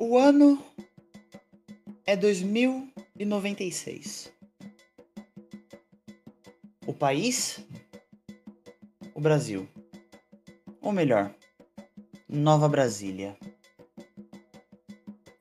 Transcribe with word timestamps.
O 0.00 0.16
ano 0.16 0.64
é 2.06 2.16
2096. 2.16 4.32
O 6.86 6.94
país? 6.94 7.58
O 9.12 9.20
Brasil. 9.20 9.68
Ou 10.80 10.92
melhor, 10.92 11.34
Nova 12.28 12.68
Brasília. 12.68 13.36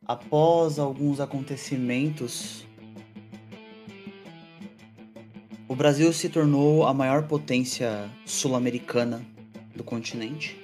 Após 0.03 0.79
alguns 0.79 1.19
acontecimentos, 1.19 2.65
o 5.67 5.75
Brasil 5.75 6.11
se 6.11 6.29
tornou 6.29 6.87
a 6.87 6.95
maior 6.95 7.27
potência 7.27 8.09
sul-americana 8.25 9.23
do 9.75 9.83
continente, 9.83 10.59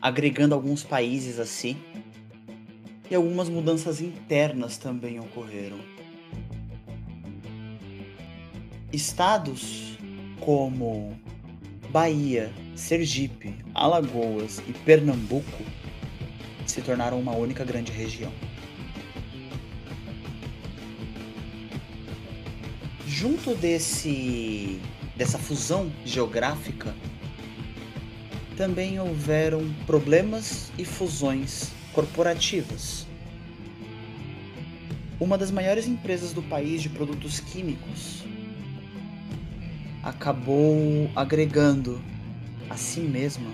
agregando 0.00 0.54
alguns 0.54 0.82
países 0.82 1.38
a 1.38 1.44
si 1.44 1.76
e 3.12 3.14
algumas 3.14 3.50
mudanças 3.50 4.00
internas 4.00 4.78
também 4.78 5.20
ocorreram. 5.20 5.78
Estados 8.90 9.98
como 10.40 11.14
Bahia, 11.90 12.50
Sergipe, 12.74 13.54
Alagoas 13.74 14.62
e 14.66 14.72
Pernambuco 14.72 15.62
se 16.66 16.80
tornaram 16.80 17.20
uma 17.20 17.32
única 17.32 17.66
grande 17.66 17.92
região. 17.92 18.32
Junto 23.06 23.54
desse 23.54 24.80
dessa 25.14 25.38
fusão 25.38 25.92
geográfica, 26.02 26.94
também 28.56 28.98
houveram 28.98 29.70
problemas 29.86 30.72
e 30.78 30.84
fusões 30.86 31.72
corporativas. 31.92 33.06
Uma 35.20 35.38
das 35.38 35.50
maiores 35.50 35.86
empresas 35.86 36.32
do 36.32 36.42
país 36.42 36.82
de 36.82 36.88
produtos 36.88 37.38
químicos 37.38 38.24
acabou 40.02 41.10
agregando 41.14 42.02
a 42.68 42.76
si 42.76 43.00
mesma 43.00 43.50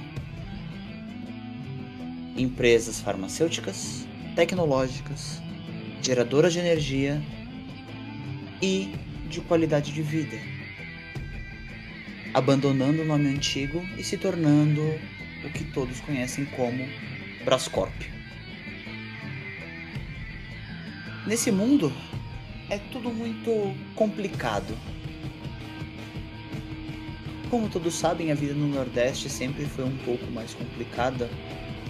empresas 2.36 3.00
farmacêuticas, 3.00 4.06
tecnológicas, 4.34 5.42
geradoras 6.00 6.52
de 6.52 6.60
energia 6.60 7.20
e 8.62 8.92
de 9.28 9.40
qualidade 9.40 9.92
de 9.92 10.00
vida, 10.00 10.38
abandonando 12.32 13.02
o 13.02 13.04
nome 13.04 13.28
antigo 13.28 13.84
e 13.98 14.04
se 14.04 14.16
tornando 14.16 14.82
o 15.44 15.50
que 15.50 15.64
todos 15.64 16.00
conhecem 16.00 16.44
como 16.46 16.88
Brascorp. 17.44 18.17
Nesse 21.28 21.50
mundo 21.50 21.92
é 22.70 22.78
tudo 22.90 23.10
muito 23.10 23.74
complicado. 23.94 24.74
Como 27.50 27.68
todos 27.68 27.94
sabem, 27.94 28.32
a 28.32 28.34
vida 28.34 28.54
no 28.54 28.66
Nordeste 28.66 29.28
sempre 29.28 29.66
foi 29.66 29.84
um 29.84 29.94
pouco 29.98 30.24
mais 30.30 30.54
complicada 30.54 31.28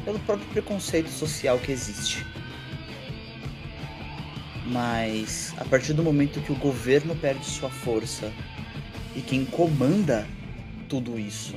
pelo 0.04 0.18
próprio 0.18 0.48
preconceito 0.48 1.08
social 1.08 1.56
que 1.60 1.70
existe. 1.70 2.26
Mas 4.66 5.54
a 5.56 5.64
partir 5.64 5.92
do 5.92 6.02
momento 6.02 6.40
que 6.40 6.50
o 6.50 6.56
governo 6.56 7.14
perde 7.14 7.46
sua 7.46 7.70
força 7.70 8.32
e 9.14 9.20
quem 9.20 9.44
comanda 9.44 10.26
tudo 10.88 11.16
isso 11.16 11.54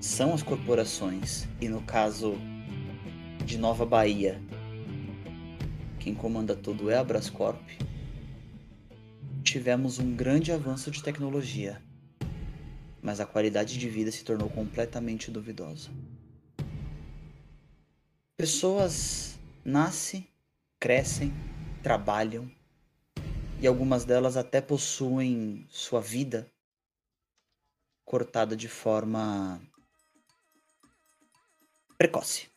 são 0.00 0.32
as 0.32 0.42
corporações, 0.42 1.46
e 1.60 1.68
no 1.68 1.82
caso 1.82 2.38
de 3.44 3.58
Nova 3.58 3.84
Bahia, 3.84 4.40
quem 6.06 6.14
comanda 6.14 6.54
tudo 6.54 6.88
é 6.88 6.96
a 6.96 7.02
Brascorp, 7.02 7.60
tivemos 9.42 9.98
um 9.98 10.14
grande 10.14 10.52
avanço 10.52 10.88
de 10.88 11.02
tecnologia, 11.02 11.82
mas 13.02 13.18
a 13.18 13.26
qualidade 13.26 13.76
de 13.76 13.88
vida 13.88 14.12
se 14.12 14.22
tornou 14.22 14.48
completamente 14.48 15.32
duvidosa. 15.32 15.90
Pessoas 18.36 19.36
nascem, 19.64 20.28
crescem, 20.78 21.34
trabalham 21.82 22.48
e 23.60 23.66
algumas 23.66 24.04
delas 24.04 24.36
até 24.36 24.60
possuem 24.60 25.66
sua 25.68 26.00
vida 26.00 26.48
cortada 28.04 28.56
de 28.56 28.68
forma 28.68 29.60
precoce. 31.98 32.55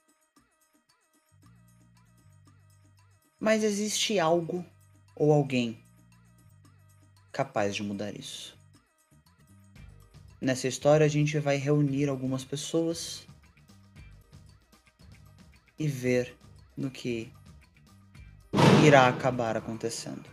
Mas 3.40 3.64
existe 3.64 4.20
algo 4.20 4.66
ou 5.16 5.32
alguém 5.32 5.82
capaz 7.32 7.74
de 7.74 7.82
mudar 7.82 8.14
isso. 8.14 8.58
Nessa 10.42 10.68
história 10.68 11.06
a 11.06 11.10
gente 11.10 11.40
vai 11.40 11.56
reunir 11.56 12.10
algumas 12.10 12.44
pessoas 12.44 13.26
e 15.78 15.88
ver 15.88 16.36
no 16.76 16.92
que 16.92 17.32
irá 18.86 19.08
acabar 19.08 19.56
acontecendo. 19.56 20.30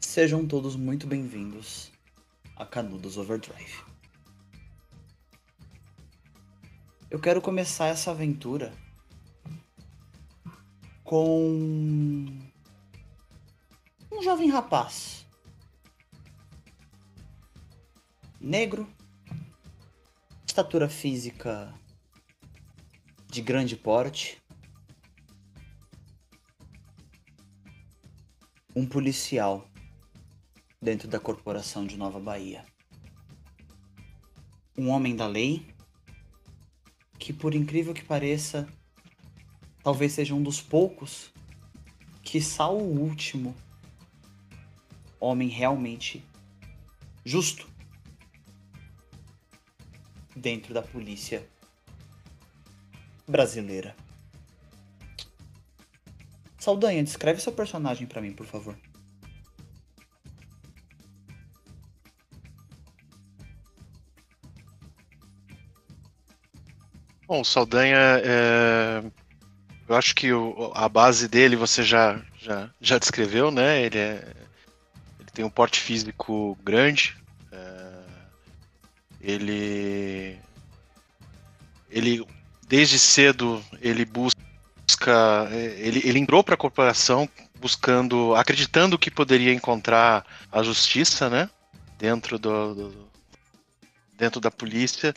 Sejam 0.00 0.46
todos 0.46 0.74
muito 0.74 1.06
bem-vindos 1.06 1.92
a 2.56 2.64
Canudos 2.64 3.18
Overdrive. 3.18 3.84
Eu 7.10 7.20
quero 7.20 7.42
começar 7.42 7.88
essa 7.88 8.10
aventura 8.10 8.72
com 11.06 12.26
um 14.10 14.22
jovem 14.22 14.50
rapaz. 14.50 15.24
Negro, 18.40 18.88
estatura 20.44 20.88
física 20.88 21.72
de 23.28 23.40
grande 23.40 23.76
porte, 23.76 24.42
um 28.74 28.84
policial 28.84 29.70
dentro 30.82 31.06
da 31.06 31.20
corporação 31.20 31.86
de 31.86 31.96
Nova 31.96 32.18
Bahia, 32.18 32.66
um 34.76 34.88
homem 34.88 35.14
da 35.14 35.28
lei 35.28 35.66
que, 37.16 37.32
por 37.32 37.54
incrível 37.54 37.94
que 37.94 38.04
pareça, 38.04 38.68
talvez 39.86 40.14
seja 40.14 40.34
um 40.34 40.42
dos 40.42 40.60
poucos, 40.60 41.32
que 42.20 42.40
o 42.76 42.82
último 42.82 43.54
homem 45.20 45.48
realmente 45.48 46.24
justo 47.24 47.68
dentro 50.34 50.74
da 50.74 50.82
polícia 50.82 51.48
brasileira. 53.28 53.94
Saldanha, 56.58 57.04
descreve 57.04 57.40
seu 57.40 57.52
personagem 57.52 58.08
para 58.08 58.20
mim, 58.20 58.32
por 58.32 58.44
favor. 58.44 58.76
Bom, 67.28 67.44
Saldanha, 67.44 68.20
é... 68.24 69.25
eu 69.88 69.94
acho 69.94 70.14
que 70.14 70.32
o, 70.32 70.72
a 70.74 70.88
base 70.88 71.28
dele 71.28 71.56
você 71.56 71.82
já, 71.82 72.20
já, 72.40 72.70
já 72.80 72.98
descreveu, 72.98 73.50
né? 73.50 73.82
Ele, 73.82 73.98
é... 73.98 74.34
ele 75.20 75.30
tem 75.32 75.44
um 75.44 75.50
porte 75.50 75.80
físico 75.80 76.56
grande. 76.62 77.16
É... 77.52 77.92
Ele. 79.20 80.38
Ele, 81.90 82.26
desde 82.66 82.98
cedo, 82.98 83.62
ele 83.80 84.04
busca. 84.04 84.36
Ele, 85.52 86.02
ele 86.04 86.18
entrou 86.18 86.42
para 86.42 86.54
a 86.54 86.58
corporação 86.58 87.28
buscando, 87.60 88.34
acreditando 88.34 88.98
que 88.98 89.10
poderia 89.10 89.52
encontrar 89.52 90.26
a 90.50 90.62
justiça, 90.62 91.30
né? 91.30 91.48
Dentro 91.98 92.38
do, 92.38 92.74
do 92.74 93.06
dentro 94.16 94.40
da 94.40 94.50
polícia 94.50 95.14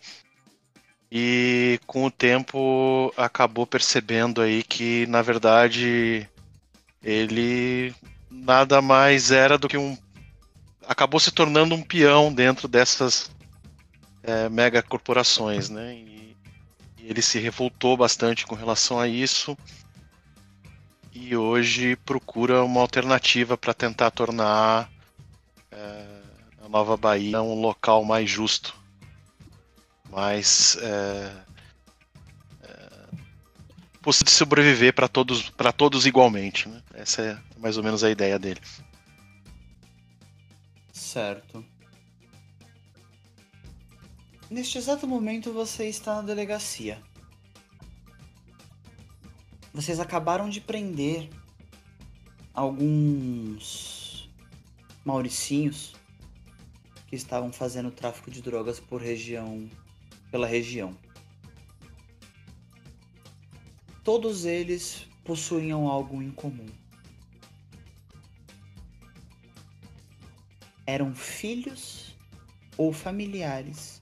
e 1.11 1.79
com 1.87 2.05
o 2.05 2.11
tempo 2.11 3.11
acabou 3.17 3.65
percebendo 3.65 4.41
aí 4.41 4.63
que 4.63 5.07
na 5.07 5.21
verdade 5.21 6.29
ele 7.03 7.93
nada 8.29 8.81
mais 8.81 9.31
era 9.31 9.57
do 9.57 9.67
que 9.67 9.77
um 9.77 9.97
acabou 10.87 11.19
se 11.19 11.31
tornando 11.31 11.73
um 11.73 11.81
peão 11.81 12.33
dentro 12.33 12.67
dessas 12.67 13.31
é, 14.23 14.49
mega 14.49 14.81
corporações, 14.81 15.69
né? 15.69 15.95
E, 15.95 16.37
e 16.97 17.09
ele 17.09 17.21
se 17.21 17.39
revoltou 17.39 17.95
bastante 17.95 18.45
com 18.45 18.55
relação 18.55 18.99
a 18.99 19.07
isso 19.07 19.57
e 21.13 21.35
hoje 21.35 21.95
procura 21.97 22.63
uma 22.63 22.81
alternativa 22.81 23.57
para 23.57 23.73
tentar 23.73 24.11
tornar 24.11 24.89
é, 25.71 26.05
a 26.63 26.69
Nova 26.69 26.95
Bahia 26.95 27.41
um 27.41 27.59
local 27.59 28.03
mais 28.03 28.29
justo 28.29 28.78
mas 30.09 30.77
é, 30.81 31.43
é, 32.63 34.11
sobreviver 34.27 34.93
para 34.93 35.07
todos, 35.07 35.49
para 35.51 35.71
todos 35.71 36.05
igualmente. 36.05 36.67
Né? 36.67 36.81
Essa 36.93 37.21
é 37.21 37.59
mais 37.59 37.77
ou 37.77 37.83
menos 37.83 38.03
a 38.03 38.09
ideia 38.09 38.37
dele. 38.39 38.61
Certo. 40.91 41.65
Neste 44.49 44.77
exato 44.77 45.05
momento 45.05 45.53
você 45.53 45.87
está 45.87 46.15
na 46.15 46.21
delegacia. 46.23 47.01
Vocês 49.71 49.99
acabaram 49.99 50.49
de 50.49 50.59
prender 50.59 51.29
alguns 52.53 54.29
mauricinhos 55.05 55.93
que 57.07 57.15
estavam 57.15 57.51
fazendo 57.51 57.91
tráfico 57.91 58.29
de 58.29 58.41
drogas 58.41 58.79
por 58.79 59.01
região 59.01 59.69
pela 60.31 60.47
região. 60.47 60.97
Todos 64.03 64.45
eles 64.45 65.07
possuíam 65.23 65.87
algo 65.87 66.21
em 66.21 66.31
comum. 66.31 66.67
Eram 70.85 71.13
filhos 71.13 72.15
ou 72.77 72.91
familiares 72.91 74.01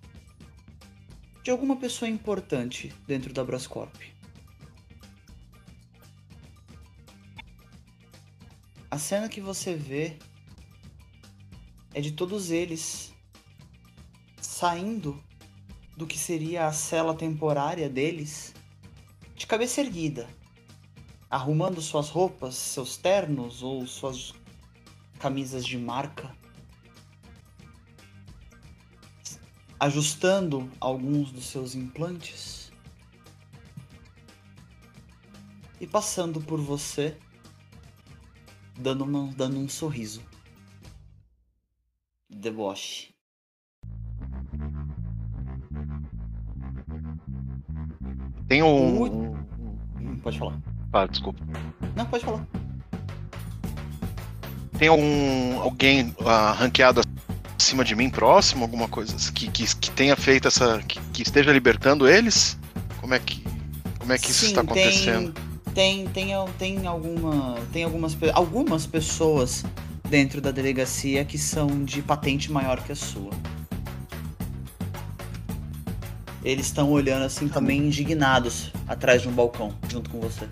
de 1.43 1.51
alguma 1.51 1.75
pessoa 1.75 2.09
importante 2.09 2.93
dentro 3.05 3.33
da 3.33 3.43
Brascorp. 3.43 3.95
A 8.89 8.97
cena 8.97 9.27
que 9.27 9.41
você 9.41 9.75
vê 9.75 10.17
é 11.93 11.99
de 11.99 12.11
todos 12.13 12.51
eles 12.51 13.13
saindo 14.41 15.21
do 15.97 16.05
que 16.05 16.17
seria 16.17 16.67
a 16.67 16.71
cela 16.71 17.15
temporária 17.15 17.89
deles 17.89 18.53
de 19.35 19.47
cabeça 19.47 19.81
erguida, 19.81 20.29
arrumando 21.27 21.81
suas 21.81 22.09
roupas, 22.09 22.53
seus 22.53 22.97
ternos 22.97 23.63
ou 23.63 23.87
suas 23.87 24.31
camisas 25.19 25.65
de 25.65 25.75
marca, 25.75 26.35
ajustando 29.79 30.71
alguns 30.79 31.31
dos 31.31 31.47
seus 31.47 31.73
implantes 31.73 32.71
e 35.81 35.87
passando 35.87 36.39
por 36.39 36.61
você 36.61 37.17
dando, 38.77 39.03
uma, 39.03 39.33
dando 39.33 39.57
um 39.57 39.67
sorriso. 39.67 40.23
Deboche. 42.29 43.16
Tem 48.47 48.63
um. 48.63 49.35
Pode 50.23 50.39
falar. 50.39 50.57
Ah, 50.93 51.05
desculpa. 51.05 51.39
Não, 51.95 52.05
pode 52.05 52.23
falar. 52.23 52.45
Tem 54.77 54.87
algum 54.87 55.59
alguém 55.59 56.15
ah, 56.25 56.51
ranqueado 56.51 57.01
acima 57.59 57.83
de 57.83 57.95
mim, 57.95 58.09
próximo, 58.09 58.63
alguma 58.63 58.87
coisa 58.87 59.15
que, 59.31 59.49
que, 59.49 59.75
que 59.75 59.91
tenha 59.91 60.15
feito 60.15 60.47
essa. 60.47 60.79
Que, 60.79 60.99
que 61.11 61.23
esteja 61.23 61.51
libertando 61.51 62.07
eles? 62.07 62.57
Como 63.01 63.13
é 63.13 63.19
que. 63.19 63.43
Como 63.99 64.13
é 64.13 64.17
que 64.17 64.31
isso 64.31 64.41
Sim, 64.41 64.47
está 64.47 64.61
acontecendo? 64.61 65.33
Tem, 65.73 66.07
tem, 66.07 66.27
tem, 66.57 66.75
tem 66.77 66.87
alguma. 66.87 67.55
Tem 67.73 67.83
algumas, 67.83 68.17
algumas 68.33 68.85
pessoas 68.85 69.65
dentro 70.09 70.39
da 70.39 70.51
delegacia 70.51 71.25
que 71.25 71.37
são 71.37 71.83
de 71.83 72.01
patente 72.01 72.51
maior 72.51 72.81
que 72.81 72.91
a 72.91 72.95
sua. 72.95 73.31
Eles 76.47 76.67
estão 76.67 76.89
olhando 76.89 77.25
assim 77.25 77.49
também 77.49 77.77
indignados 77.87 78.71
atrás 78.87 79.21
de 79.21 79.27
um 79.27 79.33
balcão, 79.33 79.77
junto 79.89 80.09
com 80.09 80.21
você. 80.21 80.47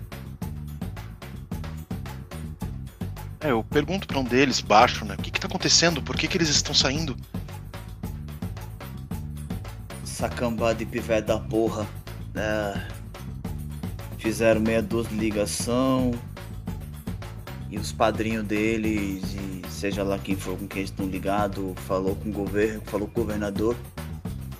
É, 3.40 3.50
eu 3.50 3.64
pergunto 3.64 4.06
pra 4.06 4.18
um 4.18 4.24
deles, 4.24 4.60
baixo, 4.60 5.06
né? 5.06 5.14
O 5.18 5.22
que 5.22 5.30
que 5.30 5.40
tá 5.40 5.46
acontecendo? 5.46 6.02
Por 6.02 6.14
que 6.14 6.28
que 6.28 6.36
eles 6.36 6.50
estão 6.50 6.74
saindo? 6.74 7.16
Sacambá 10.04 10.74
de 10.74 10.84
pivete 10.84 11.28
da 11.28 11.38
porra. 11.38 11.86
É, 12.34 12.78
fizeram 14.18 14.60
meia 14.60 14.82
dúzia 14.82 15.12
de 15.12 15.16
ligação. 15.16 16.10
E 17.70 17.78
os 17.78 17.90
padrinhos 17.90 18.44
deles, 18.44 19.22
e 19.32 19.62
seja 19.70 20.02
lá 20.02 20.18
quem 20.18 20.36
for 20.36 20.58
com 20.58 20.68
quem 20.68 20.80
eles 20.80 20.90
estão 20.90 21.06
ligados, 21.06 21.72
falou 21.86 22.14
com 22.16 22.28
o 22.28 22.32
governo, 22.32 22.82
falou 22.84 23.08
com 23.08 23.22
o 23.22 23.24
governador. 23.24 23.74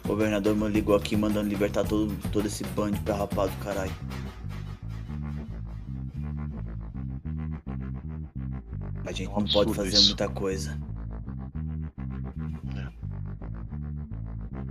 O 0.07 0.15
governador 0.15 0.55
me 0.55 0.69
ligou 0.69 0.95
aqui 0.95 1.17
mandando 1.17 1.49
libertar 1.49 1.83
todo, 1.85 2.15
todo 2.31 2.47
esse 2.47 2.63
bando 2.63 2.93
de 2.97 3.01
pé 3.03 3.13
rapado, 3.13 3.51
caralho. 3.63 3.91
A 9.05 9.11
gente 9.13 9.29
É 9.29 9.35
um 9.35 9.41
não 9.41 9.47
pode 9.49 9.75
fazer 9.75 9.89
isso. 9.89 10.07
muita 10.07 10.29
coisa. 10.29 10.79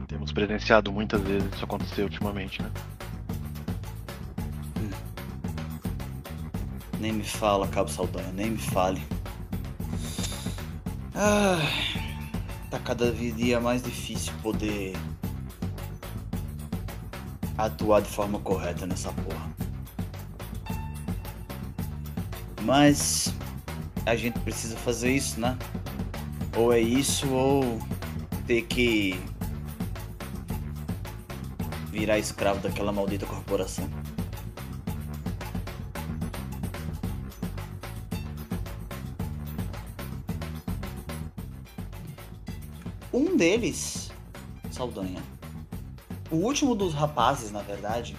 Temos 0.08 0.32
presenciado 0.32 0.90
muitas 0.92 1.22
vezes 1.22 1.54
isso 1.54 1.66
acontecer 1.66 2.04
ultimamente, 2.04 2.62
né? 2.62 2.72
Nem 7.00 7.12
me 7.12 7.24
fala, 7.24 7.68
Cabo 7.68 7.90
Saldanha, 7.90 8.32
nem 8.32 8.52
me 8.52 8.58
fale. 8.58 9.02
Ah, 11.14 11.60
tá 12.70 12.80
cada 12.80 13.12
dia 13.12 13.60
mais 13.60 13.84
difícil 13.84 14.34
poder 14.42 14.96
atuar 17.58 18.02
de 18.02 18.10
forma 18.10 18.40
correta 18.40 18.86
nessa 18.86 19.12
porra. 19.12 19.50
Mas 22.62 23.34
a 24.06 24.16
gente 24.16 24.40
precisa 24.40 24.76
fazer 24.78 25.12
isso, 25.12 25.40
né? 25.40 25.58
Ou 26.56 26.74
é 26.74 26.80
isso 26.80 27.30
ou 27.30 27.80
ter 28.48 28.64
que 28.64 29.20
virar 31.92 32.18
escravo 32.18 32.60
daquela 32.60 32.92
maldita 32.92 33.26
corporação. 33.26 33.90
Um 43.14 43.38
deles, 43.38 44.12
Saldanha, 44.72 45.24
o 46.32 46.36
último 46.38 46.76
dos 46.76 46.94
rapazes, 46.94 47.52
na 47.52 47.62
verdade, 47.62 48.16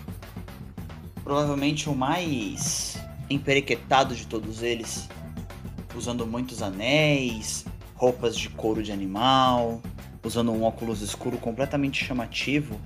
provavelmente 1.24 1.88
o 1.88 1.94
mais 1.94 2.96
emperequetado 3.28 4.14
de 4.14 4.26
todos 4.26 4.62
eles, 4.62 5.08
usando 5.94 6.26
muitos 6.26 6.62
anéis, 6.62 7.64
roupas 7.94 8.36
de 8.36 8.48
couro 8.48 8.82
de 8.82 8.92
animal, 8.92 9.80
usando 10.22 10.52
um 10.52 10.62
óculos 10.62 11.02
escuro 11.02 11.38
completamente 11.38 12.04
chamativo. 12.04 12.80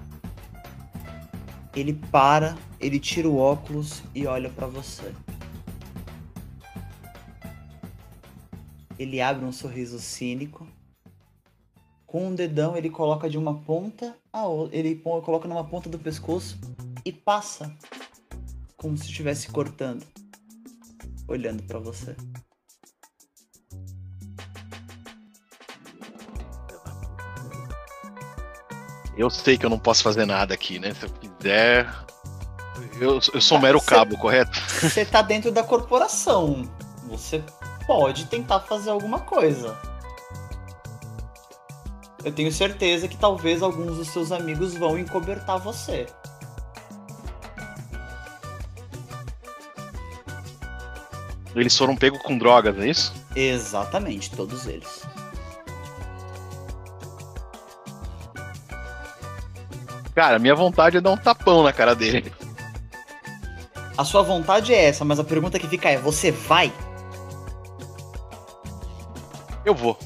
Ele 1.75 1.93
para, 1.93 2.57
ele 2.81 2.99
tira 2.99 3.29
o 3.29 3.37
óculos 3.37 4.03
e 4.15 4.27
olha 4.27 4.49
pra 4.49 4.67
você. 4.67 5.12
Ele 8.99 9.21
abre 9.21 9.45
um 9.45 9.53
sorriso 9.53 9.99
cínico 9.99 10.67
com 12.11 12.26
um 12.26 12.35
dedão 12.35 12.76
ele 12.76 12.90
coloca 12.90 13.31
de 13.31 13.38
uma 13.38 13.55
ponta 13.55 14.17
a 14.33 14.45
outra, 14.45 14.76
ele 14.76 14.97
coloca 14.97 15.47
numa 15.47 15.62
ponta 15.62 15.88
do 15.88 15.97
pescoço 15.97 16.59
e 17.05 17.12
passa 17.12 17.73
como 18.76 18.99
se 18.99 19.05
estivesse 19.05 19.49
cortando, 19.49 20.05
olhando 21.29 21.62
pra 21.62 21.79
você. 21.79 22.17
Eu 29.17 29.31
sei 29.31 29.57
que 29.57 29.64
eu 29.64 29.71
não 29.71 29.79
posso 29.79 30.02
fazer 30.02 30.25
nada 30.26 30.52
aqui, 30.52 30.81
né? 30.81 30.93
Se 30.95 31.05
eu 31.05 31.11
quiser. 31.11 31.88
Eu, 33.00 33.21
eu 33.33 33.40
sou 33.40 33.59
um 33.59 33.61
mero 33.61 33.79
você- 33.79 33.87
cabo, 33.87 34.19
correto? 34.19 34.59
Você 34.81 35.05
tá 35.05 35.23
dentro 35.23 35.52
da 35.52 35.62
corporação. 35.62 36.69
Você 37.09 37.40
pode 37.87 38.26
tentar 38.26 38.61
fazer 38.61 38.90
alguma 38.90 39.21
coisa. 39.21 39.79
Eu 42.25 42.33
tenho 42.33 42.53
certeza 42.53 43.09
que 43.09 43.17
talvez 43.17 43.62
alguns 43.62 43.97
dos 43.97 44.09
seus 44.09 44.31
amigos 44.31 44.75
vão 44.75 44.99
encobertar 44.99 45.59
você. 45.59 46.07
Eles 51.55 51.77
foram 51.77 51.97
pegos 51.97 52.23
com 52.23 52.39
drogas, 52.39 52.79
é 52.79 52.89
isso? 52.89 53.12
Exatamente, 53.35 54.31
todos 54.31 54.67
eles. 54.67 55.03
Cara, 60.15 60.39
minha 60.39 60.55
vontade 60.55 60.97
é 60.97 61.00
dar 61.00 61.11
um 61.11 61.17
tapão 61.17 61.62
na 61.62 61.73
cara 61.73 61.95
dele. 61.95 62.33
A 63.97 64.05
sua 64.05 64.23
vontade 64.23 64.73
é 64.73 64.85
essa, 64.85 65.05
mas 65.05 65.19
a 65.19 65.25
pergunta 65.25 65.59
que 65.59 65.67
fica 65.67 65.89
é: 65.89 65.97
você 65.97 66.31
vai? 66.31 66.73
Eu 69.65 69.75
vou. 69.75 69.99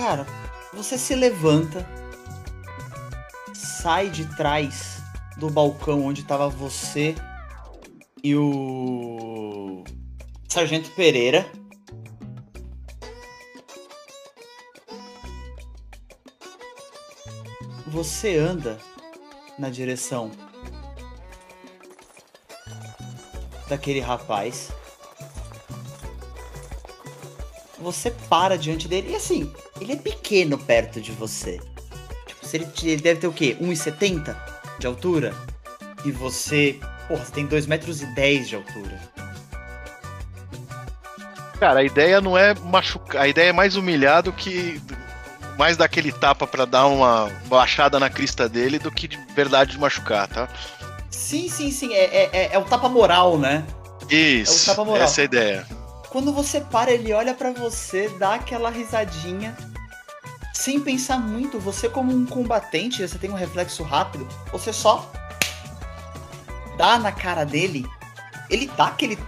Cara, 0.00 0.26
você 0.72 0.96
se 0.96 1.14
levanta, 1.14 1.86
sai 3.52 4.08
de 4.08 4.24
trás 4.34 5.02
do 5.36 5.50
balcão 5.50 6.06
onde 6.06 6.24
tava 6.24 6.48
você 6.48 7.14
e 8.24 8.34
o 8.34 9.84
Sargento 10.48 10.90
Pereira. 10.92 11.46
Você 17.88 18.38
anda 18.38 18.78
na 19.58 19.68
direção 19.68 20.30
daquele 23.68 24.00
rapaz. 24.00 24.72
Você 27.78 28.10
para 28.10 28.56
diante 28.56 28.88
dele 28.88 29.10
e 29.10 29.16
assim, 29.16 29.52
ele 29.80 29.92
é 29.92 29.96
pequeno 29.96 30.58
perto 30.58 31.00
de 31.00 31.12
você. 31.12 31.60
Tipo, 32.26 32.46
se 32.46 32.56
ele, 32.56 32.68
ele 32.82 33.02
deve 33.02 33.20
ter 33.20 33.26
o 33.26 33.32
quê? 33.32 33.56
1,70 33.60 34.36
de 34.78 34.86
altura? 34.86 35.34
E 36.04 36.12
você, 36.12 36.78
porra, 37.08 37.24
você 37.24 37.32
tem 37.32 37.46
2,10 37.46 37.68
metros 37.68 38.02
e 38.02 38.06
10 38.06 38.48
de 38.48 38.56
altura. 38.56 39.00
Cara, 41.58 41.80
a 41.80 41.84
ideia 41.84 42.20
não 42.20 42.38
é 42.38 42.54
machucar, 42.54 43.22
a 43.22 43.28
ideia 43.28 43.50
é 43.50 43.52
mais 43.52 43.76
humilhar 43.76 44.22
do 44.22 44.32
que 44.32 44.80
mais 45.58 45.76
dar 45.76 45.84
aquele 45.84 46.10
tapa 46.10 46.46
para 46.46 46.64
dar 46.64 46.86
uma 46.86 47.30
baixada 47.46 48.00
na 48.00 48.08
crista 48.08 48.48
dele 48.48 48.78
do 48.78 48.90
que 48.90 49.06
de 49.06 49.18
verdade 49.34 49.72
de 49.72 49.78
machucar, 49.78 50.26
tá? 50.26 50.48
Sim, 51.10 51.50
sim, 51.50 51.70
sim. 51.70 51.92
É, 51.92 52.04
é, 52.04 52.30
é, 52.32 52.50
é 52.54 52.58
o 52.58 52.64
tapa 52.64 52.88
moral, 52.88 53.38
né? 53.38 53.62
Isso. 54.08 54.70
É 54.70 54.72
o 54.72 54.74
tapa 54.74 54.84
moral. 54.86 55.04
Essa 55.04 55.20
é 55.20 55.22
a 55.22 55.24
ideia. 55.26 55.66
Quando 56.08 56.32
você 56.32 56.62
para, 56.62 56.90
ele 56.90 57.12
olha 57.12 57.34
para 57.34 57.52
você, 57.52 58.08
dá 58.18 58.34
aquela 58.34 58.70
risadinha, 58.70 59.54
sem 60.60 60.78
pensar 60.78 61.18
muito. 61.18 61.58
Você, 61.58 61.88
como 61.88 62.12
um 62.12 62.26
combatente, 62.26 63.06
você 63.06 63.18
tem 63.18 63.30
um 63.30 63.34
reflexo 63.34 63.82
rápido, 63.82 64.28
você 64.52 64.72
só 64.72 65.10
dá 66.76 66.98
na 66.98 67.10
cara 67.10 67.44
dele. 67.44 67.86
Ele 68.50 68.66
dá 68.76 68.88
aquele 68.88 69.18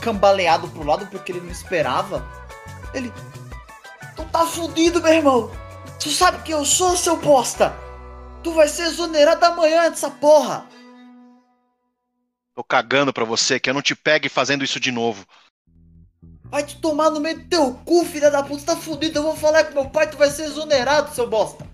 cambaleado 0.00 0.68
pro 0.68 0.84
lado 0.84 1.06
porque 1.06 1.32
ele 1.32 1.40
não 1.42 1.50
esperava. 1.50 2.26
Ele. 2.94 3.12
Tu 4.16 4.24
tá 4.24 4.46
fudido, 4.46 5.02
meu 5.02 5.12
irmão! 5.12 5.50
Tu 6.00 6.10
sabe 6.10 6.42
que 6.42 6.52
eu 6.52 6.64
sou, 6.64 6.96
seu 6.96 7.16
bosta! 7.16 7.76
Tu 8.42 8.52
vai 8.52 8.66
ser 8.66 8.84
exonerado 8.84 9.44
amanhã 9.44 9.90
dessa 9.90 10.10
porra! 10.10 10.66
Tô 12.54 12.64
cagando 12.64 13.12
pra 13.12 13.24
você, 13.24 13.60
que 13.60 13.68
eu 13.68 13.74
não 13.74 13.82
te 13.82 13.94
pegue 13.94 14.28
fazendo 14.28 14.64
isso 14.64 14.80
de 14.80 14.90
novo. 14.90 15.26
Vai 16.50 16.64
te 16.64 16.76
tomar 16.78 17.10
no 17.10 17.20
meio 17.20 17.38
do 17.38 17.44
teu 17.44 17.74
cu, 17.84 18.04
filha 18.04 18.30
da 18.30 18.42
puta, 18.42 18.64
tá 18.64 18.76
fudido. 18.76 19.18
Eu 19.18 19.22
vou 19.22 19.36
falar 19.36 19.64
com 19.64 19.74
meu 19.74 19.90
pai, 19.90 20.08
tu 20.08 20.16
vai 20.16 20.30
ser 20.30 20.44
exonerado, 20.44 21.14
seu 21.14 21.28
bosta. 21.28 21.66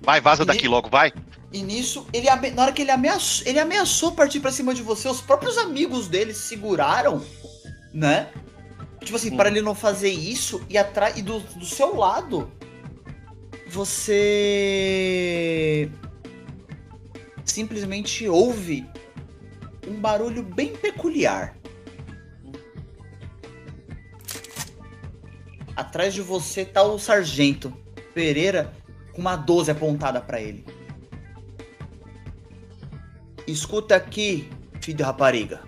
Vai, 0.00 0.20
vaza 0.20 0.42
e 0.42 0.46
daqui 0.46 0.68
logo, 0.68 0.88
vai. 0.88 1.12
E 1.52 1.62
nisso, 1.62 2.06
ele 2.12 2.28
na 2.54 2.62
hora 2.62 2.72
que 2.72 2.82
ele 2.82 2.90
ameaçou, 2.90 3.46
ele 3.46 3.58
ameaçou 3.58 4.12
partir 4.12 4.40
para 4.40 4.50
cima 4.50 4.72
de 4.74 4.82
você, 4.82 5.08
os 5.08 5.20
próprios 5.20 5.58
amigos 5.58 6.08
dele 6.08 6.32
seguraram, 6.32 7.22
né? 7.92 8.28
Tipo 9.00 9.16
assim, 9.16 9.32
hum. 9.32 9.36
para 9.36 9.50
ele 9.50 9.60
não 9.60 9.74
fazer 9.74 10.10
isso 10.10 10.64
e 10.68 10.78
atrás 10.78 11.16
e 11.16 11.22
do, 11.22 11.40
do 11.40 11.66
seu 11.66 11.94
lado 11.96 12.50
você 13.72 14.30
simplesmente 17.44 18.28
ouve 18.28 18.86
um 19.88 19.94
barulho 19.94 20.42
bem 20.42 20.76
peculiar. 20.76 21.56
Atrás 25.76 26.12
de 26.12 26.20
você 26.20 26.64
tá 26.64 26.82
o 26.82 26.98
sargento 26.98 27.72
Pereira 28.14 28.72
com 29.12 29.20
uma 29.20 29.36
12 29.36 29.70
apontada 29.70 30.20
para 30.20 30.40
ele. 30.40 30.64
Escuta 33.46 33.96
aqui, 33.96 34.50
filho 34.80 34.98
de 34.98 35.02
rapariga. 35.02 35.62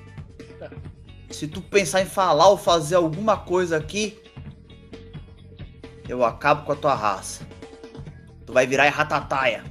Se 1.30 1.49
tu 1.49 1.61
pensar 1.61 2.02
em 2.02 2.06
falar 2.06 2.49
ou 2.49 2.56
fazer 2.56 2.94
alguma 2.94 3.37
coisa 3.37 3.76
aqui, 3.76 4.23
eu 6.08 6.25
acabo 6.25 6.64
com 6.64 6.73
a 6.73 6.76
tua 6.76 6.94
raça. 6.94 7.46
Tu 8.46 8.52
vai 8.52 8.66
virar 8.66 8.88
ratataia. 8.90 9.64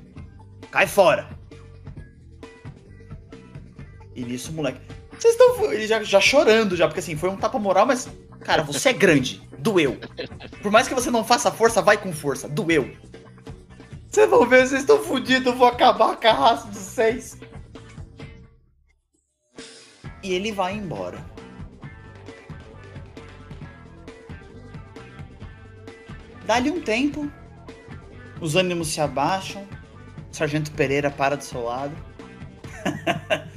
Cai 0.71 0.87
fora. 0.87 1.29
E 4.15 4.23
nisso, 4.23 4.51
moleque. 4.51 4.79
Vocês 5.17 5.35
estão. 5.35 5.71
Ele 5.71 5.87
já, 5.87 6.03
já 6.03 6.19
chorando, 6.19 6.75
já, 6.75 6.87
porque 6.87 6.99
assim, 6.99 7.15
foi 7.15 7.29
um 7.29 7.37
tapa 7.37 7.57
moral, 7.57 7.85
mas. 7.85 8.09
Cara, 8.43 8.63
você 8.63 8.89
é 8.89 8.93
grande. 8.93 9.41
Doeu. 9.57 9.97
Por 10.61 10.71
mais 10.71 10.87
que 10.87 10.93
você 10.93 11.09
não 11.09 11.23
faça 11.23 11.51
força, 11.51 11.81
vai 11.81 11.97
com 11.97 12.11
força. 12.11 12.47
Doeu. 12.49 12.95
Vocês 14.09 14.29
vão 14.29 14.45
ver, 14.45 14.67
vocês 14.67 14.81
estão 14.81 14.99
fodidos, 14.99 15.55
vou 15.55 15.67
acabar 15.67 16.15
com 16.17 16.27
a 16.27 16.33
raça 16.33 16.67
de 16.67 16.77
vocês. 16.77 17.37
E 20.21 20.33
ele 20.33 20.51
vai 20.51 20.75
embora. 20.75 21.25
Dá-lhe 26.45 26.69
um 26.69 26.81
tempo, 26.81 27.31
os 28.41 28.55
ânimos 28.55 28.89
se 28.89 29.01
abaixam. 29.01 29.65
Sargento 30.31 30.71
Pereira 30.71 31.09
para 31.09 31.37
do 31.37 31.43
seu 31.43 31.63
lado. 31.63 31.95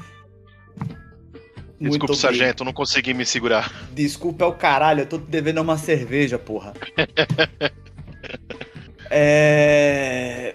Desculpa, 1.78 2.14
sargento, 2.14 2.64
não 2.64 2.72
consegui 2.72 3.12
me 3.12 3.26
segurar. 3.26 3.70
Desculpa 3.92 4.44
é 4.44 4.48
o 4.48 4.52
caralho, 4.52 5.02
eu 5.02 5.06
tô 5.06 5.18
devendo 5.18 5.60
uma 5.60 5.76
cerveja, 5.76 6.38
porra. 6.38 6.72
é... 9.10 10.54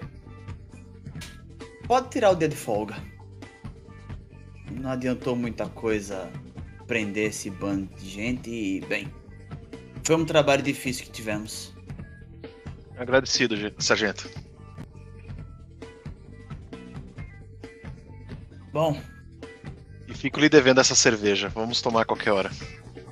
Pode 1.87 2.09
tirar 2.09 2.31
o 2.31 2.35
dedo 2.35 2.51
de 2.51 2.57
folga. 2.57 2.95
Não 4.71 4.89
adiantou 4.89 5.35
muita 5.35 5.67
coisa 5.67 6.31
prender 6.87 7.29
esse 7.29 7.49
bando 7.49 7.93
de 7.95 8.09
gente 8.09 8.49
e, 8.49 8.81
bem, 8.81 9.07
foi 10.03 10.15
um 10.15 10.25
trabalho 10.25 10.63
difícil 10.63 11.05
que 11.05 11.11
tivemos. 11.11 11.73
Agradecido, 12.97 13.55
sargento. 13.77 14.27
Bom. 18.73 18.99
E 20.11 20.13
fico 20.13 20.39
lhe 20.39 20.49
devendo 20.49 20.79
essa 20.79 20.93
cerveja. 20.93 21.49
Vamos 21.49 21.81
tomar 21.81 22.01
a 22.01 22.05
qualquer 22.05 22.31
hora. 22.31 22.51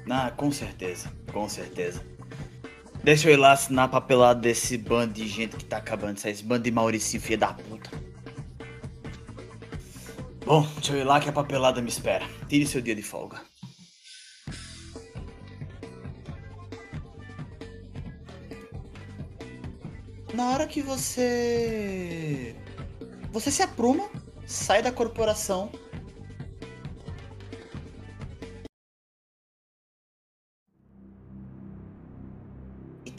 Ah, 0.09 0.31
com 0.35 0.51
certeza. 0.51 1.11
Com 1.31 1.49
certeza. 1.49 2.05
Deixa 3.03 3.29
eu 3.29 3.33
ir 3.33 3.37
lá 3.37 3.53
assinar 3.53 3.85
a 3.85 3.87
papelada 3.87 4.39
desse 4.39 4.77
bando 4.77 5.13
de 5.13 5.27
gente 5.27 5.55
que 5.55 5.65
tá 5.65 5.77
acabando. 5.77 6.19
Esse 6.23 6.43
bando 6.43 6.63
de 6.63 6.71
Maurício 6.71 7.19
filha 7.19 7.37
da 7.37 7.53
puta. 7.53 7.89
Bom, 10.45 10.67
deixa 10.75 10.93
eu 10.93 10.99
ir 10.99 11.03
lá 11.05 11.19
que 11.19 11.29
a 11.29 11.33
papelada 11.33 11.81
me 11.81 11.89
espera. 11.89 12.25
Tire 12.47 12.67
seu 12.67 12.81
dia 12.81 12.95
de 12.95 13.01
folga. 13.03 13.41
na 20.39 20.51
hora 20.51 20.65
que 20.65 20.81
você. 20.81 22.55
Você 23.29 23.51
se 23.51 23.61
apruma, 23.61 24.09
sai 24.47 24.81
da 24.81 24.89
corporação. 24.89 25.69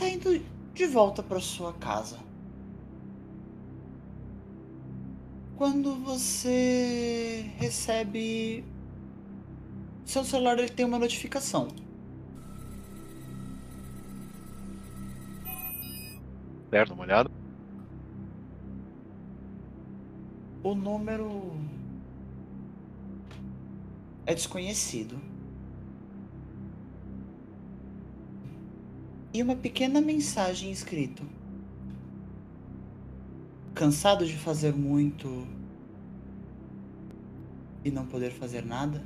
E 0.00 0.02
tá 0.02 0.08
indo 0.08 0.42
de 0.72 0.86
volta 0.86 1.22
para 1.22 1.38
sua 1.40 1.74
casa. 1.74 2.18
Quando 5.58 5.94
você 5.96 7.52
recebe. 7.58 8.64
Seu 10.06 10.24
celular 10.24 10.58
ele 10.58 10.70
tem 10.70 10.86
uma 10.86 10.98
notificação. 10.98 11.68
Certo, 16.70 16.94
uma 16.94 17.02
olhada. 17.02 17.30
O 20.62 20.74
número 20.74 21.52
é 24.24 24.34
desconhecido. 24.34 25.29
E 29.32 29.42
uma 29.42 29.56
pequena 29.56 30.00
mensagem 30.00 30.70
escrito. 30.70 31.22
Cansado 33.74 34.26
de 34.26 34.36
fazer 34.36 34.74
muito 34.74 35.46
e 37.84 37.90
não 37.90 38.06
poder 38.06 38.32
fazer 38.32 38.64
nada? 38.64 39.02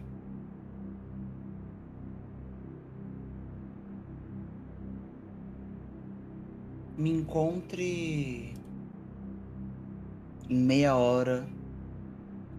me 6.96 7.10
encontre 7.10 8.54
em 10.48 10.56
meia 10.56 10.94
hora 10.94 11.46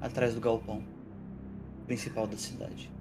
atrás 0.02 0.34
do 0.34 0.42
galpão 0.42 0.84
principal 1.88 2.28
da 2.28 2.38
cidade. 2.38 2.95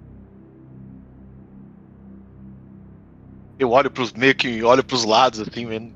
Eu 3.57 3.71
olho 3.71 3.89
pros 3.89 4.11
meio 4.13 4.35
que 4.35 4.63
olho 4.63 4.83
pros 4.83 5.05
lados 5.05 5.39
assim, 5.39 5.65
vendo 5.65 5.93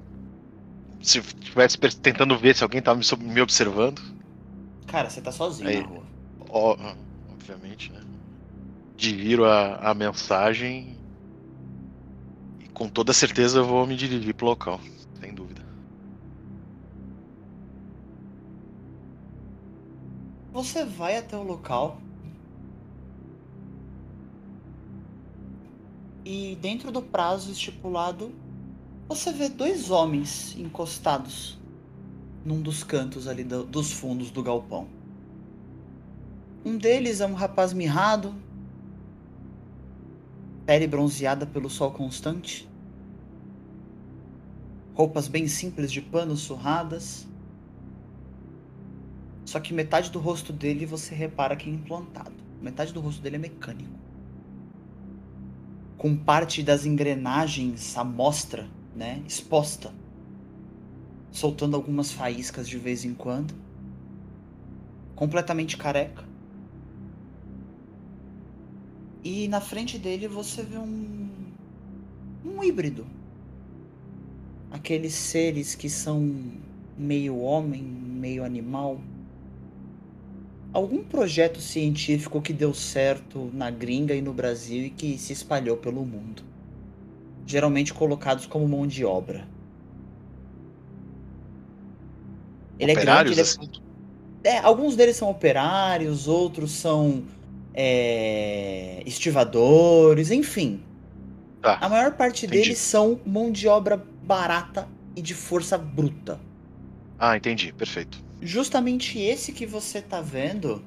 se 1.01 1.19
estivesse 1.19 1.77
tentando 2.01 2.37
ver 2.37 2.55
se 2.55 2.63
alguém 2.63 2.81
tava 2.81 2.99
me 3.19 3.41
observando. 3.41 4.01
Cara, 4.87 5.09
você 5.09 5.21
tá 5.21 5.31
sozinho 5.31 5.69
Aí. 5.69 5.81
na 5.81 5.87
rua. 5.87 6.03
ó, 6.49 6.77
obviamente, 7.31 7.91
né? 7.91 8.01
Diviro 8.97 9.45
a, 9.45 9.75
a 9.77 9.93
mensagem 9.93 10.97
e 12.59 12.67
com 12.69 12.89
toda 12.89 13.13
certeza 13.13 13.59
eu 13.59 13.65
vou 13.65 13.85
me 13.87 13.95
dirigir 13.95 14.33
pro 14.33 14.47
local, 14.47 14.79
sem 15.21 15.33
dúvida. 15.33 15.61
Você 20.51 20.83
vai 20.83 21.17
até 21.17 21.37
o 21.37 21.43
local 21.43 21.97
e 26.29 26.55
dentro 26.61 26.91
do 26.91 27.01
prazo 27.01 27.51
estipulado 27.51 28.31
você 29.07 29.33
vê 29.33 29.49
dois 29.49 29.89
homens 29.89 30.55
encostados 30.55 31.57
num 32.45 32.61
dos 32.61 32.83
cantos 32.83 33.27
ali 33.27 33.43
do, 33.43 33.63
dos 33.63 33.91
fundos 33.91 34.29
do 34.29 34.43
galpão. 34.43 34.87
Um 36.63 36.77
deles 36.77 37.19
é 37.19 37.25
um 37.25 37.33
rapaz 37.33 37.73
mirrado, 37.73 38.35
pele 40.67 40.85
bronzeada 40.85 41.47
pelo 41.47 41.67
sol 41.67 41.89
constante, 41.89 42.69
roupas 44.93 45.27
bem 45.27 45.47
simples 45.47 45.91
de 45.91 45.99
pano 45.99 46.37
surradas. 46.37 47.27
Só 49.45 49.59
que 49.59 49.73
metade 49.73 50.11
do 50.11 50.19
rosto 50.19 50.53
dele 50.53 50.85
você 50.85 51.15
repara 51.15 51.55
que 51.55 51.67
é 51.67 51.73
implantado. 51.73 52.35
Metade 52.61 52.93
do 52.93 53.01
rosto 53.01 53.19
dele 53.19 53.37
é 53.37 53.39
mecânico. 53.39 54.08
Com 55.99 56.17
parte 56.17 56.63
das 56.63 56.83
engrenagens 56.83 57.95
à 57.95 58.03
mostra, 58.03 58.67
né, 58.95 59.21
exposta 59.27 59.93
soltando 61.31 61.75
algumas 61.75 62.11
faíscas 62.11 62.67
de 62.67 62.77
vez 62.77 63.05
em 63.05 63.13
quando. 63.13 63.53
Completamente 65.15 65.77
careca. 65.77 66.27
E 69.23 69.47
na 69.47 69.59
frente 69.59 69.97
dele 69.97 70.27
você 70.27 70.63
vê 70.63 70.77
um. 70.77 71.29
um 72.45 72.63
híbrido. 72.63 73.05
Aqueles 74.71 75.13
seres 75.13 75.75
que 75.75 75.89
são 75.89 76.53
meio 76.97 77.37
homem, 77.37 77.83
meio 77.83 78.43
animal. 78.43 78.99
Algum 80.71 81.03
projeto 81.03 81.59
científico 81.59 82.41
que 82.41 82.53
deu 82.53 82.73
certo 82.73 83.49
na 83.53 83.71
gringa 83.71 84.13
e 84.13 84.21
no 84.21 84.33
Brasil 84.33 84.85
e 84.85 84.89
que 84.89 85.17
se 85.17 85.33
espalhou 85.33 85.77
pelo 85.77 86.05
mundo. 86.05 86.43
Geralmente 87.45 87.93
colocados 87.93 88.45
como 88.45 88.67
mão 88.67 88.85
de 88.85 89.03
obra. 89.03 89.47
Ele 92.77 92.91
operários, 92.91 93.37
é 93.37 93.43
grande. 93.43 93.65
Ele 93.65 93.71
é... 93.71 94.51
Assim? 94.51 94.57
é... 94.57 94.57
alguns 94.59 94.95
deles 94.95 95.15
são 95.15 95.29
operários, 95.29 96.27
outros 96.27 96.71
são 96.71 97.23
é... 97.73 99.01
estivadores, 99.07 100.29
enfim. 100.29 100.83
Tá. 101.61 101.79
A 101.81 101.89
maior 101.89 102.13
parte 102.13 102.45
entendi. 102.45 102.61
deles 102.61 102.77
são 102.77 103.19
mão 103.25 103.51
de 103.51 103.67
obra 103.67 103.97
barata 104.23 104.87
e 105.15 105.21
de 105.21 105.33
força 105.33 105.77
bruta. 105.77 106.39
Ah, 107.17 107.35
entendi, 107.35 107.73
perfeito. 107.73 108.28
Justamente 108.41 109.19
esse 109.19 109.51
que 109.51 109.65
você 109.65 110.01
tá 110.01 110.21
vendo, 110.21 110.81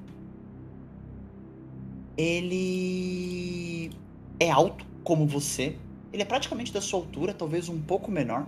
ele 2.17 3.91
é 4.41 4.51
alto 4.51 4.87
como 5.05 5.27
você. 5.27 5.77
Ele 6.13 6.23
é 6.23 6.25
praticamente 6.25 6.73
da 6.73 6.81
sua 6.81 6.99
altura, 7.01 7.35
talvez 7.35 7.69
um 7.69 7.81
pouco 7.81 8.11
menor. 8.11 8.47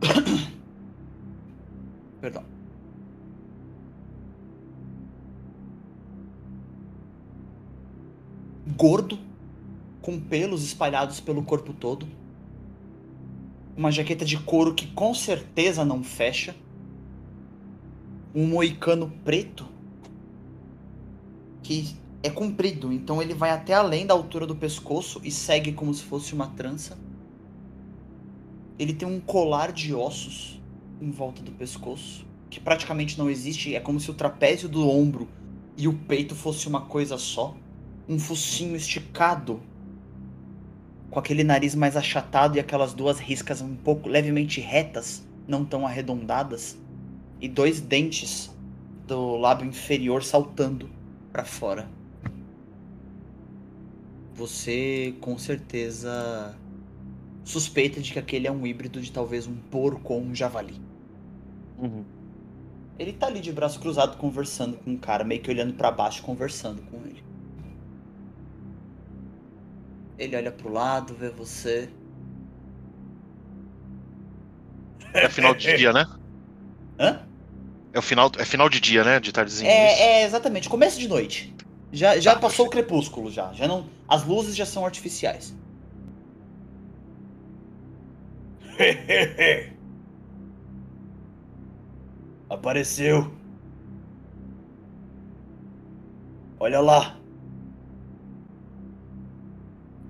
Perdão. 2.20 2.44
Gordo, 8.76 9.18
com 10.00 10.20
pelos 10.20 10.64
espalhados 10.64 11.20
pelo 11.20 11.42
corpo 11.42 11.72
todo. 11.72 12.06
Uma 13.76 13.90
jaqueta 13.90 14.24
de 14.24 14.38
couro 14.38 14.74
que 14.74 14.86
com 14.88 15.14
certeza 15.14 15.84
não 15.84 16.02
fecha. 16.02 16.54
Um 18.34 18.46
moicano 18.46 19.12
preto 19.24 19.66
que 21.62 21.96
é 22.22 22.30
comprido, 22.30 22.92
então 22.92 23.20
ele 23.20 23.34
vai 23.34 23.50
até 23.50 23.74
além 23.74 24.06
da 24.06 24.14
altura 24.14 24.46
do 24.46 24.54
pescoço 24.54 25.20
e 25.24 25.30
segue 25.30 25.72
como 25.72 25.92
se 25.92 26.02
fosse 26.02 26.32
uma 26.34 26.46
trança. 26.48 26.96
Ele 28.78 28.92
tem 28.92 29.08
um 29.08 29.20
colar 29.20 29.72
de 29.72 29.94
ossos 29.94 30.60
em 31.00 31.10
volta 31.10 31.42
do 31.42 31.52
pescoço, 31.52 32.24
que 32.48 32.60
praticamente 32.60 33.18
não 33.18 33.28
existe, 33.28 33.74
é 33.74 33.80
como 33.80 33.98
se 33.98 34.10
o 34.10 34.14
trapézio 34.14 34.68
do 34.68 34.88
ombro 34.88 35.28
e 35.76 35.88
o 35.88 35.92
peito 35.92 36.34
fosse 36.34 36.68
uma 36.68 36.82
coisa 36.82 37.18
só. 37.18 37.56
Um 38.08 38.18
focinho 38.18 38.76
esticado, 38.76 39.60
com 41.12 41.18
aquele 41.18 41.44
nariz 41.44 41.74
mais 41.74 41.94
achatado 41.94 42.56
e 42.56 42.60
aquelas 42.60 42.94
duas 42.94 43.20
riscas 43.20 43.60
um 43.60 43.76
pouco 43.76 44.08
levemente 44.08 44.62
retas, 44.62 45.22
não 45.46 45.62
tão 45.62 45.86
arredondadas, 45.86 46.78
e 47.38 47.46
dois 47.46 47.82
dentes 47.82 48.50
do 49.06 49.36
lábio 49.36 49.66
inferior 49.66 50.24
saltando 50.24 50.88
para 51.30 51.44
fora. 51.44 51.86
Você 54.34 55.14
com 55.20 55.36
certeza 55.36 56.56
suspeita 57.44 58.00
de 58.00 58.14
que 58.14 58.18
aquele 58.18 58.46
é 58.46 58.50
um 58.50 58.66
híbrido 58.66 58.98
de 58.98 59.12
talvez 59.12 59.46
um 59.46 59.56
porco 59.70 60.14
ou 60.14 60.22
um 60.22 60.34
javali. 60.34 60.80
Uhum. 61.78 62.04
Ele 62.98 63.12
tá 63.12 63.26
ali 63.26 63.40
de 63.40 63.52
braço 63.52 63.78
cruzado 63.78 64.16
conversando 64.16 64.78
com 64.78 64.94
o 64.94 64.98
cara, 64.98 65.24
meio 65.24 65.42
que 65.42 65.50
olhando 65.50 65.74
para 65.74 65.90
baixo, 65.90 66.22
conversando 66.22 66.80
com 66.82 66.96
ele. 67.04 67.22
Ele 70.22 70.36
olha 70.36 70.52
pro 70.52 70.72
lado, 70.72 71.16
vê 71.16 71.30
você. 71.30 71.88
É 75.12 75.28
final 75.28 75.52
de 75.52 75.76
dia, 75.76 75.92
né? 75.92 76.06
Hã? 76.96 77.26
É 77.92 77.98
o 77.98 78.02
final, 78.02 78.30
é 78.38 78.44
final 78.44 78.68
de 78.68 78.78
dia, 78.78 79.02
né? 79.02 79.18
De 79.18 79.32
tardezinha. 79.32 79.68
É, 79.68 80.20
é 80.20 80.22
exatamente, 80.24 80.68
começo 80.68 81.00
de 81.00 81.08
noite. 81.08 81.52
Já, 81.90 82.20
já 82.20 82.34
tá, 82.34 82.40
passou 82.40 82.66
o 82.66 82.70
crepúsculo 82.70 83.32
já, 83.32 83.52
já 83.52 83.66
não, 83.66 83.86
as 84.08 84.24
luzes 84.24 84.54
já 84.54 84.64
são 84.64 84.86
artificiais. 84.86 85.52
Apareceu. 92.48 93.34
Olha 96.60 96.80
lá. 96.80 97.21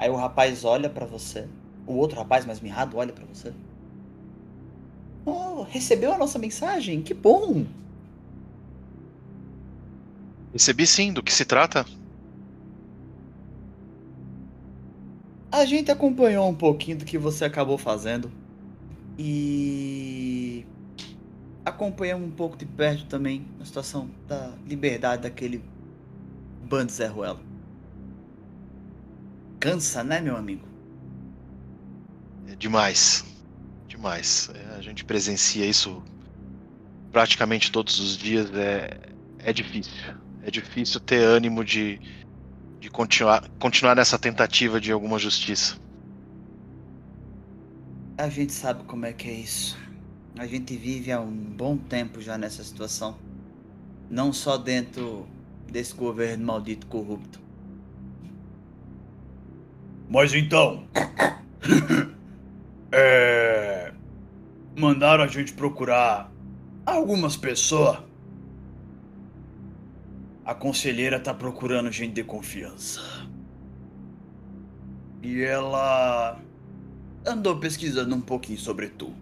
Aí 0.02 0.10
o 0.10 0.16
rapaz 0.16 0.64
olha 0.64 0.90
para 0.90 1.06
você. 1.06 1.46
O 1.86 1.92
outro 1.92 2.18
rapaz 2.18 2.44
mais 2.44 2.58
mirrado 2.58 2.96
olha 2.96 3.12
para 3.12 3.24
você. 3.24 3.52
Oh, 5.24 5.62
recebeu 5.62 6.12
a 6.12 6.18
nossa 6.18 6.40
mensagem? 6.40 7.00
Que 7.00 7.14
bom! 7.14 7.64
Recebi 10.52 10.88
sim, 10.88 11.12
do 11.12 11.22
que 11.22 11.32
se 11.32 11.44
trata? 11.44 11.86
A 15.52 15.64
gente 15.64 15.88
acompanhou 15.88 16.48
um 16.48 16.54
pouquinho 16.54 16.98
do 16.98 17.04
que 17.04 17.16
você 17.16 17.44
acabou 17.44 17.78
fazendo. 17.78 18.28
E 19.16 20.66
acompanhamos 21.64 22.26
um 22.26 22.32
pouco 22.32 22.56
de 22.56 22.66
perto 22.66 23.06
também 23.06 23.46
a 23.60 23.64
situação 23.64 24.10
da 24.26 24.52
liberdade 24.66 25.22
daquele 25.22 25.62
bando 26.68 26.90
Zé 26.90 27.06
Ruelo. 27.06 27.51
Cansa, 29.62 30.03
né, 30.03 30.20
meu 30.20 30.37
amigo? 30.37 30.66
É 32.48 32.57
demais. 32.57 33.25
Demais. 33.87 34.51
É, 34.53 34.75
a 34.77 34.81
gente 34.83 35.05
presencia 35.05 35.64
isso 35.64 36.03
praticamente 37.12 37.70
todos 37.70 38.01
os 38.01 38.16
dias. 38.16 38.53
É, 38.55 38.98
é 39.38 39.53
difícil. 39.53 39.92
É 40.42 40.51
difícil 40.51 40.98
ter 40.98 41.22
ânimo 41.22 41.64
de, 41.64 42.01
de 42.81 42.90
continuar, 42.90 43.48
continuar 43.61 43.94
nessa 43.94 44.18
tentativa 44.18 44.81
de 44.81 44.90
alguma 44.90 45.16
justiça. 45.16 45.79
A 48.18 48.29
gente 48.29 48.53
sabe 48.53 48.83
como 48.83 49.07
é 49.07 49.12
que 49.12 49.29
é 49.29 49.35
isso. 49.35 49.79
A 50.37 50.44
gente 50.44 50.77
vive 50.77 51.12
há 51.12 51.20
um 51.20 51.31
bom 51.31 51.77
tempo 51.77 52.20
já 52.20 52.37
nessa 52.37 52.64
situação. 52.64 53.16
Não 54.11 54.33
só 54.33 54.59
dentro 54.59 55.25
desse 55.70 55.94
governo 55.94 56.46
maldito 56.46 56.85
corrupto. 56.88 57.41
Mas 60.12 60.35
então. 60.35 60.87
é. 62.92 63.94
Mandaram 64.77 65.25
a 65.25 65.27
gente 65.27 65.55
procurar 65.55 66.31
algumas 66.85 67.35
pessoas. 67.35 67.98
A 70.44 70.55
conselheira 70.55 71.18
tá 71.18 71.33
procurando 71.33 71.90
gente 71.90 72.12
de 72.12 72.25
confiança. 72.25 73.01
E 75.22 75.40
ela 75.40 76.38
andou 77.25 77.57
pesquisando 77.57 78.14
um 78.14 78.20
pouquinho 78.20 78.59
sobre 78.59 78.88
tu. 78.88 79.14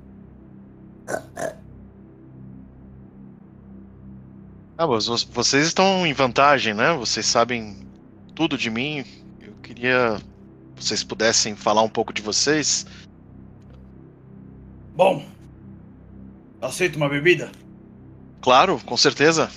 Ah, 4.79 4.87
mas 4.87 5.07
vocês 5.07 5.67
estão 5.67 6.05
em 6.07 6.13
vantagem, 6.13 6.75
né? 6.75 6.95
Vocês 6.95 7.27
sabem 7.27 7.77
tudo 8.35 8.57
de 8.57 8.71
mim. 8.71 9.05
Eu 9.41 9.53
queria 9.63 10.17
que 10.17 10.30
vocês 10.85 11.05
pudessem 11.05 11.55
falar 11.55 11.83
um 11.83 11.89
pouco 11.89 12.13
de 12.13 12.23
vocês. 12.23 12.87
Bom, 14.95 15.25
aceita 16.61 16.97
uma 16.97 17.09
bebida? 17.09 17.51
Claro, 18.41 18.81
com 18.85 18.97
certeza. 18.97 19.51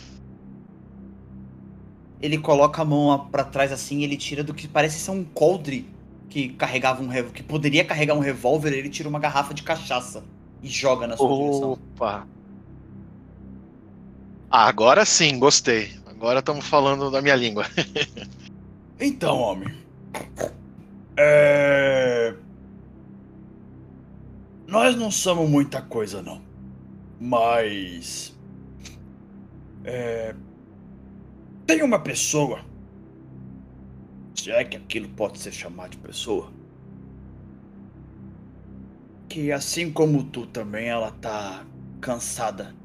Ele 2.21 2.37
coloca 2.37 2.81
a 2.81 2.85
mão 2.85 3.27
para 3.29 3.43
trás 3.43 3.71
assim, 3.71 4.03
ele 4.03 4.15
tira 4.15 4.43
do 4.43 4.53
que 4.53 4.67
parece 4.67 4.99
ser 4.99 5.11
um 5.11 5.23
coldre 5.23 5.87
que 6.29 6.49
carregava 6.49 7.03
um 7.03 7.09
que 7.31 7.43
poderia 7.43 7.85
carregar 7.85 8.15
um 8.15 8.19
revólver, 8.19 8.73
ele 8.73 8.89
tira 8.89 9.07
uma 9.07 9.19
garrafa 9.19 9.53
de 9.53 9.61
cachaça 9.61 10.23
e 10.61 10.67
joga 10.67 11.05
na 11.05 11.17
sua 11.17 11.27
Opa. 11.27 11.43
direção. 11.43 11.71
Opa. 11.73 12.27
Ah, 14.49 14.67
agora 14.67 15.03
sim, 15.03 15.37
gostei. 15.37 15.91
Agora 16.05 16.39
estamos 16.39 16.65
falando 16.65 17.11
da 17.11 17.21
minha 17.21 17.35
língua. 17.35 17.65
então, 18.99 19.37
homem. 19.37 19.75
É... 21.15 22.35
Nós 24.67 24.95
não 24.95 25.11
somos 25.11 25.49
muita 25.49 25.81
coisa, 25.81 26.21
não. 26.21 26.41
Mas. 27.19 28.35
É... 29.83 30.35
Tem 31.65 31.81
uma 31.83 31.99
pessoa. 31.99 32.65
Se 34.35 34.51
é 34.51 34.63
que 34.63 34.77
aquilo 34.77 35.07
pode 35.09 35.39
ser 35.39 35.51
chamado 35.51 35.91
de 35.91 35.97
pessoa. 35.97 36.51
Que 39.29 39.51
assim 39.51 39.91
como 39.91 40.23
tu 40.23 40.45
também, 40.47 40.87
ela 40.87 41.11
tá 41.11 41.65
cansada 42.01 42.75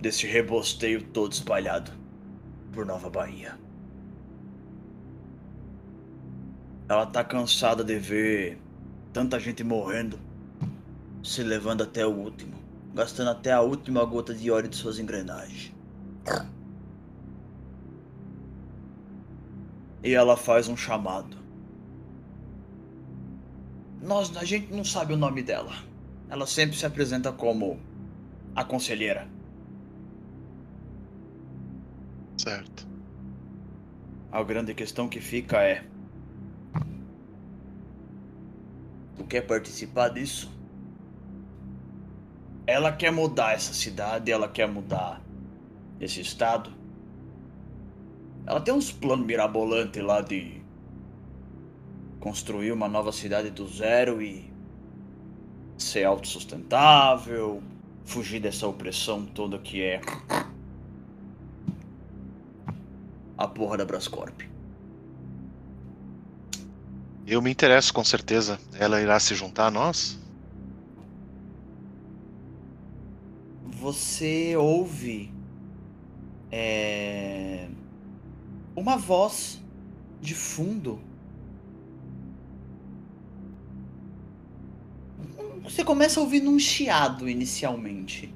desse 0.00 0.26
rebosteio 0.26 1.02
todo 1.02 1.32
espalhado 1.32 1.92
por 2.72 2.86
Nova 2.86 3.10
Bahia. 3.10 3.58
Ela 6.90 7.06
tá 7.06 7.22
cansada 7.22 7.84
de 7.84 7.96
ver 8.00 8.58
tanta 9.12 9.38
gente 9.38 9.62
morrendo, 9.62 10.18
se 11.22 11.40
levando 11.40 11.84
até 11.84 12.04
o 12.04 12.10
último, 12.10 12.56
gastando 12.92 13.30
até 13.30 13.52
a 13.52 13.60
última 13.60 14.04
gota 14.04 14.34
de 14.34 14.50
óleo 14.50 14.68
de 14.68 14.74
suas 14.74 14.98
engrenagens. 14.98 15.72
E 20.02 20.12
ela 20.12 20.36
faz 20.36 20.66
um 20.66 20.76
chamado. 20.76 21.36
Nós, 24.02 24.36
a 24.36 24.44
gente 24.44 24.72
não 24.72 24.84
sabe 24.84 25.14
o 25.14 25.16
nome 25.16 25.44
dela. 25.44 25.72
Ela 26.28 26.44
sempre 26.44 26.76
se 26.76 26.84
apresenta 26.84 27.30
como 27.30 27.78
a 28.56 28.64
conselheira. 28.64 29.28
Certo. 32.36 32.84
A 34.32 34.42
grande 34.42 34.74
questão 34.74 35.08
que 35.08 35.20
fica 35.20 35.62
é: 35.62 35.84
Tu 39.20 39.24
quer 39.24 39.42
participar 39.42 40.08
disso? 40.08 40.50
Ela 42.66 42.90
quer 42.90 43.12
mudar 43.12 43.52
essa 43.52 43.74
cidade, 43.74 44.32
ela 44.32 44.48
quer 44.48 44.66
mudar 44.66 45.20
esse 46.00 46.22
estado. 46.22 46.72
Ela 48.46 48.62
tem 48.62 48.72
uns 48.72 48.90
planos 48.90 49.26
mirabolantes 49.26 50.02
lá 50.02 50.22
de 50.22 50.62
construir 52.18 52.72
uma 52.72 52.88
nova 52.88 53.12
cidade 53.12 53.50
do 53.50 53.68
zero 53.68 54.22
e 54.22 54.50
ser 55.76 56.04
autossustentável, 56.04 57.62
fugir 58.06 58.40
dessa 58.40 58.66
opressão 58.66 59.26
toda 59.26 59.58
que 59.58 59.82
é 59.82 60.00
a 63.36 63.46
porra 63.46 63.76
da 63.76 63.84
Brascorp. 63.84 64.49
Eu 67.30 67.40
me 67.40 67.48
interesso 67.48 67.94
com 67.94 68.02
certeza. 68.02 68.58
Ela 68.76 69.00
irá 69.00 69.20
se 69.20 69.36
juntar 69.36 69.66
a 69.66 69.70
nós? 69.70 70.18
Você 73.64 74.56
ouve 74.56 75.32
é, 76.50 77.68
uma 78.74 78.96
voz 78.96 79.62
de 80.20 80.34
fundo. 80.34 81.00
Você 85.62 85.84
começa 85.84 86.18
a 86.18 86.24
ouvir 86.24 86.40
num 86.40 86.58
chiado 86.58 87.28
inicialmente. 87.28 88.34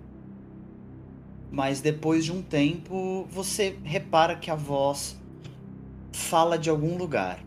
Mas 1.51 1.81
depois 1.81 2.25
de 2.25 2.31
um 2.31 2.41
tempo, 2.41 3.27
você 3.29 3.77
repara 3.83 4.37
que 4.37 4.53
a 4.53 4.55
voz 4.55 5.17
fala 6.13 6.57
de 6.57 6.71
algum 6.71 6.97
lugar. 6.97 7.43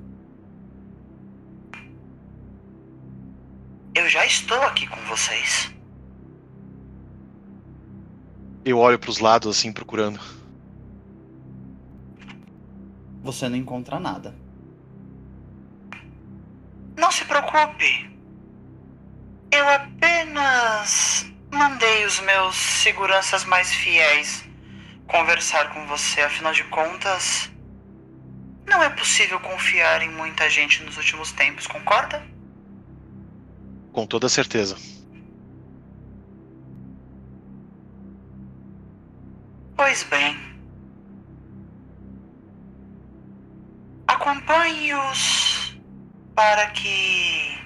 Eu 3.98 4.10
já 4.10 4.26
estou 4.26 4.62
aqui 4.64 4.88
com 4.88 5.00
vocês. 5.06 5.72
Eu 8.64 8.80
olho 8.80 9.00
para 9.00 9.10
os 9.10 9.20
lados 9.20 9.58
assim 9.58 9.72
procurando. 9.72 10.20
Você 13.24 13.48
não 13.50 13.58
encontra 13.58 14.00
nada. 14.00 14.36
Não 16.96 17.12
se 17.12 17.26
preocupe. 17.26 18.10
Eu 19.52 19.68
apenas 19.70 21.28
Mandei 21.52 22.06
os 22.06 22.20
meus 22.20 22.56
seguranças 22.56 23.46
mais 23.46 23.74
fiéis 23.74 24.46
conversar 25.08 25.74
com 25.74 25.88
você, 25.88 26.22
afinal 26.22 26.54
de 26.54 26.64
contas. 26.66 27.50
Não 28.66 28.84
é 28.84 28.90
possível 28.90 29.40
confiar 29.40 30.02
em 30.02 30.10
muita 30.10 30.50
gente 30.50 30.84
nos 30.84 30.98
últimos 30.98 31.32
tempos, 31.32 31.66
concorda? 31.66 32.22
Com 33.98 34.06
toda 34.06 34.30
certeza. 34.30 34.78
Pois 39.76 40.04
bem. 40.04 40.38
Acompanhe-os 44.08 45.76
para 46.36 46.70
que 46.70 47.60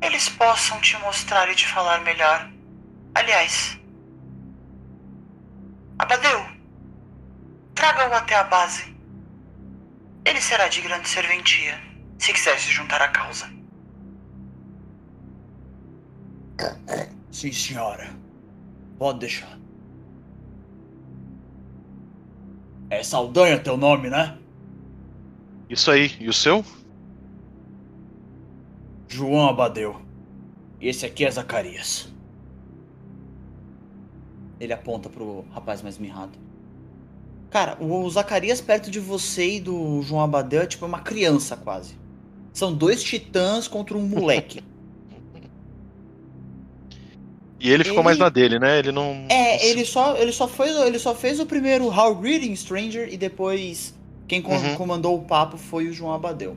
eles 0.00 0.28
possam 0.28 0.80
te 0.80 0.96
mostrar 0.98 1.50
e 1.50 1.56
te 1.56 1.66
falar 1.66 2.02
melhor. 2.02 2.48
Aliás, 3.12 3.76
Abadeu, 5.98 6.46
traga-o 7.74 8.14
até 8.14 8.36
a 8.36 8.44
base. 8.44 8.96
Ele 10.24 10.40
será 10.40 10.68
de 10.68 10.80
grande 10.80 11.08
serventia, 11.08 11.76
se 12.20 12.32
quiser 12.32 12.56
se 12.60 12.70
juntar 12.70 13.02
à 13.02 13.08
causa. 13.08 13.59
Sim, 17.30 17.52
senhora. 17.52 18.10
Pode 18.98 19.20
deixar. 19.20 19.58
É 22.90 23.02
Saldanha 23.02 23.58
teu 23.58 23.76
nome, 23.76 24.10
né? 24.10 24.36
Isso 25.68 25.90
aí. 25.90 26.16
E 26.18 26.28
o 26.28 26.32
seu? 26.32 26.64
João 29.08 29.48
Abadeu. 29.48 30.00
E 30.80 30.88
esse 30.88 31.06
aqui 31.06 31.24
é 31.24 31.30
Zacarias. 31.30 32.08
Ele 34.58 34.72
aponta 34.72 35.08
pro 35.08 35.44
rapaz 35.52 35.82
mais 35.82 35.96
mirrado. 35.98 36.38
Cara, 37.50 37.76
o 37.82 38.08
Zacarias 38.08 38.60
perto 38.60 38.90
de 38.90 39.00
você 39.00 39.56
e 39.56 39.60
do 39.60 40.02
João 40.02 40.22
Abadeu 40.22 40.62
é 40.62 40.66
tipo 40.66 40.86
uma 40.86 41.00
criança 41.00 41.56
quase. 41.56 41.98
São 42.52 42.74
dois 42.74 43.02
titãs 43.02 43.66
contra 43.66 43.96
um 43.96 44.06
moleque. 44.06 44.62
E 47.60 47.70
ele 47.70 47.84
ficou 47.84 47.98
ele... 47.98 48.04
mais 48.04 48.18
na 48.18 48.30
dele, 48.30 48.58
né? 48.58 48.78
Ele 48.78 48.90
não. 48.90 49.26
É, 49.28 49.66
ele 49.68 49.84
só, 49.84 50.16
ele 50.16 50.32
só 50.32 50.48
foi, 50.48 50.70
ele 50.86 50.98
só 50.98 51.14
fez 51.14 51.38
o 51.38 51.46
primeiro 51.46 51.86
How 51.86 52.14
Greeting 52.14 52.56
Stranger 52.56 53.12
e 53.12 53.18
depois 53.18 53.94
quem 54.26 54.40
uhum. 54.40 54.76
comandou 54.76 55.16
o 55.16 55.22
papo 55.22 55.58
foi 55.58 55.86
o 55.86 55.92
João 55.92 56.14
Abadeu. 56.14 56.56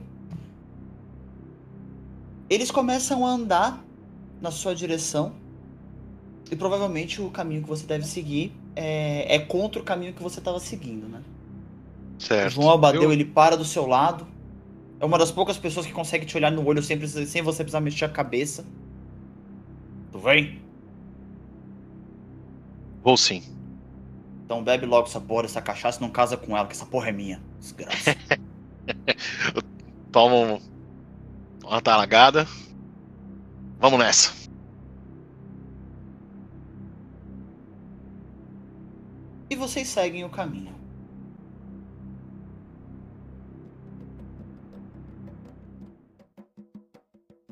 Eles 2.50 2.72
começam 2.72 3.26
a 3.26 3.30
andar 3.32 3.84
na 4.42 4.50
sua 4.50 4.74
direção 4.74 5.34
e 6.50 6.56
provavelmente 6.56 7.22
o 7.22 7.30
caminho 7.30 7.64
que 7.64 7.68
você 7.68 7.86
deve 7.86 8.06
seguir 8.06 8.54
é, 8.76 9.36
é 9.36 9.40
contra 9.40 9.82
o 9.82 9.84
caminho 9.84 10.14
que 10.14 10.24
você 10.24 10.40
estava 10.40 10.60
seguindo, 10.60 11.08
né? 11.08 11.22
Certo. 12.18 12.48
O 12.48 12.50
João 12.62 12.72
Abadeu, 12.72 13.04
Eu... 13.04 13.12
ele 13.12 13.26
para 13.26 13.58
do 13.58 13.66
seu 13.66 13.86
lado. 13.86 14.26
É 15.00 15.06
uma 15.06 15.18
das 15.18 15.32
poucas 15.32 15.58
pessoas 15.58 15.86
que 15.86 15.92
consegue 15.92 16.26
te 16.26 16.38
olhar 16.38 16.52
no 16.52 16.66
olho 16.66 16.82
sempre, 16.82 17.08
sem 17.08 17.42
você 17.42 17.64
precisar 17.64 17.82
mexer 17.82 18.06
a 18.06 18.10
cabeça. 18.10 18.66
Tu 20.12 20.20
vem? 20.20 20.63
Vou 23.04 23.18
sim. 23.18 23.44
Então 24.46 24.64
bebe 24.64 24.86
logo 24.86 25.08
essa 25.08 25.20
porra, 25.20 25.46
essa 25.46 25.62
cachaça, 25.62 26.00
não 26.00 26.10
casa 26.10 26.38
com 26.38 26.56
ela, 26.56 26.68
que 26.68 26.74
essa 26.74 26.86
porra 26.86 27.10
é 27.10 27.12
minha. 27.12 27.44
Desgraça. 27.60 28.16
Toma 30.12 30.60
uma 31.64 31.82
talagada. 31.82 32.48
Vamos 33.80 34.00
nessa. 34.00 34.32
E 39.50 39.56
vocês 39.56 39.88
seguem 39.88 40.24
o 40.24 40.30
caminho. 40.30 40.74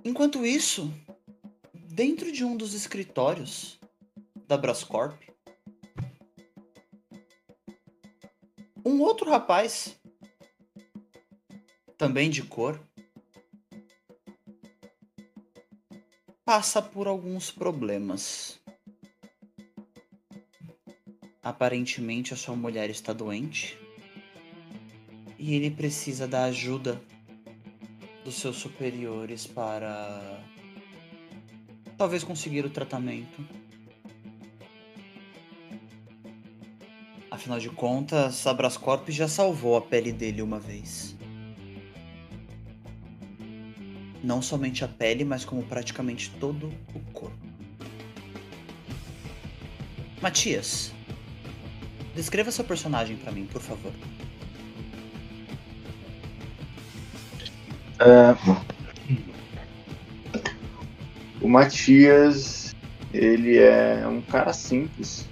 Enquanto 0.03 0.45
isso, 0.45 0.91
dentro 1.73 2.31
de 2.31 2.43
um 2.43 2.57
dos 2.57 2.73
escritórios 2.73 3.79
da 4.47 4.57
Brascorp, 4.57 5.30
um 8.85 9.01
outro 9.01 9.29
rapaz, 9.29 9.99
também 11.97 12.29
de 12.29 12.43
cor, 12.43 12.79
passa 16.43 16.81
por 16.81 17.07
alguns 17.07 17.51
problemas. 17.51 18.59
Aparentemente 21.43 22.33
a 22.33 22.37
sua 22.37 22.55
mulher 22.55 22.89
está 22.89 23.13
doente 23.13 23.77
e 25.37 25.55
ele 25.55 25.71
precisa 25.71 26.27
da 26.27 26.45
ajuda 26.45 27.01
dos 28.23 28.35
seus 28.35 28.57
superiores 28.57 29.47
para 29.47 30.43
talvez 31.97 32.23
conseguir 32.23 32.65
o 32.65 32.69
tratamento. 32.69 33.41
Afinal 37.41 37.57
de 37.57 37.69
contas, 37.69 38.45
a 38.45 38.53
Brascorp 38.53 39.09
já 39.09 39.27
salvou 39.27 39.75
a 39.75 39.81
pele 39.81 40.11
dele 40.11 40.43
uma 40.43 40.59
vez. 40.59 41.15
Não 44.23 44.43
somente 44.43 44.85
a 44.85 44.87
pele, 44.87 45.25
mas 45.25 45.43
como 45.43 45.63
praticamente 45.63 46.29
todo 46.39 46.71
o 46.93 46.99
corpo. 47.11 47.35
Matias, 50.21 50.93
descreva 52.13 52.51
seu 52.51 52.63
personagem 52.63 53.17
para 53.17 53.31
mim, 53.31 53.47
por 53.47 53.59
favor. 53.59 53.91
É, 57.97 58.35
o 61.41 61.49
Matias, 61.49 62.75
ele 63.11 63.57
é 63.57 64.07
um 64.07 64.21
cara 64.21 64.53
simples. 64.53 65.27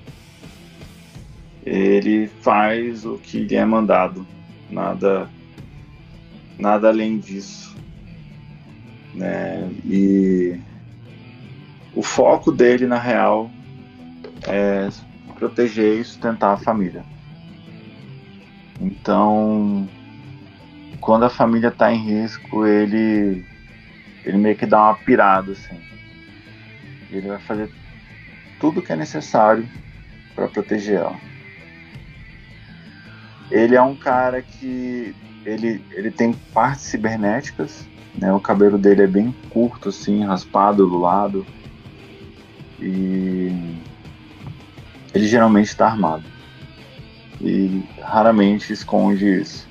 Ele 1.69 2.25
faz 2.41 3.05
o 3.05 3.19
que 3.19 3.41
lhe 3.41 3.55
é 3.55 3.63
mandado, 3.63 4.25
nada, 4.71 5.29
nada 6.57 6.87
além 6.87 7.19
disso, 7.19 7.77
né? 9.13 9.69
E 9.85 10.59
o 11.93 12.01
foco 12.01 12.51
dele, 12.51 12.87
na 12.87 12.97
real, 12.97 13.51
é 14.47 14.89
proteger 15.35 15.99
e 15.99 16.03
sustentar 16.03 16.53
a 16.53 16.57
família. 16.57 17.05
Então, 18.81 19.87
quando 20.99 21.25
a 21.25 21.29
família 21.29 21.69
tá 21.69 21.93
em 21.93 22.03
risco, 22.03 22.65
ele 22.65 23.45
ele 24.25 24.37
meio 24.39 24.55
que 24.55 24.65
dá 24.65 24.85
uma 24.85 24.95
pirada 24.95 25.51
assim. 25.51 25.79
Ele 27.11 27.27
vai 27.27 27.39
fazer 27.41 27.69
tudo 28.59 28.81
que 28.81 28.91
é 28.91 28.95
necessário 28.95 29.69
para 30.33 30.47
proteger 30.47 30.97
ela. 30.97 31.28
Ele 33.51 33.75
é 33.75 33.81
um 33.81 33.95
cara 33.95 34.41
que 34.41 35.15
ele, 35.45 35.83
ele 35.91 36.11
tem 36.11 36.33
partes 36.53 36.85
cibernéticas, 36.85 37.87
né? 38.15 38.31
O 38.33 38.39
cabelo 38.39 38.77
dele 38.77 39.03
é 39.03 39.07
bem 39.07 39.33
curto 39.49 39.89
assim, 39.89 40.23
raspado 40.23 40.87
do 40.87 40.97
lado. 40.97 41.45
E 42.79 43.51
ele 45.13 45.27
geralmente 45.27 45.67
está 45.67 45.87
armado. 45.87 46.23
E 47.41 47.83
raramente 48.01 48.73
esconde 48.73 49.41
isso. 49.41 49.67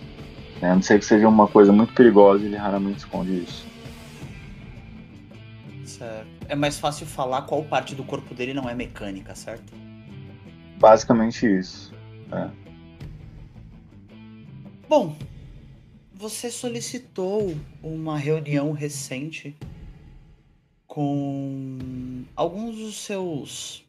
Né? 0.60 0.70
A 0.70 0.74
não 0.74 0.82
ser 0.82 0.98
que 0.98 1.04
seja 1.04 1.28
uma 1.28 1.46
coisa 1.46 1.72
muito 1.72 1.92
perigosa, 1.92 2.44
ele 2.44 2.56
raramente 2.56 2.98
esconde 2.98 3.42
isso. 3.42 3.66
Certo. 5.84 6.28
É 6.48 6.54
mais 6.54 6.78
fácil 6.78 7.06
falar 7.06 7.42
qual 7.42 7.62
parte 7.64 7.94
do 7.94 8.04
corpo 8.04 8.34
dele 8.34 8.54
não 8.54 8.68
é 8.68 8.74
mecânica, 8.74 9.34
certo? 9.34 9.72
Basicamente 10.78 11.46
isso. 11.46 11.92
É. 12.32 12.67
Bom, 14.88 15.14
você 16.14 16.50
solicitou 16.50 17.54
uma 17.82 18.16
reunião 18.16 18.72
recente 18.72 19.54
com 20.86 22.24
alguns 22.34 22.78
dos 22.78 22.96
seus 22.96 23.84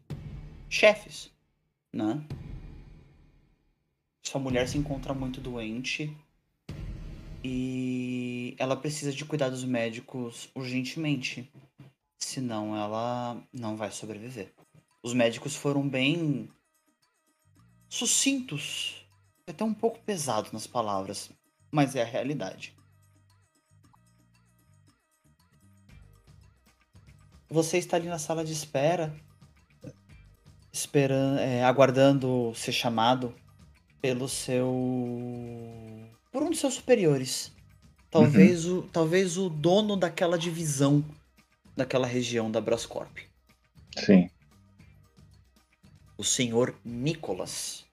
chefes, 0.69 1.31
né? 1.93 2.21
Sua 4.23 4.41
mulher 4.41 4.67
se 4.67 4.77
encontra 4.77 5.13
muito 5.13 5.39
doente 5.39 6.13
e 7.41 8.53
ela 8.59 8.75
precisa 8.75 9.13
de 9.13 9.23
cuidados 9.23 9.63
médicos 9.63 10.49
urgentemente, 10.53 11.49
senão 12.17 12.75
ela 12.75 13.41
não 13.53 13.77
vai 13.77 13.89
sobreviver. 13.89 14.53
Os 15.01 15.13
médicos 15.13 15.55
foram 15.55 15.87
bem 15.87 16.49
sucintos, 17.87 18.98
até 19.51 19.63
um 19.63 19.73
pouco 19.73 19.99
pesado 19.99 20.49
nas 20.53 20.67
palavras, 20.67 21.29
mas 21.71 21.95
é 21.95 22.01
a 22.01 22.05
realidade. 22.05 22.75
Você 27.49 27.77
está 27.77 27.97
ali 27.97 28.07
na 28.07 28.19
sala 28.19 28.45
de 28.45 28.53
espera, 28.53 29.15
esperando, 30.71 31.39
é, 31.39 31.63
aguardando 31.63 32.53
ser 32.55 32.71
chamado 32.71 33.33
pelo 33.99 34.29
seu 34.29 34.69
por 36.31 36.43
um 36.43 36.51
de 36.51 36.57
seus 36.57 36.75
superiores. 36.75 37.51
Talvez, 38.11 38.65
uhum. 38.65 38.79
o, 38.79 38.83
talvez 38.83 39.37
o 39.37 39.49
dono 39.49 39.95
daquela 39.95 40.37
divisão, 40.37 41.03
daquela 41.75 42.07
região 42.07 42.49
da 42.49 42.61
Brascorp. 42.61 43.17
Sim. 43.97 44.29
O 46.17 46.23
senhor 46.23 46.75
Nicholas. 46.83 47.85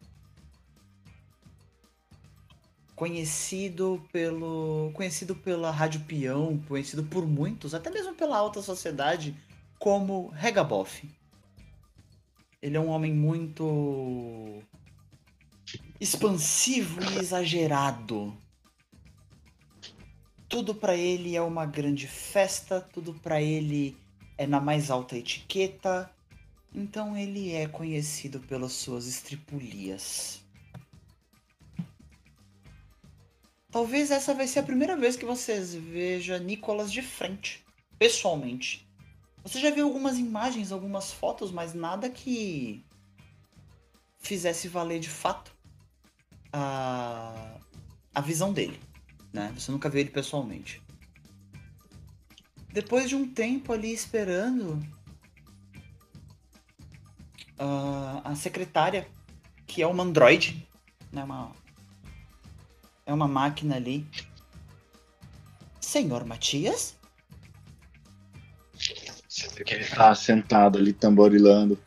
Conhecido 2.96 4.02
pelo. 4.10 4.90
Conhecido 4.94 5.36
pela 5.36 5.70
Rádio 5.70 6.00
Peão, 6.00 6.58
conhecido 6.66 7.04
por 7.04 7.26
muitos, 7.26 7.74
até 7.74 7.90
mesmo 7.90 8.14
pela 8.14 8.38
alta 8.38 8.62
sociedade, 8.62 9.36
como 9.78 10.28
Regaboff. 10.28 11.06
Ele 12.62 12.76
é 12.76 12.80
um 12.80 12.88
homem 12.88 13.12
muito 13.12 14.62
expansivo 16.00 17.00
e 17.02 17.18
exagerado. 17.18 18.34
Tudo 20.48 20.74
para 20.74 20.96
ele 20.96 21.36
é 21.36 21.42
uma 21.42 21.66
grande 21.66 22.06
festa, 22.06 22.80
tudo 22.80 23.12
para 23.12 23.42
ele 23.42 23.94
é 24.38 24.46
na 24.46 24.58
mais 24.58 24.90
alta 24.90 25.18
etiqueta. 25.18 26.10
Então 26.74 27.14
ele 27.14 27.52
é 27.52 27.68
conhecido 27.68 28.40
pelas 28.40 28.72
suas 28.72 29.06
estripulias. 29.06 30.45
Talvez 33.76 34.10
essa 34.10 34.32
vai 34.32 34.46
ser 34.46 34.60
a 34.60 34.62
primeira 34.62 34.96
vez 34.96 35.16
que 35.16 35.26
vocês 35.26 35.74
vejam 35.74 36.38
Nicolas 36.38 36.90
de 36.90 37.02
frente, 37.02 37.62
pessoalmente. 37.98 38.88
Você 39.42 39.60
já 39.60 39.70
viu 39.70 39.84
algumas 39.84 40.16
imagens, 40.16 40.72
algumas 40.72 41.12
fotos, 41.12 41.52
mas 41.52 41.74
nada 41.74 42.08
que 42.08 42.82
fizesse 44.18 44.66
valer 44.66 44.98
de 44.98 45.10
fato 45.10 45.54
a, 46.50 47.58
a 48.14 48.20
visão 48.22 48.50
dele, 48.50 48.80
né? 49.30 49.52
Você 49.54 49.70
nunca 49.70 49.90
viu 49.90 50.00
ele 50.00 50.08
pessoalmente. 50.08 50.80
Depois 52.72 53.10
de 53.10 53.14
um 53.14 53.28
tempo 53.28 53.74
ali 53.74 53.92
esperando, 53.92 54.82
uh, 57.60 58.22
a 58.24 58.34
secretária, 58.34 59.06
que 59.66 59.82
é 59.82 59.86
uma 59.86 60.02
androide, 60.02 60.66
né? 61.12 61.22
Uma, 61.24 61.52
é 63.06 63.14
uma 63.14 63.26
máquina 63.28 63.76
ali. 63.76 64.06
Senhor 65.80 66.26
Matias? 66.26 66.96
Ele 69.66 69.84
tá 69.84 70.14
sentado 70.14 70.78
ali 70.78 70.92
tamborilando. 70.92 71.78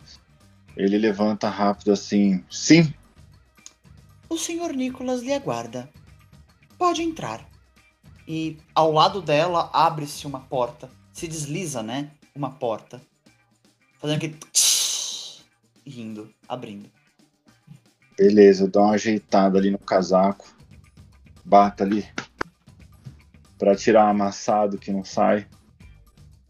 Ele 0.75 0.97
levanta 0.97 1.49
rápido 1.49 1.91
assim. 1.91 2.43
Sim, 2.49 2.93
o 4.29 4.37
senhor 4.37 4.73
Nicholas 4.73 5.21
lhe 5.23 5.33
aguarda. 5.33 5.89
Pode 6.77 7.01
entrar. 7.01 7.49
E 8.27 8.57
ao 8.75 8.91
lado 8.91 9.23
dela 9.23 9.71
abre-se 9.73 10.27
uma 10.27 10.39
porta. 10.39 10.87
Se 11.11 11.27
desliza, 11.27 11.81
né? 11.81 12.11
Uma 12.35 12.51
porta. 12.51 13.01
Fazendo 13.97 14.17
aquele. 14.17 14.37
Rindo, 15.83 16.31
abrindo. 16.47 16.91
Beleza, 18.15 18.65
eu 18.65 18.67
dou 18.67 18.83
uma 18.83 18.93
ajeitada 18.93 19.57
ali 19.57 19.71
no 19.71 19.79
casaco. 19.79 20.47
Bata 21.49 21.83
ali. 21.83 22.07
Pra 23.57 23.75
tirar 23.75 24.05
o 24.05 24.09
amassado 24.09 24.77
que 24.77 24.91
não 24.91 25.03
sai. 25.03 25.47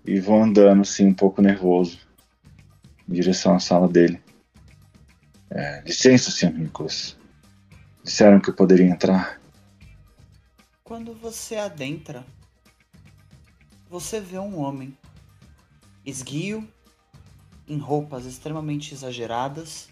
E 0.06 0.20
vou 0.20 0.44
andando 0.44 0.82
assim, 0.82 1.08
um 1.08 1.14
pouco 1.14 1.42
nervoso. 1.42 2.00
Em 3.08 3.14
direção 3.14 3.56
à 3.56 3.60
sala 3.60 3.88
dele. 3.88 4.22
É, 5.50 5.82
licença, 5.84 6.30
Sr. 6.30 6.52
Nicholas. 6.52 7.18
Disseram 8.04 8.42
que 8.42 8.50
eu 8.50 8.54
poderia 8.54 8.86
entrar. 8.86 9.40
Quando 10.84 11.14
você 11.14 11.56
adentra, 11.56 12.26
você 13.90 14.20
vê 14.20 14.38
um 14.38 14.60
homem 14.60 14.98
esguio, 16.06 16.68
em 17.68 17.78
roupas 17.78 18.26
extremamente 18.26 18.94
exageradas. 18.94 19.88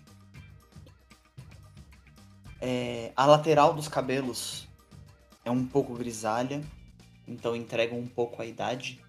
É, 2.60 3.14
a 3.16 3.26
lateral 3.26 3.74
dos 3.74 3.88
cabelos 3.88 4.67
é 5.48 5.52
um 5.52 5.66
pouco 5.66 5.96
grisalha, 5.96 6.62
então 7.28 7.56
entrega 7.56 7.96
um 7.96 8.06
pouco 8.06 8.42
a 8.42 8.46
idade. 8.46 9.00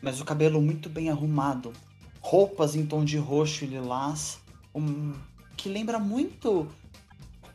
Mas 0.00 0.20
o 0.20 0.24
cabelo 0.24 0.60
muito 0.60 0.88
bem 0.88 1.08
arrumado, 1.08 1.72
roupas 2.20 2.74
em 2.74 2.84
tom 2.84 3.04
de 3.04 3.16
roxo 3.16 3.64
e 3.64 3.68
lilás, 3.68 4.40
um, 4.74 5.14
que 5.56 5.68
lembra 5.68 6.00
muito 6.00 6.68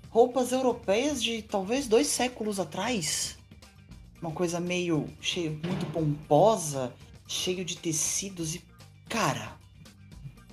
roupas 0.10 0.54
europeias 0.54 1.22
de 1.22 1.42
talvez 1.42 1.88
dois 1.88 2.08
séculos 2.08 2.60
atrás. 2.60 3.38
Uma 4.22 4.32
coisa 4.32 4.60
meio 4.60 5.08
cheio, 5.20 5.60
muito 5.64 5.86
pomposa, 5.92 6.94
cheio 7.28 7.66
de 7.66 7.78
tecidos 7.78 8.56
e 8.56 8.64
cara, 9.10 9.58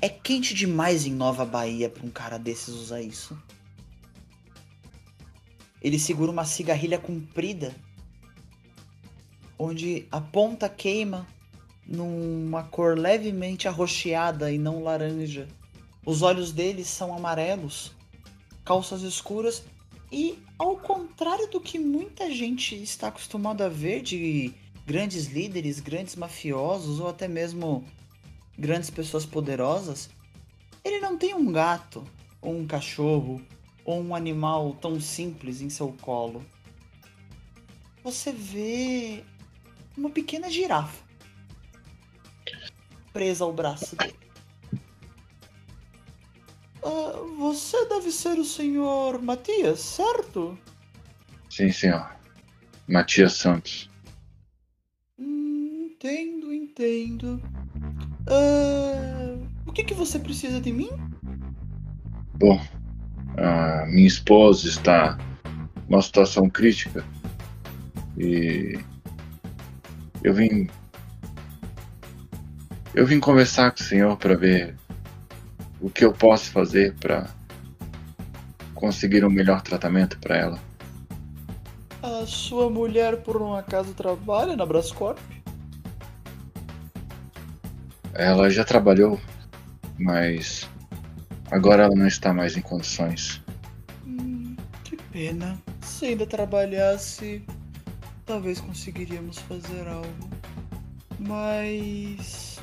é 0.01 0.09
quente 0.09 0.53
demais 0.53 1.07
em 1.07 1.13
Nova 1.13 1.45
Bahia 1.45 1.89
para 1.89 2.05
um 2.05 2.11
cara 2.11 2.37
desses 2.37 2.75
usar 2.75 3.01
isso. 3.01 3.39
Ele 5.85 5.99
segura 5.99 6.33
uma 6.33 6.47
cigarrilha 6.47 6.99
comprida, 6.99 7.75
onde 9.59 10.07
a 10.11 10.19
ponta 10.19 10.67
queima 10.67 11.27
numa 11.87 12.63
cor 12.65 12.99
levemente 12.99 13.69
arroxeada 13.69 14.51
e 14.51 14.57
não 14.57 14.83
laranja. 14.83 15.47
Os 16.07 16.23
olhos 16.23 16.53
dele 16.53 16.83
são 16.87 17.15
amarelos, 17.15 17.93
calças 18.65 19.03
escuras 19.03 19.63
e, 20.11 20.39
ao 20.59 20.79
contrário 20.79 21.51
do 21.51 21.61
que 21.61 21.79
muita 21.79 22.31
gente 22.31 22.83
está 22.83 23.09
acostumada 23.09 23.67
a 23.67 23.69
ver 23.69 24.01
de 24.01 24.55
grandes 24.87 25.27
líderes, 25.27 25.81
grandes 25.81 26.17
mafiosos 26.17 26.99
ou 26.99 27.09
até 27.09 27.29
mesmo 27.29 27.85
grandes 28.59 28.89
pessoas 28.89 29.27
poderosas, 29.27 30.09
ele 30.83 31.01
não 31.01 31.19
tem 31.19 31.35
um 31.35 31.53
gato, 31.53 32.05
ou 32.41 32.57
um 32.57 32.67
cachorro, 32.67 33.43
ou 33.85 34.03
um 34.03 34.15
animal 34.15 34.75
tão 34.75 35.01
simples 35.01 35.61
em 35.61 35.69
seu 35.69 35.93
colo. 36.01 36.45
Você 38.03 38.33
vê 38.33 39.25
uma 39.97 40.11
pequena 40.11 40.51
girafa 40.51 41.05
presa 43.15 43.45
ao 43.45 43.53
braço 43.53 43.95
dele. 43.97 44.19
Uh, 46.83 47.37
você 47.39 47.87
deve 47.87 48.11
ser 48.11 48.39
o 48.39 48.45
senhor 48.45 49.23
Matias, 49.23 49.79
certo? 49.79 50.59
Sim, 51.49 51.71
senhor. 51.71 52.15
Matias 52.89 53.35
Santos. 53.35 53.89
Hum, 55.19 55.89
entendo, 55.93 56.53
entendo. 56.53 57.41
Uh, 58.29 59.49
o 59.65 59.73
que, 59.73 59.85
que 59.85 59.95
você 59.95 60.19
precisa 60.19 60.61
de 60.61 60.73
mim? 60.73 60.91
Bom, 62.35 62.61
a 63.37 63.87
minha 63.87 64.07
esposa 64.07 64.69
está 64.69 65.19
numa 65.89 66.03
situação 66.03 66.49
crítica 66.49 67.05
e 68.17 68.79
eu 70.23 70.33
vim 70.33 70.69
eu 72.95 73.05
vim 73.07 73.19
conversar 73.19 73.73
com 73.73 73.81
o 73.81 73.85
senhor 73.85 74.17
para 74.17 74.37
ver 74.37 74.77
o 75.81 75.91
que 75.91 76.05
eu 76.05 76.13
posso 76.13 76.51
fazer 76.51 76.95
para 76.95 77.29
conseguir 78.75 79.25
um 79.25 79.31
melhor 79.31 79.63
tratamento 79.63 80.19
para 80.19 80.37
ela. 80.37 80.59
A 82.03 82.27
sua 82.27 82.71
mulher 82.71 83.17
por 83.23 83.43
um 83.43 83.55
acaso 83.55 83.93
trabalha 83.95 84.57
na 84.57 84.65
Brascorp? 84.65 85.19
Ela 88.15 88.49
já 88.49 88.63
trabalhou, 88.63 89.21
mas 89.99 90.69
agora 91.55 91.85
ela 91.85 91.95
não 91.95 92.07
está 92.07 92.35
mais 92.35 92.57
em 92.57 92.61
condições. 92.61 93.41
Hum, 94.05 94.57
que 94.83 94.97
pena. 94.97 95.57
Se 95.81 96.07
ainda 96.07 96.27
trabalhasse, 96.27 97.43
talvez 98.27 98.61
conseguiríamos 98.61 99.39
fazer 99.39 99.87
algo. 99.87 100.31
Mas. 101.21 102.59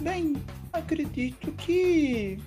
Bem, 0.00 0.36
acredito 0.72 1.52
que. 1.52 2.38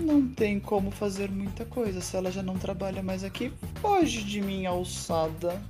Não 0.00 0.26
tem 0.28 0.58
como 0.58 0.90
fazer 0.90 1.30
muita 1.30 1.64
coisa. 1.66 2.00
Se 2.00 2.16
ela 2.16 2.30
já 2.30 2.42
não 2.42 2.56
trabalha 2.56 3.02
mais 3.02 3.22
aqui, 3.22 3.52
foge 3.80 4.24
de 4.24 4.40
minha 4.40 4.70
alçada. 4.70 5.60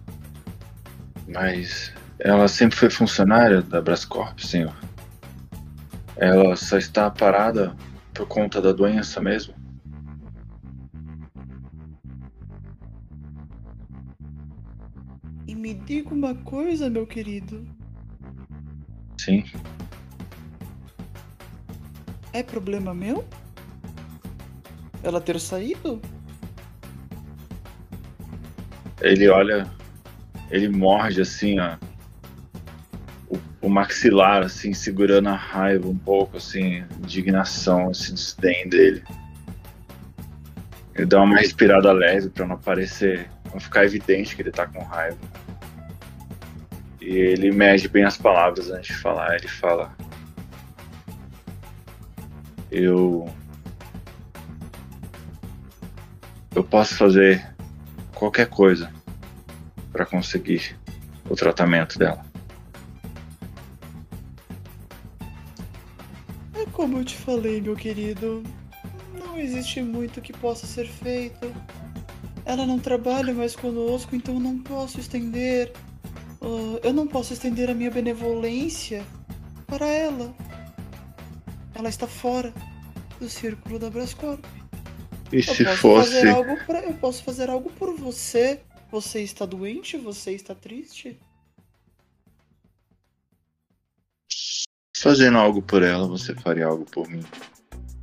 Mas 1.29 1.92
ela 2.20 2.46
sempre 2.46 2.77
foi 2.77 2.90
funcionária 2.90 3.61
da 3.62 3.81
Brascorp, 3.81 4.38
senhor. 4.38 4.75
Ela 6.16 6.57
só 6.57 6.79
está 6.79 7.11
parada 7.11 7.76
por 8.14 8.26
conta 8.26 8.61
da 8.61 8.72
doença 8.72 9.20
mesmo? 9.20 9.55
E 15.46 15.55
me 15.55 15.74
diga 15.74 16.14
uma 16.14 16.35
coisa, 16.35 16.88
meu 16.88 17.07
querido. 17.07 17.66
Sim. 19.20 19.44
É 22.33 22.42
problema 22.42 22.94
meu? 22.94 23.24
Ela 25.02 25.20
ter 25.20 25.38
saído? 25.38 26.00
Ele 29.00 29.29
olha, 29.29 29.70
ele 30.50 30.68
morde 30.68 31.20
assim, 31.20 31.61
ó, 31.61 31.76
o 33.66 33.68
maxilar, 33.68 34.44
assim, 34.44 34.72
segurando 34.72 35.29
a 35.29 35.35
raiva 35.35 35.88
um 35.88 35.98
pouco, 35.98 36.37
assim, 36.37 36.85
indignação, 37.00 37.90
esse 37.90 38.12
desdém 38.12 38.68
dele. 38.68 39.02
Ele 40.94 41.05
dá 41.05 41.20
uma 41.20 41.37
respirada 41.37 41.90
leve 41.90 42.29
para 42.31 42.46
não 42.46 42.57
parecer, 42.57 43.29
não 43.52 43.59
ficar 43.59 43.85
evidente 43.85 44.37
que 44.37 44.42
ele 44.42 44.52
tá 44.52 44.68
com 44.68 44.85
raiva. 44.85 45.18
E 47.00 47.09
ele 47.09 47.50
mede 47.50 47.88
bem 47.88 48.05
as 48.05 48.16
palavras 48.16 48.70
antes 48.70 48.94
de 48.94 49.02
falar. 49.02 49.35
Ele 49.35 49.48
fala: 49.48 49.92
Eu. 52.70 53.29
Eu 56.55 56.62
posso 56.62 56.94
fazer 56.94 57.44
qualquer 58.14 58.46
coisa 58.46 58.92
para 59.92 60.07
conseguir 60.07 60.79
o 61.29 61.35
tratamento 61.35 61.98
dela. 61.98 62.26
Como 66.87 66.99
eu 66.99 67.05
te 67.05 67.16
falei, 67.16 67.61
meu 67.61 67.75
querido, 67.75 68.44
não 69.12 69.37
existe 69.37 69.83
muito 69.83 70.20
que 70.20 70.33
possa 70.33 70.68
ser 70.68 70.87
feito. 70.87 71.53
Ela 72.44 72.64
não 72.64 72.79
trabalha 72.79 73.35
mais 73.35 73.57
conosco, 73.57 74.14
então 74.14 74.38
não 74.38 74.61
posso 74.61 75.01
estender. 75.01 75.72
Uh, 76.40 76.79
eu 76.85 76.92
não 76.92 77.09
posso 77.09 77.33
estender 77.33 77.68
a 77.68 77.75
minha 77.75 77.90
benevolência 77.90 79.05
para 79.66 79.85
ela. 79.85 80.33
Ela 81.75 81.88
está 81.88 82.06
fora 82.06 82.54
do 83.19 83.29
círculo 83.29 83.81
da 83.81 83.90
Brascorp. 83.90 84.44
E 85.33 85.38
eu 85.38 85.42
se 85.42 85.65
fosse. 85.65 86.21
Pra, 86.67 86.85
eu 86.85 86.94
posso 86.94 87.25
fazer 87.25 87.50
algo 87.50 87.69
por 87.71 87.96
você. 87.96 88.61
Você 88.92 89.23
está 89.23 89.44
doente? 89.44 89.98
Você 89.98 90.31
está 90.31 90.54
triste? 90.54 91.19
Fazendo 95.01 95.37
algo 95.37 95.61
por 95.61 95.83
ela, 95.83 96.09
você 96.09 96.35
faria 96.35 96.67
algo 96.67 96.85
por 96.87 97.07
mim. 97.09 97.25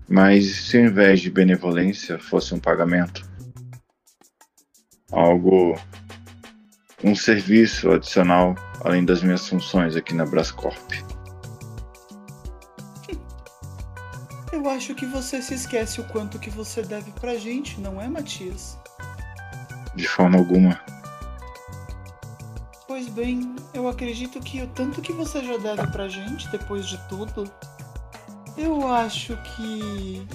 Mas 0.08 0.46
se 0.46 0.78
ao 0.78 0.86
invés 0.86 1.22
de 1.22 1.32
benevolência 1.32 2.20
fosse 2.20 2.54
um 2.54 2.60
pagamento, 2.60 3.28
algo, 5.12 5.76
um 7.04 7.16
serviço 7.16 7.90
adicional 7.92 8.56
além 8.82 9.04
das 9.04 9.24
minhas 9.24 9.48
funções 9.48 9.96
aqui 9.96 10.14
na 10.14 10.26
Brascorp. 10.26 10.92
Eu 14.52 14.70
acho 14.70 14.94
que 14.94 15.06
você 15.06 15.42
se 15.42 15.56
esquece 15.56 16.00
o 16.00 16.04
quanto 16.06 16.38
que 16.38 16.50
você 16.50 16.84
deve 16.84 17.12
pra 17.14 17.36
gente, 17.38 17.82
não 17.82 18.00
é, 18.00 18.08
Matias? 18.08 18.78
De 19.96 20.08
forma 20.08 20.38
alguma. 20.38 20.80
Pois 22.94 23.10
bem, 23.10 23.56
eu 23.74 23.88
acredito 23.88 24.40
que 24.40 24.62
o 24.62 24.68
tanto 24.68 25.02
que 25.02 25.12
você 25.12 25.44
já 25.44 25.58
deve 25.58 25.88
pra 25.88 26.08
gente 26.08 26.48
depois 26.50 26.88
de 26.88 27.00
tudo, 27.10 27.52
eu 28.56 28.88
acho 28.88 29.36
que. 29.36 30.28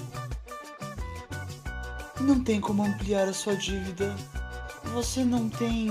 Não 2.19 2.43
tem 2.43 2.59
como 2.59 2.83
ampliar 2.83 3.29
a 3.29 3.33
sua 3.33 3.55
dívida. 3.55 4.13
Você 4.93 5.23
não 5.23 5.47
tem 5.47 5.89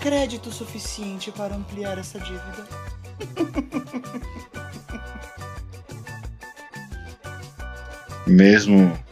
crédito 0.00 0.50
suficiente 0.50 1.30
para 1.30 1.54
ampliar 1.54 1.98
essa 1.98 2.18
dívida. 2.18 2.66
mesmo 8.26 9.03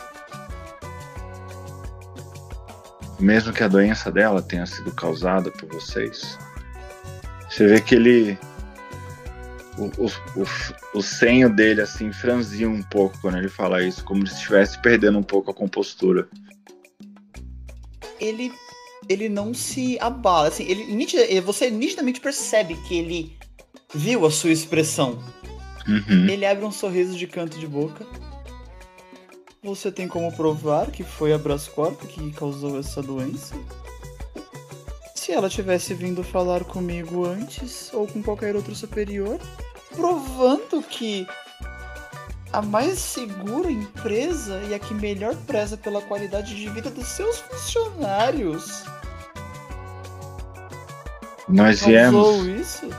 mesmo 3.23 3.53
que 3.53 3.63
a 3.63 3.69
doença 3.69 4.11
dela 4.11 4.43
tenha 4.43 4.67
sido 4.67 4.93
causada 4.93 5.51
por 5.51 5.69
vocês, 5.69 6.39
você 7.49 7.67
vê 7.67 7.81
que 7.81 7.95
ele 7.95 8.39
o, 9.79 9.85
o, 9.85 10.07
o, 10.37 10.99
o 10.99 11.03
senho 11.03 11.49
dele 11.49 11.81
assim 11.81 12.13
franzia 12.13 12.69
um 12.69 12.83
pouco 12.83 13.19
quando 13.21 13.39
ele 13.39 13.49
fala 13.49 13.83
isso, 13.83 14.05
como 14.05 14.27
se 14.27 14.35
estivesse 14.35 14.81
perdendo 14.81 15.19
um 15.19 15.23
pouco 15.23 15.51
a 15.51 15.55
compostura. 15.55 16.29
Ele 18.21 18.53
ele 19.09 19.29
não 19.29 19.53
se 19.53 19.99
abala, 20.01 20.49
assim, 20.49 20.65
ele 20.65 20.85
nitida, 20.95 21.25
você 21.43 21.71
nitidamente 21.71 22.21
percebe 22.21 22.75
que 22.87 22.99
ele 22.99 23.37
viu 23.95 24.25
a 24.25 24.31
sua 24.31 24.51
expressão. 24.51 25.19
Uhum. 25.89 26.29
Ele 26.29 26.47
abre 26.47 26.65
um 26.65 26.71
sorriso 26.71 27.17
de 27.17 27.27
canto 27.27 27.59
de 27.59 27.67
boca. 27.67 28.07
Você 29.65 29.93
tem 29.93 30.09
como 30.09 30.33
provar 30.33 30.91
que 30.91 31.05
foi 31.05 31.33
a 31.33 31.39
Brascorp 31.39 32.01
que 32.09 32.33
causou 32.33 32.81
essa 32.81 33.01
doença? 33.01 33.55
Se 35.15 35.31
ela 35.31 35.49
tivesse 35.49 35.95
vindo 35.95 36.25
falar 36.25 36.65
comigo 36.65 37.25
antes, 37.25 37.89
ou 37.95 38.09
com 38.09 38.21
qualquer 38.21 38.57
outro 38.57 38.75
superior, 38.75 39.39
provando 39.95 40.83
que 40.83 41.25
a 42.53 42.61
mais 42.61 42.99
segura 42.99 43.71
empresa 43.71 44.61
e 44.69 44.75
a 44.75 44.81
que 44.81 44.93
melhor 44.95 45.37
preza 45.47 45.77
pela 45.77 46.03
qualidade 46.03 46.57
de 46.57 46.69
vida 46.69 46.91
dos 46.91 47.07
seus 47.07 47.39
funcionários. 47.39 48.83
Nós 51.49 51.83
viemos. 51.83 52.47
isso? 52.47 52.91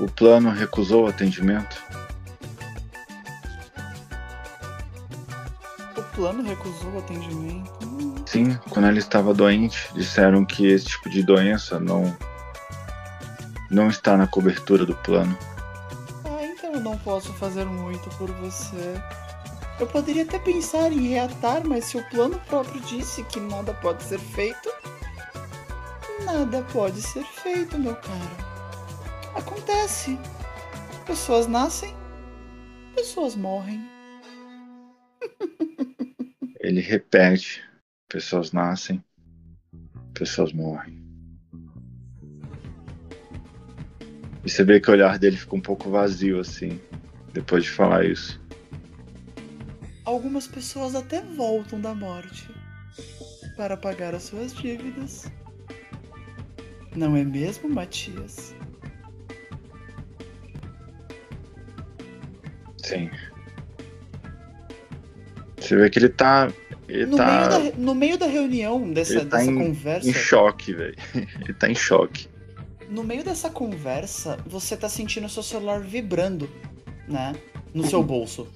O 0.00 0.10
plano 0.10 0.50
recusou 0.50 1.04
o 1.04 1.06
atendimento. 1.06 1.83
Plano 6.14 6.42
recusou 6.42 6.90
o 6.92 6.98
atendimento. 6.98 7.72
Sim, 8.26 8.58
quando 8.70 8.86
ela 8.86 8.98
estava 8.98 9.34
doente, 9.34 9.88
disseram 9.94 10.44
que 10.44 10.66
esse 10.66 10.86
tipo 10.86 11.10
de 11.10 11.22
doença 11.22 11.78
não 11.78 12.16
não 13.70 13.88
está 13.88 14.16
na 14.16 14.26
cobertura 14.26 14.86
do 14.86 14.94
plano. 14.96 15.36
Ah, 16.24 16.44
então 16.44 16.74
eu 16.74 16.80
não 16.80 16.96
posso 16.98 17.32
fazer 17.34 17.64
muito 17.64 18.08
por 18.16 18.30
você. 18.32 18.94
Eu 19.80 19.86
poderia 19.88 20.22
até 20.22 20.38
pensar 20.38 20.92
em 20.92 21.08
reatar, 21.08 21.66
mas 21.66 21.86
se 21.86 21.96
o 21.96 22.08
plano 22.08 22.38
próprio 22.46 22.80
disse 22.82 23.24
que 23.24 23.40
nada 23.40 23.74
pode 23.74 24.04
ser 24.04 24.20
feito, 24.20 24.72
nada 26.24 26.64
pode 26.72 27.02
ser 27.02 27.24
feito, 27.24 27.78
meu 27.78 27.96
caro. 27.96 28.36
Acontece. 29.34 30.18
Pessoas 31.04 31.48
nascem, 31.48 31.94
pessoas 32.94 33.34
morrem. 33.34 33.84
Ele 36.64 36.80
repete: 36.80 37.62
pessoas 38.08 38.50
nascem, 38.50 39.04
pessoas 40.14 40.50
morrem. 40.50 41.04
E 44.42 44.48
você 44.48 44.64
vê 44.64 44.80
que 44.80 44.88
o 44.88 44.94
olhar 44.94 45.18
dele 45.18 45.36
fica 45.36 45.54
um 45.54 45.60
pouco 45.60 45.90
vazio 45.90 46.40
assim, 46.40 46.80
depois 47.34 47.64
de 47.64 47.70
falar 47.70 48.06
isso. 48.06 48.42
Algumas 50.06 50.46
pessoas 50.46 50.94
até 50.94 51.20
voltam 51.20 51.78
da 51.78 51.94
morte 51.94 52.48
para 53.58 53.76
pagar 53.76 54.14
as 54.14 54.22
suas 54.22 54.54
dívidas. 54.54 55.30
Não 56.96 57.14
é 57.14 57.24
mesmo, 57.24 57.68
Matias? 57.68 58.54
Sim. 62.82 63.10
Você 65.64 65.76
vê 65.76 65.90
que 65.90 65.98
ele 65.98 66.08
tá. 66.08 66.52
Ele 66.88 67.06
No, 67.06 67.16
tá 67.16 67.26
meio 67.26 67.48
da, 67.72 67.78
no 67.78 67.94
meio 67.94 68.18
da 68.18 68.26
reunião 68.26 68.92
dessa, 68.92 69.14
Ele 69.14 69.24
tá 69.26 69.38
dessa 69.38 69.50
em- 69.50 69.58
conversa. 69.58 70.08
em 70.08 70.12
choque, 70.12 70.72
velho. 70.74 70.94
Ele 71.42 71.54
tá 71.54 71.68
em 71.70 71.74
choque. 71.74 72.28
No 72.90 73.02
meio 73.02 73.24
dessa 73.24 73.48
conversa, 73.48 74.38
você 74.46 74.76
tá 74.76 74.88
sentindo 74.88 75.28
seu 75.28 75.42
celular 75.42 75.80
vibrando, 75.80 76.48
né? 77.08 77.32
No 77.72 77.86
seu 77.86 78.02
bolso. 78.02 78.46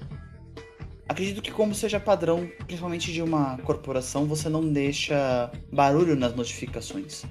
Acredito 1.08 1.40
que 1.40 1.50
como 1.50 1.74
seja 1.74 1.98
padrão, 1.98 2.46
principalmente 2.66 3.10
de 3.10 3.22
uma 3.22 3.56
corporação, 3.64 4.26
você 4.26 4.50
não 4.50 4.70
deixa 4.70 5.50
barulho 5.72 6.14
nas 6.14 6.34
notificações. 6.34 7.24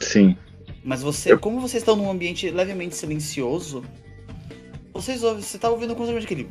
Sim. 0.00 0.36
Mas 0.82 1.00
você, 1.02 1.36
como 1.36 1.60
vocês 1.60 1.82
estão 1.82 1.94
num 1.94 2.10
ambiente 2.10 2.50
levemente 2.50 2.96
silencioso, 2.96 3.84
vocês 4.92 5.22
ouvem, 5.22 5.42
você 5.42 5.58
tá 5.58 5.70
ouvindo 5.70 5.94
constantemente 5.94 6.24
aquele. 6.26 6.50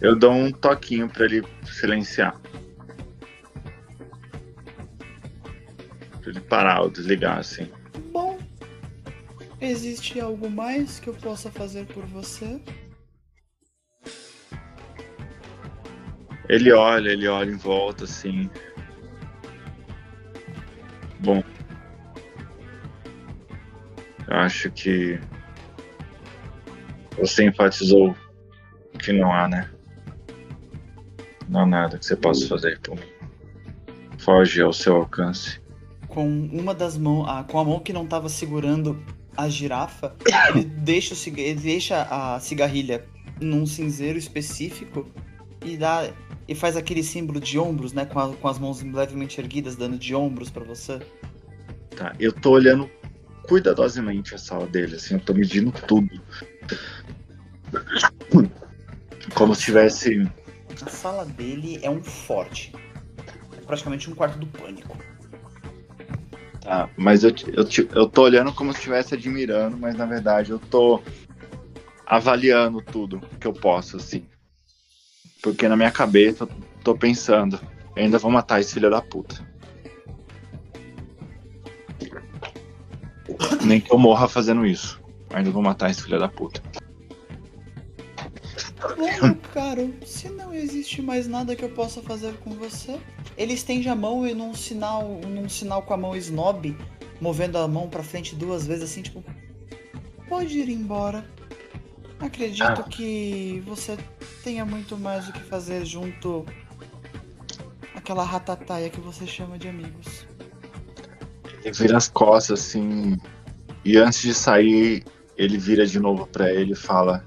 Eu 0.00 0.16
dou 0.16 0.32
um 0.32 0.52
toquinho 0.52 1.08
pra 1.08 1.24
ele 1.24 1.42
silenciar. 1.64 2.40
Pra 6.20 6.30
ele 6.30 6.40
parar 6.40 6.82
ou 6.82 6.90
desligar, 6.90 7.38
assim. 7.38 7.70
Bom, 8.12 8.38
existe 9.60 10.20
algo 10.20 10.48
mais 10.48 11.00
que 11.00 11.08
eu 11.08 11.14
possa 11.14 11.50
fazer 11.50 11.86
por 11.86 12.04
você? 12.06 12.60
Ele 16.48 16.72
olha, 16.72 17.10
ele 17.10 17.26
olha 17.26 17.50
em 17.50 17.56
volta, 17.56 18.04
assim. 18.04 18.48
Bom. 21.18 21.42
Eu 24.28 24.36
acho 24.36 24.70
que. 24.70 25.18
Você 27.18 27.44
enfatizou 27.44 28.16
que 29.00 29.12
não 29.12 29.32
há, 29.32 29.48
né? 29.48 29.68
Não 31.48 31.60
há 31.60 31.66
nada 31.66 31.98
que 31.98 32.04
você 32.06 32.16
possa 32.16 32.46
fazer 32.46 32.78
por 32.80 32.96
mim. 32.96 33.02
Foge 34.18 34.60
ao 34.60 34.72
seu 34.72 34.96
alcance. 34.96 35.60
com 36.08 36.26
uma 36.28 36.74
das 36.74 36.96
mãos, 36.98 37.26
ah, 37.28 37.44
com 37.44 37.58
a 37.58 37.64
mão 37.64 37.80
que 37.80 37.92
não 37.92 38.06
tava 38.06 38.28
segurando 38.28 39.00
a 39.36 39.48
girafa, 39.48 40.14
ele 40.50 40.64
deixa, 40.82 41.14
o 41.14 41.38
ele 41.40 41.60
deixa 41.60 42.02
a 42.10 42.40
cigarrilha 42.40 43.04
num 43.40 43.64
cinzeiro 43.66 44.18
específico 44.18 45.06
e 45.64 45.76
dá 45.76 46.10
e 46.48 46.54
faz 46.54 46.76
aquele 46.76 47.02
símbolo 47.02 47.38
de 47.40 47.58
ombros, 47.58 47.92
né, 47.92 48.04
com, 48.06 48.18
a- 48.18 48.34
com 48.34 48.48
as 48.48 48.58
mãos 48.58 48.82
levemente 48.82 49.38
erguidas, 49.40 49.76
dando 49.76 49.98
de 49.98 50.14
ombros 50.14 50.50
pra 50.50 50.64
você. 50.64 50.98
Tá, 51.94 52.14
eu 52.18 52.32
tô 52.32 52.52
olhando 52.52 52.90
cuidadosamente 53.46 54.34
a 54.34 54.38
sala 54.38 54.66
dele, 54.66 54.96
assim, 54.96 55.14
eu 55.14 55.20
tô 55.20 55.34
medindo 55.34 55.70
tudo. 55.86 56.08
Como 59.34 59.54
se 59.54 59.62
tivesse. 59.62 60.26
A 60.82 60.88
sala 60.88 61.24
dele 61.24 61.80
é 61.82 61.90
um 61.90 62.02
forte. 62.02 62.72
É 63.56 63.60
praticamente 63.60 64.10
um 64.10 64.14
quarto 64.14 64.38
do 64.38 64.46
pânico. 64.46 64.96
Tá, 66.60 66.88
mas 66.96 67.24
eu, 67.24 67.30
eu, 67.52 67.66
eu 67.94 68.08
tô 68.08 68.22
olhando 68.22 68.52
como 68.52 68.72
se 68.72 68.78
estivesse 68.78 69.14
admirando, 69.14 69.76
mas 69.76 69.96
na 69.96 70.04
verdade 70.04 70.50
eu 70.50 70.58
tô 70.58 71.00
avaliando 72.06 72.80
tudo 72.82 73.20
que 73.40 73.46
eu 73.46 73.52
posso, 73.52 73.96
assim. 73.96 74.26
Porque 75.42 75.68
na 75.68 75.76
minha 75.76 75.90
cabeça 75.90 76.44
eu 76.44 76.50
tô 76.82 76.94
pensando, 76.94 77.60
eu 77.96 78.02
ainda 78.04 78.18
vou 78.18 78.30
matar 78.30 78.60
esse 78.60 78.74
filho 78.74 78.90
da 78.90 79.00
puta. 79.00 79.46
Nem 83.64 83.80
que 83.80 83.92
eu 83.92 83.98
morra 83.98 84.28
fazendo 84.28 84.64
isso. 84.66 85.00
Ainda 85.32 85.50
vou 85.50 85.62
matar 85.62 85.90
esse 85.90 86.02
filho 86.02 86.18
da 86.18 86.28
puta. 86.28 86.62
Caro, 89.58 89.92
se 90.06 90.28
não 90.28 90.54
existe 90.54 91.02
mais 91.02 91.26
nada 91.26 91.56
que 91.56 91.64
eu 91.64 91.68
possa 91.70 92.00
fazer 92.00 92.32
com 92.44 92.50
você, 92.50 92.96
ele 93.36 93.54
estende 93.54 93.88
a 93.88 93.94
mão 93.96 94.24
e 94.24 94.32
num 94.32 94.54
sinal, 94.54 95.20
num 95.26 95.48
sinal 95.48 95.82
com 95.82 95.92
a 95.92 95.96
mão 95.96 96.14
snob, 96.14 96.76
movendo 97.20 97.58
a 97.58 97.66
mão 97.66 97.88
pra 97.88 98.04
frente 98.04 98.36
duas 98.36 98.64
vezes 98.64 98.84
assim, 98.84 99.02
tipo, 99.02 99.24
pode 100.28 100.56
ir 100.60 100.68
embora. 100.68 101.28
Acredito 102.20 102.62
Ah. 102.62 102.84
que 102.84 103.60
você 103.66 103.98
tenha 104.44 104.64
muito 104.64 104.96
mais 104.96 105.28
o 105.28 105.32
que 105.32 105.40
fazer 105.40 105.84
junto 105.84 106.46
aquela 107.96 108.22
ratataia 108.22 108.88
que 108.88 109.00
você 109.00 109.26
chama 109.26 109.58
de 109.58 109.66
amigos. 109.66 110.24
Ele 111.64 111.74
vira 111.74 111.96
as 111.96 112.08
costas 112.08 112.60
assim. 112.60 113.18
E 113.84 113.96
antes 113.96 114.22
de 114.22 114.34
sair, 114.34 115.02
ele 115.36 115.58
vira 115.58 115.84
de 115.84 115.98
novo 115.98 116.28
pra 116.28 116.48
ele 116.48 116.74
e 116.74 116.76
fala: 116.76 117.26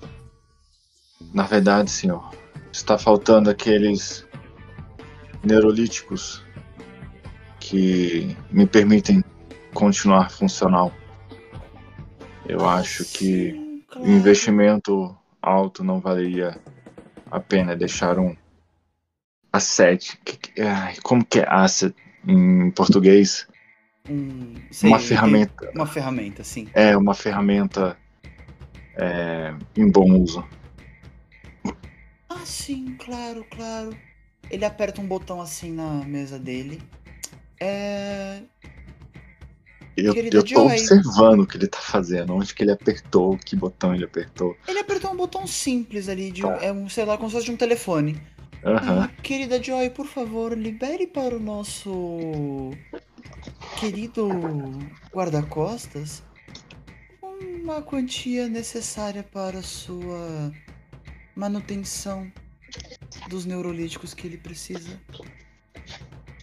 Na 1.34 1.44
verdade, 1.44 1.90
senhor, 1.90 2.30
está 2.72 2.98
faltando 2.98 3.50
aqueles 3.50 4.28
neurolíticos 5.44 6.44
que 7.60 8.36
me 8.52 8.66
permitem 8.68 9.24
continuar 9.74 10.30
funcional. 10.30 10.92
Eu 12.48 12.68
acho 12.68 13.06
que 13.06 13.84
o 13.96 14.08
investimento 14.08 15.16
alto 15.42 15.84
não 15.84 16.00
valeria 16.00 16.60
a 17.30 17.40
pena 17.40 17.76
deixar 17.76 18.20
um 18.20 18.36
asset. 19.54 20.20
ai, 20.60 20.96
Como 21.02 21.24
que 21.26 21.40
é 21.40 21.46
asset 21.48 21.96
em 22.28 22.70
português? 22.72 23.48
Um- 24.10 24.56
sei, 24.72 24.90
Uma 24.90 25.00
ferramenta. 25.00 25.72
Uma 25.74 25.86
ferramenta, 25.88 26.44
sim. 26.44 26.68
É 26.74 26.98
uma 26.98 27.14
ferramenta 27.14 27.98
é, 28.98 29.54
em 29.78 29.90
bom 29.90 30.12
uso. 30.20 30.46
Ah, 32.42 32.46
sim, 32.46 32.96
claro, 32.98 33.46
claro. 33.52 33.96
Ele 34.50 34.66
aperta 34.66 35.00
um 35.00 35.06
botão 35.06 35.40
assim 35.40 35.72
na 35.72 36.04
mesa 36.04 36.40
dele. 36.40 36.82
É. 37.60 38.42
Eu, 39.96 40.14
Querida 40.14 40.38
eu 40.38 40.44
tô 40.44 40.50
Joy. 40.50 40.66
observando 40.66 41.42
o 41.42 41.48
que 41.48 41.58
ele 41.58 41.68
tá 41.68 41.78
fazendo, 41.78 42.34
onde 42.34 42.56
que 42.56 42.64
ele 42.64 42.72
apertou, 42.72 43.38
que 43.38 43.56
botão 43.56 43.94
ele 43.94 44.06
apertou. 44.06 44.58
Ele 44.68 44.80
apertou 44.80 45.12
um 45.12 45.16
botão 45.16 45.46
simples 45.46 46.10
ali, 46.10 46.32
de 46.32 46.42
Tá. 46.42 46.58
é 46.62 46.72
um, 46.72 46.90
sei 46.90 47.06
lá, 47.06 47.18
como 47.18 47.30
se 47.30 47.36
fosse 47.36 47.46
de 47.46 47.52
um 47.52 47.58
telefone. 47.58 48.20
Ah, 48.64 49.10
querida 49.22 49.62
Joy, 49.62 49.90
por 49.90 50.08
favor, 50.08 50.58
libere 50.58 51.06
para 51.08 51.36
o 51.36 51.40
nosso 51.40 52.72
querido 53.80 54.28
guarda-costas 55.14 56.24
uma 57.22 57.82
quantia 57.82 58.48
necessária 58.48 59.24
para 59.24 59.60
a 59.60 59.64
sua 59.64 60.52
manutenção 61.36 62.32
dos 63.30 63.46
neurolíticos 63.46 64.14
que 64.14 64.28
ele 64.28 64.38
precisa. 64.38 65.00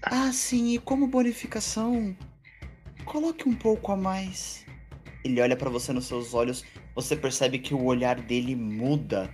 Ah, 0.02 0.32
sim, 0.32 0.74
e 0.74 0.78
como 0.78 1.06
bonificação, 1.06 2.16
coloque 3.04 3.48
um 3.48 3.54
pouco 3.54 3.92
a 3.92 3.96
mais. 3.96 4.64
Ele 5.24 5.40
olha 5.40 5.56
para 5.56 5.70
você 5.70 5.92
nos 5.92 6.06
seus 6.06 6.34
olhos, 6.34 6.64
você 6.94 7.16
percebe 7.16 7.58
que 7.58 7.74
o 7.74 7.84
olhar 7.84 8.20
dele 8.20 8.54
muda 8.54 9.32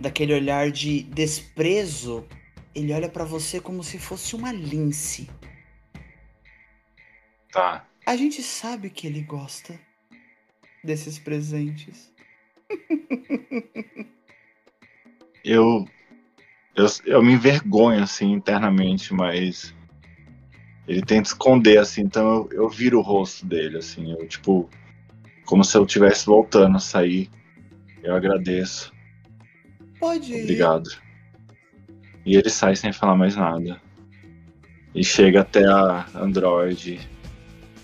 daquele 0.00 0.34
olhar 0.34 0.70
de 0.70 1.02
desprezo, 1.04 2.26
ele 2.74 2.92
olha 2.92 3.08
pra 3.08 3.24
você 3.24 3.60
como 3.60 3.84
se 3.84 3.98
fosse 3.98 4.34
uma 4.34 4.52
lince. 4.52 5.28
Tá. 7.52 7.86
A 8.06 8.16
gente 8.16 8.42
sabe 8.42 8.90
que 8.90 9.06
ele 9.06 9.22
gosta 9.22 9.78
desses 10.82 11.18
presentes. 11.18 12.12
Eu, 15.44 15.86
eu. 16.76 16.86
Eu 17.04 17.22
me 17.22 17.32
envergonho, 17.32 18.02
assim, 18.02 18.32
internamente, 18.32 19.12
mas. 19.14 19.74
Ele 20.86 21.00
tenta 21.02 21.28
esconder, 21.28 21.78
assim, 21.78 22.02
então 22.02 22.48
eu, 22.50 22.62
eu 22.64 22.68
viro 22.68 22.98
o 22.98 23.02
rosto 23.02 23.46
dele, 23.46 23.78
assim, 23.78 24.10
eu, 24.12 24.26
tipo. 24.26 24.68
Como 25.44 25.64
se 25.64 25.76
eu 25.76 25.84
estivesse 25.84 26.26
voltando 26.26 26.76
a 26.76 26.80
sair. 26.80 27.28
Eu 28.02 28.14
agradeço. 28.14 28.92
Pode 29.98 30.32
ir. 30.32 30.42
Obrigado. 30.42 30.90
E 32.24 32.36
ele 32.36 32.48
sai 32.48 32.74
sem 32.76 32.92
falar 32.92 33.16
mais 33.16 33.36
nada. 33.36 33.80
E 34.94 35.02
chega 35.04 35.40
até 35.40 35.64
a 35.66 36.06
Android. 36.14 37.00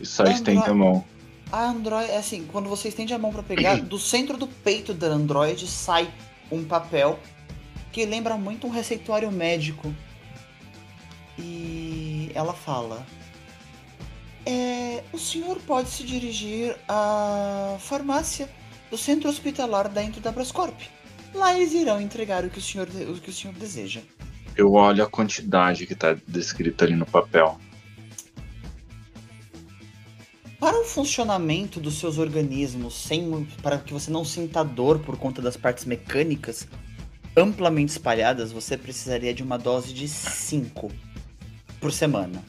E 0.01 0.07
só 0.07 0.23
Andro- 0.23 0.35
estende 0.35 0.69
a 0.69 0.75
mão. 0.75 1.05
A 1.51 1.65
Android, 1.71 2.11
assim, 2.13 2.47
quando 2.51 2.69
você 2.69 2.89
estende 2.89 3.13
a 3.15 3.19
mão 3.19 3.33
pra 3.33 3.43
pegar, 3.43 3.81
do 3.81 3.99
centro 3.99 4.37
do 4.37 4.47
peito 4.47 4.93
da 4.93 5.07
Android 5.09 5.67
sai 5.67 6.09
um 6.53 6.63
papel 6.65 7.19
que 7.93 8.05
lembra 8.05 8.37
muito 8.37 8.67
um 8.67 8.71
receituário 8.71 9.31
médico. 9.31 9.95
E 11.39 12.31
ela 12.35 12.53
fala: 12.53 13.07
é, 14.45 15.03
O 15.13 15.19
senhor 15.19 15.59
pode 15.61 15.89
se 15.89 16.05
dirigir 16.05 16.77
à 16.89 17.77
farmácia 17.81 18.49
do 18.91 18.99
centro 18.99 19.29
hospitalar 19.29 19.89
dentro 19.89 20.21
da 20.21 20.33
Brascorp. 20.33 20.81
Lá 21.35 21.55
eles 21.55 21.73
irão 21.75 22.01
entregar 22.01 22.45
o 22.45 22.51
que 22.51 22.59
o 22.59 22.63
senhor, 22.63 22.89
o 22.89 23.21
que 23.21 23.31
o 23.31 23.33
senhor 23.33 23.55
deseja. 23.55 24.01
Eu 24.57 24.73
olho 24.73 25.05
a 25.05 25.07
quantidade 25.07 25.87
que 25.87 25.95
tá 25.95 26.17
descrita 26.27 26.85
ali 26.85 26.97
no 26.97 27.07
papel. 27.07 27.59
Para 30.59 30.81
o 30.81 30.85
funcionamento 30.85 31.79
dos 31.79 32.01
seus 32.01 32.19
organismos, 32.19 32.95
sem, 32.95 33.45
para 33.63 33.79
que 33.79 33.93
você 33.93 34.11
não 34.11 34.25
sinta 34.25 34.65
dor 34.65 34.99
por 34.99 35.17
conta 35.17 35.41
das 35.41 35.57
partes 35.57 35.85
mecânicas 35.85 36.67
amplamente 37.37 37.93
espalhadas, 37.93 38.53
você 38.53 38.77
precisaria 38.77 39.33
de 39.33 39.43
uma 39.43 39.59
dose 39.59 39.93
de 39.93 40.09
5 40.09 40.91
por 41.81 41.93
semana. 41.93 42.43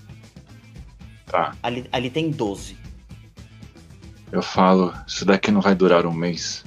Tá. 1.26 1.56
Ali, 1.62 1.88
ali 1.92 2.10
tem 2.10 2.32
12. 2.32 2.78
Eu 4.32 4.42
falo, 4.42 4.94
isso 5.08 5.26
daqui 5.26 5.52
não 5.52 5.62
vai 5.62 5.76
durar 5.76 6.06
um 6.06 6.14
mês. 6.14 6.64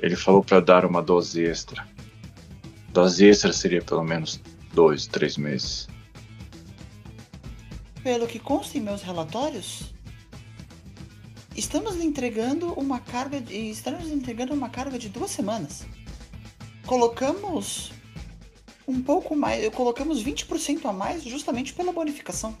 Ele 0.00 0.16
falou 0.16 0.42
pra 0.42 0.60
dar 0.60 0.84
uma 0.84 1.02
dose 1.02 1.42
extra. 1.42 1.86
Dose 2.90 3.26
extra 3.26 3.52
seria 3.52 3.82
pelo 3.82 4.04
menos 4.04 4.40
dois, 4.72 5.06
três 5.06 5.36
meses. 5.36 5.88
Pelo 8.02 8.26
que 8.26 8.38
consta 8.38 8.76
em 8.76 8.82
meus 8.82 9.02
relatórios, 9.02 9.94
estamos 11.56 11.96
entregando 11.96 12.72
uma 12.74 13.00
carga 13.00 13.40
de, 13.40 13.54
estamos 13.70 14.08
entregando 14.08 14.52
uma 14.52 14.68
carga 14.68 14.98
de 14.98 15.08
duas 15.08 15.30
semanas. 15.30 15.86
Colocamos 16.86 17.92
um 18.86 19.02
pouco 19.02 19.34
mais, 19.34 19.68
colocamos 19.74 20.22
20% 20.22 20.84
a 20.84 20.92
mais 20.92 21.24
justamente 21.24 21.72
pela 21.72 21.92
bonificação. 21.92 22.56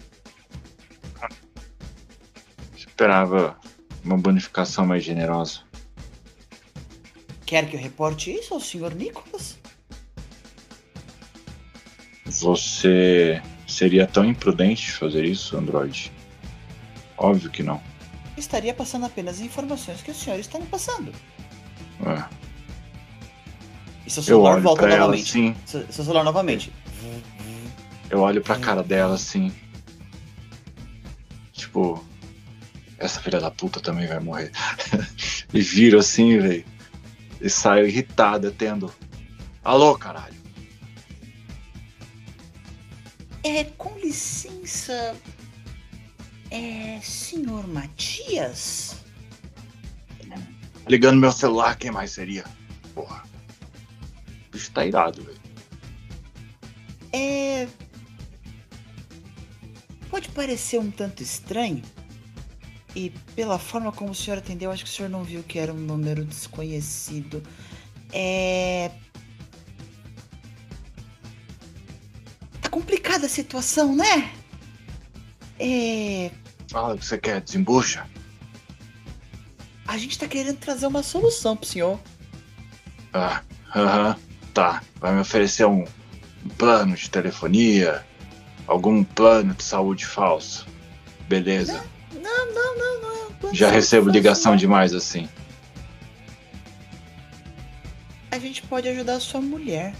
Esperava 2.76 3.58
uma 4.04 4.16
bonificação 4.16 4.86
mais 4.86 5.02
generosa. 5.04 5.60
Quer 7.44 7.68
que 7.68 7.76
eu 7.76 7.80
reporte 7.80 8.32
isso 8.32 8.54
ao 8.54 8.60
Sr. 8.60 8.94
Nicholas? 8.94 9.58
Você 12.24 13.42
seria 13.66 14.06
tão 14.06 14.24
imprudente 14.24 14.86
de 14.86 14.92
fazer 14.92 15.24
isso, 15.24 15.56
Android? 15.56 16.10
Óbvio 17.16 17.50
que 17.50 17.62
não. 17.62 17.82
Estaria 18.36 18.74
passando 18.74 19.06
apenas 19.06 19.40
informações 19.40 20.02
que 20.02 20.10
o 20.10 20.14
senhor 20.14 20.38
está 20.38 20.58
me 20.58 20.66
passando. 20.66 21.12
É. 22.06 22.43
E 24.06 24.10
seu 24.10 24.20
Eu 24.20 24.24
celular 24.26 24.54
olho 24.54 24.62
volta 24.62 24.82
pra 24.82 24.90
ela 24.94 25.00
novamente. 25.06 25.28
assim, 25.30 25.56
Seu, 25.66 25.80
seu 25.92 26.04
celular 26.04 26.24
novamente. 26.24 26.72
eu 28.10 28.20
olho 28.20 28.40
pra 28.42 28.58
cara 28.58 28.82
dela 28.82 29.14
assim. 29.14 29.52
Tipo, 31.52 32.04
essa 32.98 33.20
filha 33.20 33.40
da 33.40 33.50
puta 33.50 33.80
também 33.80 34.06
vai 34.06 34.20
morrer. 34.20 34.50
e 35.52 35.60
viro 35.60 35.98
assim, 35.98 36.38
velho. 36.38 36.64
E 37.40 37.48
saio 37.48 37.86
irritado, 37.86 38.50
tendo. 38.52 38.92
Alô, 39.64 39.96
caralho. 39.98 40.34
É, 43.42 43.64
com 43.64 43.96
licença. 43.98 45.14
É. 46.50 47.00
Senhor 47.02 47.66
Matias? 47.66 48.96
Ligando 50.86 51.18
meu 51.18 51.32
celular, 51.32 51.76
quem 51.76 51.90
mais 51.90 52.10
seria? 52.10 52.44
Porra. 52.94 53.23
Bicho 54.54 54.70
tá 54.70 54.86
irado, 54.86 55.20
velho. 55.24 55.40
É. 57.12 57.66
Pode 60.08 60.28
parecer 60.28 60.78
um 60.78 60.92
tanto 60.92 61.24
estranho. 61.24 61.82
E 62.94 63.10
pela 63.34 63.58
forma 63.58 63.90
como 63.90 64.12
o 64.12 64.14
senhor 64.14 64.38
atendeu, 64.38 64.70
acho 64.70 64.84
que 64.84 64.90
o 64.90 64.92
senhor 64.92 65.08
não 65.08 65.24
viu 65.24 65.42
que 65.42 65.58
era 65.58 65.72
um 65.72 65.76
número 65.76 66.24
desconhecido. 66.24 67.42
É. 68.12 68.92
Tá 72.62 72.68
complicada 72.68 73.26
a 73.26 73.28
situação, 73.28 73.96
né? 73.96 74.32
É. 75.58 76.30
Fala 76.70 76.94
o 76.94 76.98
que 76.98 77.04
você 77.04 77.18
quer, 77.18 77.40
desembucha. 77.40 78.08
A 79.88 79.98
gente 79.98 80.16
tá 80.16 80.28
querendo 80.28 80.58
trazer 80.58 80.86
uma 80.86 81.02
solução 81.02 81.56
pro 81.56 81.68
senhor. 81.68 81.98
Ah, 83.12 83.42
aham, 83.74 84.16
tá. 84.54 84.82
Vai 85.00 85.12
me 85.12 85.20
oferecer 85.20 85.66
um, 85.66 85.84
um 86.44 86.48
plano 86.56 86.94
de 86.94 87.10
telefonia? 87.10 88.06
Algum 88.66 89.04
plano 89.04 89.52
de 89.52 89.62
saúde 89.62 90.06
falso? 90.06 90.66
Beleza. 91.28 91.84
Não, 92.14 92.22
não, 92.22 92.76
não, 92.78 93.02
não. 93.02 93.22
é 93.22 93.26
um 93.26 93.32
plano 93.32 93.54
Já 93.54 93.68
recebo 93.68 94.08
ligação 94.08 94.56
demais 94.56 94.94
assim. 94.94 95.22
não. 95.22 95.44
A 98.30 98.38
gente 98.38 98.62
pode 98.62 98.88
ajudar 98.88 99.14
a 99.14 99.20
sua 99.20 99.40
mulher. 99.40 99.94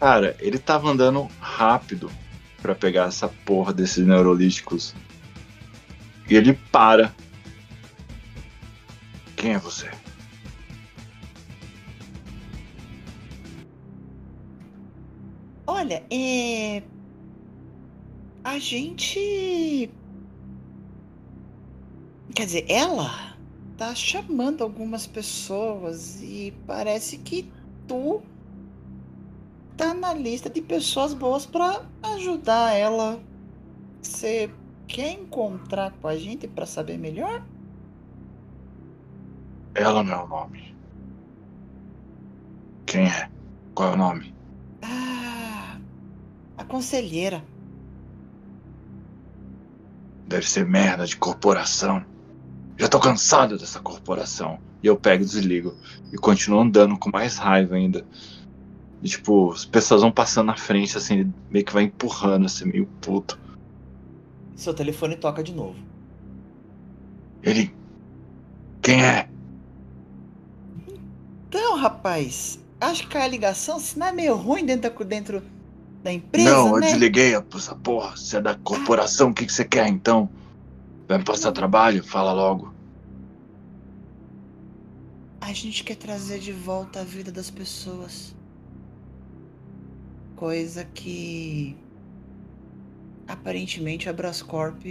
Cara, 0.00 0.36
ele 0.40 0.58
tava 0.58 0.90
andando 0.90 1.30
rápido 1.40 2.10
pra 2.60 2.74
pegar 2.74 3.06
essa 3.06 3.28
porra 3.28 3.72
desses 3.72 4.04
neurolíticos. 4.04 4.96
E 6.28 6.34
ele 6.34 6.54
para. 6.72 7.14
Quem 9.36 9.52
é 9.54 9.58
você? 9.58 9.88
Olha, 15.66 16.04
é. 16.10 16.82
A 18.42 18.58
gente. 18.58 19.90
Quer 22.34 22.46
dizer, 22.46 22.66
ela 22.68 23.36
tá 23.76 23.94
chamando 23.94 24.62
algumas 24.62 25.06
pessoas 25.06 26.20
e 26.22 26.52
parece 26.66 27.18
que 27.18 27.50
tu 27.86 28.22
tá 29.76 29.94
na 29.94 30.12
lista 30.14 30.48
de 30.48 30.60
pessoas 30.60 31.14
boas 31.14 31.46
pra 31.46 31.84
ajudar 32.02 32.72
ela. 32.72 33.20
Você 34.02 34.50
quer 34.86 35.12
encontrar 35.12 35.92
com 36.00 36.08
a 36.08 36.16
gente 36.16 36.46
pra 36.46 36.66
saber 36.66 36.98
melhor? 36.98 37.44
Ela 39.74 40.02
não 40.04 40.12
é 40.12 40.22
o 40.22 40.28
nome. 40.28 40.74
Quem 42.86 43.06
é? 43.06 43.28
Qual 43.74 43.90
é 43.90 43.92
o 43.94 43.96
nome? 43.96 44.34
Ah, 44.82 45.33
a 46.56 46.64
conselheira. 46.64 47.44
Deve 50.26 50.48
ser 50.48 50.66
merda 50.66 51.06
de 51.06 51.16
corporação. 51.16 52.04
Já 52.76 52.88
tô 52.88 52.98
cansado 52.98 53.58
dessa 53.58 53.80
corporação. 53.80 54.58
E 54.82 54.86
eu 54.86 54.96
pego 54.96 55.22
e 55.22 55.26
desligo. 55.26 55.74
E 56.12 56.16
continuo 56.16 56.60
andando 56.60 56.98
com 56.98 57.10
mais 57.10 57.36
raiva 57.36 57.76
ainda. 57.76 58.04
E, 59.02 59.08
tipo, 59.08 59.52
as 59.52 59.64
pessoas 59.64 60.00
vão 60.00 60.10
passando 60.10 60.46
na 60.46 60.56
frente, 60.56 60.96
assim, 60.96 61.32
meio 61.50 61.64
que 61.64 61.72
vai 61.72 61.84
empurrando, 61.84 62.46
assim, 62.46 62.64
meio 62.64 62.86
puto. 63.00 63.38
Seu 64.56 64.72
telefone 64.72 65.16
toca 65.16 65.42
de 65.42 65.52
novo. 65.52 65.76
Ele. 67.42 67.74
Quem 68.80 69.04
é? 69.04 69.28
Então, 71.48 71.76
rapaz, 71.76 72.58
acho 72.80 73.06
que 73.08 73.16
a 73.16 73.28
ligação, 73.28 73.78
se 73.78 73.98
não 73.98 74.06
é 74.06 74.12
meio 74.12 74.34
ruim 74.34 74.64
dentro 74.64 75.04
dentro 75.04 75.42
da 76.04 76.12
empresa, 76.12 76.50
Não, 76.50 76.74
eu 76.74 76.80
né? 76.80 76.86
desliguei 76.90 77.34
a- 77.34 77.42
essa 77.54 77.74
porra. 77.74 78.14
Você 78.14 78.36
é 78.36 78.40
da 78.42 78.54
corporação, 78.56 79.30
o 79.30 79.34
que, 79.34 79.46
que 79.46 79.52
você 79.52 79.64
quer 79.64 79.88
então? 79.88 80.28
Vai 81.08 81.16
me 81.18 81.24
passar 81.24 81.50
trabalho? 81.50 82.04
Fala 82.04 82.32
logo. 82.32 82.72
A 85.40 85.52
gente 85.52 85.82
quer 85.82 85.96
trazer 85.96 86.38
de 86.38 86.52
volta 86.52 87.00
a 87.00 87.04
vida 87.04 87.32
das 87.32 87.50
pessoas. 87.50 88.34
Coisa 90.36 90.84
que 90.84 91.74
aparentemente 93.26 94.08
a 94.08 94.12
Brascorp 94.12 94.82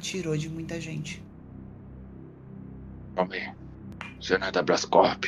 tirou 0.00 0.36
de 0.36 0.48
muita 0.48 0.80
gente. 0.80 1.22
Calma 3.14 3.34
aí. 3.34 3.52
Você 4.20 4.38
não 4.38 4.46
é 4.46 4.52
da 4.52 4.62
Brascorp? 4.62 5.24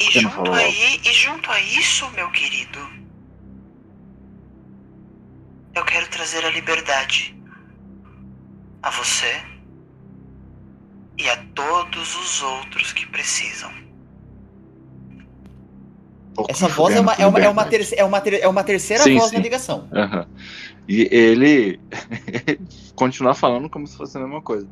E 0.00 0.10
junto 0.20 0.52
aí, 0.52 1.00
e 1.04 1.12
junto 1.12 1.50
a 1.50 1.60
isso, 1.60 2.08
meu 2.10 2.30
querido, 2.30 2.78
eu 5.74 5.84
quero 5.84 6.08
trazer 6.08 6.44
a 6.44 6.50
liberdade 6.50 7.34
a 8.82 8.90
você 8.90 9.42
e 11.18 11.28
a 11.28 11.36
todos 11.52 12.14
os 12.16 12.42
outros 12.42 12.92
que 12.92 13.06
precisam. 13.06 13.72
Pouco 16.34 16.52
Essa 16.52 16.68
voz 16.68 16.94
é 16.94 17.00
uma, 17.00 17.12
é 17.14 17.26
uma, 17.26 17.40
é 17.40 17.48
uma, 17.48 17.62
liberdade. 17.64 17.70
terce- 17.70 17.94
é 17.98 18.04
uma, 18.04 18.20
ter- 18.20 18.40
é 18.40 18.46
uma 18.48 18.62
terceira 18.62 19.02
Sim, 19.02 19.18
voz 19.18 19.30
sim. 19.30 19.36
na 19.36 19.42
ligação. 19.42 19.88
Aham. 19.92 20.26
E 20.88 21.08
ele 21.10 21.80
continuar 22.94 23.34
falando 23.34 23.68
como 23.68 23.84
se 23.86 23.96
fosse 23.96 24.16
a 24.16 24.20
mesma 24.20 24.40
coisa. 24.40 24.68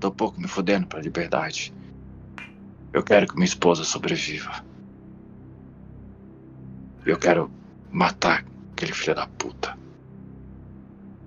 Tô 0.00 0.10
pouco 0.10 0.40
me 0.40 0.48
fudendo 0.48 0.86
pra 0.86 1.00
liberdade. 1.00 1.72
Eu 2.92 3.04
quero 3.04 3.26
que 3.28 3.34
minha 3.34 3.44
esposa 3.44 3.84
sobreviva. 3.84 4.64
Eu 7.04 7.18
quero 7.18 7.50
matar 7.90 8.44
aquele 8.72 8.92
filho 8.92 9.14
da 9.14 9.26
puta. 9.26 9.76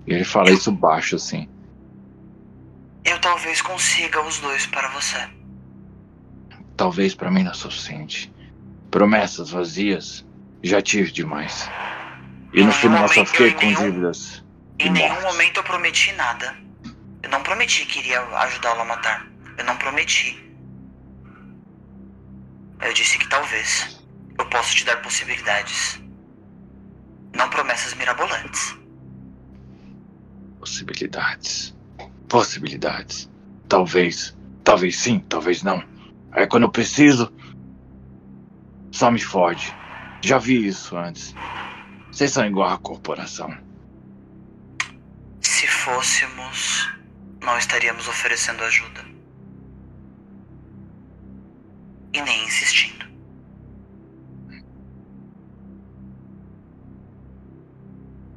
E 0.06 0.12
ele 0.12 0.24
fala 0.24 0.50
isso 0.50 0.70
baixo 0.72 1.16
assim. 1.16 1.48
Eu 3.04 3.18
talvez 3.20 3.60
consiga 3.60 4.22
os 4.22 4.38
dois 4.38 4.66
para 4.66 4.88
você. 4.90 5.28
Talvez 6.76 7.14
pra 7.14 7.30
mim 7.30 7.42
não 7.42 7.50
é 7.50 7.54
suficiente. 7.54 8.32
Promessas 8.90 9.50
vazias 9.50 10.24
já 10.62 10.80
tive 10.80 11.10
demais. 11.12 11.68
E 12.52 12.62
no 12.62 12.70
Em 12.70 12.72
final 12.72 13.08
só 13.08 13.24
fiquei 13.26 13.52
com 13.52 13.60
nenhum- 13.60 13.82
dívidas. 13.90 14.44
Em 14.78 14.86
e 14.86 14.90
nenhum 14.90 15.08
mortes. 15.08 15.24
momento 15.32 15.56
eu 15.58 15.64
prometi 15.64 16.12
nada. 16.12 16.56
Eu 17.22 17.30
não 17.30 17.42
prometi 17.42 17.84
que 17.86 17.98
iria 18.00 18.20
ajudá-lo 18.20 18.80
a 18.80 18.84
matar. 18.84 19.26
Eu 19.58 19.64
não 19.64 19.76
prometi. 19.76 20.40
Eu 22.80 22.92
disse 22.92 23.18
que 23.18 23.28
talvez. 23.28 24.03
Eu 24.38 24.46
posso 24.46 24.74
te 24.74 24.84
dar 24.84 25.00
possibilidades. 25.02 26.00
Não 27.34 27.48
promessas 27.50 27.94
mirabolantes. 27.94 28.76
Possibilidades. 30.58 31.76
Possibilidades. 32.28 33.30
Talvez. 33.68 34.36
Talvez 34.62 34.98
sim, 34.98 35.20
talvez 35.20 35.62
não. 35.62 35.84
Aí 36.32 36.46
quando 36.46 36.64
eu 36.64 36.70
preciso. 36.70 37.32
Só 38.90 39.10
me 39.10 39.20
fode. 39.20 39.74
Já 40.20 40.38
vi 40.38 40.66
isso 40.66 40.96
antes. 40.96 41.34
Vocês 42.10 42.30
são 42.32 42.46
igual 42.46 42.70
a 42.70 42.78
corporação. 42.78 43.54
Se 45.40 45.66
fôssemos, 45.66 46.88
não 47.42 47.58
estaríamos 47.58 48.08
oferecendo 48.08 48.62
ajuda. 48.64 49.04
E 52.12 52.20
nem 52.22 52.44
insistindo. 52.44 53.13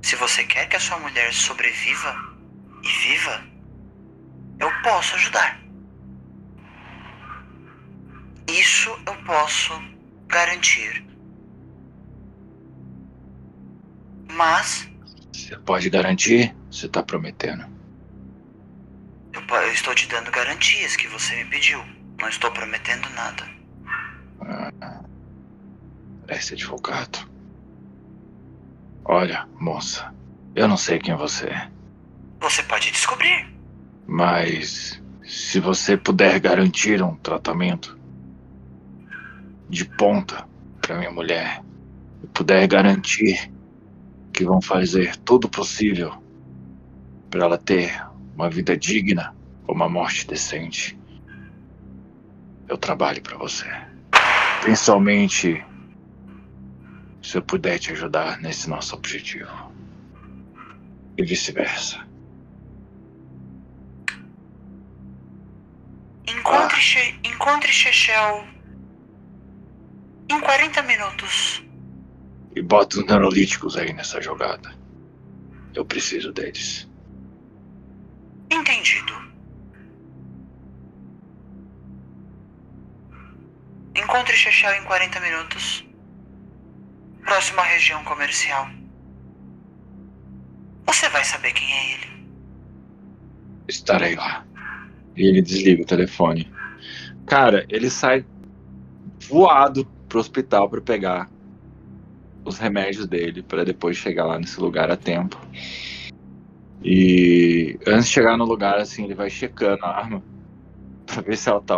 Se 0.08 0.16
você 0.16 0.45
quer 0.45 0.70
que 0.70 0.78
a 0.78 0.80
sua 0.80 0.97
mulher 0.99 1.34
sobreviva 1.34 2.16
e 2.82 2.88
viva, 2.88 3.43
eu 4.58 4.72
posso 4.82 5.14
ajudar. 5.16 5.60
Isso 8.47 8.89
eu 9.05 9.14
posso 9.26 9.74
garantir. 10.30 11.05
Mas 14.32 14.89
Você 15.34 15.58
pode 15.58 15.89
garantir? 15.89 16.55
Você 16.72 16.88
tá 16.88 17.03
prometendo. 17.03 17.70
Eu, 19.34 19.41
eu 19.41 19.74
estou 19.74 19.93
te 19.93 20.08
dando 20.08 20.32
garantias 20.32 20.95
que 20.95 21.10
você 21.10 21.36
me 21.36 21.49
pediu. 21.49 21.84
Não 22.18 22.30
estou 22.30 22.49
prometendo 22.51 23.10
nada. 23.10 23.45
Parece 26.26 26.53
advogado. 26.53 27.36
Olha, 29.10 29.47
moça. 29.58 30.14
Eu 30.53 30.68
não 30.68 30.76
sei 30.76 30.99
quem 30.99 31.16
você 31.16 31.47
é. 31.47 31.70
Você 32.41 32.62
pode 32.64 32.91
descobrir. 32.91 33.47
Mas 34.05 35.01
se 35.24 35.62
você 35.62 35.95
puder 35.95 36.38
garantir 36.41 37.01
um 37.01 37.16
tratamento 37.16 37.97
de 39.70 39.86
ponta 39.86 40.45
para 40.82 40.97
minha 40.97 41.12
mulher, 41.12 41.64
e 42.22 42.28
puder 42.28 42.68
garantir 42.68 43.49
que 44.34 44.43
vão 44.43 44.62
fazer 44.62 45.16
tudo 45.18 45.47
possível 45.47 46.22
para 47.30 47.45
ela 47.45 47.58
ter 47.58 48.05
uma 48.36 48.49
vida 48.49 48.76
digna, 48.76 49.34
uma 49.66 49.88
morte 49.88 50.28
decente, 50.28 50.99
eu 52.68 52.78
trabalho 52.78 53.22
para 53.22 53.38
você. 53.38 53.66
Principalmente 54.62 55.64
se 57.28 57.38
eu 57.38 57.41
puder 57.41 57.78
te 57.78 57.91
ajudar 57.91 58.39
nesse 58.39 58.69
nosso 58.69 58.95
objetivo. 58.95 59.51
E 61.17 61.23
vice-versa. 61.23 62.07
Encontre, 66.25 66.78
Che- 66.80 67.19
encontre 67.25 67.69
Chechel 67.69 68.47
em 70.30 70.39
40 70.39 70.82
minutos. 70.84 71.65
E 72.55 72.61
bota 72.61 72.99
os 72.99 73.05
neurolíticos 73.05 73.75
aí 73.75 73.91
nessa 73.91 74.21
jogada. 74.21 74.73
Eu 75.75 75.84
preciso 75.84 76.32
deles. 76.32 76.88
Entendido. 78.49 79.13
Encontre 83.95 84.34
Chechel 84.38 84.73
em 84.75 84.84
40 84.86 85.19
minutos. 85.19 85.86
Próxima 87.28 87.61
região 87.61 88.01
comercial. 88.05 88.69
Você 90.86 91.09
vai 91.09 91.25
saber 91.25 91.51
quem 91.51 91.69
é 91.69 91.93
ele. 91.93 92.30
Estarei 93.67 94.15
lá. 94.15 94.45
E 95.13 95.28
ele 95.28 95.41
desliga 95.41 95.84
o 95.84 95.86
telefone. 95.86 96.49
Cara, 97.25 97.65
ele 97.67 97.89
sai 97.89 98.25
voado 99.28 99.86
pro 100.07 100.19
hospital 100.19 100.69
pra 100.69 100.80
pegar 100.80 101.30
os 102.45 102.57
remédios 102.57 103.05
dele 103.05 103.43
pra 103.43 103.65
depois 103.65 103.97
chegar 103.97 104.25
lá 104.25 104.39
nesse 104.39 104.61
lugar 104.61 104.89
a 104.89 104.95
tempo. 104.95 105.38
E 106.82 107.78
antes 107.86 108.07
de 108.07 108.13
chegar 108.13 108.38
no 108.38 108.45
lugar, 108.45 108.78
assim, 108.78 109.03
ele 109.03 109.15
vai 109.15 109.30
checando 109.30 109.84
a 109.84 109.89
arma 109.89 110.23
pra 111.05 111.21
ver 111.21 111.36
se 111.36 111.49
ela 111.49 111.61
tá 111.61 111.75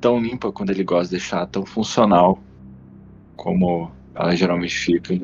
tão 0.00 0.20
limpa 0.20 0.50
quando 0.50 0.70
ele 0.70 0.82
gosta 0.82 1.04
de 1.04 1.10
deixar, 1.20 1.46
tão 1.46 1.64
funcional 1.64 2.42
como 3.36 3.92
ela 4.14 4.34
geralmente 4.36 4.74
fica. 4.76 5.14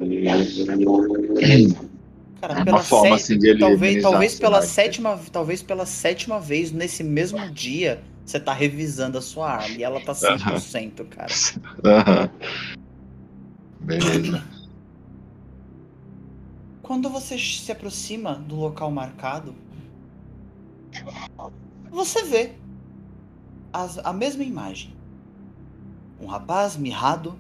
Cara, 2.41 2.55
uma 2.71 2.79
forma 2.83 3.19
sé- 3.19 3.35
assim 3.35 3.39
de 3.39 3.59
talvez, 3.59 4.03
talvez 4.03 4.39
pela 4.39 4.63
sétima, 4.63 5.21
talvez 5.31 5.63
pela 5.63 5.87
sétima 5.87 6.41
vez 6.41 6.73
nesse 6.73 7.05
mesmo 7.05 7.51
dia, 7.51 8.03
você 8.25 8.41
tá 8.41 8.53
revisando 8.53 9.19
a 9.19 9.21
sua 9.21 9.51
arma 9.51 9.77
e 9.77 9.83
ela 9.83 10.01
tá 10.01 10.13
100%, 10.15 11.05
cara. 11.05 11.33
Aham. 11.85 12.31
Beleza. 13.81 14.43
Quando 16.83 17.09
você 17.09 17.39
se 17.39 17.71
aproxima 17.71 18.35
do 18.35 18.57
local 18.57 18.91
marcado, 18.91 19.55
você 21.91 22.25
vê 22.25 22.53
as- 23.73 23.99
a 23.99 24.13
mesma 24.13 24.43
imagem. 24.43 24.93
Um 26.21 26.27
rapaz 26.27 26.77
mirrado, 26.77 27.39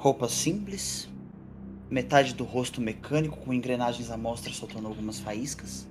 roupa 0.00 0.30
simples, 0.30 1.10
metade 1.90 2.34
do 2.34 2.42
rosto 2.42 2.80
mecânico 2.80 3.36
com 3.36 3.52
engrenagens 3.52 4.10
à 4.10 4.16
mostra 4.16 4.50
soltando 4.50 4.88
algumas 4.88 5.20
faíscas. 5.20 5.86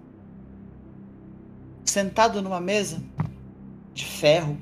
Sentado 1.86 2.42
numa 2.42 2.60
mesa 2.60 3.04
de 3.94 4.04
ferro 4.04 4.58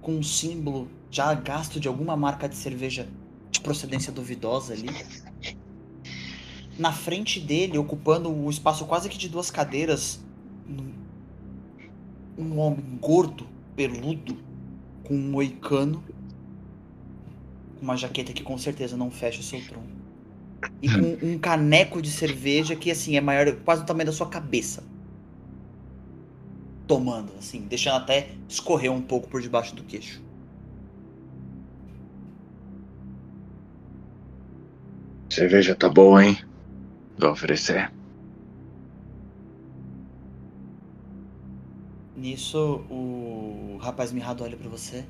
com 0.00 0.12
um 0.12 0.22
símbolo 0.22 0.88
já 1.10 1.34
gasto 1.34 1.80
de 1.80 1.88
alguma 1.88 2.16
marca 2.16 2.48
de 2.48 2.54
cerveja 2.54 3.08
de 3.50 3.60
procedência 3.60 4.12
duvidosa 4.12 4.74
ali. 4.74 4.86
Na 6.78 6.92
frente 6.92 7.40
dele, 7.40 7.76
ocupando 7.76 8.32
o 8.32 8.48
espaço 8.48 8.84
quase 8.84 9.08
que 9.08 9.18
de 9.18 9.28
duas 9.28 9.50
cadeiras, 9.50 10.20
um 12.38 12.60
homem 12.60 12.96
gordo, 13.00 13.48
peludo, 13.74 14.38
com 15.02 15.14
um 15.14 15.30
moicano, 15.30 16.02
uma 17.84 17.96
jaqueta 17.96 18.32
que 18.32 18.42
com 18.42 18.56
certeza 18.56 18.96
não 18.96 19.10
fecha 19.10 19.40
o 19.40 19.42
seu 19.42 19.60
tronco. 19.64 19.86
E 20.80 20.88
com 20.88 21.26
um 21.26 21.38
caneco 21.38 22.00
de 22.00 22.10
cerveja 22.10 22.74
que 22.74 22.90
assim 22.90 23.16
é 23.16 23.20
maior, 23.20 23.54
quase 23.56 23.82
o 23.82 23.86
tamanho 23.86 24.06
da 24.06 24.12
sua 24.12 24.28
cabeça. 24.28 24.82
Tomando, 26.86 27.32
assim, 27.38 27.60
deixando 27.60 27.96
até 27.96 28.30
escorrer 28.48 28.90
um 28.90 29.02
pouco 29.02 29.28
por 29.28 29.40
debaixo 29.40 29.74
do 29.74 29.84
queixo. 29.84 30.22
Cerveja 35.28 35.74
tá 35.74 35.88
boa, 35.88 36.24
hein? 36.24 36.38
Vou 37.18 37.30
oferecer. 37.30 37.92
Nisso, 42.16 42.84
o 42.88 43.78
rapaz 43.80 44.12
mirrado 44.12 44.44
olha 44.44 44.56
pra 44.56 44.68
você. 44.68 45.04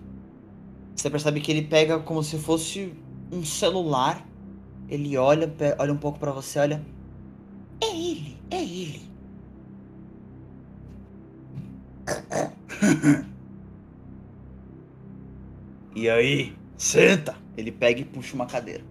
Você 0.94 1.10
percebe 1.10 1.40
que 1.40 1.50
ele 1.50 1.62
pega 1.62 1.98
como 1.98 2.22
se 2.22 2.38
fosse 2.38 2.94
um 3.30 3.44
celular. 3.44 4.26
Ele 4.88 5.16
olha, 5.16 5.52
olha 5.78 5.92
um 5.92 5.96
pouco 5.96 6.18
pra 6.18 6.30
você, 6.30 6.58
olha. 6.58 6.82
É 7.82 7.86
ele, 7.86 8.38
é 8.50 8.62
ele. 8.62 9.02
e 15.94 16.08
aí, 16.08 16.56
senta. 16.76 17.36
Ele 17.56 17.72
pega 17.72 18.00
e 18.00 18.04
puxa 18.04 18.34
uma 18.34 18.46
cadeira. 18.46 18.84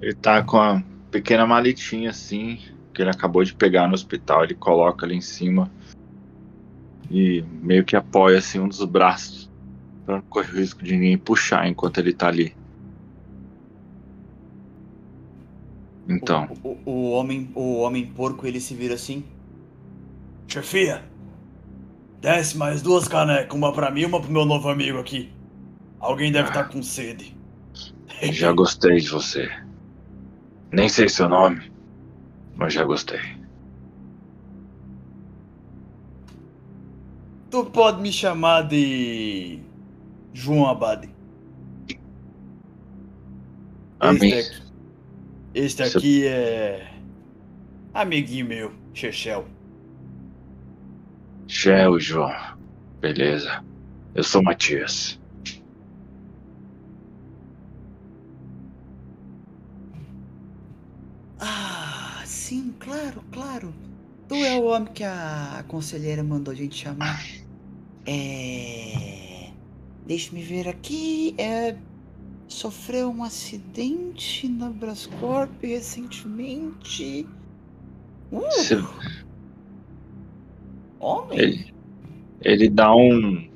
Ele 0.00 0.14
tá 0.14 0.42
com 0.42 0.58
a 0.58 0.82
pequena 1.10 1.46
maletinha 1.46 2.10
assim, 2.10 2.58
que 2.92 3.02
ele 3.02 3.10
acabou 3.10 3.44
de 3.44 3.54
pegar 3.54 3.86
no 3.86 3.94
hospital. 3.94 4.44
Ele 4.44 4.54
coloca 4.54 5.06
ali 5.06 5.14
em 5.16 5.20
cima 5.20 5.70
e 7.10 7.42
meio 7.62 7.84
que 7.84 7.94
apoia 7.94 8.38
assim 8.38 8.58
um 8.58 8.68
dos 8.68 8.84
braços 8.84 9.41
pra 10.04 10.16
não 10.16 10.22
correr 10.22 10.52
o 10.52 10.56
risco 10.58 10.82
de 10.84 10.92
ninguém 10.94 11.18
puxar 11.18 11.66
enquanto 11.68 11.98
ele 11.98 12.12
tá 12.12 12.28
ali. 12.28 12.54
Então, 16.08 16.48
O, 16.62 16.68
o- 16.70 16.90
o 16.90 17.10
homem, 17.12 17.50
o 17.54 17.78
homem 17.80 18.06
porco, 18.06 18.46
ele 18.46 18.60
se 18.60 18.74
vira 18.74 18.94
assim. 18.94 19.24
Chefia, 20.48 21.02
desce 22.20 22.56
mais 22.56 22.82
duas 22.82 23.08
canecas, 23.08 23.56
uma 23.56 23.72
pra 23.72 23.90
mim 23.90 24.02
e 24.02 24.06
uma 24.06 24.20
pro 24.20 24.30
meu 24.30 24.44
novo 24.44 24.68
amigo 24.68 24.98
aqui. 24.98 25.32
Alguém 26.00 26.32
deve 26.32 26.48
estar 26.48 26.64
com 26.64 26.82
sede. 26.82 27.34
já 28.32 28.52
gostei 28.52 28.98
de 28.98 29.08
você. 29.08 29.48
Nem 30.72 30.88
sei 30.88 31.08
seu 31.08 31.28
nome, 31.28 31.70
mas 32.56 32.74
já 32.74 32.84
gostei. 32.84 33.20
Tu 37.50 37.64
pode 37.66 38.00
me 38.00 38.10
chamar 38.12 38.62
de. 38.62 39.61
João 40.32 40.66
Abade. 40.66 41.08
Amém. 44.00 44.32
Este 45.54 45.82
aqui, 45.82 45.92
este 45.92 45.96
aqui 45.98 46.26
é. 46.26 46.92
Amiguinho 47.94 48.46
meu, 48.46 48.72
Chechel. 48.94 49.46
Shell, 51.46 52.00
João. 52.00 52.32
Beleza. 53.00 53.62
Eu 54.14 54.24
sou 54.24 54.42
Matias. 54.42 55.20
Ah, 61.38 62.22
sim, 62.24 62.74
claro, 62.78 63.22
claro. 63.30 63.74
Tu 64.28 64.34
é 64.36 64.54
o 64.56 64.64
homem 64.64 64.92
que 64.92 65.04
a 65.04 65.64
conselheira 65.68 66.22
mandou 66.24 66.52
a 66.52 66.56
gente 66.56 66.74
chamar. 66.76 67.22
É. 68.06 69.11
Deixa-me 70.06 70.42
ver 70.42 70.68
aqui. 70.68 71.34
É. 71.38 71.76
Sofreu 72.48 73.08
um 73.10 73.24
acidente 73.24 74.46
na 74.46 74.68
Brascorp 74.68 75.50
recentemente. 75.62 77.26
Uh, 78.30 78.86
homem? 80.98 81.38
Ele, 81.38 81.74
ele 82.42 82.68
dá 82.68 82.94
um. 82.94 83.48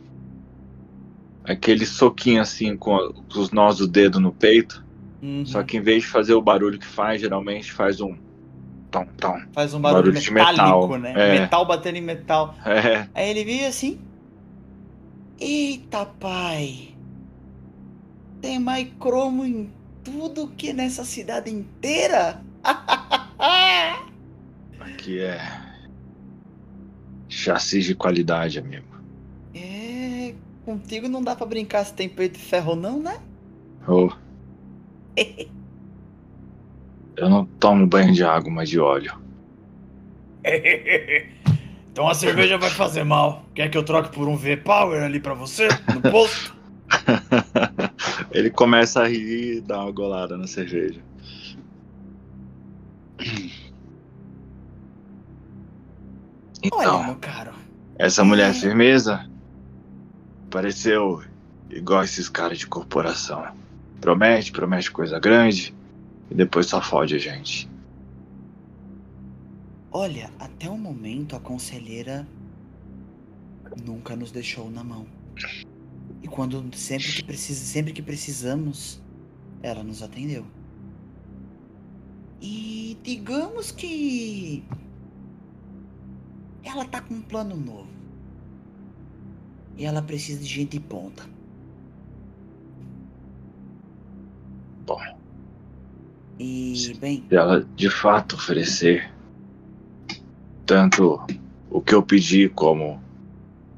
Aquele 1.45 1.87
soquinho 1.87 2.41
assim 2.41 2.77
com, 2.77 2.97
com 3.33 3.39
os 3.39 3.51
nós 3.53 3.79
do 3.79 3.87
dedo 3.87 4.19
no 4.19 4.33
peito. 4.33 4.85
Uhum. 5.23 5.45
Só 5.47 5.63
que 5.63 5.77
em 5.77 5.81
vez 5.81 6.03
de 6.03 6.09
fazer 6.09 6.35
o 6.35 6.43
barulho 6.43 6.79
que 6.79 6.87
faz, 6.87 7.21
geralmente 7.21 7.73
faz 7.73 8.01
um. 8.01 8.17
Tom, 8.91 9.07
tom. 9.19 9.41
Faz 9.53 9.75
um 9.75 9.81
barulho, 9.81 10.05
barulho 10.05 10.21
de 10.21 10.33
metálico, 10.33 10.89
metal, 10.89 10.99
né? 10.99 11.15
é. 11.17 11.41
Metal 11.41 11.67
batendo 11.67 11.97
em 11.97 12.03
metal. 12.03 12.55
É. 12.65 13.09
Aí 13.15 13.31
ele 13.31 13.45
veio 13.45 13.69
assim. 13.69 13.99
Eita, 15.39 16.07
pai. 16.07 16.95
Tem 18.41 18.59
mais 18.59 18.89
cromo 18.99 19.45
em 19.45 19.71
tudo 20.05 20.49
que 20.49 20.73
nessa 20.73 21.05
cidade 21.05 21.51
inteira? 21.51 22.41
Aqui 24.81 25.21
é. 25.21 25.41
Chassi 27.29 27.81
de 27.81 27.95
qualidade, 27.95 28.59
amigo. 28.59 28.87
é. 29.55 30.35
Contigo 30.65 31.09
não 31.09 31.23
dá 31.23 31.37
pra 31.37 31.47
brincar 31.47 31.85
se 31.85 31.95
tem 31.95 32.09
peito 32.09 32.39
de 32.39 32.45
ferro, 32.45 32.75
não, 32.75 32.99
né? 33.01 33.21
Oh. 33.87 34.11
Eu 37.17 37.31
não 37.31 37.47
tomo 37.47 37.87
banho 37.87 38.13
de 38.13 38.25
água, 38.25 38.51
mas 38.51 38.69
de 38.69 38.81
óleo. 38.81 39.15
então 41.97 42.07
a 42.07 42.13
cerveja 42.13 42.59
vai 42.59 42.69
fazer 42.69 43.05
mal. 43.05 43.47
Quer 43.55 43.71
que 43.71 43.79
eu 43.79 43.83
troque 43.83 44.11
por 44.11 44.29
um 44.29 44.37
V-Power 44.37 45.03
ali 45.03 45.19
pra 45.19 45.33
você? 45.33 45.67
No 45.95 46.03
posto? 46.03 46.55
Ele 48.31 48.51
começa 48.51 49.01
a 49.01 49.09
rir 49.09 49.57
e 49.57 49.61
dá 49.63 49.81
uma 49.81 49.91
golada 49.93 50.37
na 50.37 50.47
cerveja. 50.47 51.01
Olha, 53.19 53.51
Então, 56.63 57.05
meu 57.05 57.17
caro. 57.17 57.53
essa 57.99 58.23
mulher 58.23 58.51
é 58.51 58.53
firmeza 58.53 59.27
pareceu 60.51 61.23
igual 61.71 62.05
esses 62.05 62.29
caras 62.29 62.59
de 62.59 62.67
corporação. 62.67 63.43
Promete, 64.03 64.53
promete 64.53 64.91
coisa 64.91 65.19
grande 65.19 65.75
e 66.31 66.35
depois 66.35 66.67
só 66.67 66.83
fode 66.83 67.15
a 67.15 67.19
gente. 67.19 67.67
Olha, 69.99 70.31
até 70.39 70.69
o 70.69 70.77
momento 70.77 71.35
a 71.35 71.41
conselheira 71.41 72.29
nunca 73.83 74.15
nos 74.15 74.31
deixou 74.31 74.71
na 74.71 74.85
mão. 74.85 75.07
E 76.23 76.29
quando 76.29 76.63
sempre 76.77 77.11
que 77.15 77.25
precisa, 77.25 77.65
sempre 77.65 77.93
que 77.95 78.03
precisamos, 78.03 79.03
ela 79.63 79.83
nos 79.83 80.03
atendeu. 80.03 80.45
E 82.43 82.99
digamos 83.03 83.73
que 83.73 84.63
ela 86.63 86.85
tá 86.85 87.01
com 87.01 87.15
um 87.15 87.23
plano 87.23 87.57
novo. 87.57 87.89
E 89.79 89.87
ela 89.87 90.03
precisa 90.03 90.43
de 90.43 90.47
gente 90.47 90.73
de 90.73 90.81
ponta. 90.81 91.27
Bom. 94.85 95.01
E 96.39 96.93
bem, 97.01 97.25
Se 97.31 97.35
ela 97.35 97.65
de 97.75 97.89
fato 97.89 98.37
oferecer 98.37 99.16
tanto 100.67 101.25
o 101.71 101.81
que 101.81 101.95
eu 101.95 102.03
pedi 102.03 102.49
como 102.49 103.01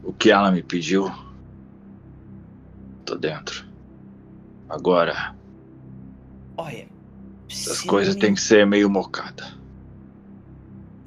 o 0.03 0.13
que 0.13 0.31
ela 0.31 0.51
me 0.51 0.63
pediu, 0.63 1.13
tô 3.05 3.15
dentro. 3.15 3.67
Agora, 4.69 5.37
olha, 6.57 6.89
as 7.49 7.83
coisas 7.83 8.17
têm 8.17 8.35
que 8.35 8.41
ser 8.41 8.67
meio 8.67 8.89
mocada. 8.89 9.59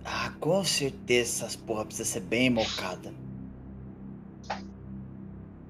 Ah, 0.06 0.32
com 0.40 0.64
certeza 0.64 1.46
essas 1.46 1.56
porra 1.56 1.86
precisa 1.86 2.08
ser 2.08 2.22
bem 2.22 2.50
mocada. 2.50 3.12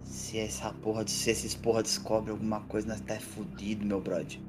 Se 0.03 0.39
essa 0.39 0.74
porra, 0.74 1.05
se 1.07 1.30
esses 1.30 1.55
porra 1.55 1.84
descobrem 1.84 2.32
alguma 2.32 2.62
coisa, 2.62 2.88
nós 2.88 3.01
tá 3.01 3.20
fudido, 3.20 3.86
meu 3.86 4.01
brother. 4.01 4.39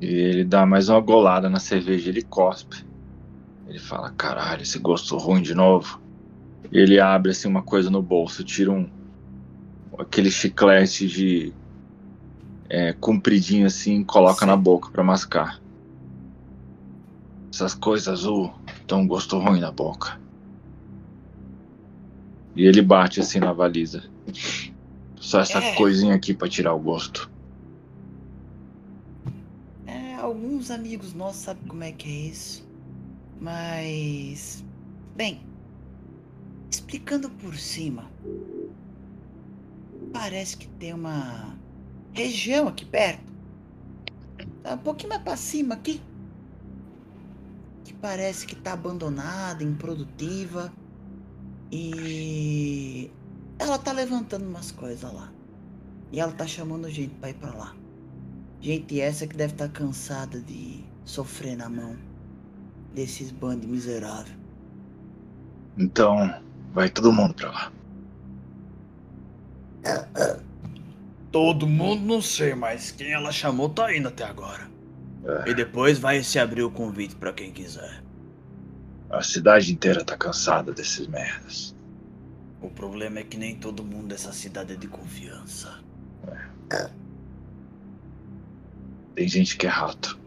E 0.00 0.06
ele 0.06 0.44
dá 0.44 0.66
mais 0.66 0.90
uma 0.90 1.00
golada 1.00 1.48
na 1.48 1.58
cerveja, 1.58 2.10
ele 2.10 2.22
cospe. 2.22 2.84
Ele 3.68 3.78
fala, 3.78 4.10
caralho, 4.10 4.62
esse 4.62 4.78
gosto 4.78 5.16
ruim 5.16 5.42
de 5.42 5.54
novo. 5.54 6.00
Ele 6.70 7.00
abre 7.00 7.30
assim 7.32 7.48
uma 7.48 7.62
coisa 7.62 7.90
no 7.90 8.02
bolso, 8.02 8.44
tira 8.44 8.70
um, 8.70 8.88
aquele 9.98 10.30
chiclete 10.30 11.06
de 11.06 11.52
é, 12.68 12.92
compridinho 12.92 13.66
assim, 13.66 14.02
coloca 14.04 14.40
Sim. 14.40 14.46
na 14.46 14.56
boca 14.56 14.90
pra 14.90 15.02
mascar. 15.02 15.60
Essas 17.52 17.74
coisas 17.74 18.08
azul 18.08 18.52
dão 18.86 19.00
um 19.00 19.06
gosto 19.06 19.38
ruim 19.38 19.60
na 19.60 19.70
boca. 19.70 20.20
E 22.54 22.64
ele 22.64 22.82
bate 22.82 23.20
assim 23.20 23.38
na 23.38 23.52
valisa. 23.52 24.04
Só 25.16 25.40
essa 25.40 25.58
É. 25.58 25.74
coisinha 25.74 26.14
aqui 26.14 26.34
pra 26.34 26.48
tirar 26.48 26.74
o 26.74 26.78
gosto. 26.78 27.30
É, 29.86 30.14
alguns 30.14 30.70
amigos 30.70 31.14
nossos 31.14 31.42
sabem 31.42 31.62
como 31.66 31.84
é 31.84 31.92
que 31.92 32.08
é 32.08 32.28
isso. 32.30 32.65
Mas. 33.40 34.64
Bem. 35.14 35.40
Explicando 36.70 37.30
por 37.30 37.56
cima. 37.56 38.10
Parece 40.12 40.56
que 40.56 40.68
tem 40.68 40.94
uma 40.94 41.56
região 42.12 42.68
aqui 42.68 42.84
perto. 42.84 43.24
Tá 44.62 44.74
um 44.74 44.78
pouquinho 44.78 45.10
mais 45.10 45.22
pra 45.22 45.36
cima 45.36 45.74
aqui. 45.74 46.00
Que 47.84 47.92
parece 47.94 48.46
que 48.46 48.56
tá 48.56 48.72
abandonada, 48.72 49.62
improdutiva. 49.62 50.72
E. 51.70 53.10
Ela 53.58 53.78
tá 53.78 53.92
levantando 53.92 54.46
umas 54.46 54.70
coisas 54.70 55.12
lá. 55.12 55.32
E 56.12 56.20
ela 56.20 56.32
tá 56.32 56.46
chamando 56.46 56.88
gente 56.90 57.14
pra 57.16 57.30
ir 57.30 57.34
pra 57.34 57.52
lá. 57.54 57.74
Gente 58.60 59.00
essa 59.00 59.26
que 59.26 59.36
deve 59.36 59.52
estar 59.52 59.68
cansada 59.68 60.40
de 60.40 60.84
sofrer 61.04 61.56
na 61.56 61.68
mão 61.68 61.96
desses 62.96 63.30
bandos 63.30 63.66
miseráveis. 63.66 64.34
Então, 65.76 66.34
vai 66.72 66.88
todo 66.88 67.12
mundo 67.12 67.34
pra 67.34 67.50
lá. 67.50 67.72
Todo 71.30 71.66
mundo 71.66 72.02
não 72.02 72.22
sei, 72.22 72.54
mas 72.54 72.90
quem 72.90 73.12
ela 73.12 73.30
chamou 73.30 73.68
tá 73.68 73.94
indo 73.94 74.08
até 74.08 74.24
agora. 74.24 74.66
É. 75.26 75.50
E 75.50 75.54
depois 75.54 75.98
vai 75.98 76.22
se 76.22 76.38
abrir 76.38 76.62
o 76.62 76.70
convite 76.70 77.14
pra 77.14 77.34
quem 77.34 77.52
quiser. 77.52 78.02
A 79.10 79.22
cidade 79.22 79.70
inteira 79.70 80.02
tá 80.02 80.16
cansada 80.16 80.72
desses 80.72 81.06
merdas. 81.06 81.76
O 82.62 82.70
problema 82.70 83.18
é 83.18 83.22
que 83.22 83.36
nem 83.36 83.56
todo 83.56 83.84
mundo 83.84 84.08
dessa 84.08 84.32
cidade 84.32 84.72
é 84.72 84.76
de 84.76 84.88
confiança. 84.88 85.80
Tem 89.14 89.28
gente 89.28 89.58
que 89.58 89.66
é 89.66 89.70
rato. 89.70 90.18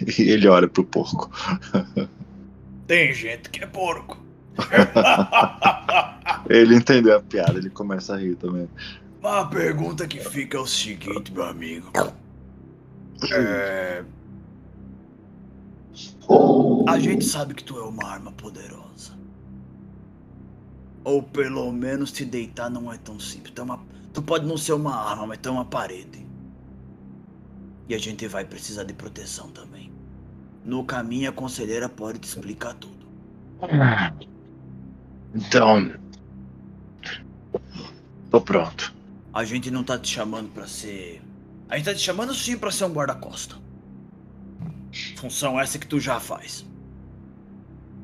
E 0.18 0.22
ele 0.22 0.48
olha 0.48 0.68
pro 0.68 0.84
porco. 0.84 1.30
Tem 2.86 3.12
gente 3.12 3.50
que 3.50 3.62
é 3.62 3.66
porco. 3.66 4.18
Ele 6.48 6.74
entendeu 6.74 7.16
a 7.16 7.20
piada, 7.20 7.58
ele 7.58 7.70
começa 7.70 8.14
a 8.14 8.18
rir 8.18 8.34
também. 8.36 8.68
A 9.22 9.44
pergunta 9.44 10.06
que 10.06 10.18
fica 10.20 10.58
é 10.58 10.60
o 10.60 10.66
seguinte, 10.66 11.32
meu 11.32 11.44
amigo. 11.44 11.90
É... 13.32 14.04
A 16.88 16.98
gente 16.98 17.24
sabe 17.24 17.54
que 17.54 17.64
tu 17.64 17.78
é 17.78 17.82
uma 17.84 18.06
arma 18.08 18.32
poderosa. 18.32 19.12
Ou 21.04 21.22
pelo 21.22 21.70
menos 21.72 22.12
te 22.12 22.24
deitar 22.24 22.68
não 22.70 22.92
é 22.92 22.98
tão 22.98 23.18
simples. 23.18 23.52
Tu, 23.54 23.60
é 23.60 23.64
uma- 23.64 23.80
tu 24.12 24.22
pode 24.22 24.46
não 24.46 24.56
ser 24.56 24.72
uma 24.72 24.94
arma, 24.94 25.26
mas 25.26 25.38
tu 25.38 25.48
é 25.48 25.52
uma 25.52 25.64
parede. 25.64 26.21
E 27.88 27.94
a 27.94 27.98
gente 27.98 28.26
vai 28.26 28.44
precisar 28.44 28.84
de 28.84 28.92
proteção 28.92 29.50
também. 29.50 29.92
No 30.64 30.84
caminho 30.84 31.28
a 31.28 31.32
conselheira 31.32 31.88
pode 31.88 32.20
te 32.20 32.28
explicar 32.28 32.74
tudo. 32.74 33.06
Então. 35.34 35.92
Tô 38.30 38.40
pronto. 38.40 38.94
A 39.32 39.44
gente 39.44 39.70
não 39.70 39.82
tá 39.82 39.98
te 39.98 40.08
chamando 40.08 40.50
pra 40.52 40.66
ser. 40.66 41.22
A 41.68 41.76
gente 41.76 41.86
tá 41.86 41.94
te 41.94 42.00
chamando 42.00 42.34
sim 42.34 42.56
pra 42.56 42.70
ser 42.70 42.84
um 42.84 42.92
guarda-costa. 42.92 43.56
Função 45.16 45.58
essa 45.58 45.78
que 45.78 45.86
tu 45.86 45.98
já 45.98 46.20
faz. 46.20 46.66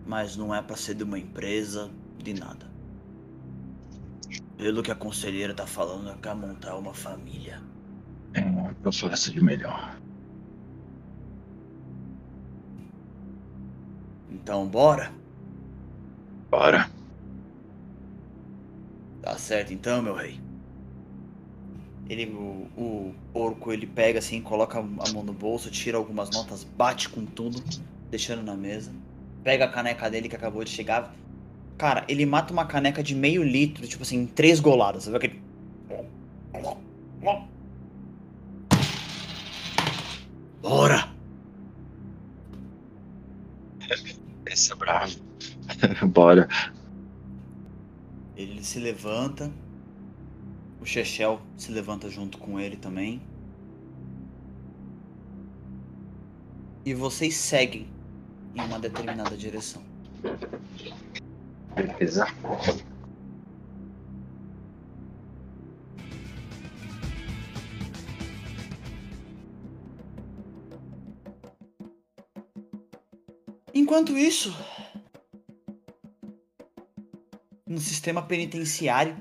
Mas 0.06 0.36
não 0.36 0.54
é 0.54 0.62
pra 0.62 0.76
ser 0.76 0.94
de 0.94 1.04
uma 1.04 1.18
empresa, 1.18 1.90
de 2.16 2.32
nada. 2.32 2.66
Pelo 4.56 4.82
que 4.82 4.90
a 4.90 4.94
conselheira 4.94 5.54
tá 5.54 5.66
falando, 5.66 6.10
é 6.10 6.14
quer 6.16 6.34
montar 6.34 6.76
uma 6.76 6.94
família. 6.94 7.62
É, 8.38 8.74
eu 8.84 8.92
faço 8.92 9.32
de 9.32 9.42
melhor. 9.42 9.98
Então 14.30 14.66
bora? 14.66 15.12
Bora. 16.50 16.90
Tá 19.20 19.36
certo 19.36 19.72
então, 19.72 20.00
meu 20.02 20.14
rei. 20.14 20.40
Ele, 22.08 22.26
o, 22.26 22.68
o 22.76 23.14
porco, 23.32 23.70
ele 23.70 23.86
pega 23.86 24.18
assim, 24.18 24.40
coloca 24.40 24.78
a 24.78 24.82
mão 24.82 25.22
no 25.22 25.34
bolso, 25.34 25.70
tira 25.70 25.98
algumas 25.98 26.30
notas, 26.30 26.64
bate 26.64 27.08
com 27.10 27.26
tudo, 27.26 27.62
deixando 28.10 28.42
na 28.42 28.56
mesa. 28.56 28.90
Pega 29.44 29.66
a 29.66 29.68
caneca 29.68 30.08
dele 30.08 30.28
que 30.28 30.36
acabou 30.36 30.64
de 30.64 30.70
chegar. 30.70 31.14
Cara, 31.76 32.04
ele 32.08 32.24
mata 32.24 32.52
uma 32.52 32.64
caneca 32.64 33.02
de 33.02 33.14
meio 33.14 33.42
litro, 33.42 33.86
tipo 33.86 34.02
assim, 34.02 34.22
em 34.22 34.26
três 34.26 34.60
goladas. 34.60 35.04
Sabe 35.04 35.16
aquele. 35.18 35.42
Bora! 40.60 41.08
Esse 44.46 44.72
é 44.72 44.76
bravo. 44.76 45.16
Bora. 46.08 46.48
Ele 48.36 48.62
se 48.64 48.78
levanta. 48.78 49.52
O 50.80 50.86
Chechel 50.86 51.40
se 51.56 51.72
levanta 51.72 52.08
junto 52.08 52.38
com 52.38 52.58
ele 52.58 52.76
também. 52.76 53.20
E 56.84 56.94
vocês 56.94 57.36
seguem 57.36 57.88
em 58.54 58.60
uma 58.60 58.78
determinada 58.78 59.36
direção. 59.36 59.82
Beleza. 61.74 62.26
Enquanto 73.88 74.18
isso, 74.18 74.54
no 77.66 77.78
sistema 77.78 78.20
penitenciário 78.20 79.16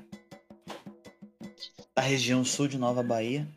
da 1.95 2.01
região 2.01 2.43
sul 2.43 2.68
de 2.68 2.78
Nova 2.78 3.01
Bahia, 3.01 3.47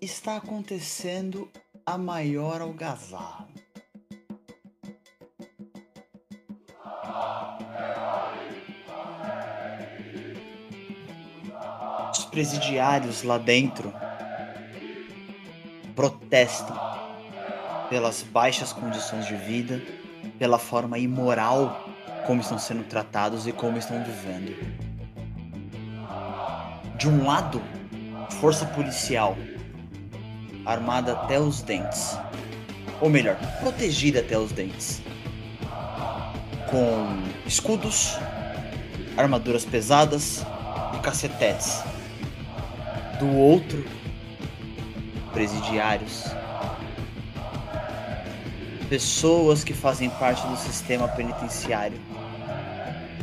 está 0.00 0.38
acontecendo 0.38 1.48
a 1.86 1.96
maior 1.96 2.60
algazarra. 2.60 3.48
Os 12.10 12.24
presidiários 12.24 13.22
lá 13.22 13.38
dentro 13.38 13.94
protestam 16.00 16.74
pelas 17.90 18.22
baixas 18.22 18.72
condições 18.72 19.26
de 19.26 19.34
vida, 19.36 19.82
pela 20.38 20.58
forma 20.58 20.98
imoral 20.98 21.86
como 22.26 22.40
estão 22.40 22.58
sendo 22.58 22.84
tratados 22.84 23.46
e 23.46 23.52
como 23.52 23.76
estão 23.76 24.02
vivendo. 24.02 24.56
De 26.96 27.06
um 27.06 27.26
lado, 27.26 27.60
força 28.40 28.64
policial 28.64 29.36
armada 30.64 31.12
até 31.12 31.38
os 31.38 31.60
dentes, 31.60 32.18
ou 32.98 33.10
melhor, 33.10 33.36
protegida 33.60 34.20
até 34.20 34.38
os 34.38 34.52
dentes, 34.52 35.02
com 36.70 37.22
escudos, 37.44 38.16
armaduras 39.18 39.66
pesadas 39.66 40.46
e 40.94 40.98
cacetetes. 41.00 41.82
Do 43.18 43.28
outro, 43.36 43.99
presidiários, 45.32 46.24
pessoas 48.88 49.62
que 49.62 49.72
fazem 49.72 50.10
parte 50.10 50.46
do 50.46 50.56
sistema 50.56 51.08
penitenciário 51.08 51.98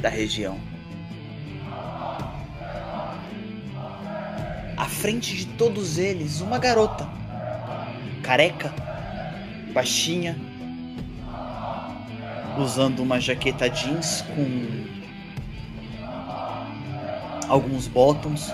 da 0.02 0.10
região. 0.10 0.58
À 4.76 4.86
frente 4.86 5.36
de 5.36 5.46
todos 5.46 5.98
eles, 5.98 6.40
uma 6.40 6.58
garota, 6.58 7.08
careca, 8.24 8.74
baixinha, 9.74 10.38
usando 12.58 13.00
uma 13.02 13.20
jaqueta 13.20 13.70
jeans 13.70 14.24
com 14.36 14.88
alguns 17.48 17.88
bottoms, 17.88 18.54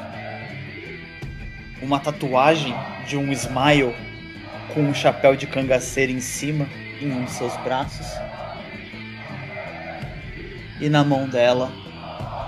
uma 1.83 1.99
tatuagem 1.99 2.73
de 3.05 3.17
um 3.17 3.31
smile 3.33 3.93
com 4.73 4.81
um 4.81 4.93
chapéu 4.93 5.35
de 5.35 5.45
cangaceiro 5.45 6.11
em 6.11 6.21
cima 6.21 6.65
em 7.01 7.11
um 7.11 7.25
de 7.25 7.31
seus 7.31 7.55
braços. 7.57 8.07
e 10.79 10.89
na 10.89 11.03
mão 11.03 11.29
dela 11.29 11.71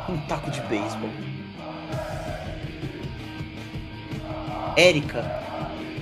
um 0.09 0.17
taco 0.27 0.51
de 0.51 0.59
beisebol. 0.61 1.09
Érica, 4.75 5.23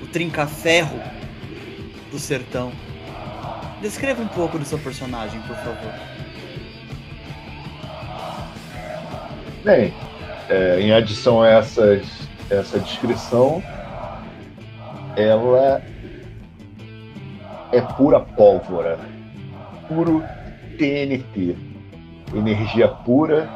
o 0.02 0.08
trinca-ferro 0.08 1.00
do 2.12 2.18
sertão. 2.18 2.72
Descreva 3.82 4.24
um 4.24 4.28
pouco 4.28 4.58
do 4.58 4.66
seu 4.66 4.80
personagem, 4.80 5.40
por 5.42 5.56
favor. 5.58 5.94
Bem, 9.64 9.94
é, 10.50 10.80
em 10.80 10.92
adição 10.92 11.42
a 11.42 11.50
essas, 11.50 12.28
essa 12.50 12.80
descrição, 12.80 13.62
ela 15.16 15.82
é 17.72 17.82
pura 17.82 18.20
pólvora, 18.20 19.00
puro 19.88 20.24
TNT, 20.78 21.56
energia 22.34 22.88
pura, 22.88 23.50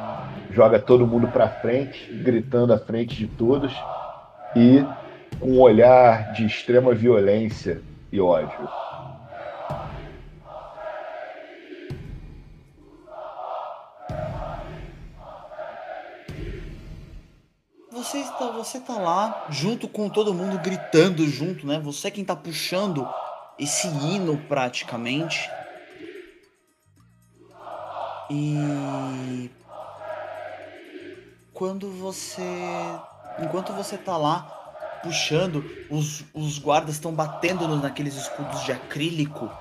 joga 0.51 0.79
todo 0.79 1.05
mundo 1.07 1.27
para 1.27 1.47
frente, 1.47 2.11
gritando 2.13 2.73
à 2.73 2.79
frente 2.79 3.15
de 3.15 3.27
todos 3.27 3.73
e 4.55 4.83
com 5.39 5.51
um 5.51 5.59
olhar 5.59 6.31
de 6.33 6.45
extrema 6.45 6.93
violência 6.93 7.81
e 8.11 8.19
ódio. 8.19 8.67
Você 18.07 18.19
está, 18.19 18.45
você 18.51 18.79
tá 18.79 18.93
lá 18.93 19.47
junto 19.49 19.85
com 19.85 20.07
todo 20.09 20.33
mundo 20.33 20.57
gritando 20.59 21.27
junto, 21.27 21.67
né? 21.67 21.77
Você 21.81 22.07
é 22.07 22.11
quem 22.11 22.23
tá 22.23 22.37
puxando 22.37 23.05
esse 23.59 23.85
hino 23.89 24.37
praticamente. 24.47 25.51
E 28.29 29.51
quando 31.53 31.91
você 31.91 32.41
enquanto 33.39 33.73
você 33.73 33.97
tá 33.97 34.15
lá 34.15 34.99
puxando, 35.03 35.69
os, 35.89 36.23
os 36.33 36.59
guardas 36.59 36.95
estão 36.95 37.11
batendo 37.11 37.67
naqueles 37.75 38.15
escudos 38.15 38.63
de 38.63 38.71
acrílico. 38.71 39.51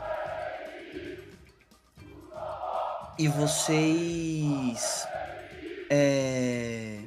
E 3.19 3.27
vocês 3.27 5.05
é, 5.91 7.01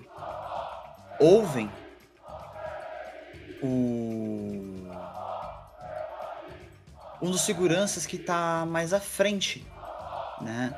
ouvem 1.20 1.70
o 3.62 4.40
um 7.22 7.30
dos 7.32 7.42
seguranças 7.42 8.06
que 8.06 8.18
tá 8.18 8.66
mais 8.66 8.94
à 8.94 9.00
frente, 9.00 9.66
né? 10.42 10.74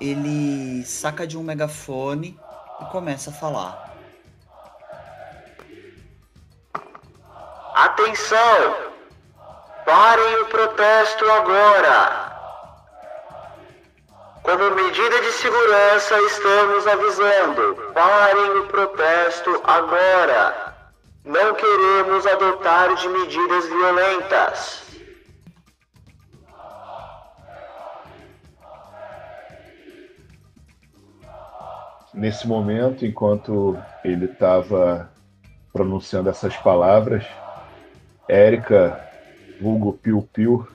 Ele 0.00 0.84
saca 0.84 1.26
de 1.26 1.36
um 1.36 1.42
megafone 1.42 2.38
e 2.80 2.84
começa 2.86 3.30
a 3.30 3.32
falar. 3.32 3.90
Atenção! 7.74 8.90
Parem 9.84 10.42
o 10.42 10.46
protesto 10.46 11.24
agora! 11.30 12.29
Como 14.42 14.74
medida 14.74 15.20
de 15.20 15.32
segurança, 15.32 16.18
estamos 16.22 16.86
avisando: 16.86 17.92
parem 17.92 18.58
o 18.58 18.66
protesto 18.66 19.60
agora! 19.64 20.74
Não 21.24 21.54
queremos 21.54 22.26
adotar 22.26 22.94
de 22.94 23.08
medidas 23.08 23.66
violentas. 23.66 24.82
Nesse 32.14 32.48
momento, 32.48 33.04
enquanto 33.04 33.78
ele 34.02 34.24
estava 34.24 35.10
pronunciando 35.72 36.30
essas 36.30 36.56
palavras, 36.56 37.24
Érica, 38.26 38.98
vulgo 39.60 39.92
Piu 39.92 40.26
Piu, 40.32 40.66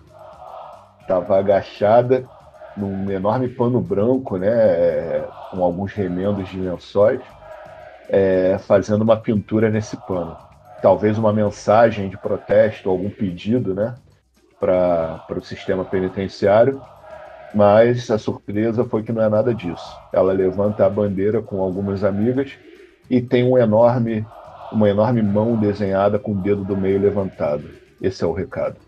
estava 1.01 1.39
agachada 1.39 2.29
num 2.75 3.09
enorme 3.09 3.47
pano 3.47 3.79
branco, 3.79 4.37
né, 4.37 5.21
com 5.51 5.63
alguns 5.63 5.93
remendos 5.93 6.49
de 6.49 6.59
lençóis, 6.59 7.21
é, 8.09 8.57
fazendo 8.59 9.01
uma 9.01 9.17
pintura 9.17 9.69
nesse 9.69 9.97
pano. 10.05 10.35
Talvez 10.81 11.17
uma 11.17 11.33
mensagem 11.33 12.09
de 12.09 12.17
protesto, 12.17 12.89
algum 12.89 13.09
pedido, 13.09 13.73
né, 13.73 13.95
para 14.59 15.25
o 15.29 15.41
sistema 15.41 15.85
penitenciário, 15.85 16.81
mas 17.53 18.11
a 18.11 18.17
surpresa 18.17 18.83
foi 18.83 19.03
que 19.03 19.11
não 19.11 19.21
é 19.21 19.29
nada 19.29 19.53
disso. 19.53 19.97
Ela 20.11 20.33
levanta 20.33 20.85
a 20.85 20.89
bandeira 20.89 21.41
com 21.41 21.61
algumas 21.61 22.03
amigas 22.03 22.51
e 23.09 23.21
tem 23.21 23.43
um 23.43 23.57
enorme, 23.57 24.25
uma 24.71 24.89
enorme 24.89 25.21
mão 25.21 25.55
desenhada 25.55 26.19
com 26.19 26.33
o 26.33 26.35
dedo 26.35 26.65
do 26.65 26.75
meio 26.75 26.99
levantado. 26.99 27.63
Esse 28.01 28.23
é 28.23 28.27
o 28.27 28.33
recado. 28.33 28.84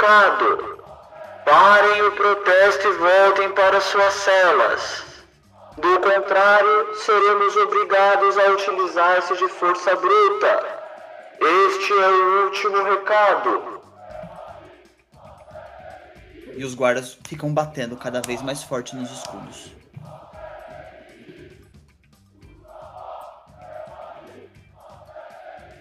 Recado. 0.00 0.80
Parem 1.44 2.02
o 2.02 2.12
protesto 2.12 2.88
e 2.88 2.92
voltem 2.92 3.52
para 3.52 3.80
suas 3.80 4.14
celas. 4.14 5.04
Do 5.76 6.00
contrário, 6.00 6.94
seremos 6.94 7.56
obrigados 7.56 8.38
a 8.38 8.50
utilizar-se 8.50 9.36
de 9.36 9.48
força 9.48 9.94
bruta. 9.96 10.80
Este 11.40 11.92
é 11.92 12.08
o 12.08 12.44
último 12.44 12.82
recado. 12.82 13.80
E 16.56 16.64
os 16.64 16.74
guardas 16.74 17.18
ficam 17.26 17.52
batendo 17.52 17.96
cada 17.96 18.20
vez 18.20 18.42
mais 18.42 18.62
forte 18.62 18.94
nos 18.94 19.10
escudos. 19.10 19.79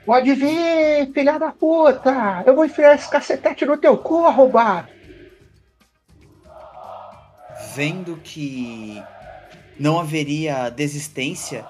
Pode 0.09 0.33
vir, 0.33 1.13
filha 1.13 1.37
da 1.37 1.51
puta! 1.51 2.43
Eu 2.43 2.55
vou 2.55 2.65
enfiar 2.65 2.95
esse 2.95 3.07
cacetete 3.07 3.63
no 3.63 3.77
teu 3.77 3.95
cu, 3.95 4.25
arrombado! 4.25 4.87
Vendo 7.75 8.17
que 8.17 9.03
não 9.79 9.99
haveria 9.99 10.71
desistência 10.71 11.63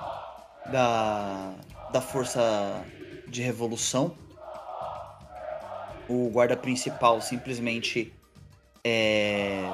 da, 0.68 1.52
da 1.92 2.00
força 2.00 2.82
de 3.28 3.42
revolução, 3.42 4.16
o 6.08 6.30
guarda 6.30 6.56
principal 6.56 7.20
simplesmente 7.20 8.14
é, 8.86 9.70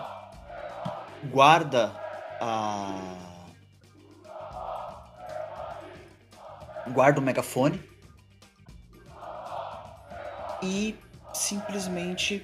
guarda 1.25 1.91
a 2.41 3.15
guarda 6.87 7.19
o 7.19 7.23
megafone 7.23 7.93
e 10.65 10.97
simplesmente 11.31 12.43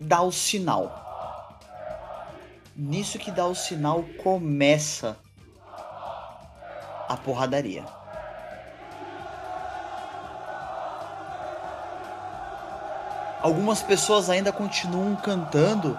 dá 0.00 0.20
o 0.22 0.32
sinal. 0.32 1.02
Nisso 2.74 3.18
que 3.18 3.30
dá 3.30 3.46
o 3.46 3.54
sinal 3.54 4.04
começa 4.22 5.16
a 7.08 7.16
porradaria. 7.16 7.84
Algumas 13.40 13.82
pessoas 13.82 14.28
ainda 14.28 14.50
continuam 14.50 15.14
cantando. 15.14 15.96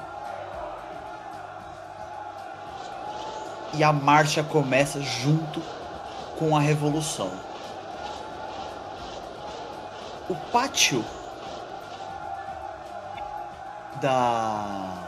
E 3.73 3.83
a 3.83 3.93
marcha 3.93 4.43
começa 4.43 5.01
junto 5.01 5.61
com 6.37 6.57
a 6.57 6.59
revolução. 6.59 7.31
O 10.27 10.35
pátio 10.51 11.05
da 14.01 15.05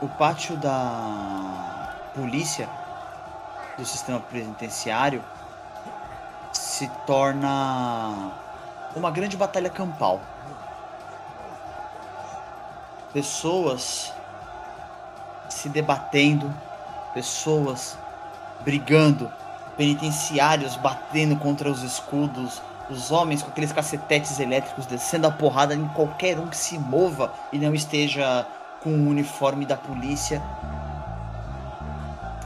o 0.00 0.08
pátio 0.08 0.56
da 0.56 1.94
polícia 2.14 2.68
do 3.76 3.84
sistema 3.84 4.20
penitenciário 4.20 5.22
se 6.52 6.88
torna 7.06 8.32
uma 8.96 9.10
grande 9.10 9.36
batalha 9.36 9.68
campal. 9.68 10.20
Pessoas 13.12 14.12
se 15.48 15.68
debatendo, 15.68 16.52
pessoas 17.12 17.98
brigando, 18.60 19.30
penitenciários 19.76 20.76
batendo 20.76 21.36
contra 21.36 21.70
os 21.70 21.82
escudos, 21.82 22.62
os 22.90 23.10
homens 23.10 23.42
com 23.42 23.50
aqueles 23.50 23.72
cacetetes 23.72 24.38
elétricos 24.40 24.86
descendo 24.86 25.26
a 25.26 25.30
porrada 25.30 25.74
em 25.74 25.86
qualquer 25.88 26.38
um 26.38 26.48
que 26.48 26.56
se 26.56 26.78
mova 26.78 27.32
e 27.52 27.58
não 27.58 27.74
esteja 27.74 28.46
com 28.82 28.90
o 28.90 29.08
uniforme 29.08 29.64
da 29.64 29.76
polícia. 29.76 30.42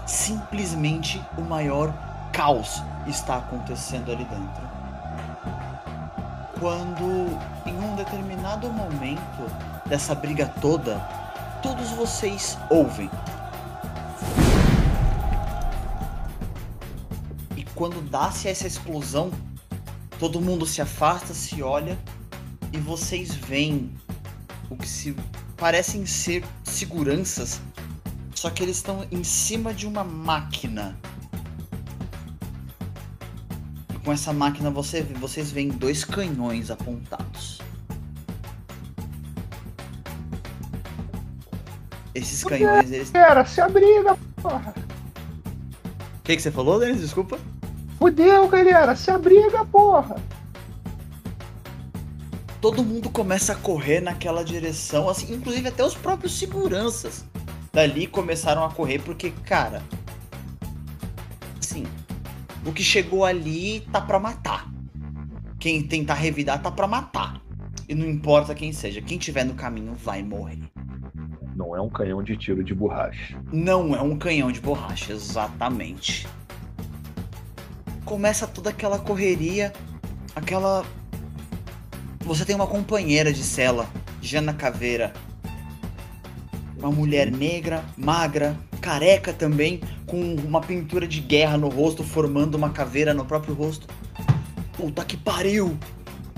Simplesmente 0.06 1.22
o 1.38 1.42
maior 1.42 1.92
caos 2.32 2.82
está 3.06 3.36
acontecendo 3.36 4.12
ali 4.12 4.24
dentro. 4.24 4.74
quando, 6.60 7.38
em 7.66 7.78
um 7.78 7.94
determinado 7.94 8.70
momento 8.70 9.50
dessa 9.86 10.14
briga 10.14 10.46
toda, 10.60 10.98
todos 11.62 11.90
vocês 11.90 12.56
ouvem. 12.70 13.10
E 17.56 17.64
quando 17.74 18.00
dá-se 18.08 18.48
essa 18.48 18.66
explosão, 18.66 19.30
todo 20.18 20.40
mundo 20.40 20.66
se 20.66 20.80
afasta, 20.80 21.34
se 21.34 21.62
olha 21.62 21.98
e 22.72 22.78
vocês 22.78 23.34
veem 23.34 23.92
o 24.70 24.76
que 24.76 24.88
se 24.88 25.14
parecem 25.56 26.04
ser 26.06 26.44
seguranças, 26.62 27.60
só 28.34 28.50
que 28.50 28.62
eles 28.62 28.76
estão 28.76 29.06
em 29.10 29.22
cima 29.22 29.72
de 29.72 29.86
uma 29.86 30.04
máquina. 30.04 30.98
E 33.94 33.98
com 33.98 34.12
essa 34.12 34.32
máquina 34.32 34.70
você, 34.70 35.02
vocês 35.02 35.50
veem 35.50 35.68
dois 35.68 36.04
canhões 36.04 36.70
apontados. 36.70 37.60
Esses 42.14 42.44
canhões, 42.44 42.92
eles. 42.92 43.12
Era, 43.12 43.44
se 43.44 43.60
abriga, 43.60 44.16
porra. 44.40 44.74
O 46.18 46.22
que, 46.22 46.36
que 46.36 46.42
você 46.42 46.50
falou, 46.50 46.78
Denis? 46.78 47.00
Desculpa. 47.00 47.38
Fudeu, 48.04 48.46
galera, 48.48 48.94
se 48.94 49.10
abriga, 49.10 49.64
porra. 49.64 50.16
todo 52.60 52.84
mundo 52.84 53.08
começa 53.08 53.54
a 53.54 53.56
correr 53.56 54.02
naquela 54.02 54.44
direção, 54.44 55.08
assim, 55.08 55.32
inclusive 55.32 55.68
até 55.68 55.82
os 55.82 55.94
próprios 55.94 56.38
seguranças 56.38 57.24
dali 57.72 58.06
começaram 58.06 58.62
a 58.62 58.70
correr 58.70 58.98
porque, 58.98 59.30
cara, 59.30 59.82
assim, 61.58 61.84
o 62.66 62.74
que 62.74 62.82
chegou 62.82 63.24
ali 63.24 63.80
tá 63.90 64.02
pra 64.02 64.18
matar. 64.18 64.70
Quem 65.58 65.82
tentar 65.82 66.12
revidar 66.12 66.60
tá 66.60 66.70
pra 66.70 66.86
matar. 66.86 67.40
E 67.88 67.94
não 67.94 68.06
importa 68.06 68.54
quem 68.54 68.70
seja, 68.70 69.00
quem 69.00 69.16
tiver 69.16 69.44
no 69.44 69.54
caminho 69.54 69.94
vai 69.94 70.22
morrer. 70.22 70.60
Não 71.56 71.74
é 71.74 71.80
um 71.80 71.88
canhão 71.88 72.22
de 72.22 72.36
tiro 72.36 72.62
de 72.62 72.74
borracha. 72.74 73.42
Não 73.50 73.96
é 73.96 74.02
um 74.02 74.18
canhão 74.18 74.52
de 74.52 74.60
borracha, 74.60 75.14
exatamente. 75.14 76.26
Começa 78.04 78.46
toda 78.46 78.70
aquela 78.70 78.98
correria, 78.98 79.72
aquela. 80.36 80.84
Você 82.20 82.44
tem 82.44 82.54
uma 82.54 82.66
companheira 82.66 83.32
de 83.32 83.42
cela, 83.42 83.88
Jana 84.20 84.52
Caveira. 84.52 85.12
Uma 86.76 86.90
mulher 86.90 87.30
negra, 87.30 87.82
magra, 87.96 88.56
careca 88.80 89.32
também, 89.32 89.80
com 90.06 90.34
uma 90.34 90.60
pintura 90.60 91.06
de 91.06 91.20
guerra 91.20 91.56
no 91.56 91.68
rosto, 91.68 92.04
formando 92.04 92.56
uma 92.56 92.70
caveira 92.70 93.14
no 93.14 93.24
próprio 93.24 93.54
rosto. 93.54 93.86
Puta 94.76 95.02
que 95.04 95.16
pariu! 95.16 95.78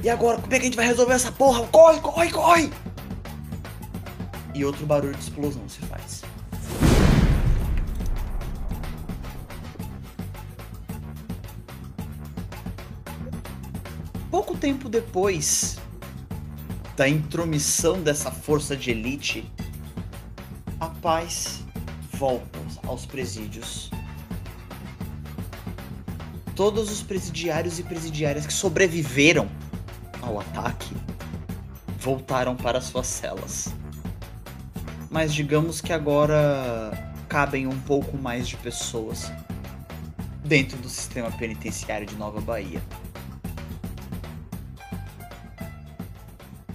E 0.04 0.08
agora, 0.08 0.38
como 0.40 0.54
é 0.54 0.58
que 0.58 0.62
a 0.62 0.66
gente 0.66 0.76
vai 0.76 0.86
resolver 0.86 1.14
essa 1.14 1.32
porra? 1.32 1.66
Corre, 1.66 2.00
corre, 2.00 2.30
corre! 2.30 2.70
E 4.54 4.64
outro 4.64 4.86
barulho 4.86 5.14
de 5.14 5.20
explosão 5.20 5.68
se 5.68 5.80
faz. 5.80 6.22
Pouco 14.30 14.56
tempo 14.56 14.88
depois 14.88 15.78
da 16.96 17.08
intromissão 17.08 18.02
dessa 18.02 18.30
força 18.30 18.76
de 18.76 18.90
elite, 18.90 19.50
a 20.80 20.88
paz 20.88 21.62
volta 22.12 22.58
aos 22.86 23.06
presídios. 23.06 23.90
Todos 26.54 26.90
os 26.90 27.02
presidiários 27.02 27.78
e 27.78 27.82
presidiárias 27.82 28.46
que 28.46 28.52
sobreviveram 28.52 29.48
ao 30.22 30.40
ataque 30.40 30.94
voltaram 32.00 32.56
para 32.56 32.80
suas 32.80 33.06
celas. 33.06 33.74
Mas 35.10 35.34
digamos 35.34 35.80
que 35.80 35.92
agora 35.92 37.14
cabem 37.28 37.66
um 37.66 37.78
pouco 37.80 38.16
mais 38.16 38.48
de 38.48 38.56
pessoas 38.56 39.30
dentro 40.44 40.78
do 40.78 40.88
sistema 40.88 41.30
penitenciário 41.32 42.06
de 42.06 42.14
Nova 42.16 42.40
Bahia. 42.40 42.80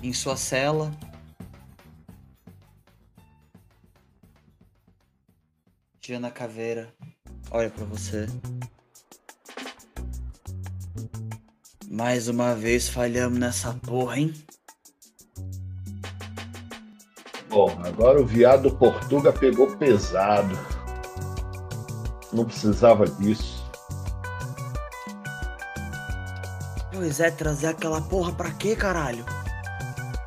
Em 0.03 0.13
sua 0.13 0.35
cela, 0.35 0.91
Diana 6.01 6.31
Caveira 6.31 6.91
olha 7.51 7.69
pra 7.69 7.85
você. 7.85 8.25
Mais 11.87 12.27
uma 12.27 12.55
vez 12.55 12.89
falhamos 12.89 13.37
nessa 13.37 13.73
porra, 13.73 14.17
hein? 14.17 14.33
Bom, 17.47 17.69
agora 17.85 18.19
o 18.19 18.25
viado 18.25 18.75
Portuga 18.77 19.31
pegou 19.31 19.77
pesado. 19.77 20.57
Não 22.33 22.45
precisava 22.45 23.05
disso. 23.05 23.61
Pois 26.91 27.19
é, 27.19 27.29
trazer 27.29 27.67
aquela 27.67 28.01
porra 28.01 28.31
pra 28.31 28.51
quê, 28.51 28.75
caralho? 28.75 29.25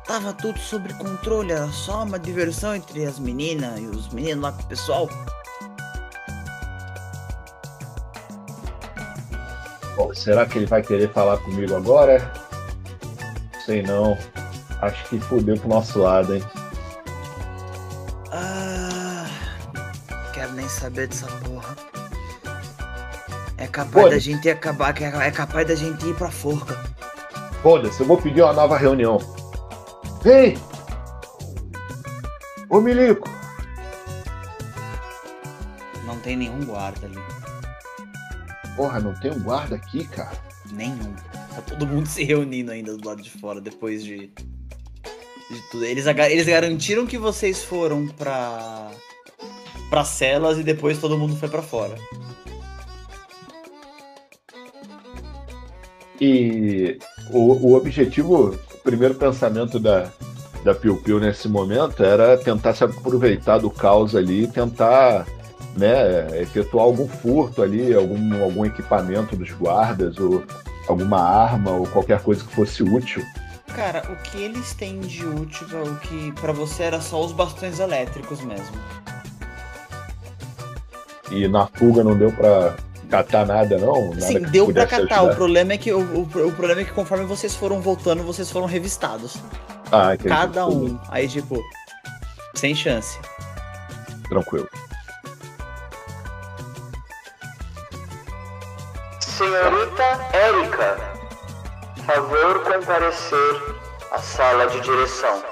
Tava 0.07 0.33
tudo 0.33 0.59
sob 0.59 0.93
controle, 0.93 1.51
era 1.51 1.67
só 1.69 2.03
uma 2.03 2.19
diversão 2.19 2.75
entre 2.75 3.05
as 3.05 3.17
meninas 3.17 3.79
e 3.79 3.85
os 3.85 4.09
meninos 4.09 4.43
lá 4.43 4.51
com 4.51 4.61
o 4.61 4.65
pessoal. 4.67 5.09
Bom, 9.95 10.13
será 10.13 10.45
que 10.45 10.59
ele 10.59 10.67
vai 10.67 10.83
querer 10.83 11.11
falar 11.11 11.37
comigo 11.37 11.75
agora? 11.75 12.31
Sei 13.65 13.81
não. 13.81 14.15
Acho 14.81 15.09
que 15.09 15.19
fudeu 15.19 15.57
pro 15.57 15.69
nosso 15.69 15.99
lado, 15.99 16.35
hein? 16.35 16.43
Ah, 18.31 19.25
quero 20.33 20.51
nem 20.53 20.69
saber 20.69 21.07
dessa 21.07 21.25
porra. 21.27 21.75
É 23.57 23.65
capaz 23.65 24.11
da 24.11 24.19
gente 24.19 24.47
acabar, 24.47 24.95
é 25.01 25.27
é 25.27 25.31
capaz 25.31 25.67
da 25.67 25.73
gente 25.73 26.05
ir 26.05 26.15
pra 26.15 26.29
forca. 26.29 26.77
Foda-se, 27.63 28.01
eu 28.01 28.05
vou 28.05 28.21
pedir 28.21 28.43
uma 28.43 28.53
nova 28.53 28.77
reunião. 28.77 29.34
Ei! 30.25 30.57
Ô 32.67 32.81
Milico! 32.81 33.29
Não 36.03 36.19
tem 36.19 36.35
nenhum 36.35 36.65
guarda 36.65 37.05
ali. 37.05 37.19
Porra, 38.75 38.99
não 38.99 39.13
tem 39.13 39.31
um 39.31 39.39
guarda 39.43 39.75
aqui, 39.75 40.07
cara. 40.07 40.35
Nenhum. 40.71 41.13
Tá 41.53 41.61
todo 41.61 41.85
mundo 41.85 42.07
se 42.09 42.23
reunindo 42.23 42.71
ainda 42.71 42.97
do 42.97 43.07
lado 43.07 43.21
de 43.21 43.29
fora 43.29 43.61
depois 43.61 44.03
de. 44.03 44.31
de 45.51 45.61
tudo. 45.69 45.85
Eles, 45.85 46.07
eles 46.07 46.47
garantiram 46.47 47.05
que 47.05 47.19
vocês 47.19 47.63
foram 47.63 48.07
pra. 48.07 48.89
pra 49.91 50.03
celas 50.03 50.57
e 50.57 50.63
depois 50.63 50.97
todo 50.97 51.19
mundo 51.19 51.35
foi 51.35 51.49
pra 51.49 51.61
fora. 51.61 51.95
E 56.19 56.97
o, 57.31 57.69
o 57.69 57.75
objetivo, 57.75 58.49
o 58.73 58.77
primeiro 58.83 59.15
pensamento 59.15 59.79
da, 59.79 60.09
da 60.63 60.73
Piu 60.73 60.97
Piu 60.97 61.19
nesse 61.19 61.47
momento 61.47 62.03
era 62.03 62.37
tentar 62.37 62.73
se 62.73 62.83
aproveitar 62.83 63.59
do 63.59 63.69
caos 63.69 64.15
ali 64.15 64.43
e 64.43 64.47
tentar 64.47 65.25
né, 65.77 66.41
efetuar 66.41 66.85
algum 66.85 67.07
furto 67.07 67.61
ali, 67.61 67.93
algum, 67.93 68.43
algum 68.43 68.65
equipamento 68.65 69.35
dos 69.35 69.51
guardas, 69.51 70.17
ou 70.17 70.43
alguma 70.87 71.19
arma, 71.19 71.71
ou 71.71 71.85
qualquer 71.87 72.21
coisa 72.21 72.43
que 72.43 72.53
fosse 72.53 72.83
útil. 72.83 73.23
Cara, 73.75 74.03
o 74.09 74.15
que 74.23 74.37
eles 74.37 74.73
têm 74.73 75.01
de 75.01 75.25
útil, 75.25 75.67
o 75.83 75.95
que 75.97 76.31
pra 76.39 76.53
você 76.53 76.83
era 76.83 77.01
só 77.01 77.23
os 77.23 77.33
bastões 77.33 77.79
elétricos 77.79 78.41
mesmo. 78.41 78.75
E 81.29 81.47
na 81.47 81.67
fuga 81.67 82.03
não 82.03 82.17
deu 82.17 82.31
pra 82.31 82.75
catar 83.05 83.45
nada, 83.45 83.77
não? 83.77 84.09
Nada 84.09 84.21
Sim, 84.21 84.39
deu 84.39 84.71
pra 84.71 84.85
catar. 84.85 85.23
O 85.23 85.35
problema 85.35 85.73
é 85.73 85.77
que 85.77 85.91
o, 85.91 85.99
o, 85.99 86.21
o 86.21 86.51
problema 86.51 86.81
é 86.81 86.83
que 86.83 86.91
conforme 86.91 87.25
vocês 87.25 87.55
foram 87.55 87.81
voltando, 87.81 88.23
vocês 88.23 88.51
foram 88.51 88.65
revistados. 88.65 89.37
Ah, 89.91 90.13
entendi. 90.13 90.29
Cada 90.29 90.67
um. 90.67 90.99
Aí, 91.09 91.27
tipo, 91.27 91.63
sem 92.55 92.73
chance. 92.75 93.19
Tranquilo. 94.29 94.67
Senhorita 99.19 100.03
Érica, 100.33 100.97
favor 102.05 102.63
comparecer 102.63 103.61
à 104.11 104.19
sala 104.19 104.67
de 104.67 104.79
direção. 104.79 105.43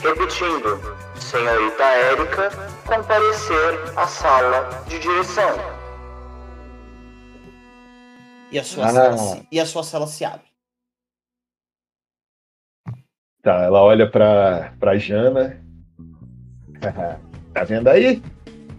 Repetindo, 0.00 0.80
senhorita 1.18 1.84
Érica, 1.84 2.50
comparecer 2.84 3.80
à 3.96 4.06
sala 4.06 4.84
de 4.88 4.98
direção. 4.98 5.83
E 8.50 8.58
a 8.58 8.64
sua, 8.64 8.86
Ah. 8.86 8.90
cela, 8.92 9.18
se, 9.18 9.48
e 9.50 9.60
a 9.60 9.66
sua 9.66 9.82
cela 9.82 10.06
se 10.06 10.24
abre. 10.24 10.46
Tá, 13.42 13.62
ela 13.64 13.82
olha 13.82 14.10
pra, 14.10 14.72
pra 14.78 14.96
Jana. 14.96 15.60
tá 17.52 17.64
vendo 17.64 17.88
aí? 17.88 18.22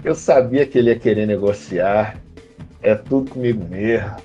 Eu 0.03 0.15
sabia 0.15 0.65
que 0.65 0.77
ele 0.77 0.89
ia 0.89 0.99
querer 0.99 1.25
negociar. 1.25 2.19
É 2.81 2.95
tudo 2.95 3.31
comigo 3.31 3.63
mesmo. 3.67 4.15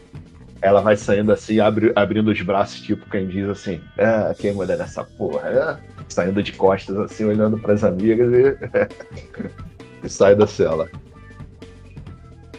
ela 0.62 0.82
vai 0.82 0.94
saindo 0.96 1.32
assim, 1.32 1.58
abre, 1.60 1.90
abrindo 1.96 2.30
os 2.30 2.40
braços, 2.42 2.80
tipo 2.82 3.08
quem 3.10 3.26
diz 3.28 3.48
assim: 3.48 3.80
Ah, 3.98 4.34
quem 4.38 4.52
manda 4.54 4.76
nessa 4.76 5.02
porra? 5.04 5.48
Ah, 5.50 5.80
saindo 6.08 6.42
de 6.42 6.52
costas, 6.52 6.96
assim, 6.98 7.24
olhando 7.24 7.58
pras 7.58 7.82
amigas 7.82 8.30
e, 8.32 10.04
e 10.04 10.08
sai 10.08 10.34
da 10.34 10.46
cela. 10.46 10.90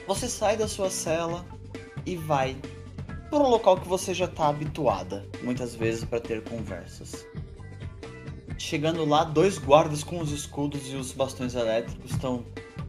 Você 0.08 0.28
sai 0.28 0.58
da 0.58 0.68
sua 0.68 0.90
cela 0.90 1.46
e 2.06 2.16
vai 2.16 2.56
para 3.30 3.40
um 3.40 3.48
local 3.48 3.80
que 3.80 3.88
você 3.88 4.14
já 4.14 4.26
está 4.26 4.50
habituada, 4.50 5.26
muitas 5.42 5.74
vezes, 5.74 6.04
para 6.04 6.20
ter 6.20 6.44
conversas. 6.44 7.26
Chegando 8.58 9.06
lá, 9.06 9.24
dois 9.24 9.58
guardas 9.58 10.04
com 10.04 10.20
os 10.20 10.32
escudos 10.32 10.92
e 10.92 10.96
os 10.96 11.14
bastões 11.14 11.56
elétricos 11.56 12.12
estão 12.12 12.46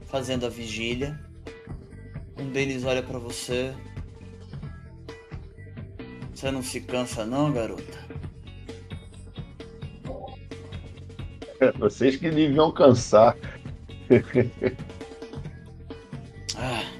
fazendo 0.06 0.44
a 0.44 0.48
vigília. 0.48 1.18
Um 2.38 2.50
deles 2.50 2.84
olha 2.84 3.02
para 3.02 3.18
você. 3.18 3.72
Você 6.34 6.50
não 6.50 6.62
se 6.62 6.80
cansa 6.80 7.24
não, 7.24 7.52
garota? 7.52 8.02
Vocês 11.78 12.16
que 12.16 12.30
deviam 12.30 12.72
cansar. 12.72 13.36
ah, 16.56 16.91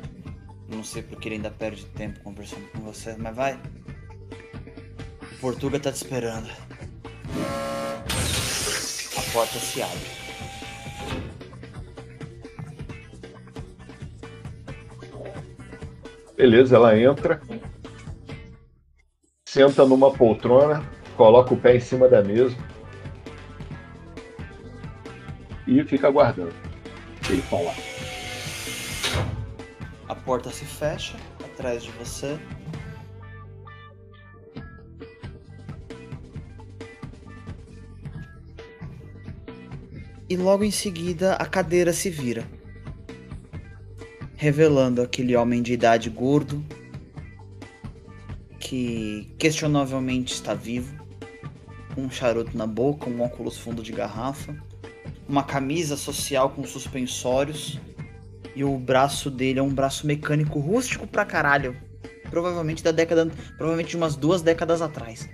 não 0.83 0.87
sei 0.87 1.01
porque 1.01 1.29
ele 1.29 1.37
ainda 1.37 1.49
perde 1.49 1.87
tempo 1.87 2.19
conversando 2.25 2.67
com 2.73 2.81
você, 2.81 3.15
mas 3.17 3.37
vai. 3.37 3.57
O 5.31 5.41
Portuga 5.41 5.79
tá 5.79 5.93
te 5.93 5.95
esperando. 5.95 6.51
A 9.17 9.33
porta 9.33 9.61
se 9.61 9.81
abre. 9.81 10.11
Beleza, 16.37 16.75
ela 16.75 16.99
entra, 16.99 17.41
senta 19.49 19.87
numa 19.87 20.13
poltrona, 20.13 20.85
coloca 21.17 21.55
o 21.55 21.57
pé 21.57 21.77
em 21.77 21.81
cima 21.81 22.09
da 22.09 22.25
mesa 22.25 22.57
e 25.65 25.85
fica 25.85 26.09
aguardando 26.09 26.53
ele 27.31 27.43
falar. 27.43 27.92
A 30.13 30.15
porta 30.15 30.51
se 30.51 30.67
fecha 30.67 31.17
atrás 31.43 31.83
de 31.83 31.91
você. 31.93 32.39
E 40.29 40.37
logo 40.37 40.65
em 40.65 40.71
seguida 40.71 41.37
a 41.37 41.47
cadeira 41.47 41.95
se 41.95 42.11
vira, 42.11 42.47
revelando 44.37 45.01
aquele 45.01 45.35
homem 45.35 45.63
de 45.63 45.73
idade 45.73 46.11
gordo 46.11 46.63
que 48.61 49.35
questionavelmente 49.39 50.35
está 50.35 50.53
vivo, 50.53 50.95
um 51.97 52.11
charuto 52.11 52.55
na 52.55 52.67
boca, 52.67 53.09
um 53.09 53.23
óculos 53.23 53.57
fundo 53.57 53.83
de 53.83 53.93
garrafa, 53.93 54.55
uma 55.27 55.43
camisa 55.43 55.97
social 55.97 56.51
com 56.51 56.65
suspensórios 56.65 57.81
e 58.55 58.65
o 58.65 58.79
braço 58.79 59.31
dele 59.31 59.59
é 59.59 59.63
um 59.63 59.73
braço 59.73 60.07
mecânico 60.07 60.59
rústico 60.59 61.07
pra 61.07 61.25
caralho. 61.25 61.77
Provavelmente 62.31 62.83
da 62.83 62.93
década. 62.93 63.31
Provavelmente 63.57 63.91
de 63.91 63.97
umas 63.97 64.17
duas 64.17 64.43
décadas 64.43 64.81
atrás. 64.83 65.29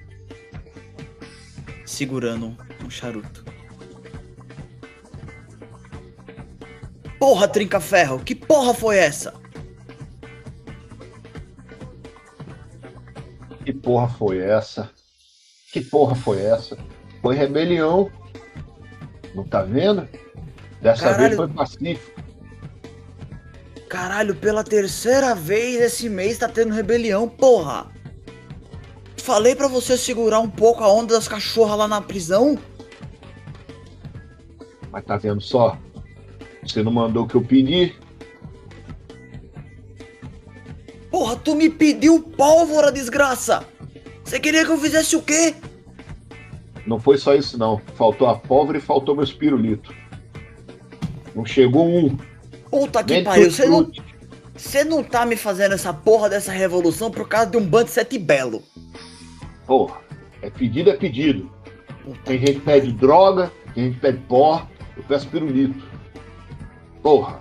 Segurando 1.85 2.57
um 2.85 2.91
charuto. 2.91 3.45
Porra, 7.19 7.49
trinca-ferro! 7.49 8.21
Que 8.21 8.35
porra 8.35 8.73
foi 8.73 8.97
essa? 8.97 9.35
Que 13.65 13.73
porra 13.73 14.09
foi 14.09 14.39
essa? 14.39 14.91
Que 15.73 15.81
porra 15.81 16.15
foi 16.15 16.41
essa? 16.41 16.79
Foi 17.21 17.35
rebelião. 17.35 18.11
Não 19.35 19.45
tá 19.45 19.63
vendo? 19.63 20.09
Dessa 20.81 21.03
Caralho. 21.03 21.19
vez 21.19 21.37
foi 21.37 21.49
pacífico. 21.49 22.28
Caralho, 23.99 24.37
pela 24.37 24.63
terceira 24.63 25.35
vez 25.35 25.81
esse 25.81 26.09
mês 26.09 26.39
tá 26.39 26.49
tendo 26.49 26.73
rebelião, 26.73 27.29
porra! 27.29 27.89
Falei 29.17 29.57
pra 29.57 29.67
você 29.67 29.99
segurar 29.99 30.39
um 30.39 30.49
pouco 30.49 30.85
a 30.85 30.93
onda 30.93 31.15
das 31.15 31.27
cachorras 31.27 31.77
lá 31.77 31.89
na 31.89 32.01
prisão? 32.01 32.57
Mas 34.93 35.05
tá 35.05 35.17
vendo 35.17 35.41
só? 35.41 35.77
Você 36.63 36.81
não 36.81 36.93
mandou 36.93 37.25
o 37.25 37.27
que 37.27 37.35
eu 37.35 37.43
pedi? 37.43 37.97
Porra, 41.11 41.35
tu 41.35 41.57
me 41.57 41.69
pediu 41.69 42.23
pólvora, 42.23 42.93
desgraça! 42.93 43.67
Você 44.23 44.39
queria 44.39 44.65
que 44.65 44.71
eu 44.71 44.79
fizesse 44.79 45.17
o 45.17 45.23
quê? 45.23 45.57
Não 46.87 47.01
foi 47.01 47.19
só 47.19 47.35
isso 47.35 47.59
não. 47.59 47.83
Faltou 47.97 48.29
a 48.29 48.37
pólvora 48.37 48.79
e 48.79 48.81
faltou 48.81 49.17
meus 49.17 49.33
pirulitos. 49.33 49.93
Não 51.35 51.45
chegou 51.45 51.85
um. 51.85 52.17
Puta 52.71 53.03
que 53.03 53.23
pariu, 53.23 53.51
você 53.51 53.67
não, 53.67 53.91
você 54.55 54.85
não 54.85 55.03
tá 55.03 55.25
me 55.25 55.37
fazendo 55.37 55.75
essa 55.75 55.93
porra 55.93 56.29
dessa 56.29 56.53
revolução 56.53 57.11
por 57.11 57.27
causa 57.29 57.51
de 57.51 57.57
um 57.57 57.65
bando 57.67 57.87
de 57.87 57.91
sete 57.93 58.19
belo. 58.19 58.63
Porra, 59.67 60.01
é 60.43 60.51
pedido, 60.51 60.91
é 60.91 60.97
pedido. 60.97 61.51
Puta 62.05 62.21
Tem 62.25 62.39
gente 62.39 62.55
que 62.55 62.61
pede 62.61 62.93
droga, 62.93 63.53
tem 63.75 63.85
gente 63.85 63.95
que 63.95 64.01
pede 64.01 64.19
pó, 64.27 64.67
eu 64.97 65.03
peço 65.05 65.29
pirulito. 65.29 65.87
Porra, 67.03 67.41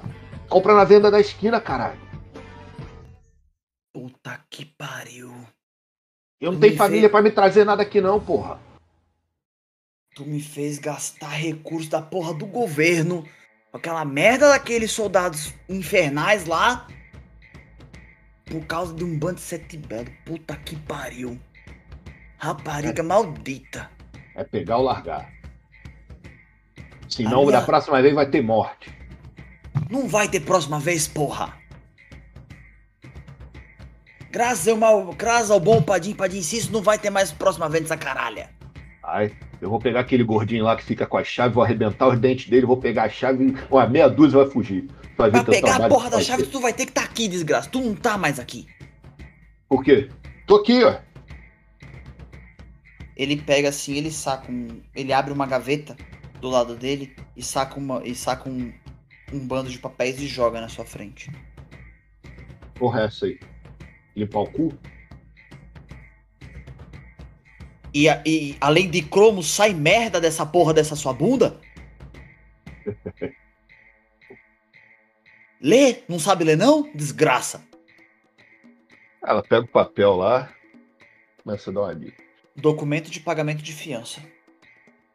compra 0.49 0.74
na 0.76 0.84
venda 0.84 1.10
da 1.12 1.20
esquina, 1.20 1.60
caralho. 1.60 1.99
Puta 3.94 4.40
que 4.49 4.66
pariu. 4.66 5.34
Eu 6.40 6.52
não 6.52 6.60
Tu 6.60 6.62
tenho 6.62 6.78
família 6.78 7.02
vê- 7.08 7.10
pra 7.10 7.22
me 7.22 7.32
trazer 7.32 7.66
nada 7.66 7.82
aqui 7.82 7.99
não, 7.99 8.20
porra. 8.20 8.60
Tu 10.16 10.26
me 10.26 10.40
fez 10.40 10.78
gastar 10.78 11.30
recursos 11.30 11.90
da 11.90 12.02
porra 12.02 12.34
do 12.34 12.45
governo. 12.45 13.26
Aquela 13.73 14.03
merda 14.06 14.49
daqueles 14.49 14.91
soldados 14.91 15.53
infernais 15.69 16.45
lá. 16.45 16.88
Por 18.45 18.65
causa 18.65 18.94
de 18.94 19.03
um 19.03 19.18
bando 19.18 19.35
de 19.35 19.41
sete 19.41 19.77
belo. 19.77 20.07
Puta 20.26 20.56
que 20.56 20.76
pariu. 20.76 21.39
Rapariga 22.38 23.03
maldita. 23.03 23.89
É 24.35 24.44
pegar 24.44 24.77
ou 24.77 24.84
largar. 24.84 25.31
Senão, 27.10 27.41
minha- 27.45 27.60
da 27.60 27.65
próxima 27.65 28.02
vez 28.02 28.14
vai 28.15 28.30
ter 28.30 28.41
morte. 28.41 28.91
Não 29.89 30.07
vai 30.07 30.27
ter 30.27 30.41
próxima 30.41 30.80
vez, 30.80 31.07
porra. 31.07 31.57
Graças 34.30 34.68
ao, 34.68 34.77
mal, 34.77 35.14
graças 35.14 35.49
ao 35.49 35.60
bom 35.60 35.81
Padim 35.81 36.14
Padim 36.14 36.41
Cício, 36.41 36.72
não 36.72 36.81
vai 36.81 36.99
ter 36.99 37.10
mais 37.10 37.31
próxima 37.31 37.68
vez 37.69 37.84
nessa 37.84 37.98
caralha. 37.98 38.49
Ai, 39.08 39.32
eu 39.62 39.70
vou 39.70 39.80
pegar 39.80 40.02
aquele 40.02 40.22
gordinho 40.22 40.66
lá 40.66 40.76
que 40.76 40.84
fica 40.84 41.06
com 41.06 41.18
a 41.18 41.24
chave, 41.24 41.54
vou 41.54 41.64
arrebentar 41.64 42.10
os 42.10 42.20
dentes 42.20 42.50
dele, 42.50 42.66
vou 42.66 42.76
pegar 42.76 43.04
a 43.04 43.10
chave, 43.10 43.56
uma 43.72 43.88
meia 43.88 44.10
dúzia 44.10 44.40
vai 44.40 44.52
fugir. 44.52 44.86
Pra 45.16 45.32
teu 45.32 45.46
pegar 45.46 45.82
a 45.82 45.88
porra 45.88 46.10
da 46.10 46.22
chave, 46.22 46.44
ter. 46.44 46.50
tu 46.50 46.60
vai 46.60 46.74
ter 46.74 46.84
que 46.84 46.92
estar 46.92 47.06
aqui, 47.06 47.30
desgraça. 47.30 47.70
Tu 47.70 47.80
não 47.80 47.96
tá 47.96 48.18
mais 48.18 48.38
aqui. 48.38 48.68
Por 49.70 49.82
quê? 49.82 50.10
Tô 50.46 50.58
aqui, 50.58 50.84
ó. 50.84 50.98
Ele 53.16 53.38
pega 53.38 53.70
assim, 53.70 53.96
ele 53.96 54.12
saca 54.12 54.52
um. 54.52 54.82
Ele 54.94 55.14
abre 55.14 55.32
uma 55.32 55.48
gaveta 55.48 55.96
do 56.42 56.50
lado 56.50 56.76
dele 56.76 57.16
e 57.36 57.42
saca, 57.42 57.80
uma, 57.80 58.06
e 58.06 58.14
saca 58.14 58.50
um, 58.50 58.74
um 59.32 59.40
bando 59.40 59.70
de 59.70 59.80
papéis 59.80 60.20
e 60.20 60.28
joga 60.28 60.60
na 60.60 60.68
sua 60.68 60.84
frente. 60.84 61.32
Porra, 62.76 63.04
é 63.04 63.06
essa 63.06 63.26
aí. 63.26 63.40
Limpar 64.18 64.42
o 64.42 64.52
cu? 64.52 64.78
E, 67.94 68.08
e 68.26 68.58
além 68.60 68.90
de 68.90 69.02
cromo, 69.02 69.42
sai 69.42 69.74
merda 69.74 70.20
dessa 70.20 70.46
porra 70.46 70.74
dessa 70.74 70.96
sua 70.96 71.14
bunda? 71.14 71.60
Lê? 75.60 76.04
Não 76.08 76.20
sabe 76.20 76.44
ler 76.44 76.56
não? 76.56 76.92
Desgraça. 76.94 77.66
Ela 79.26 79.42
pega 79.42 79.66
o 79.66 79.68
papel 79.68 80.16
lá, 80.16 80.54
começa 81.44 81.70
a 81.70 81.74
dar 81.74 81.82
uma 81.82 81.94
lida. 81.94 82.14
Documento 82.56 83.10
de 83.10 83.20
pagamento 83.20 83.62
de 83.62 83.74
fiança. 83.74 84.22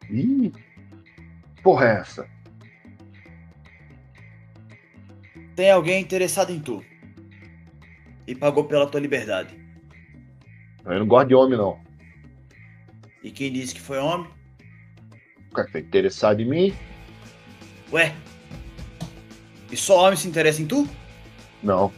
Ih, 0.09 0.51
porra 1.63 1.85
é 1.87 1.99
essa? 2.01 2.29
Tem 5.55 5.71
alguém 5.71 6.01
interessado 6.01 6.51
em 6.51 6.59
tu. 6.59 6.83
E 8.27 8.35
pagou 8.35 8.65
pela 8.65 8.87
tua 8.87 8.99
liberdade. 8.99 9.57
Eu 10.85 10.99
não 10.99 11.07
gosto 11.07 11.27
de 11.29 11.35
homem, 11.35 11.57
não. 11.57 11.82
E 13.23 13.31
quem 13.31 13.51
disse 13.51 13.73
que 13.73 13.81
foi 13.81 13.97
homem? 13.99 14.29
O 15.49 15.53
cara 15.55 15.69
tá 15.71 15.79
interessado 15.79 16.41
em 16.41 16.45
mim? 16.45 16.75
Ué? 17.91 18.13
E 19.71 19.77
só 19.77 20.03
homem 20.05 20.17
se 20.17 20.27
interessa 20.27 20.61
em 20.61 20.67
tu? 20.67 20.87
Não. 21.61 21.91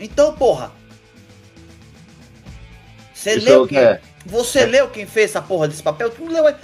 Então, 0.00 0.34
porra. 0.34 0.72
Você 3.12 3.36
Isso 3.36 3.46
é 3.46 3.50
leu 3.50 3.66
que 3.66 3.74
quem... 3.74 3.84
é. 3.84 4.00
Você 4.26 4.64
leu 4.64 4.88
quem 4.88 5.06
fez 5.06 5.30
essa 5.30 5.42
porra 5.42 5.68
desse 5.68 5.82
papel? 5.82 6.10
Tu 6.10 6.24
não 6.24 6.32
leu. 6.32 6.48
é? 6.48 6.58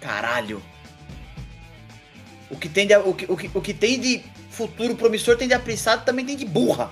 Caralho. 0.00 0.60
O 2.50 2.56
que 2.56 2.68
tem 2.68 2.86
de, 2.86 2.96
o 2.96 3.14
que, 3.14 3.26
o 3.30 3.36
que, 3.36 3.50
o 3.54 3.60
que 3.60 3.72
tem 3.72 4.00
de 4.00 4.22
futuro 4.50 4.96
promissor 4.96 5.36
tem 5.36 5.46
de 5.46 5.54
apressado 5.54 6.04
também 6.04 6.26
tem 6.26 6.36
de 6.36 6.44
burra. 6.44 6.90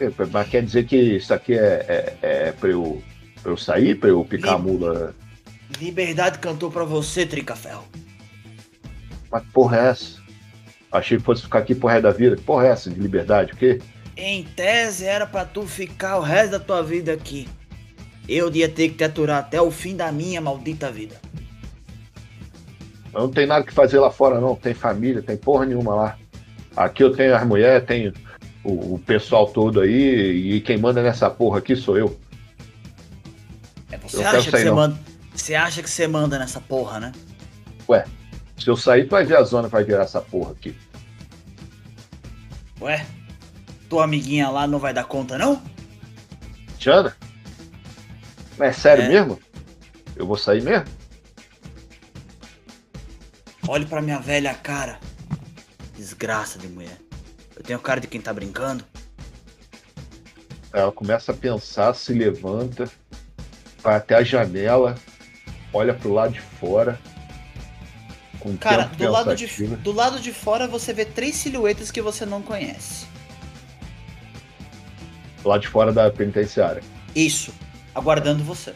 É, 0.00 0.10
Mas 0.30 0.48
quer 0.48 0.64
dizer 0.64 0.86
que 0.86 0.96
isso 0.96 1.34
aqui 1.34 1.52
é, 1.52 2.16
é, 2.22 2.48
é 2.48 2.52
pra, 2.52 2.70
eu, 2.70 3.02
pra 3.42 3.52
eu 3.52 3.56
sair, 3.56 3.94
pra 3.96 4.08
eu 4.08 4.24
picar 4.24 4.54
a 4.54 4.58
mula? 4.58 5.14
Liberdade 5.80 6.38
cantou 6.38 6.70
pra 6.70 6.84
você, 6.84 7.26
Tricaferro. 7.26 7.84
Mas 9.30 9.42
que 9.42 9.50
porra 9.52 9.76
é 9.78 9.88
essa? 9.88 10.22
Achei 10.90 11.16
que 11.16 11.24
fosse 11.24 11.42
ficar 11.42 11.60
aqui 11.60 11.74
pro 11.74 11.88
resto 11.88 12.02
da 12.02 12.10
vida. 12.10 12.36
Que 12.36 12.42
porra 12.42 12.66
é 12.66 12.70
essa 12.70 12.90
de 12.90 13.00
liberdade? 13.00 13.52
O 13.52 13.56
quê? 13.56 13.80
Em 14.16 14.44
tese 14.44 15.06
era 15.06 15.26
pra 15.26 15.44
tu 15.44 15.66
ficar 15.66 16.18
o 16.18 16.20
resto 16.20 16.52
da 16.52 16.60
tua 16.60 16.82
vida 16.82 17.12
aqui. 17.12 17.48
Eu 18.28 18.54
ia 18.54 18.68
ter 18.68 18.90
que 18.90 18.96
te 18.96 19.04
aturar 19.04 19.38
até 19.38 19.60
o 19.60 19.70
fim 19.70 19.96
da 19.96 20.12
minha 20.12 20.40
maldita 20.40 20.92
vida. 20.92 21.16
Eu 23.12 23.22
não 23.22 23.30
tem 23.30 23.46
nada 23.46 23.64
que 23.64 23.72
fazer 23.72 23.98
lá 23.98 24.10
fora, 24.10 24.40
não. 24.40 24.54
Tem 24.54 24.74
família, 24.74 25.22
tem 25.22 25.36
porra 25.36 25.66
nenhuma 25.66 25.94
lá. 25.94 26.18
Aqui 26.76 27.02
eu 27.02 27.14
tenho 27.14 27.34
as 27.34 27.46
mulheres, 27.46 27.86
tenho 27.86 28.12
o, 28.62 28.94
o 28.94 28.98
pessoal 28.98 29.46
todo 29.46 29.80
aí, 29.80 30.56
e 30.56 30.60
quem 30.60 30.78
manda 30.78 31.02
nessa 31.02 31.28
porra 31.28 31.58
aqui 31.58 31.74
sou 31.74 31.96
eu. 31.98 32.16
É, 33.92 33.96
você 33.98 34.24
acha 34.24 34.50
que 34.50 34.58
você 34.58 34.70
manda. 34.70 34.98
Você 35.34 35.54
acha 35.54 35.82
que 35.82 35.88
você 35.88 36.08
manda 36.08 36.38
nessa 36.38 36.60
porra, 36.60 36.98
né? 36.98 37.12
Se 38.62 38.68
eu 38.70 38.76
sair, 38.76 39.08
tu 39.08 39.10
vai 39.10 39.24
ver 39.24 39.36
a 39.36 39.42
zona 39.42 39.66
que 39.66 39.72
vai 39.72 39.82
virar 39.82 40.04
essa 40.04 40.20
porra 40.20 40.52
aqui. 40.52 40.76
Ué? 42.80 43.04
Tua 43.88 44.04
amiguinha 44.04 44.48
lá 44.50 44.68
não 44.68 44.78
vai 44.78 44.94
dar 44.94 45.02
conta, 45.02 45.36
não? 45.36 45.60
Jana? 46.78 47.16
Mas 48.56 48.68
é 48.68 48.80
sério 48.80 49.04
É. 49.04 49.08
mesmo? 49.08 49.40
Eu 50.14 50.28
vou 50.28 50.36
sair 50.36 50.62
mesmo? 50.62 50.86
Olhe 53.66 53.84
pra 53.84 54.00
minha 54.00 54.20
velha 54.20 54.54
cara. 54.54 55.00
Desgraça 55.96 56.56
de 56.56 56.68
mulher. 56.68 56.98
Eu 57.56 57.64
tenho 57.64 57.80
cara 57.80 58.00
de 58.00 58.06
quem 58.06 58.20
tá 58.20 58.32
brincando. 58.32 58.84
Ela 60.72 60.92
começa 60.92 61.32
a 61.32 61.34
pensar, 61.34 61.94
se 61.94 62.14
levanta, 62.14 62.88
vai 63.82 63.96
até 63.96 64.14
a 64.14 64.22
janela, 64.22 64.94
olha 65.72 65.92
pro 65.92 66.12
lado 66.12 66.32
de 66.32 66.40
fora. 66.40 66.98
Com 68.38 68.56
Cara, 68.56 68.84
do 68.84 69.10
lado, 69.10 69.36
de, 69.36 69.46
do 69.76 69.92
lado 69.92 70.20
de 70.20 70.32
fora 70.32 70.66
você 70.66 70.92
vê 70.92 71.04
três 71.04 71.36
silhuetas 71.36 71.90
que 71.90 72.00
você 72.00 72.26
não 72.26 72.42
conhece. 72.42 73.06
Lá 75.44 75.58
de 75.58 75.68
fora 75.68 75.92
da 75.92 76.10
penitenciária. 76.10 76.82
Isso. 77.14 77.52
Aguardando 77.94 78.42
você. 78.42 78.74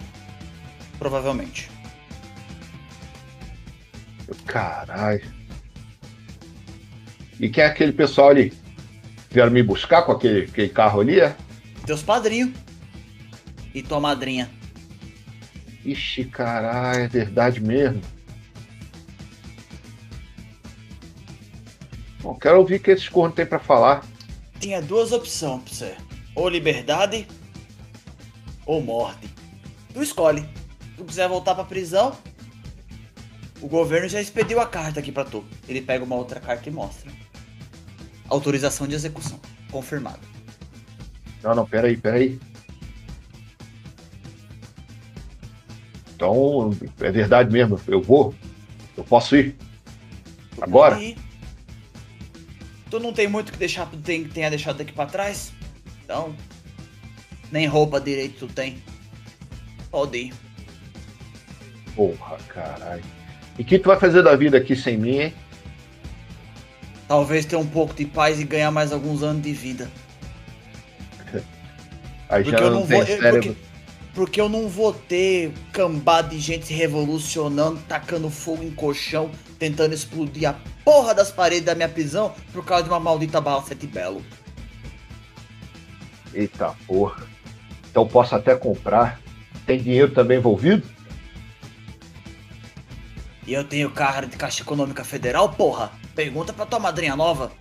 Provavelmente. 0.98 1.70
Caralho. 4.46 5.24
E 7.38 7.48
quem 7.48 7.62
é 7.62 7.66
aquele 7.66 7.92
pessoal 7.92 8.30
ali? 8.30 8.52
Vieram 9.30 9.50
me 9.50 9.62
buscar 9.62 10.02
com 10.02 10.12
aquele, 10.12 10.44
aquele 10.44 10.68
carro 10.68 11.00
ali, 11.00 11.20
é? 11.20 11.36
Teus 11.84 12.02
padrinhos. 12.02 12.52
E 13.74 13.82
tua 13.82 14.00
madrinha. 14.00 14.50
Ixi, 15.86 16.24
caralho, 16.24 17.04
é 17.04 17.08
verdade 17.08 17.60
mesmo. 17.60 18.02
Bom, 22.20 22.34
quero 22.34 22.58
ouvir 22.58 22.74
o 22.74 22.80
que 22.80 22.90
esses 22.90 23.08
cornos 23.08 23.36
têm 23.36 23.46
pra 23.46 23.60
falar. 23.60 24.04
Tinha 24.58 24.82
duas 24.82 25.12
opções 25.12 25.62
pra 25.62 25.72
você. 25.72 25.96
Ou 26.34 26.48
liberdade 26.48 27.28
ou 28.66 28.82
morte. 28.82 29.32
Tu 29.94 30.02
escolhe. 30.02 30.40
Se 30.40 30.96
tu 30.96 31.04
quiser 31.04 31.28
voltar 31.28 31.54
pra 31.54 31.62
prisão, 31.62 32.18
o 33.60 33.68
governo 33.68 34.08
já 34.08 34.20
expediu 34.20 34.58
a 34.60 34.66
carta 34.66 34.98
aqui 34.98 35.12
pra 35.12 35.24
tu. 35.24 35.44
Ele 35.68 35.80
pega 35.80 36.04
uma 36.04 36.16
outra 36.16 36.40
carta 36.40 36.68
e 36.68 36.72
mostra. 36.72 37.12
Autorização 38.28 38.88
de 38.88 38.96
execução. 38.96 39.38
Confirmado. 39.70 40.20
Não, 41.44 41.54
não, 41.54 41.64
peraí, 41.64 41.96
peraí. 41.96 42.40
Então, 46.16 46.74
é 47.00 47.10
verdade 47.10 47.52
mesmo, 47.52 47.78
eu 47.86 48.00
vou. 48.00 48.34
Eu 48.96 49.04
posso 49.04 49.36
ir. 49.36 49.54
Agora? 50.60 50.98
Tu 52.90 52.98
não 52.98 53.12
tem 53.12 53.28
muito 53.28 53.52
que 53.52 53.58
deixar, 53.58 53.86
tem, 54.02 54.24
tenha 54.24 54.48
deixado 54.48 54.78
daqui 54.78 54.92
pra 54.94 55.04
trás? 55.04 55.52
Então, 56.02 56.34
nem 57.52 57.66
roupa 57.66 58.00
direito 58.00 58.46
tu 58.46 58.52
tem. 58.52 58.78
Pode 59.90 60.16
ir. 60.18 60.34
Porra, 61.94 62.38
caralho. 62.48 63.04
E 63.58 63.62
o 63.62 63.64
que 63.64 63.78
tu 63.78 63.88
vai 63.88 63.98
fazer 64.00 64.22
da 64.22 64.34
vida 64.34 64.56
aqui 64.56 64.74
sem 64.74 64.96
mim, 64.96 65.18
hein? 65.18 65.34
Talvez 67.06 67.44
ter 67.44 67.56
um 67.56 67.66
pouco 67.66 67.92
de 67.94 68.06
paz 68.06 68.40
e 68.40 68.44
ganhar 68.44 68.70
mais 68.70 68.90
alguns 68.90 69.22
anos 69.22 69.42
de 69.42 69.52
vida. 69.52 69.90
Aí 72.30 72.42
Porque 72.42 72.56
já 72.58 72.64
eu 72.64 72.70
não, 72.70 72.80
não 72.80 72.86
tem 72.86 73.02
vou. 73.02 73.06
eu- 73.14 73.32
porque, 73.32 73.56
porque 74.16 74.40
eu 74.40 74.48
não 74.48 74.66
vou 74.66 74.94
ter 74.94 75.52
cambada 75.70 76.30
de 76.30 76.38
gente 76.38 76.68
se 76.68 76.72
revolucionando, 76.72 77.78
tacando 77.86 78.30
fogo 78.30 78.64
em 78.64 78.70
colchão, 78.70 79.30
tentando 79.58 79.92
explodir 79.92 80.48
a 80.48 80.54
porra 80.82 81.14
das 81.14 81.30
paredes 81.30 81.66
da 81.66 81.74
minha 81.74 81.88
prisão 81.88 82.34
por 82.50 82.64
causa 82.64 82.84
de 82.84 82.88
uma 82.88 82.98
maldita 82.98 83.42
bala 83.42 83.62
sete 83.62 83.86
belo. 83.86 84.24
Eita 86.32 86.74
porra. 86.86 87.26
Então 87.90 88.08
posso 88.08 88.34
até 88.34 88.54
comprar. 88.54 89.20
Tem 89.66 89.78
dinheiro 89.78 90.10
também 90.10 90.38
envolvido? 90.38 90.88
E 93.46 93.52
eu 93.52 93.64
tenho 93.64 93.90
cara 93.90 94.26
de 94.26 94.36
Caixa 94.38 94.62
Econômica 94.62 95.04
Federal, 95.04 95.50
porra. 95.50 95.92
Pergunta 96.14 96.54
pra 96.54 96.64
tua 96.64 96.78
madrinha 96.78 97.14
nova. 97.14 97.52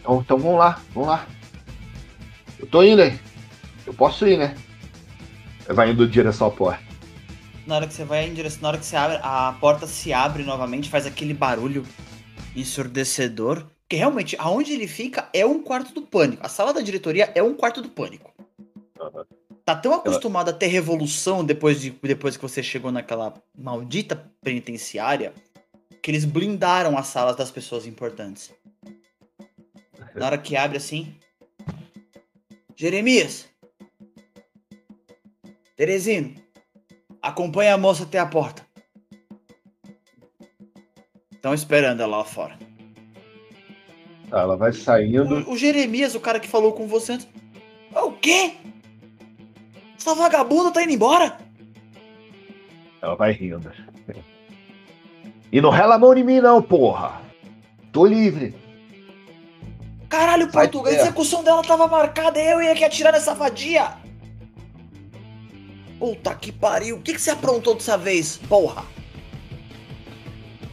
Então, 0.00 0.20
então 0.20 0.36
vamos 0.36 0.58
lá, 0.58 0.80
vamos 0.92 1.08
lá. 1.08 1.26
Eu 2.58 2.66
tô 2.66 2.82
indo 2.82 3.02
aí. 3.02 3.27
Eu 3.88 3.94
posso 3.94 4.26
ir, 4.28 4.36
né? 4.36 4.54
Vai 5.66 5.92
indo 5.92 6.04
em 6.04 6.08
direção 6.10 6.48
à 6.48 6.50
porta. 6.50 6.82
Na 7.66 7.76
hora 7.76 7.86
que 7.86 7.94
você 7.94 8.04
vai 8.04 8.28
em 8.28 8.34
direção, 8.34 8.60
na 8.60 8.68
hora 8.68 8.76
que 8.76 8.84
você 8.84 8.96
abre, 8.96 9.18
a 9.22 9.56
porta 9.58 9.86
se 9.86 10.12
abre 10.12 10.42
novamente, 10.42 10.90
faz 10.90 11.06
aquele 11.06 11.32
barulho 11.32 11.86
ensurdecedor. 12.54 13.64
Porque 13.80 13.96
realmente, 13.96 14.36
aonde 14.38 14.74
ele 14.74 14.86
fica 14.86 15.30
é 15.32 15.46
um 15.46 15.62
quarto 15.62 15.94
do 15.94 16.02
pânico. 16.02 16.44
A 16.44 16.50
sala 16.50 16.74
da 16.74 16.82
diretoria 16.82 17.32
é 17.34 17.42
um 17.42 17.54
quarto 17.54 17.80
do 17.80 17.88
pânico. 17.88 18.30
Aham. 19.00 19.24
Tá 19.64 19.74
tão 19.74 19.94
acostumado 19.94 20.50
a 20.50 20.52
ter 20.52 20.66
revolução 20.66 21.42
depois, 21.42 21.80
de, 21.80 21.90
depois 21.90 22.36
que 22.36 22.42
você 22.42 22.62
chegou 22.62 22.92
naquela 22.92 23.32
maldita 23.56 24.30
penitenciária 24.42 25.32
que 26.02 26.10
eles 26.10 26.26
blindaram 26.26 26.98
as 26.98 27.06
salas 27.06 27.36
das 27.36 27.50
pessoas 27.50 27.86
importantes. 27.86 28.52
Na 30.14 30.26
hora 30.26 30.36
que 30.36 30.56
abre 30.56 30.76
assim. 30.76 31.14
Jeremias! 32.76 33.47
Teresino! 35.78 36.34
Acompanha 37.22 37.74
a 37.74 37.78
moça 37.78 38.02
até 38.02 38.18
a 38.18 38.26
porta. 38.26 38.66
Estão 41.32 41.54
esperando 41.54 42.00
ela 42.00 42.16
lá 42.18 42.24
fora. 42.24 42.58
Tá, 44.28 44.40
ela 44.40 44.56
vai 44.56 44.72
saindo. 44.72 45.48
O, 45.48 45.52
o 45.52 45.56
Jeremias, 45.56 46.16
o 46.16 46.20
cara 46.20 46.40
que 46.40 46.48
falou 46.48 46.72
com 46.72 46.88
você 46.88 47.12
antes. 47.12 47.28
O 47.94 48.10
quê? 48.10 48.54
Essa 49.96 50.16
vagabunda 50.16 50.72
tá 50.72 50.82
indo 50.82 50.92
embora? 50.92 51.38
Ela 53.00 53.14
vai 53.14 53.30
rindo. 53.30 53.70
E 55.52 55.60
não 55.60 55.70
rela 55.70 55.94
a 55.94 55.98
mão 55.98 56.12
em 56.12 56.24
mim, 56.24 56.40
não, 56.40 56.60
porra. 56.60 57.22
Tô 57.92 58.04
livre. 58.04 58.52
Caralho, 60.08 60.50
Sai 60.50 60.68
Portugal, 60.68 60.92
a 60.92 60.96
execução 60.96 61.44
dela 61.44 61.62
tava 61.62 61.86
marcada, 61.86 62.40
eu 62.40 62.60
ia 62.60 62.74
que 62.74 62.84
atirar 62.84 63.12
nessa 63.12 63.32
vadia. 63.32 64.07
Puta 65.98 66.34
que 66.34 66.52
pariu, 66.52 66.96
o 66.96 67.00
que, 67.00 67.12
que 67.14 67.20
você 67.20 67.30
aprontou 67.30 67.74
dessa 67.74 67.98
vez, 67.98 68.36
porra? 68.48 68.84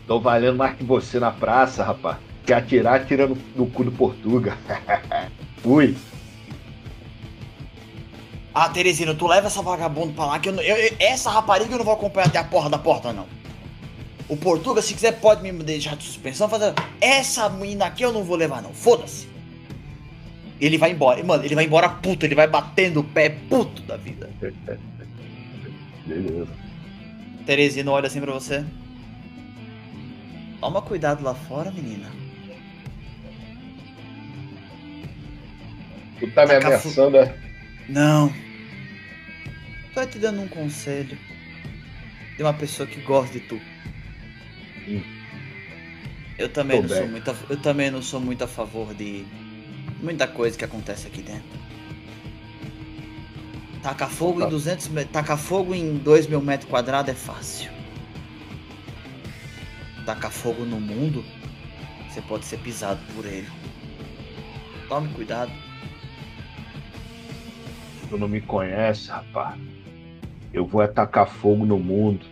Tô 0.05 0.19
valendo 0.19 0.57
mais 0.57 0.77
que 0.77 0.83
você 0.83 1.19
na 1.19 1.31
praça, 1.31 1.83
rapaz. 1.83 2.17
Quer 2.45 2.53
atirar, 2.55 3.01
atira 3.01 3.25
no, 3.27 3.35
no 3.55 3.65
cu 3.65 3.83
do 3.85 3.91
Portuga. 3.91 4.55
Fui. 5.63 5.97
Ah, 8.53 8.69
Teresina, 8.69 9.15
tu 9.15 9.25
leva 9.27 9.47
essa 9.47 9.61
vagabunda 9.63 10.13
pra 10.13 10.25
lá, 10.27 10.39
que 10.39 10.47
eu, 10.49 10.53
não- 10.53 10.61
eu- 10.61 10.77
eu- 10.77 10.95
essa 10.99 11.29
rapariga 11.31 11.73
eu 11.73 11.77
não 11.79 11.85
vou 11.85 11.93
acompanhar 11.95 12.27
até 12.27 12.37
a 12.37 12.43
porra 12.43 12.69
da 12.69 12.77
porta, 12.77 13.11
não. 13.11 13.25
O 14.29 14.37
Portuga, 14.37 14.81
se 14.81 14.93
quiser, 14.93 15.13
pode 15.19 15.41
me 15.41 15.51
deixar 15.63 15.95
de 15.97 16.03
suspensão, 16.03 16.47
fazer. 16.47 16.73
Essa 17.01 17.49
menina 17.49 17.85
aqui 17.85 18.03
eu 18.03 18.13
não 18.13 18.23
vou 18.23 18.35
levar, 18.37 18.61
não. 18.61 18.73
Foda-se. 18.73 19.27
Ele 20.61 20.77
vai 20.77 20.91
embora. 20.91 21.21
Mano, 21.23 21.43
ele 21.43 21.53
vai 21.55 21.65
embora 21.65 21.89
puto, 21.89 22.25
ele 22.25 22.33
vai 22.35 22.47
batendo 22.47 23.01
o 23.01 23.03
pé 23.03 23.29
puto 23.29 23.81
da 23.81 23.97
vida. 23.97 24.29
Beleza. 26.05 26.47
Teresina 27.45 27.91
olha 27.91 28.07
assim 28.07 28.21
pra 28.21 28.31
você. 28.33 28.65
Toma 30.59 30.81
cuidado 30.81 31.23
lá 31.23 31.35
fora, 31.35 31.71
menina. 31.71 32.09
Tu 36.19 36.31
tá 36.31 36.45
me 36.45 36.55
ameaçando, 36.55 37.17
é? 37.17 37.37
Não. 37.89 38.33
Tô 39.93 40.05
te 40.05 40.17
dando 40.17 40.41
um 40.41 40.47
conselho. 40.47 41.17
De 42.37 42.43
uma 42.43 42.53
pessoa 42.53 42.87
que 42.87 42.99
gosta 43.01 43.33
de 43.33 43.39
tu. 43.41 43.61
Hum. 44.87 45.01
Eu 46.37 46.49
também 46.49 46.81
Tô 46.81 46.87
não 46.87 46.95
sou 46.95 47.07
muito 47.07 47.31
a, 47.31 47.35
eu 47.49 47.57
também 47.61 47.91
não 47.91 48.01
sou 48.01 48.19
muito 48.19 48.43
a 48.43 48.47
favor 48.47 48.93
de 48.93 49.25
Muita 50.01 50.27
coisa 50.27 50.57
que 50.57 50.65
acontece 50.65 51.07
aqui 51.07 51.21
dentro. 51.21 51.64
Tacar 53.85 54.09
fogo 54.09 54.41
em 54.41 54.49
200 54.49 54.87
me- 54.87 55.05
Tacar 55.05 55.37
fogo 55.37 55.75
em 55.75 55.95
2 55.99 56.25
mil 56.25 56.41
metros 56.41 56.67
quadrados 56.67 57.11
é 57.11 57.13
fácil. 57.13 57.69
Tacar 60.03 60.31
fogo 60.31 60.65
no 60.65 60.79
mundo, 60.79 61.23
você 62.09 62.19
pode 62.19 62.45
ser 62.45 62.57
pisado 62.57 62.99
por 63.13 63.27
ele. 63.27 63.47
Tome 64.89 65.09
cuidado. 65.09 65.51
Tu 68.09 68.17
não 68.17 68.27
me 68.27 68.41
conhece, 68.41 69.11
rapaz. 69.11 69.55
Eu 70.51 70.65
vou 70.65 70.81
atacar 70.81 71.27
fogo 71.27 71.63
no 71.63 71.77
mundo. 71.77 72.25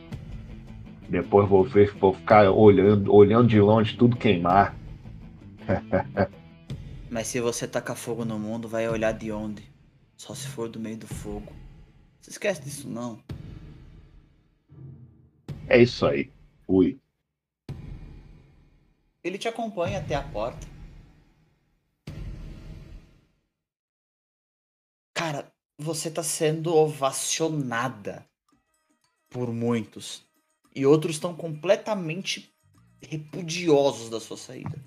Depois 1.08 1.48
vou 1.48 1.64
ver, 1.64 1.94
vou 2.00 2.16
ficar 2.16 2.50
olhando, 2.50 3.14
olhando 3.14 3.48
de 3.48 3.62
longe 3.62 3.96
tudo 3.96 4.18
queimar. 4.18 4.76
Mas 7.12 7.28
se 7.28 7.40
você 7.40 7.68
tacar 7.68 7.96
fogo 7.96 8.26
no 8.26 8.40
mundo, 8.40 8.68
vai 8.68 8.90
olhar 8.90 9.12
de 9.12 9.32
onde? 9.32 9.73
Só 10.24 10.34
se 10.34 10.48
for 10.48 10.70
do 10.70 10.80
meio 10.80 10.96
do 10.96 11.06
fogo. 11.06 11.52
Você 12.22 12.30
esquece 12.30 12.62
disso 12.62 12.88
não. 12.88 13.22
É 15.68 15.82
isso 15.82 16.06
aí. 16.06 16.32
Fui. 16.66 16.98
Ele 19.22 19.38
te 19.38 19.50
acompanha 19.50 20.00
até 20.00 20.16
a 20.16 20.24
porta. 20.24 20.66
Cara, 25.14 25.52
você 25.78 26.10
tá 26.10 26.24
sendo 26.24 26.74
ovacionada 26.74 28.26
por 29.30 29.52
muitos. 29.52 30.26
E 30.74 30.86
outros 30.86 31.18
estão 31.18 31.36
completamente 31.36 32.56
repudiosos 33.02 34.10
da 34.10 34.22
sua 34.22 34.38
saída. 34.38 34.82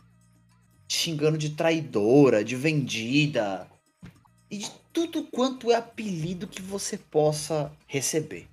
Te 0.89 0.97
Xingando 0.97 1.37
de 1.37 1.51
traidora, 1.51 2.43
de 2.43 2.57
vendida. 2.57 3.71
E 4.51 4.59
de 4.59 4.71
tudo 4.93 5.25
quanto 5.25 5.71
é 5.71 5.75
apelido 5.75 6.47
que 6.47 6.63
você 6.63 6.97
possa 6.97 7.73
receber. 7.87 8.49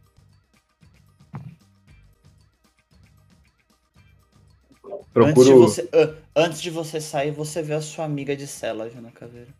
Antes 5.15 5.45
de, 5.45 5.51
Procuro. 5.51 5.59
você, 5.59 5.89
ah, 5.93 6.15
antes 6.35 6.61
de 6.61 6.69
você 6.71 6.99
sair, 6.99 7.31
você 7.31 7.61
vê 7.61 7.75
a 7.75 7.81
sua 7.81 8.05
amiga 8.05 8.35
de 8.35 8.47
cela, 8.47 8.89
Jana 8.89 9.11
Caveira. 9.11 9.53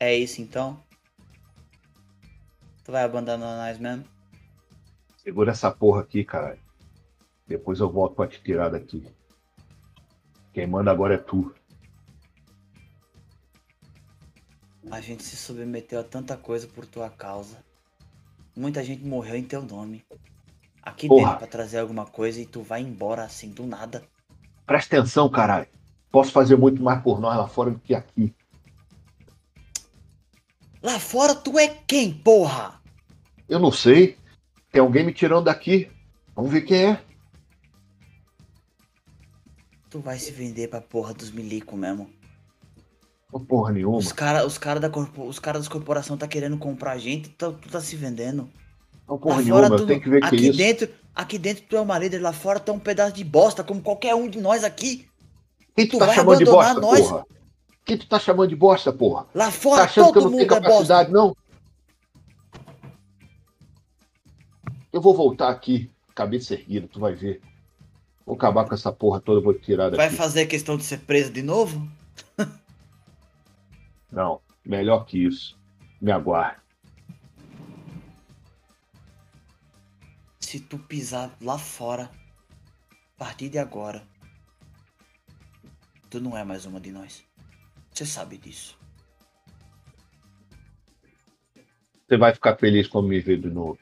É 0.00 0.16
isso 0.16 0.40
então? 0.40 0.82
Tu 2.84 2.90
vai 2.92 3.04
abandonar 3.04 3.58
nós 3.58 3.78
mesmo? 3.78 4.04
Segura 5.18 5.50
essa 5.50 5.70
porra 5.70 6.00
aqui, 6.00 6.24
caralho. 6.24 6.60
Depois 7.46 7.80
eu 7.80 7.90
volto 7.90 8.14
pra 8.14 8.26
te 8.26 8.40
tirar 8.42 8.70
daqui. 8.70 9.06
Quem 10.54 10.66
manda 10.66 10.90
agora 10.90 11.14
é 11.14 11.18
tu. 11.18 11.54
A 14.90 15.00
gente 15.00 15.22
se 15.22 15.36
submeteu 15.36 16.00
a 16.00 16.04
tanta 16.04 16.36
coisa 16.36 16.66
por 16.66 16.86
tua 16.86 17.10
causa. 17.10 17.62
Muita 18.56 18.82
gente 18.82 19.04
morreu 19.04 19.36
em 19.36 19.44
teu 19.44 19.62
nome. 19.62 20.04
Aqui 20.82 21.06
Porra. 21.06 21.24
dentro 21.24 21.38
pra 21.38 21.46
trazer 21.46 21.78
alguma 21.78 22.06
coisa 22.06 22.40
e 22.40 22.46
tu 22.46 22.62
vai 22.62 22.80
embora 22.80 23.22
assim 23.22 23.50
do 23.50 23.66
nada. 23.66 24.02
Presta 24.66 24.96
atenção, 24.96 25.28
caralho. 25.28 25.66
Posso 26.10 26.32
fazer 26.32 26.56
muito 26.56 26.82
mais 26.82 27.02
por 27.02 27.20
nós 27.20 27.36
lá 27.36 27.46
fora 27.46 27.70
do 27.70 27.78
que 27.78 27.94
aqui. 27.94 28.34
Lá 30.82 30.98
fora 30.98 31.34
tu 31.34 31.58
é 31.58 31.68
quem, 31.68 32.14
porra? 32.14 32.80
Eu 33.48 33.58
não 33.58 33.70
sei. 33.70 34.16
Tem 34.72 34.80
alguém 34.80 35.04
me 35.04 35.12
tirando 35.12 35.44
daqui. 35.44 35.90
Vamos 36.34 36.50
ver 36.50 36.62
quem 36.62 36.92
é. 36.92 37.04
Tu 39.90 40.00
vai 40.00 40.18
se 40.18 40.30
vender 40.30 40.68
pra 40.68 40.80
porra 40.80 41.12
dos 41.12 41.30
milico 41.30 41.76
mesmo. 41.76 42.10
Porra 43.46 43.72
nenhuma. 43.72 43.98
Os 43.98 44.10
caras 44.10 44.44
os 44.46 44.56
cara 44.56 44.80
da 44.80 44.88
corpo, 44.88 45.24
os 45.24 45.38
cara 45.38 45.58
das 45.58 45.68
corporação 45.68 46.16
tá 46.16 46.26
querendo 46.26 46.56
comprar 46.56 46.92
a 46.92 46.98
gente, 46.98 47.28
tu, 47.28 47.52
tu 47.52 47.68
tá 47.68 47.80
se 47.80 47.94
vendendo. 47.94 48.48
Ô, 49.06 49.18
porra 49.18 49.36
lá 49.36 49.42
nenhuma. 49.42 49.76
tu, 49.76 49.86
tenho 49.86 50.00
que 50.00 50.08
ver 50.08 50.20
que 50.20 50.24
é 50.24 50.28
aqui 50.28 50.48
isso. 50.48 50.56
dentro, 50.56 50.88
aqui 51.14 51.38
dentro 51.38 51.64
tu 51.68 51.76
é 51.76 51.80
uma 51.80 51.98
líder, 51.98 52.20
lá 52.20 52.32
fora 52.32 52.58
tu 52.58 52.70
é 52.70 52.74
um 52.74 52.78
pedaço 52.78 53.12
de 53.12 53.24
bosta, 53.24 53.62
como 53.62 53.82
qualquer 53.82 54.14
um 54.14 54.28
de 54.28 54.40
nós 54.40 54.64
aqui. 54.64 55.06
Quem 55.76 55.86
tu 55.86 55.92
tu 55.92 55.98
tá 55.98 56.06
vai 56.06 56.14
chamando 56.16 56.38
de 56.38 56.44
abandonar 56.44 56.74
bosta, 56.74 56.80
nós? 56.80 57.08
porra? 57.10 57.26
Quem 57.84 57.98
tu 57.98 58.08
tá 58.08 58.18
chamando 58.18 58.48
de 58.48 58.56
bosta, 58.56 58.92
porra? 58.92 59.26
Lá 59.34 59.46
Tá 59.46 59.50
fora 59.52 59.84
achando 59.84 60.12
que 60.12 60.18
eu 60.18 60.22
todo 60.22 60.30
não 60.30 60.38
tenho 60.38 60.50
mundo 60.50 60.56
é 60.56 60.60
bosta. 60.60 60.70
capacidade, 60.70 61.12
não? 61.12 61.36
Eu 64.92 65.00
vou 65.02 65.14
voltar 65.14 65.50
aqui, 65.50 65.90
cabeça 66.14 66.54
erguida, 66.54 66.88
tu 66.90 66.98
vai 66.98 67.14
ver. 67.14 67.40
Vou 68.24 68.34
acabar 68.36 68.64
com 68.66 68.74
essa 68.74 68.90
porra 68.92 69.20
toda, 69.20 69.40
vou 69.40 69.54
tirar 69.54 69.84
daqui. 69.90 69.96
Vai 69.96 70.10
fazer 70.10 70.46
questão 70.46 70.76
de 70.76 70.84
ser 70.84 70.98
preso 71.00 71.30
de 71.30 71.42
novo? 71.42 71.86
Não, 74.10 74.40
melhor 74.64 75.04
que 75.04 75.24
isso. 75.24 75.58
Me 76.00 76.10
aguarde. 76.12 76.60
Se 80.40 80.60
tu 80.60 80.78
pisar 80.78 81.36
lá 81.42 81.58
fora, 81.58 82.10
a 83.16 83.18
partir 83.18 83.48
de 83.48 83.58
agora, 83.58 84.02
tu 86.08 86.20
não 86.20 86.36
é 86.36 86.44
mais 86.44 86.64
uma 86.64 86.80
de 86.80 86.90
nós. 86.90 87.24
Você 87.92 88.06
sabe 88.06 88.38
disso. 88.38 88.78
Você 92.06 92.16
vai 92.16 92.32
ficar 92.32 92.56
feliz 92.56 92.88
quando 92.88 93.08
me 93.08 93.20
ver 93.20 93.38
de 93.40 93.50
novo. 93.50 93.78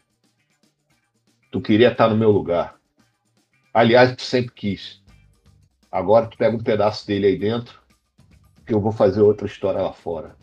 Tu 1.52 1.60
queria 1.60 1.92
estar 1.92 2.08
no 2.08 2.16
meu 2.16 2.30
lugar. 2.30 2.80
Aliás, 3.72 4.16
tu 4.16 4.22
sempre 4.22 4.52
quis. 4.52 5.00
Agora 5.92 6.26
tu 6.26 6.36
pega 6.36 6.56
um 6.56 6.62
pedaço 6.62 7.06
dele 7.06 7.26
aí 7.26 7.38
dentro, 7.38 7.80
que 8.66 8.74
eu 8.74 8.80
vou 8.80 8.92
fazer 8.92 9.20
outra 9.20 9.46
história 9.46 9.80
lá 9.80 9.92
fora. 9.92 10.36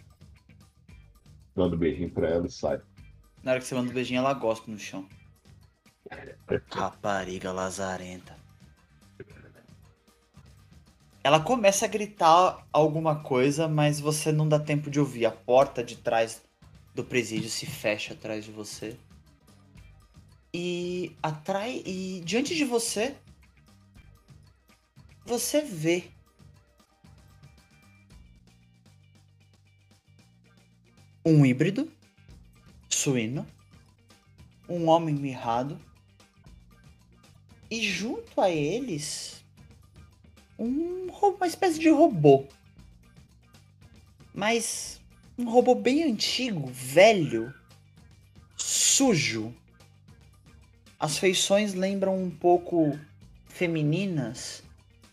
Dando 1.56 1.76
um 1.76 1.80
beijinho 1.80 2.10
pra 2.10 2.30
ela 2.30 2.48
e 2.48 2.52
sai. 2.52 2.82
Na 3.44 3.52
hora 3.52 3.60
que 3.60 3.68
você 3.68 3.76
manda 3.76 3.92
um 3.92 3.94
beijinho, 3.94 4.20
ela 4.20 4.34
gosta 4.34 4.72
no 4.72 4.80
chão. 4.80 5.08
Rapariga 6.72 7.52
lazarenta. 7.52 8.42
Ela 11.24 11.40
começa 11.40 11.86
a 11.86 11.88
gritar 11.88 12.66
alguma 12.72 13.22
coisa, 13.24 13.68
mas 13.68 14.00
você 14.00 14.32
não 14.32 14.48
dá 14.48 14.60
tempo 14.60 14.90
de 14.90 15.00
ouvir. 15.00 15.26
A 15.26 15.32
porta 15.32 15.84
de 15.84 15.98
trás 15.98 16.42
do 16.96 17.04
presídio 17.04 17.50
se 17.50 17.66
fecha 17.66 18.14
atrás 18.14 18.44
de 18.46 18.52
você. 18.52 18.98
E 20.54 21.16
atrai 21.22 21.82
e 21.86 22.22
diante 22.24 22.56
de 22.56 22.64
você 22.64 23.16
você 25.26 25.62
vê 25.62 26.04
um 31.26 31.46
híbrido 31.46 31.92
suíno, 32.90 33.46
um 34.68 34.88
homem 34.88 35.16
mirrado 35.16 35.80
e 37.70 37.82
junto 37.82 38.40
a 38.40 38.50
eles 38.50 39.44
um, 40.58 41.08
uma 41.08 41.48
espécie 41.48 41.80
de 41.80 41.90
robô. 41.90 42.46
Mas 44.34 45.02
um 45.38 45.50
robô 45.50 45.76
bem 45.76 46.04
antigo, 46.04 46.68
velho, 46.68 47.54
sujo. 48.56 49.54
As 51.00 51.18
feições 51.18 51.74
lembram 51.74 52.22
um 52.22 52.30
pouco 52.30 52.98
femininas. 53.48 54.64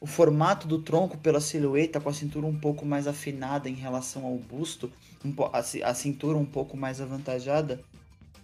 O 0.01 0.07
formato 0.07 0.67
do 0.67 0.81
tronco 0.81 1.19
pela 1.19 1.41
silhueta, 1.41 2.01
com 2.01 2.09
a 2.09 2.15
cintura 2.15 2.47
um 2.47 2.59
pouco 2.59 2.87
mais 2.87 3.07
afinada 3.07 3.69
em 3.69 3.75
relação 3.75 4.25
ao 4.25 4.37
busto, 4.37 4.91
a, 5.53 5.63
ci- 5.63 5.83
a 5.83 5.95
cintura 5.95 6.37
um 6.39 6.45
pouco 6.47 6.77
mais 6.77 7.01
avantajada, 7.01 7.83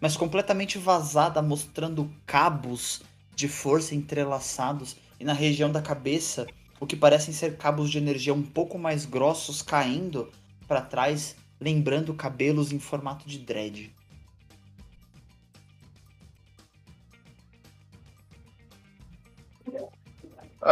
mas 0.01 0.17
completamente 0.17 0.79
vazada, 0.79 1.41
mostrando 1.41 2.11
cabos 2.27 3.03
de 3.35 3.49
força 3.49 3.95
entrelaçados 3.95 4.97
e 5.19 5.25
na 5.25 5.33
região 5.33 5.71
da 5.71 5.81
cabeça, 5.81 6.47
o 6.79 6.87
que 6.87 6.97
parecem 6.97 7.33
ser 7.33 7.57
cabos 7.57 7.91
de 7.91 7.99
energia 7.99 8.35
um 8.35 8.43
pouco 8.43 8.79
mais 8.79 9.07
grossos 9.07 9.63
caindo 9.63 10.31
para 10.69 10.83
trás, 10.83 11.37
lembrando 11.61 12.13
cabelos 12.15 12.73
em 12.73 12.79
formato 12.79 13.27
de 13.27 13.39
dread. 13.39 13.95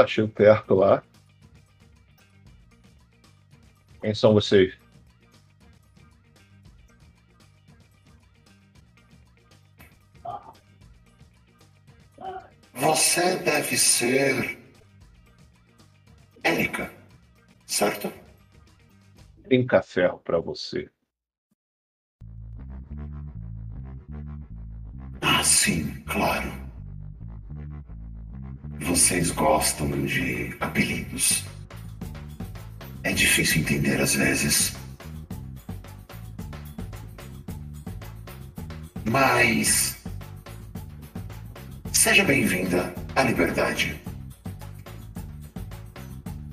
Chego 0.09 0.29
perto 0.29 0.75
lá. 0.75 1.03
Quem 4.01 4.15
são 4.15 4.35
vocês? 4.35 4.84
Você 12.75 13.37
deve 13.37 13.79
ser. 13.79 14.59
Érica, 16.43 16.93
certo? 17.67 18.13
Trinca 19.45 19.83
ferro 19.83 20.19
pra 20.19 20.39
você. 20.41 20.91
Ah, 25.23 25.43
sim, 25.43 26.03
claro. 26.07 26.53
Vocês 28.81 29.31
gostam 29.31 30.05
de 30.05 30.55
apelidos. 30.61 31.45
É 33.03 33.13
difícil 33.13 33.63
entender 33.63 34.01
às 34.01 34.15
vezes. 34.15 34.75
Mas. 39.05 39.94
Seja 42.05 42.23
bem-vinda 42.23 42.95
à 43.17 43.23
liberdade. 43.23 43.99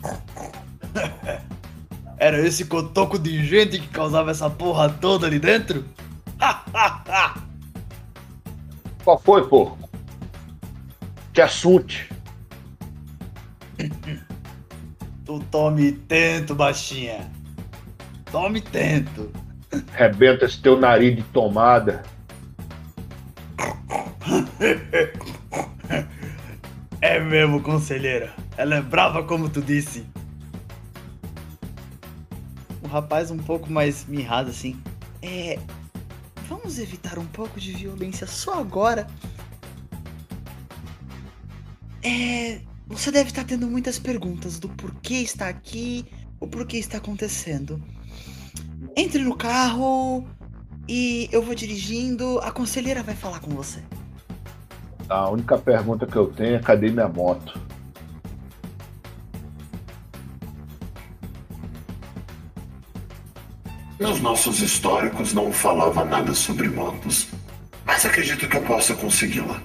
Era 2.18 2.40
esse 2.48 2.64
cotoco 2.64 3.20
de 3.20 3.46
gente 3.46 3.78
que 3.78 3.90
causava 3.90 4.32
essa 4.32 4.50
porra 4.50 4.90
toda 4.90 5.28
ali 5.28 5.40
dentro? 5.40 5.84
Qual 9.04 9.20
foi, 9.20 9.46
porco? 9.50 9.90
Que 11.34 11.42
assunto? 11.42 11.96
Tu 15.26 15.40
tome 15.52 15.92
tento, 15.92 16.56
baixinha. 16.56 17.30
Tome 18.32 18.62
tento. 18.62 19.30
Rebenta 19.92 20.46
esse 20.46 20.62
teu 20.62 20.80
nariz 20.80 21.14
de 21.14 21.24
tomada. 21.24 22.04
É 27.12 27.20
mesmo, 27.20 27.62
conselheira. 27.62 28.34
Ela 28.56 28.76
é 28.76 28.82
brava 28.82 29.22
como 29.22 29.50
tu 29.50 29.62
disse. 29.62 30.06
O 32.82 32.88
rapaz 32.88 33.30
um 33.30 33.38
pouco 33.38 33.70
mais 33.70 34.06
mirrado 34.06 34.50
assim. 34.50 34.82
É. 35.22 35.60
Vamos 36.48 36.80
evitar 36.80 37.20
um 37.20 37.26
pouco 37.26 37.60
de 37.60 37.74
violência 37.74 38.26
só 38.26 38.62
agora. 38.62 39.08
É. 42.02 42.62
Você 42.88 43.12
deve 43.12 43.30
estar 43.30 43.44
tendo 43.44 43.68
muitas 43.68 44.00
perguntas 44.00 44.58
do 44.58 44.70
porquê 44.70 45.16
está 45.16 45.50
aqui, 45.50 46.06
o 46.40 46.48
porquê 46.48 46.78
está 46.78 46.98
acontecendo. 46.98 47.84
Entre 48.96 49.22
no 49.22 49.36
carro 49.36 50.26
e 50.88 51.28
eu 51.30 51.42
vou 51.42 51.56
dirigindo, 51.56 52.40
a 52.40 52.54
conselheira 52.54 53.04
vai 53.04 53.16
falar 53.16 53.42
com 53.42 53.52
você. 53.52 53.84
A 55.12 55.30
única 55.30 55.58
pergunta 55.58 56.08
que 56.08 56.16
eu 56.16 56.28
tenho 56.28 56.56
é 56.56 56.60
cadê 56.60 56.90
minha 56.90 57.10
moto? 57.10 57.60
Nos 64.00 64.22
nossos 64.22 64.62
históricos 64.62 65.34
não 65.34 65.52
falava 65.52 66.06
nada 66.06 66.34
sobre 66.34 66.70
motos, 66.70 67.28
mas 67.86 68.06
acredito 68.06 68.48
que 68.48 68.56
eu 68.56 68.62
possa 68.62 68.96
consegui-la. 68.96 69.62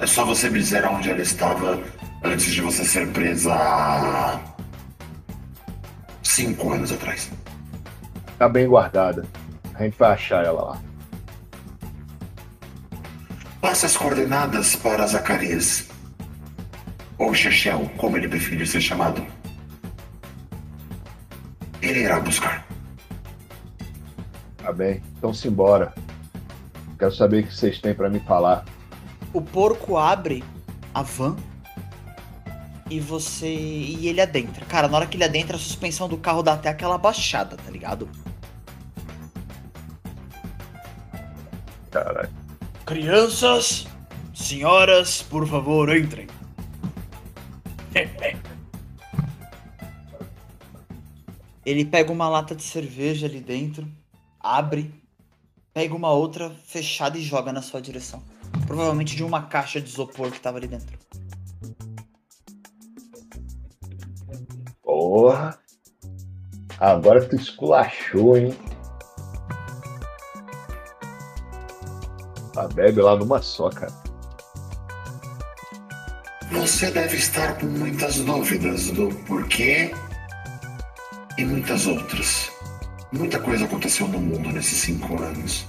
É 0.00 0.08
só 0.08 0.24
você 0.24 0.50
me 0.50 0.58
dizer 0.58 0.84
onde 0.84 1.08
ela 1.08 1.22
estava 1.22 1.80
antes 2.24 2.52
de 2.52 2.60
você 2.60 2.84
ser 2.84 3.06
presa 3.12 3.54
há. 3.54 4.40
cinco 6.20 6.72
anos 6.72 6.90
atrás. 6.90 7.30
Tá 8.36 8.48
bem 8.48 8.66
guardada. 8.66 9.24
A 9.72 9.84
gente 9.84 9.96
vai 9.96 10.14
achar 10.14 10.44
ela 10.44 10.62
lá. 10.64 10.93
Passe 13.64 13.86
as 13.86 13.96
coordenadas 13.96 14.76
para 14.76 15.06
Zacarias. 15.06 15.88
Ou 17.16 17.32
Chechel, 17.32 17.90
como 17.96 18.18
ele 18.18 18.28
preferir 18.28 18.66
ser 18.66 18.82
chamado. 18.82 19.26
Ele 21.80 22.00
irá 22.00 22.20
buscar. 22.20 22.68
Tá 24.58 24.70
bem. 24.70 25.02
Então 25.16 25.32
simbora. 25.32 25.94
Quero 26.98 27.14
saber 27.14 27.42
o 27.42 27.46
que 27.46 27.54
vocês 27.54 27.78
têm 27.78 27.94
pra 27.94 28.10
me 28.10 28.20
falar. 28.20 28.66
O 29.32 29.40
porco 29.40 29.96
abre 29.96 30.44
a 30.92 31.00
van 31.00 31.34
e 32.90 33.00
você. 33.00 33.46
e 33.48 34.06
ele 34.06 34.20
adentra. 34.20 34.66
Cara, 34.66 34.88
na 34.88 34.98
hora 34.98 35.06
que 35.06 35.16
ele 35.16 35.24
adentra, 35.24 35.56
a 35.56 35.58
suspensão 35.58 36.06
do 36.06 36.18
carro 36.18 36.42
dá 36.42 36.52
até 36.52 36.68
aquela 36.68 36.98
baixada, 36.98 37.56
tá 37.56 37.70
ligado? 37.70 38.10
Caralho. 41.90 42.43
Crianças, 42.84 43.86
senhoras, 44.34 45.22
por 45.22 45.48
favor, 45.48 45.94
entrem. 45.96 46.26
Ele 51.64 51.86
pega 51.86 52.12
uma 52.12 52.28
lata 52.28 52.54
de 52.54 52.62
cerveja 52.62 53.26
ali 53.26 53.40
dentro, 53.40 53.88
abre, 54.38 54.92
pega 55.72 55.94
uma 55.94 56.10
outra 56.10 56.50
fechada 56.50 57.16
e 57.16 57.22
joga 57.22 57.54
na 57.54 57.62
sua 57.62 57.80
direção. 57.80 58.22
Provavelmente 58.66 59.16
de 59.16 59.24
uma 59.24 59.40
caixa 59.42 59.80
de 59.80 59.88
isopor 59.88 60.30
que 60.30 60.38
tava 60.38 60.58
ali 60.58 60.68
dentro. 60.68 60.98
Porra. 64.82 65.58
Agora 66.78 67.26
tu 67.26 67.34
esculachou, 67.34 68.36
hein? 68.36 68.54
A 72.56 72.68
bebe 72.68 73.00
lá 73.02 73.16
numa 73.16 73.42
só, 73.42 73.68
cara. 73.68 73.92
Você 76.52 76.90
deve 76.90 77.16
estar 77.16 77.58
com 77.58 77.66
muitas 77.66 78.16
dúvidas 78.20 78.90
do 78.90 79.08
porquê 79.26 79.92
e 81.36 81.44
muitas 81.44 81.86
outras. 81.86 82.50
Muita 83.10 83.40
coisa 83.40 83.64
aconteceu 83.64 84.06
no 84.06 84.20
mundo 84.20 84.50
nesses 84.50 84.78
cinco 84.78 85.20
anos. 85.20 85.66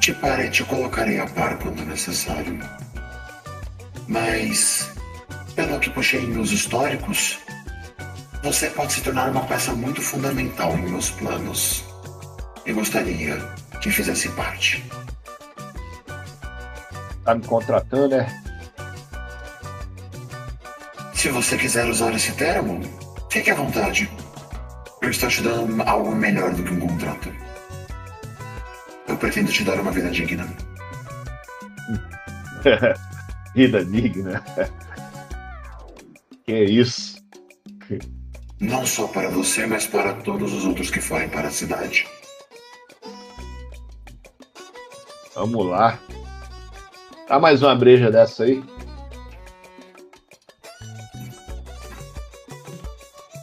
Te 0.00 0.12
parei, 0.14 0.48
te 0.50 0.62
colocarei 0.64 1.18
a 1.18 1.26
par 1.26 1.58
quando 1.58 1.84
necessário. 1.84 2.60
Mas, 4.06 4.90
pelo 5.56 5.80
que 5.80 5.90
puxei 5.90 6.20
em 6.20 6.28
meus 6.28 6.52
históricos, 6.52 7.38
você 8.44 8.70
pode 8.70 8.92
se 8.92 9.00
tornar 9.00 9.28
uma 9.30 9.44
peça 9.44 9.72
muito 9.72 10.00
fundamental 10.00 10.72
em 10.78 10.90
meus 10.90 11.10
planos. 11.10 11.84
Eu 12.64 12.76
gostaria 12.76 13.36
que 13.80 13.90
fizesse 13.90 14.28
parte. 14.30 14.84
Tá 17.26 17.34
me 17.34 17.44
contratando, 17.44 18.16
né? 18.16 18.42
Se 21.12 21.28
você 21.28 21.58
quiser 21.58 21.84
usar 21.88 22.14
esse 22.14 22.30
termo, 22.36 22.80
fique 23.28 23.50
à 23.50 23.54
vontade. 23.56 24.08
Eu 25.02 25.10
estou 25.10 25.28
te 25.28 25.42
dando 25.42 25.82
algo 25.82 26.14
melhor 26.14 26.54
do 26.54 26.62
que 26.62 26.72
um 26.72 26.78
contrato. 26.78 27.34
Eu 29.08 29.16
pretendo 29.16 29.50
te 29.50 29.64
dar 29.64 29.80
uma 29.80 29.90
vida 29.90 30.08
digna. 30.08 30.46
Vida 33.56 33.84
digna. 33.84 34.44
Que 36.44 36.62
isso? 36.62 37.16
Não 38.60 38.86
só 38.86 39.08
para 39.08 39.30
você, 39.30 39.66
mas 39.66 39.84
para 39.84 40.14
todos 40.14 40.52
os 40.52 40.64
outros 40.64 40.90
que 40.90 41.00
forem 41.00 41.28
para 41.28 41.48
a 41.48 41.50
cidade. 41.50 42.06
Vamos 45.34 45.66
lá. 45.66 45.98
Dá 47.28 47.40
mais 47.40 47.60
uma 47.60 47.74
breja 47.74 48.08
dessa 48.08 48.44
aí. 48.44 48.62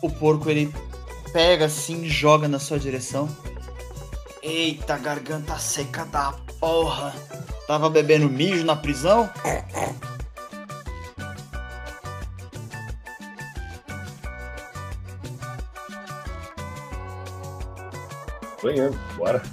O 0.01 0.09
porco 0.09 0.49
ele 0.49 0.73
pega 1.33 1.65
assim 1.65 2.03
e 2.03 2.09
joga 2.09 2.47
na 2.47 2.59
sua 2.59 2.79
direção. 2.79 3.27
Eita, 4.41 4.97
garganta 4.97 5.57
seca 5.57 6.05
da 6.05 6.31
porra. 6.61 7.13
Tava 7.67 7.89
bebendo 7.89 8.29
mijo 8.29 8.65
na 8.65 8.75
prisão? 8.75 9.29
Banhando, 18.61 18.97
bora. 19.17 19.43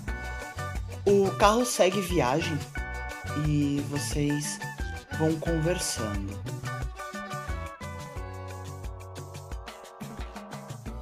O 1.04 1.28
carro 1.32 1.64
segue 1.64 2.00
viagem 2.00 2.56
e 3.46 3.82
vocês 3.88 4.58
vão 5.18 5.34
conversando. 5.36 6.38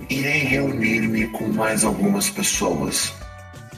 Irei 0.08 0.38
reunir-me 0.38 1.26
com 1.28 1.48
mais 1.48 1.84
algumas 1.84 2.30
pessoas. 2.30 3.12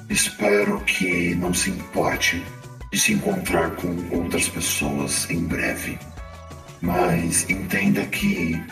Espero 0.09 0.81
que 0.83 1.35
não 1.35 1.53
se 1.53 1.71
importe 1.71 2.43
de 2.93 2.99
se 2.99 3.13
encontrar 3.13 3.71
com 3.73 3.89
outras 4.17 4.49
pessoas 4.49 5.29
em 5.31 5.45
breve. 5.45 5.99
Mas 6.81 7.49
entenda 7.51 8.05
que 8.07 8.63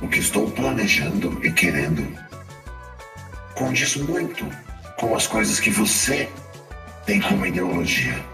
o 0.00 0.08
que 0.08 0.18
estou 0.18 0.50
planejando 0.50 1.38
e 1.46 1.52
querendo 1.52 2.06
condiz 3.54 3.96
muito 3.96 4.44
com 4.98 5.14
as 5.14 5.26
coisas 5.26 5.60
que 5.60 5.70
você 5.70 6.28
tem 7.06 7.20
como 7.20 7.46
ideologia. 7.46 8.31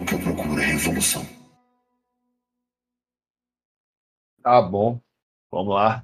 O 0.00 0.04
que 0.04 0.14
eu 0.14 0.18
procuro 0.18 0.58
é 0.60 0.64
revolução. 0.64 1.26
Tá 4.42 4.62
bom. 4.62 4.98
Vamos 5.52 5.74
lá. 5.74 6.02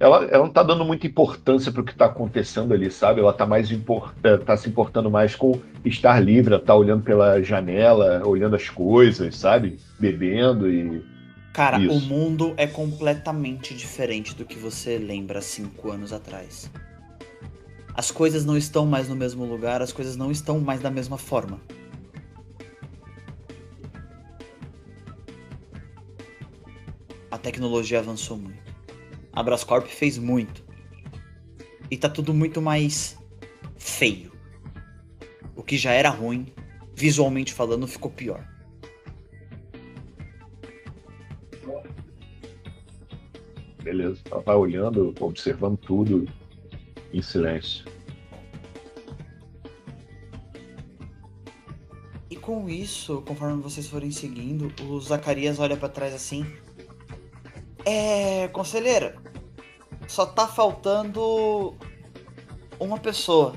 Ela, 0.00 0.24
ela 0.24 0.44
não 0.44 0.52
tá 0.52 0.62
dando 0.62 0.84
muita 0.84 1.06
importância 1.06 1.70
pro 1.70 1.84
que 1.84 1.94
tá 1.94 2.06
acontecendo 2.06 2.74
ali, 2.74 2.90
sabe? 2.90 3.20
Ela 3.20 3.32
tá 3.32 3.46
mais 3.46 3.70
import, 3.70 4.12
eh, 4.24 4.36
tá 4.38 4.56
se 4.56 4.68
importando 4.68 5.08
mais 5.08 5.36
com 5.36 5.60
estar 5.84 6.18
livre, 6.18 6.58
tá 6.58 6.74
olhando 6.74 7.04
pela 7.04 7.40
janela, 7.40 8.26
olhando 8.26 8.56
as 8.56 8.68
coisas, 8.68 9.36
sabe? 9.36 9.78
Bebendo 9.98 10.68
e 10.68 11.02
Cara, 11.54 11.78
o 11.78 11.82
Isso. 11.82 12.08
mundo 12.08 12.52
é 12.56 12.66
completamente 12.66 13.74
diferente 13.74 14.34
do 14.34 14.44
que 14.44 14.58
você 14.58 14.98
lembra 14.98 15.40
cinco 15.40 15.88
anos 15.92 16.12
atrás. 16.12 16.68
As 17.94 18.10
coisas 18.10 18.44
não 18.44 18.56
estão 18.56 18.84
mais 18.84 19.08
no 19.08 19.14
mesmo 19.14 19.44
lugar, 19.44 19.80
as 19.80 19.92
coisas 19.92 20.16
não 20.16 20.32
estão 20.32 20.58
mais 20.58 20.80
da 20.80 20.90
mesma 20.90 21.16
forma. 21.16 21.60
Tecnologia 27.44 27.98
avançou 27.98 28.38
muito. 28.38 28.74
A 29.32 29.42
Brascorp 29.42 29.86
fez 29.86 30.16
muito. 30.16 30.64
E 31.90 31.96
tá 31.96 32.08
tudo 32.08 32.32
muito 32.32 32.62
mais 32.62 33.18
feio. 33.76 34.32
O 35.54 35.62
que 35.62 35.76
já 35.76 35.92
era 35.92 36.08
ruim, 36.08 36.46
visualmente 36.94 37.52
falando, 37.52 37.86
ficou 37.86 38.10
pior. 38.10 38.48
Beleza. 43.82 44.22
Ela 44.30 44.42
tá 44.42 44.56
olhando, 44.56 45.14
observando 45.20 45.76
tudo 45.76 46.26
em 47.12 47.20
silêncio. 47.20 47.84
E 52.30 52.36
com 52.36 52.68
isso, 52.68 53.20
conforme 53.22 53.62
vocês 53.62 53.86
forem 53.86 54.10
seguindo, 54.10 54.72
o 54.88 54.98
Zacarias 54.98 55.58
olha 55.58 55.76
pra 55.76 55.90
trás 55.90 56.14
assim. 56.14 56.46
É, 57.84 58.48
conselheira, 58.48 59.16
só 60.08 60.24
tá 60.24 60.46
faltando 60.46 61.76
uma 62.78 62.98
pessoa. 62.98 63.54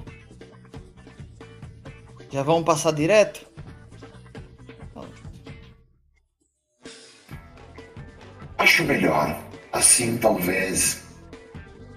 Já 2.30 2.44
vamos 2.44 2.64
passar 2.66 2.92
direto? 2.92 3.48
Acho 8.58 8.84
melhor. 8.84 9.40
Assim, 9.72 10.18
talvez. 10.18 11.06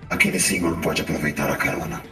Aquele 0.09 0.39
senhor 0.39 0.81
pode 0.81 1.03
aproveitar 1.03 1.51
a 1.51 1.57
carona. 1.57 2.03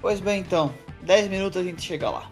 Pois 0.00 0.20
bem, 0.20 0.40
então, 0.40 0.72
10 1.02 1.28
minutos 1.28 1.60
a 1.60 1.64
gente 1.64 1.82
chega 1.82 2.10
lá. 2.10 2.30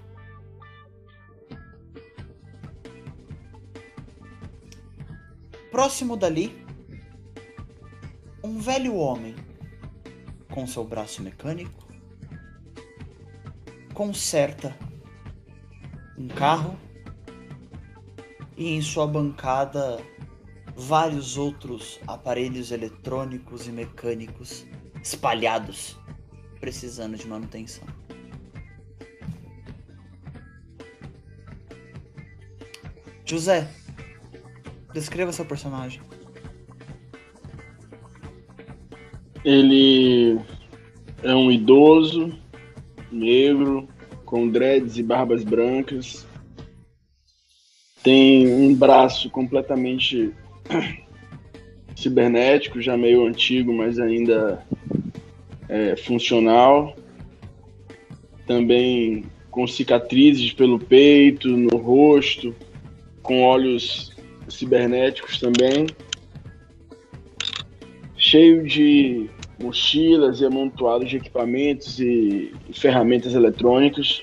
Próximo 5.76 6.16
dali, 6.16 6.56
um 8.42 8.58
velho 8.58 8.94
homem 8.94 9.36
com 10.50 10.66
seu 10.66 10.82
braço 10.82 11.22
mecânico 11.22 11.86
conserta 13.92 14.74
um 16.16 16.28
carro 16.28 16.78
e 18.56 18.70
em 18.70 18.80
sua 18.80 19.06
bancada 19.06 20.02
vários 20.74 21.36
outros 21.36 22.00
aparelhos 22.06 22.70
eletrônicos 22.70 23.66
e 23.66 23.70
mecânicos 23.70 24.64
espalhados 25.02 25.94
precisando 26.58 27.18
de 27.18 27.26
manutenção. 27.28 27.86
José, 33.26 33.70
descreva 34.96 35.30
seu 35.30 35.44
personagem. 35.44 36.00
Ele 39.44 40.38
é 41.22 41.34
um 41.34 41.50
idoso, 41.52 42.32
negro, 43.12 43.86
com 44.24 44.48
dreads 44.48 44.96
e 44.96 45.02
barbas 45.02 45.44
brancas. 45.44 46.26
Tem 48.02 48.48
um 48.48 48.74
braço 48.74 49.28
completamente 49.28 50.32
cibernético, 51.94 52.80
já 52.80 52.96
meio 52.96 53.26
antigo, 53.26 53.74
mas 53.74 53.98
ainda 53.98 54.64
é, 55.68 55.94
funcional. 55.94 56.96
Também 58.46 59.26
com 59.50 59.66
cicatrizes 59.66 60.52
pelo 60.52 60.78
peito, 60.78 61.48
no 61.48 61.76
rosto, 61.76 62.54
com 63.22 63.42
olhos 63.42 64.15
cibernéticos 64.48 65.38
também. 65.38 65.86
Cheio 68.16 68.66
de 68.66 69.28
mochilas 69.60 70.40
e 70.40 70.44
amontoados 70.44 71.08
de 71.08 71.16
equipamentos 71.16 71.98
e 72.00 72.52
ferramentas 72.72 73.34
eletrônicas. 73.34 74.22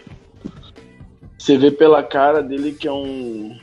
Você 1.37 1.57
vê 1.57 1.71
pela 1.71 2.03
cara 2.03 2.41
dele 2.41 2.73
que 2.73 2.87
é 2.87 2.91
um 2.91 3.57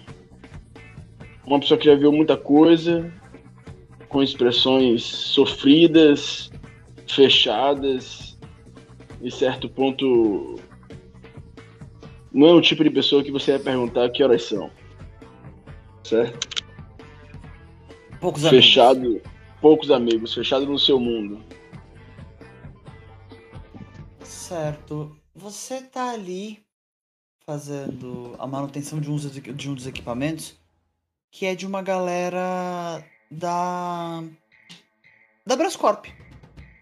uma 1.47 1.59
pessoa 1.59 1.79
que 1.79 1.87
já 1.87 1.97
viu 1.97 2.13
muita 2.13 2.37
coisa, 2.37 3.13
com 4.09 4.23
expressões 4.23 5.03
sofridas, 5.03 6.51
fechadas, 7.09 8.39
em 9.21 9.31
certo 9.31 9.69
ponto 9.69 10.61
não 12.33 12.47
é 12.47 12.53
o 12.53 12.61
tipo 12.61 12.85
de 12.85 12.91
pessoa 12.91 13.25
que 13.25 13.33
você 13.33 13.53
vai 13.53 13.61
perguntar 13.61 14.09
que 14.11 14.23
horas 14.23 14.45
são. 14.45 14.71
Certo? 16.05 16.50
Poucos 18.21 18.45
amigos. 18.45 18.67
Fechado, 18.67 19.23
poucos 19.61 19.91
amigos, 19.91 20.35
fechado 20.35 20.67
no 20.67 20.79
seu 20.79 21.01
mundo. 21.01 21.43
Certo. 24.23 25.17
Você 25.35 25.81
tá 25.81 26.11
ali 26.11 26.63
fazendo 27.47 28.37
a 28.39 28.47
manutenção 28.47 29.01
de, 29.01 29.11
uns, 29.11 29.31
de 29.31 29.71
um 29.71 29.75
dos 29.75 29.87
equipamentos 29.87 30.61
que 31.31 31.47
é 31.47 31.55
de 31.55 31.67
uma 31.67 31.81
galera 31.81 33.03
da. 33.31 34.23
da 35.47 35.57
Brascorp, 35.57 36.07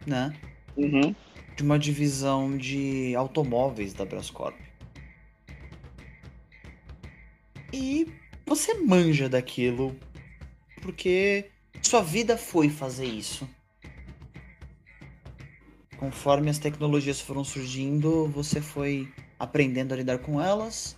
né? 0.07 0.35
Uhum. 0.77 1.15
De 1.57 1.63
uma 1.63 1.79
divisão 1.79 2.57
de 2.57 3.15
automóveis 3.15 3.93
da 3.93 4.05
Brascorp. 4.05 4.57
E 7.73 8.07
você 8.47 8.75
manja 8.75 9.29
daquilo 9.29 9.95
porque 10.79 11.51
sua 11.83 12.03
vida 12.03 12.37
foi 12.37 12.69
fazer 12.69 13.07
isso. 13.07 13.49
Conforme 15.99 16.49
as 16.49 16.59
tecnologias 16.59 17.21
foram 17.21 17.43
surgindo, 17.43 18.27
você 18.29 18.61
foi 18.61 19.13
aprendendo 19.39 19.93
a 19.93 19.97
lidar 19.97 20.19
com 20.19 20.41
elas. 20.41 20.97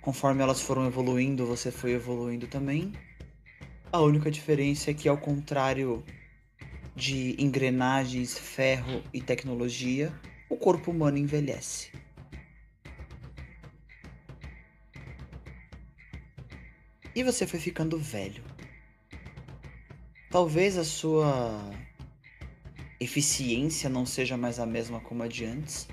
Conforme 0.00 0.42
elas 0.42 0.60
foram 0.60 0.86
evoluindo, 0.86 1.46
você 1.46 1.70
foi 1.70 1.92
evoluindo 1.92 2.46
também. 2.46 2.92
A 3.90 4.00
única 4.00 4.30
diferença 4.30 4.90
é 4.90 4.94
que, 4.94 5.08
ao 5.08 5.18
contrário 5.18 6.04
de 6.94 7.34
engrenagens, 7.42 8.38
ferro 8.38 9.02
e 9.12 9.20
tecnologia, 9.20 10.12
o 10.48 10.56
corpo 10.56 10.90
humano 10.90 11.18
envelhece. 11.18 11.90
E 17.14 17.22
você 17.22 17.46
foi 17.46 17.60
ficando 17.60 17.98
velho. 17.98 18.53
Talvez 20.34 20.76
a 20.76 20.82
sua 20.82 21.70
eficiência 22.98 23.88
não 23.88 24.04
seja 24.04 24.36
mais 24.36 24.58
a 24.58 24.66
mesma 24.66 24.98
como 24.98 25.22
a 25.22 25.28
de 25.28 25.44
antes, 25.44 25.86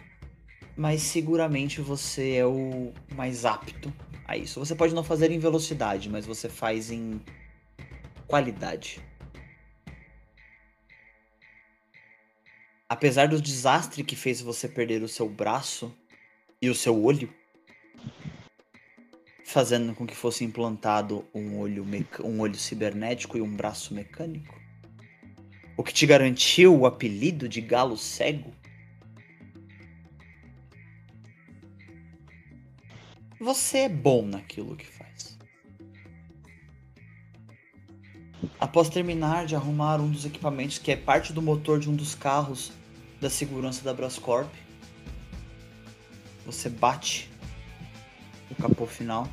mas 0.76 1.04
seguramente 1.04 1.80
você 1.80 2.38
é 2.38 2.46
o 2.48 2.92
mais 3.14 3.46
apto 3.46 3.94
a 4.26 4.36
isso. 4.36 4.60
Você 4.60 4.74
pode 4.74 4.96
não 4.96 5.04
fazer 5.04 5.30
em 5.30 5.38
velocidade, 5.38 6.10
mas 6.10 6.26
você 6.26 6.50
faz 6.50 6.90
em 6.90 7.22
qualidade. 8.26 9.00
Apesar 12.90 13.28
do 13.28 13.40
desastre 13.40 14.04
que 14.04 14.16
fez 14.16 14.42
você 14.42 14.68
perder 14.68 15.04
o 15.04 15.08
seu 15.08 15.30
braço 15.30 15.96
e 16.60 16.68
o 16.68 16.74
seu 16.74 17.00
olho, 17.00 17.32
fazendo 19.52 19.94
com 19.94 20.08
que 20.08 20.16
fosse 20.16 20.46
implantado 20.46 21.26
um 21.36 21.58
olho, 21.58 21.86
um 22.24 22.40
olho 22.40 22.56
cibernético 22.56 23.38
e 23.38 23.42
um 23.42 23.54
braço 23.54 23.94
mecânico, 23.94 24.58
o 25.76 25.84
que 25.84 25.94
te 25.94 26.06
garantiu 26.06 26.78
o 26.78 26.86
apelido 26.86 27.50
de 27.50 27.60
galo 27.60 27.98
cego, 27.98 28.54
você 33.40 33.80
é 33.80 33.90
bom 33.90 34.26
naquilo 34.26 34.76
que 34.78 34.86
faz. 34.86 35.38
Após 38.58 38.90
terminar 38.90 39.46
de 39.46 39.56
arrumar 39.56 40.00
um 40.00 40.10
dos 40.10 40.24
equipamentos 40.24 40.78
que 40.78 40.92
é 40.92 40.96
parte 40.96 41.34
do 41.34 41.42
motor 41.42 41.78
de 41.78 41.90
um 41.90 41.96
dos 41.96 42.16
carros 42.16 42.72
da 43.20 43.30
segurança 43.30 43.84
da 43.84 43.94
Brascorp, 43.94 44.54
você 46.46 46.70
bate 46.70 47.30
o 48.50 48.56
capô 48.56 48.86
final. 48.86 49.28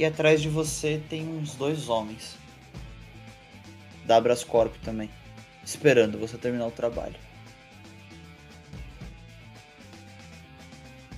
E 0.00 0.04
atrás 0.06 0.40
de 0.40 0.48
você 0.48 0.98
tem 1.10 1.28
uns 1.28 1.54
dois 1.56 1.90
homens. 1.90 2.38
Da 4.06 4.18
Brascorp 4.18 4.74
também. 4.82 5.10
Esperando 5.62 6.16
você 6.16 6.38
terminar 6.38 6.68
o 6.68 6.70
trabalho. 6.70 7.16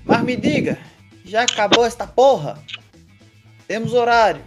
Mas 0.05 0.25
me 0.25 0.35
diga, 0.35 0.81
Já 1.25 1.43
acabou 1.43 1.85
esta 1.85 2.09
porra? 2.09 2.61
Temos 3.69 3.93
horário. 3.93 4.43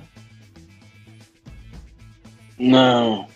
Não. 2.60 3.30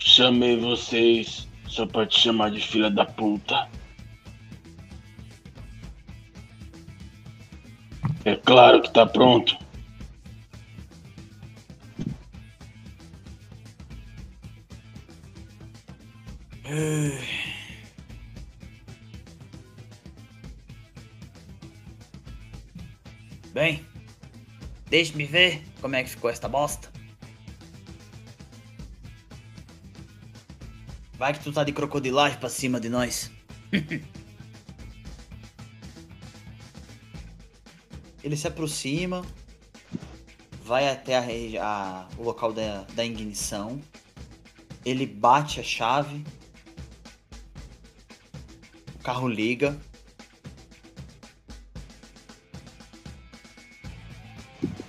Chamei 0.00 0.58
vocês 0.58 1.46
só 1.68 1.86
pra 1.86 2.04
te 2.04 2.18
chamar 2.18 2.50
de 2.50 2.60
filha 2.60 2.90
da 2.90 3.04
puta. 3.04 3.68
É 8.24 8.34
claro 8.34 8.82
que 8.82 8.92
tá 8.92 9.06
pronto. 9.06 9.69
Bem, 23.52 23.84
deixe-me 24.88 25.24
ver 25.24 25.62
como 25.80 25.96
é 25.96 26.04
que 26.04 26.10
ficou 26.10 26.30
esta 26.30 26.48
bosta. 26.48 26.88
Vai 31.14 31.32
que 31.32 31.40
tu 31.40 31.52
tá 31.52 31.64
de 31.64 31.72
crocodilagem 31.72 32.38
pra 32.38 32.48
cima 32.48 32.80
de 32.80 32.88
nós. 32.88 33.30
Ele 38.22 38.36
se 38.36 38.46
aproxima, 38.46 39.24
vai 40.62 40.88
até 40.88 41.16
a 41.16 41.22
a- 41.62 42.08
o 42.16 42.22
local 42.22 42.52
da, 42.52 42.82
da 42.94 43.04
ignição. 43.04 43.80
Ele 44.84 45.06
bate 45.06 45.58
a 45.60 45.62
chave. 45.62 46.24
Carro 49.10 49.26
liga. 49.26 49.76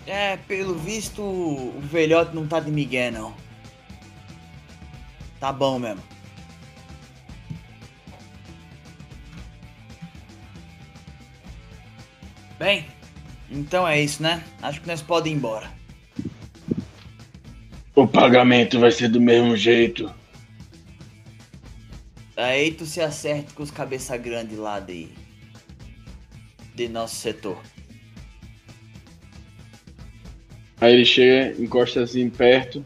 É, 0.05 0.37
pelo 0.37 0.75
visto, 0.75 1.23
o 1.23 1.81
velhote 1.81 2.35
não 2.35 2.45
tá 2.45 2.59
de 2.59 2.69
migué, 2.69 3.09
não. 3.09 3.33
Tá 5.39 5.51
bom 5.51 5.79
mesmo. 5.79 6.03
Bem, 12.59 12.85
então 13.49 13.87
é 13.87 13.99
isso, 13.99 14.21
né? 14.21 14.43
Acho 14.61 14.81
que 14.81 14.87
nós 14.87 15.01
podemos 15.01 15.31
ir 15.31 15.35
embora. 15.39 15.71
O 17.95 18.05
pagamento 18.05 18.79
vai 18.79 18.91
ser 18.91 19.07
do 19.07 19.19
mesmo 19.19 19.57
jeito. 19.57 20.13
Aí 22.41 22.71
tu 22.71 22.87
se 22.87 22.99
acerta 22.99 23.53
com 23.53 23.61
os 23.61 23.69
cabeça 23.69 24.17
grande 24.17 24.55
lá 24.55 24.79
de. 24.79 25.09
de 26.73 26.89
nosso 26.89 27.17
setor. 27.17 27.61
Aí 30.79 30.95
ele 30.95 31.05
chega, 31.05 31.61
encosta 31.61 32.01
assim 32.01 32.31
perto. 32.31 32.83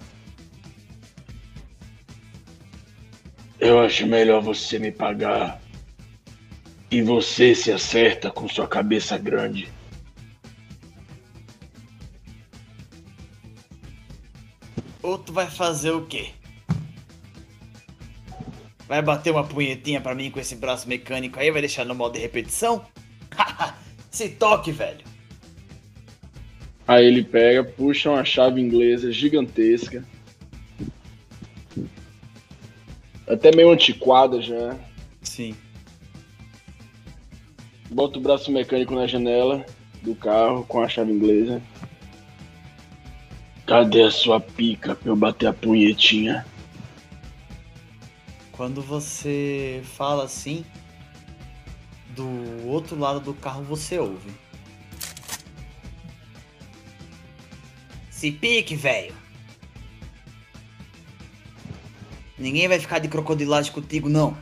Eu 3.58 3.80
acho 3.80 4.06
melhor 4.06 4.42
você 4.42 4.78
me 4.78 4.92
pagar. 4.92 5.62
E 6.92 7.02
você 7.02 7.56
se 7.56 7.72
acerta 7.72 8.30
com 8.30 8.50
sua 8.50 8.68
cabeça 8.68 9.18
grande. 9.18 9.72
Ou 15.02 15.18
tu 15.18 15.32
vai 15.32 15.50
fazer 15.50 15.92
o 15.92 16.06
quê? 16.06 16.34
Vai 18.88 19.02
bater 19.02 19.32
uma 19.32 19.44
punhetinha 19.44 20.00
pra 20.00 20.14
mim 20.14 20.30
com 20.30 20.40
esse 20.40 20.56
braço 20.56 20.88
mecânico 20.88 21.40
aí? 21.40 21.50
Vai 21.52 21.62
deixar 21.62 21.86
no 21.86 21.96
modo 21.96 22.14
de 22.14 22.20
repetição? 22.20 22.86
se 24.12 24.30
toque, 24.30 24.72
velho. 24.72 25.04
Aí 26.88 27.06
ele 27.06 27.24
pega, 27.24 27.64
puxa 27.64 28.12
uma 28.12 28.24
chave 28.24 28.62
inglesa 28.62 29.12
gigantesca. 29.12 30.06
Até 33.28 33.56
meio 33.56 33.72
antiquada 33.72 34.40
já. 34.40 34.78
Sim. 35.24 35.56
Bota 37.90 38.20
o 38.20 38.22
braço 38.22 38.52
mecânico 38.52 38.94
na 38.94 39.08
janela 39.08 39.66
do 40.04 40.14
carro 40.14 40.64
com 40.66 40.82
a 40.82 40.88
chave 40.88 41.12
inglesa. 41.12 41.60
Cadê 43.66 44.04
a 44.04 44.12
sua 44.12 44.40
pica 44.40 44.96
pra 44.96 45.10
eu 45.10 45.16
bater 45.16 45.48
a 45.48 45.54
punhetinha? 45.54 46.46
Quando 48.56 48.82
você 48.82 49.82
fala 49.84 50.24
assim, 50.24 50.66
do 52.10 52.66
outro 52.66 52.98
lado 52.98 53.20
do 53.20 53.34
carro 53.34 53.64
você 53.64 54.00
ouve. 54.00 54.32
Se 58.10 58.32
pique, 58.32 58.76
velho. 58.76 59.14
Ninguém 62.38 62.68
vai 62.68 62.80
ficar 62.80 63.00
de 63.00 63.10
crocodilagem 63.10 63.72
contigo, 63.72 64.08
não. 64.08 64.38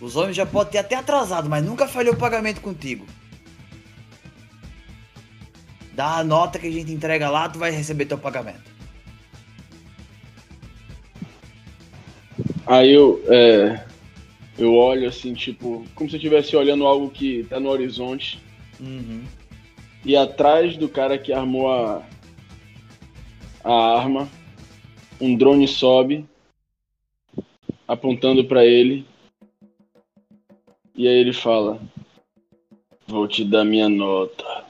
Os 0.00 0.16
homens 0.16 0.34
já 0.34 0.46
podem 0.46 0.72
ter 0.72 0.78
até 0.78 0.96
atrasado, 0.96 1.48
mas 1.48 1.64
nunca 1.64 1.86
falhou 1.86 2.14
o 2.14 2.18
pagamento 2.18 2.60
contigo. 2.60 3.06
Dá 5.92 6.16
a 6.16 6.24
nota 6.24 6.58
que 6.58 6.66
a 6.66 6.72
gente 6.72 6.90
entrega 6.90 7.28
lá, 7.28 7.48
tu 7.48 7.58
vai 7.58 7.70
receber 7.70 8.06
teu 8.06 8.18
pagamento. 8.18 8.71
Aí 12.66 12.92
eu, 12.92 13.22
é, 13.26 13.84
eu 14.58 14.74
olho 14.74 15.08
assim, 15.08 15.34
tipo, 15.34 15.84
como 15.94 16.08
se 16.08 16.16
eu 16.16 16.18
estivesse 16.18 16.56
olhando 16.56 16.86
algo 16.86 17.10
que 17.10 17.44
tá 17.44 17.58
no 17.58 17.68
horizonte. 17.68 18.40
Uhum. 18.80 19.24
E 20.04 20.16
atrás 20.16 20.76
do 20.76 20.88
cara 20.88 21.18
que 21.18 21.32
armou 21.32 21.70
a, 21.70 22.06
a 23.64 23.98
arma, 23.98 24.28
um 25.20 25.36
drone 25.36 25.66
sobe, 25.66 26.24
apontando 27.86 28.44
pra 28.44 28.64
ele. 28.64 29.06
E 30.94 31.06
aí 31.08 31.14
ele 31.14 31.32
fala: 31.32 31.80
Vou 33.06 33.26
te 33.26 33.44
dar 33.44 33.64
minha 33.64 33.88
nota. 33.88 34.64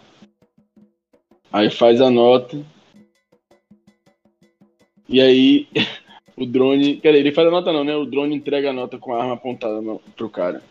Aí 1.52 1.70
faz 1.70 2.01
a 2.01 2.10
nota. 2.10 2.64
E 5.09 5.20
aí 5.20 5.69
o 6.36 6.46
drone. 6.46 6.96
Quer 6.96 7.12
dizer, 7.12 7.20
ele 7.20 7.32
faz 7.32 7.48
a 7.48 7.50
nota 7.50 7.72
não, 7.72 7.84
né? 7.84 7.94
O 7.96 8.06
drone 8.06 8.34
entrega 8.34 8.70
a 8.70 8.72
nota 8.72 8.98
com 8.98 9.14
a 9.14 9.20
arma 9.20 9.34
apontada 9.34 9.80
no, 9.80 9.98
pro 10.16 10.28
cara. 10.28 10.62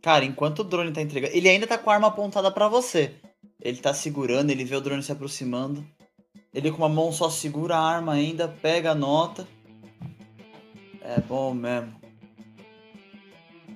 Cara, 0.00 0.24
enquanto 0.24 0.60
o 0.60 0.64
drone 0.64 0.92
tá 0.92 1.02
entregando. 1.02 1.34
Ele 1.34 1.48
ainda 1.48 1.66
tá 1.66 1.76
com 1.76 1.90
a 1.90 1.94
arma 1.94 2.08
apontada 2.08 2.50
pra 2.50 2.68
você. 2.68 3.14
Ele 3.60 3.78
tá 3.78 3.92
segurando, 3.92 4.50
ele 4.50 4.64
vê 4.64 4.76
o 4.76 4.80
drone 4.80 5.02
se 5.02 5.12
aproximando. 5.12 5.84
Ele 6.54 6.70
com 6.70 6.78
uma 6.78 6.88
mão 6.88 7.12
só 7.12 7.28
segura 7.28 7.76
a 7.76 7.80
arma 7.80 8.12
ainda, 8.12 8.48
pega 8.48 8.92
a 8.92 8.94
nota. 8.94 9.46
É 11.02 11.20
bom 11.20 11.52
mesmo. 11.52 11.94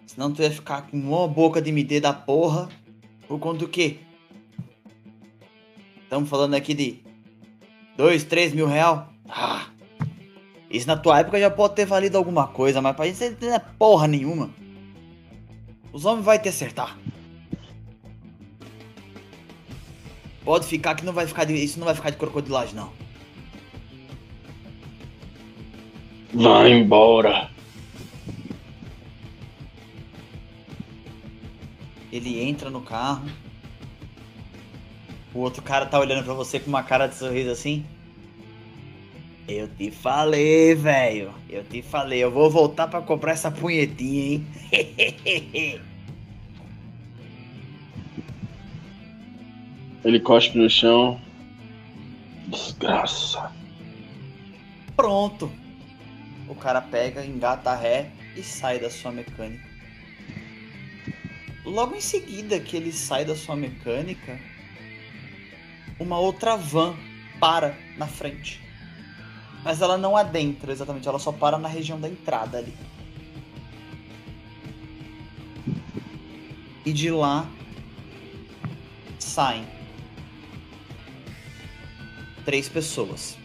Senão 0.06 0.32
tu 0.32 0.42
ia 0.42 0.50
ficar 0.50 0.82
com 0.82 0.96
uma 0.96 1.26
boca 1.26 1.60
de 1.60 1.70
MD 1.70 2.00
da 2.00 2.12
porra. 2.12 2.68
Por 3.26 3.38
conta 3.38 3.60
do 3.60 3.68
quê? 3.68 3.98
Estamos 6.02 6.28
falando 6.28 6.54
aqui 6.54 6.74
de. 6.74 7.02
2, 7.96 8.24
3 8.24 8.54
mil 8.54 8.66
real? 8.66 9.12
Ah! 9.28 9.66
Isso 10.70 10.86
na 10.86 10.96
tua 10.96 11.20
época 11.20 11.38
já 11.38 11.50
pode 11.50 11.74
ter 11.74 11.84
valido 11.84 12.16
alguma 12.16 12.46
coisa, 12.46 12.80
mas 12.80 12.96
pra 12.96 13.06
gente 13.06 13.36
não 13.40 13.54
é 13.54 13.58
porra 13.58 14.08
nenhuma. 14.08 14.50
Os 15.92 16.06
homens 16.06 16.24
vai 16.24 16.38
te 16.38 16.48
acertar. 16.48 16.98
Pode 20.44 20.66
ficar 20.66 20.94
que 20.94 21.04
não 21.04 21.12
vai 21.12 21.26
ficar 21.26 21.44
de, 21.44 21.54
isso 21.54 21.78
não 21.78 21.84
vai 21.84 21.94
ficar 21.94 22.10
de 22.10 22.16
crocodilagem 22.16 22.74
não. 22.74 22.90
Vai 26.32 26.72
embora. 26.72 27.50
Ele 32.10 32.40
entra 32.40 32.70
no 32.70 32.80
carro. 32.80 33.26
O 35.34 35.40
outro 35.40 35.62
cara 35.62 35.86
tá 35.86 35.98
olhando 35.98 36.24
pra 36.24 36.34
você 36.34 36.60
com 36.60 36.68
uma 36.68 36.82
cara 36.82 37.06
de 37.06 37.14
sorriso 37.14 37.50
assim. 37.50 37.84
Eu 39.48 39.68
te 39.68 39.90
falei, 39.90 40.74
velho. 40.74 41.32
Eu 41.48 41.64
te 41.64 41.82
falei. 41.82 42.22
Eu 42.22 42.30
vou 42.30 42.50
voltar 42.50 42.86
pra 42.88 43.00
comprar 43.02 43.32
essa 43.32 43.50
punhetinha, 43.50 44.34
hein? 44.34 44.46
Ele 50.04 50.18
cospe 50.20 50.58
no 50.58 50.68
chão. 50.68 51.20
Desgraça. 52.48 53.52
Pronto. 54.96 55.50
O 56.48 56.54
cara 56.54 56.80
pega, 56.80 57.24
engata 57.24 57.70
a 57.70 57.76
ré 57.76 58.10
e 58.36 58.42
sai 58.42 58.78
da 58.78 58.90
sua 58.90 59.12
mecânica. 59.12 59.70
Logo 61.64 61.94
em 61.94 62.00
seguida 62.00 62.58
que 62.58 62.76
ele 62.76 62.90
sai 62.92 63.24
da 63.24 63.36
sua 63.36 63.54
mecânica, 63.54 64.38
uma 66.02 66.18
outra 66.18 66.56
van 66.56 66.94
para 67.40 67.78
na 67.96 68.06
frente. 68.06 68.60
Mas 69.64 69.80
ela 69.80 69.96
não 69.96 70.16
adentra 70.16 70.72
exatamente, 70.72 71.08
ela 71.08 71.18
só 71.18 71.30
para 71.30 71.56
na 71.56 71.68
região 71.68 72.00
da 72.00 72.08
entrada 72.08 72.58
ali. 72.58 72.74
E 76.84 76.92
de 76.92 77.10
lá 77.10 77.48
saem 79.18 79.64
três 82.44 82.68
pessoas. 82.68 83.38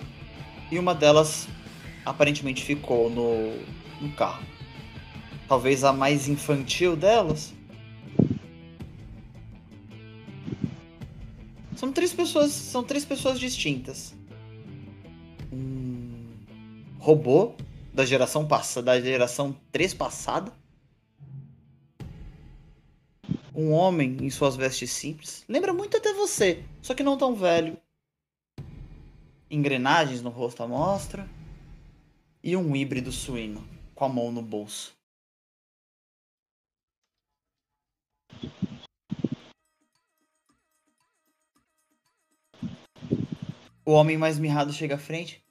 E 0.71 0.79
uma 0.79 0.95
delas 0.95 1.47
aparentemente 2.03 2.63
ficou 2.63 3.09
no, 3.09 3.55
no 4.01 4.11
carro. 4.15 4.43
Talvez 5.47 5.83
a 5.83 5.93
mais 5.93 6.27
infantil 6.27 6.95
delas. 6.95 7.53
São 11.77 11.91
três 11.93 12.11
pessoas, 12.11 12.51
são 12.51 12.83
três 12.83 13.05
pessoas 13.05 13.39
distintas. 13.39 14.15
Um 15.53 16.33
robô 16.97 17.53
da 17.93 18.03
geração 18.03 18.47
passada, 18.47 18.87
da 18.87 18.99
geração 18.99 19.55
3 19.71 19.93
passada. 19.93 20.51
Um 23.53 23.71
homem 23.71 24.17
em 24.21 24.29
suas 24.31 24.55
vestes 24.55 24.89
simples. 24.89 25.45
Lembra 25.47 25.71
muito 25.71 25.95
até 25.95 26.11
você, 26.13 26.65
só 26.81 26.95
que 26.95 27.03
não 27.03 27.15
tão 27.15 27.35
velho. 27.35 27.77
Engrenagens 29.47 30.23
no 30.23 30.31
rosto 30.31 30.63
à 30.63 30.67
mostra. 30.67 31.29
E 32.43 32.55
um 32.55 32.75
híbrido 32.75 33.11
suíno, 33.11 33.63
com 33.93 34.03
a 34.03 34.09
mão 34.09 34.31
no 34.31 34.41
bolso. 34.41 34.97
O 43.87 43.93
homem 43.93 44.17
mais 44.17 44.37
mirrado 44.37 44.73
chega 44.73 44.95
à 44.95 44.97
frente. 44.97 45.41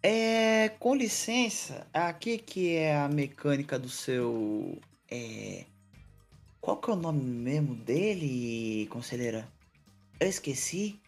É, 0.00 0.68
com 0.78 0.94
licença, 0.94 1.84
aqui 1.92 2.38
que 2.38 2.76
é 2.76 2.96
a 2.96 3.08
mecânica 3.08 3.76
do 3.76 3.88
seu. 3.88 4.80
É. 5.10 5.64
Qual 6.60 6.76
que 6.76 6.88
é 6.88 6.92
o 6.92 6.96
nome 6.96 7.20
mesmo 7.20 7.74
dele, 7.74 8.86
conselheira? 8.86 9.48
Eu 10.20 10.28
esqueci. 10.28 11.00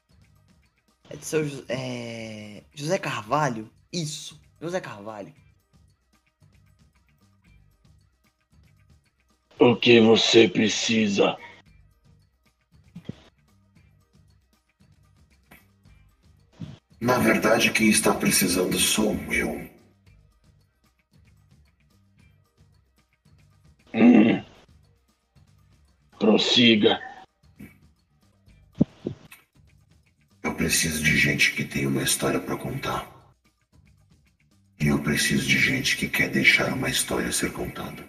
É 1.08 1.16
do 1.16 1.24
seu 1.24 1.44
é, 1.68 2.64
José 2.74 2.98
Carvalho? 2.98 3.70
Isso, 3.92 4.40
José 4.60 4.80
Carvalho. 4.80 5.32
O 9.60 9.76
que 9.76 10.00
você 10.00 10.48
precisa? 10.48 11.36
Na 17.04 17.18
verdade, 17.18 17.70
quem 17.70 17.90
está 17.90 18.14
precisando 18.14 18.78
sou 18.78 19.14
eu. 19.30 19.70
Hum. 23.92 24.42
Prossiga. 26.18 26.98
Eu 30.42 30.54
preciso 30.54 31.02
de 31.02 31.18
gente 31.18 31.52
que 31.52 31.62
tem 31.62 31.86
uma 31.86 32.02
história 32.02 32.40
para 32.40 32.56
contar. 32.56 33.06
E 34.80 34.86
eu 34.86 34.98
preciso 35.02 35.46
de 35.46 35.58
gente 35.58 35.98
que 35.98 36.08
quer 36.08 36.30
deixar 36.30 36.72
uma 36.72 36.88
história 36.88 37.30
ser 37.30 37.52
contada. 37.52 38.02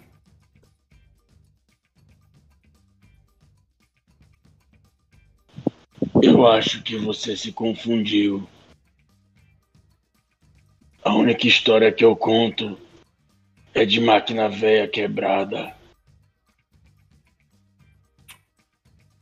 Eu 6.22 6.46
acho 6.46 6.82
que 6.82 6.96
você 6.96 7.36
se 7.36 7.52
confundiu. 7.52 8.48
A 11.06 11.14
única 11.14 11.46
história 11.46 11.92
que 11.92 12.04
eu 12.04 12.16
conto 12.16 12.76
é 13.72 13.84
de 13.84 14.00
máquina 14.00 14.48
velha 14.48 14.88
quebrada. 14.88 15.72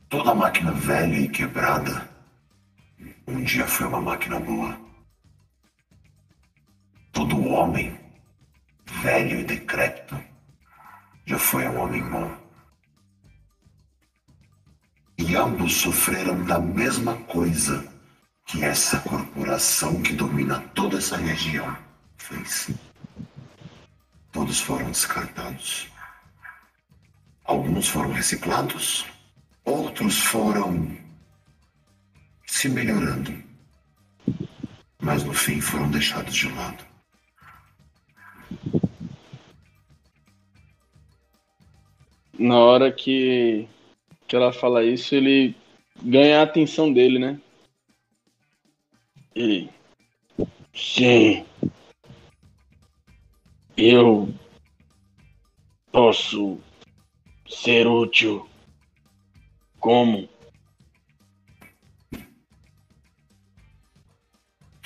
Toda 0.09 0.33
máquina 0.33 0.71
velha 0.71 1.15
e 1.15 1.29
quebrada 1.29 2.09
um 3.27 3.43
dia 3.43 3.67
foi 3.67 3.85
uma 3.85 4.01
máquina 4.01 4.39
boa. 4.39 4.75
Todo 7.11 7.49
homem 7.49 7.95
velho 9.03 9.41
e 9.41 9.43
decrépito 9.43 10.19
já 11.23 11.37
foi 11.37 11.67
um 11.67 11.81
homem 11.81 12.01
bom. 12.09 12.35
E 15.19 15.35
ambos 15.35 15.75
sofreram 15.75 16.43
da 16.45 16.57
mesma 16.57 17.15
coisa 17.25 17.94
que 18.45 18.63
essa 18.63 18.99
corporação 18.99 20.01
que 20.01 20.13
domina 20.13 20.61
toda 20.75 20.97
essa 20.97 21.17
região 21.17 21.75
fez. 22.17 22.69
Todos 24.31 24.59
foram 24.59 24.91
descartados. 24.91 25.87
Alguns 27.43 27.87
foram 27.87 28.11
reciclados, 28.11 29.05
outros 29.63 30.19
foram 30.19 30.95
se 32.45 32.69
melhorando. 32.69 33.33
Mas 35.01 35.23
no 35.23 35.33
fim 35.33 35.59
foram 35.59 35.89
deixados 35.89 36.35
de 36.35 36.49
lado. 36.49 36.85
Na 42.37 42.59
hora 42.59 42.91
que, 42.91 43.67
que 44.27 44.35
ela 44.35 44.51
fala 44.51 44.83
isso, 44.83 45.15
ele 45.15 45.55
ganha 46.03 46.39
a 46.39 46.43
atenção 46.43 46.91
dele, 46.91 47.17
né? 47.17 47.39
Ele. 49.35 49.69
Sim. 50.73 51.45
Eu 53.75 54.33
posso 55.91 56.57
ser 57.49 57.85
útil. 57.85 58.49
Como? 59.77 60.29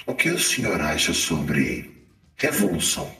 O 0.07 0.15
que 0.15 0.29
o 0.31 0.39
senhor 0.39 0.81
acha 0.81 1.13
sobre 1.13 2.07
revolução? 2.35 3.15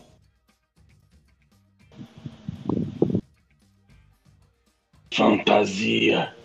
Fantasia. 5.14 6.39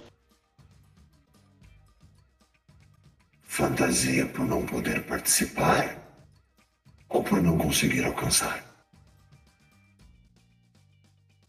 Fantasia 3.57 4.27
por 4.27 4.45
não 4.45 4.67
poder 4.67 5.05
participar 5.05 5.97
ou 7.09 7.23
por 7.23 7.41
não 7.41 7.57
conseguir 7.57 8.05
alcançar? 8.05 8.65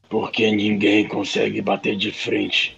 Porque 0.08 0.52
ninguém 0.52 1.08
consegue 1.08 1.64
bater 1.64 1.98
de 1.98 2.12
frente 2.12 2.78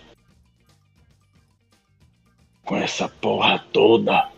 com 2.64 2.78
essa 2.78 3.10
porra 3.10 3.60
toda. 3.74 4.32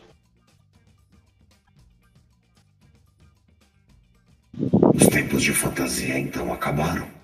Os 4.96 5.08
tempos 5.08 5.44
de 5.44 5.54
fantasia 5.54 6.18
então 6.18 6.52
acabaram. 6.52 7.19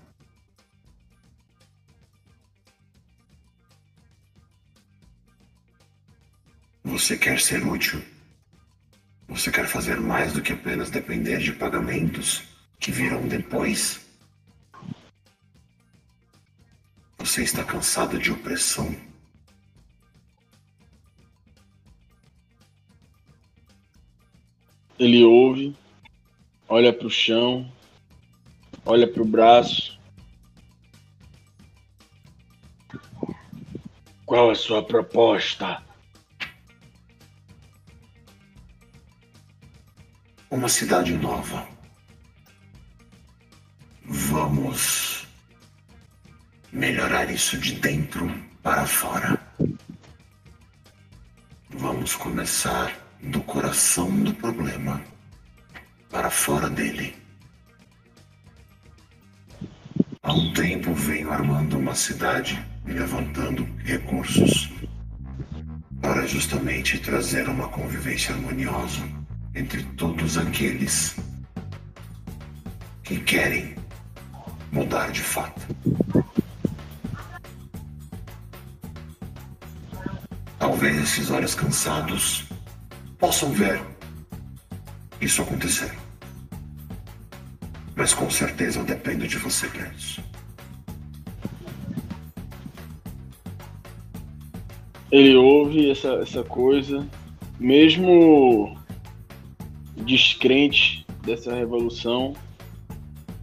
Você 6.85 7.17
quer 7.17 7.39
ser 7.41 7.65
útil? 7.65 7.99
Você 9.27 9.51
quer 9.51 9.67
fazer 9.67 9.99
mais 9.99 10.33
do 10.33 10.41
que 10.41 10.53
apenas 10.53 10.91
depender 10.91 11.39
de 11.39 11.51
pagamentos 11.51 12.43
que 12.79 12.91
virão 12.91 13.27
depois? 13.27 14.05
Você 17.17 17.41
está 17.41 17.63
cansado 17.63 18.19
de 18.19 18.31
opressão? 18.31 18.95
Ele 24.99 25.23
ouve, 25.23 25.75
olha 26.69 26.93
pro 26.93 27.09
chão, 27.09 27.69
olha 28.85 29.11
pro 29.11 29.25
braço. 29.25 29.99
Qual 34.23 34.51
a 34.51 34.55
sua 34.55 34.83
proposta? 34.83 35.83
Uma 40.55 40.69
cidade 40.69 41.11
nova. 41.17 41.67
Vamos 44.05 45.27
melhorar 46.71 47.29
isso 47.29 47.57
de 47.57 47.73
dentro 47.73 48.33
para 48.63 48.85
fora. 48.87 49.37
Vamos 51.71 52.15
começar 52.15 52.97
do 53.21 53.41
coração 53.41 54.09
do 54.23 54.33
problema 54.33 55.03
para 56.09 56.29
fora 56.29 56.69
dele. 56.69 57.13
Há 60.23 60.31
um 60.31 60.53
tempo 60.53 60.93
venho 60.93 61.33
armando 61.33 61.77
uma 61.77 61.95
cidade 61.95 62.65
e 62.87 62.93
levantando 62.93 63.65
recursos 63.83 64.71
para 66.01 66.25
justamente 66.25 66.97
trazer 66.99 67.49
uma 67.49 67.67
convivência 67.67 68.33
harmoniosa 68.33 69.24
entre 69.55 69.83
todos 69.95 70.37
aqueles 70.37 71.15
que 73.03 73.19
querem 73.19 73.75
mudar 74.71 75.11
de 75.11 75.21
fato. 75.21 75.65
talvez 80.65 80.97
esses 80.97 81.31
olhos 81.31 81.55
cansados 81.55 82.45
possam 83.17 83.51
ver 83.51 83.81
isso 85.21 85.41
acontecer. 85.41 85.91
Mas 87.95 88.13
com 88.13 88.29
certeza 88.29 88.79
eu 88.79 88.83
dependo 88.83 89.27
de 89.27 89.37
você 89.37 89.67
para. 89.69 90.21
Ele 95.11 95.35
ouve 95.35 95.91
essa, 95.91 96.09
essa 96.15 96.43
coisa, 96.43 97.07
mesmo 97.59 98.77
descrente 99.97 101.05
dessa 101.23 101.53
revolução, 101.53 102.33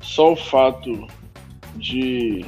só 0.01 0.33
o 0.33 0.37
fato 0.37 1.07
de 1.77 2.45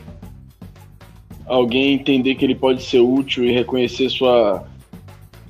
alguém 1.46 1.94
entender 1.94 2.34
que 2.34 2.44
ele 2.44 2.54
pode 2.54 2.82
ser 2.82 3.00
útil 3.00 3.44
e 3.44 3.52
reconhecer 3.52 4.08
sua 4.08 4.66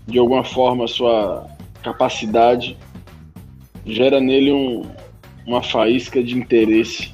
de 0.07 0.19
alguma 0.19 0.45
forma 0.45 0.87
sua 0.87 1.47
capacidade 1.83 2.77
gera 3.87 4.21
nele 4.21 4.53
um, 4.53 4.83
uma 5.47 5.63
faísca 5.63 6.23
de 6.23 6.37
interesse. 6.37 7.13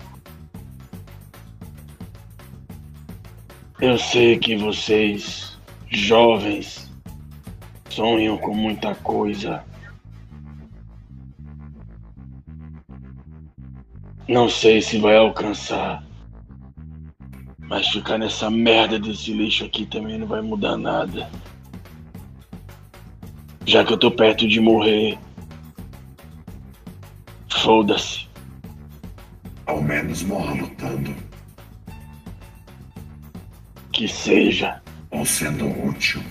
Eu 3.80 3.98
sei 3.98 4.38
que 4.38 4.56
vocês, 4.56 5.58
jovens, 5.88 6.90
sonham 7.88 8.36
com 8.38 8.54
muita 8.54 8.94
coisa. 8.94 9.64
Não 14.30 14.48
sei 14.48 14.80
se 14.80 14.96
vai 14.96 15.16
alcançar. 15.16 16.04
Mas 17.58 17.88
ficar 17.88 18.16
nessa 18.16 18.48
merda 18.48 18.96
desse 18.96 19.32
lixo 19.32 19.64
aqui 19.64 19.84
também 19.86 20.18
não 20.18 20.26
vai 20.28 20.40
mudar 20.40 20.76
nada. 20.76 21.28
Já 23.66 23.84
que 23.84 23.92
eu 23.92 23.98
tô 23.98 24.08
perto 24.08 24.46
de 24.46 24.60
morrer. 24.60 25.18
Foda-se. 27.50 28.28
Ao 29.66 29.82
menos 29.82 30.22
morra 30.22 30.54
lutando 30.54 31.12
Que 33.92 34.06
seja. 34.06 34.80
ou 35.10 35.26
sendo 35.26 35.66
útil 35.88 36.22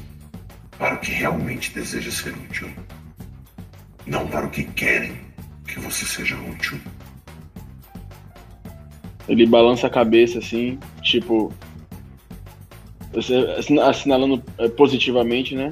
para 0.77 0.95
o 0.95 0.99
que 0.99 1.11
realmente 1.11 1.73
deseja 1.73 2.11
ser 2.11 2.34
útil. 2.34 2.73
Não 4.07 4.26
para 4.26 4.47
o 4.47 4.49
que 4.49 4.63
querem 4.63 5.19
que 5.67 5.81
você 5.81 6.05
seja 6.05 6.38
útil. 6.38 6.80
Ele 9.30 9.45
balança 9.45 9.85
a 9.85 9.89
cabeça 9.89 10.39
assim, 10.39 10.80
tipo. 11.03 11.53
Assinalando 13.88 14.43
eh, 14.57 14.68
positivamente, 14.69 15.56
né? 15.56 15.72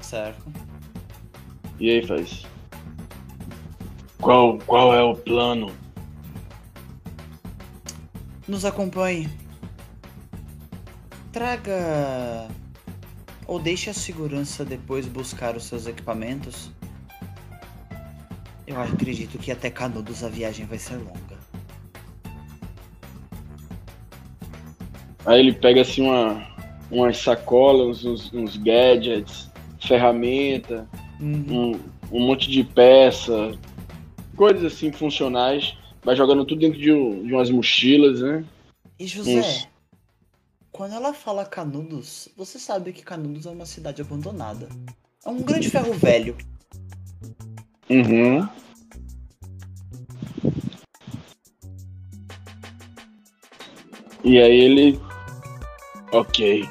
Certo. 0.00 0.52
E 1.80 1.90
aí 1.90 2.06
faz. 2.06 2.46
Qual, 4.20 4.58
qual 4.58 4.94
é 4.94 5.02
o 5.02 5.16
plano? 5.16 5.72
Nos 8.46 8.64
acompanhe. 8.66 9.28
Traga. 11.32 12.48
Ou 13.46 13.58
deixe 13.58 13.88
a 13.88 13.94
segurança 13.94 14.64
depois 14.64 15.06
buscar 15.06 15.56
os 15.56 15.64
seus 15.64 15.86
equipamentos. 15.86 16.70
Eu 18.66 18.80
acredito 18.80 19.38
que 19.38 19.50
até 19.50 19.70
Canudos 19.70 20.22
a 20.22 20.28
viagem 20.28 20.66
vai 20.66 20.78
ser 20.78 20.96
longa. 20.96 21.21
Aí 25.24 25.40
ele 25.40 25.52
pega 25.52 25.80
assim 25.82 26.02
uma, 26.02 26.46
umas 26.90 27.18
sacolas, 27.18 28.04
uns, 28.04 28.32
uns 28.32 28.56
gadgets, 28.56 29.50
ferramenta, 29.80 30.88
um, 31.20 31.72
um 32.10 32.26
monte 32.26 32.50
de 32.50 32.64
peça, 32.64 33.52
coisas 34.36 34.64
assim 34.72 34.90
funcionais. 34.92 35.76
Vai 36.04 36.16
jogando 36.16 36.44
tudo 36.44 36.60
dentro 36.60 36.80
de, 36.80 36.90
um- 36.92 37.24
de 37.24 37.32
umas 37.32 37.48
mochilas, 37.50 38.20
né? 38.20 38.44
E 38.98 39.06
José, 39.06 39.38
Isso. 39.40 39.68
quando 40.72 40.94
ela 40.94 41.14
fala 41.14 41.44
Canudos, 41.44 42.28
você 42.36 42.58
sabe 42.58 42.92
que 42.92 43.02
Canudos 43.02 43.46
é 43.46 43.50
uma 43.50 43.66
cidade 43.66 44.02
abandonada. 44.02 44.68
É 45.24 45.28
um 45.28 45.40
grande 45.42 45.70
ferro 45.70 45.92
velho. 45.92 46.36
Uhum. 47.88 48.48
E 54.24 54.38
aí 54.40 54.60
ele. 54.60 55.00
Ok. 56.12 56.68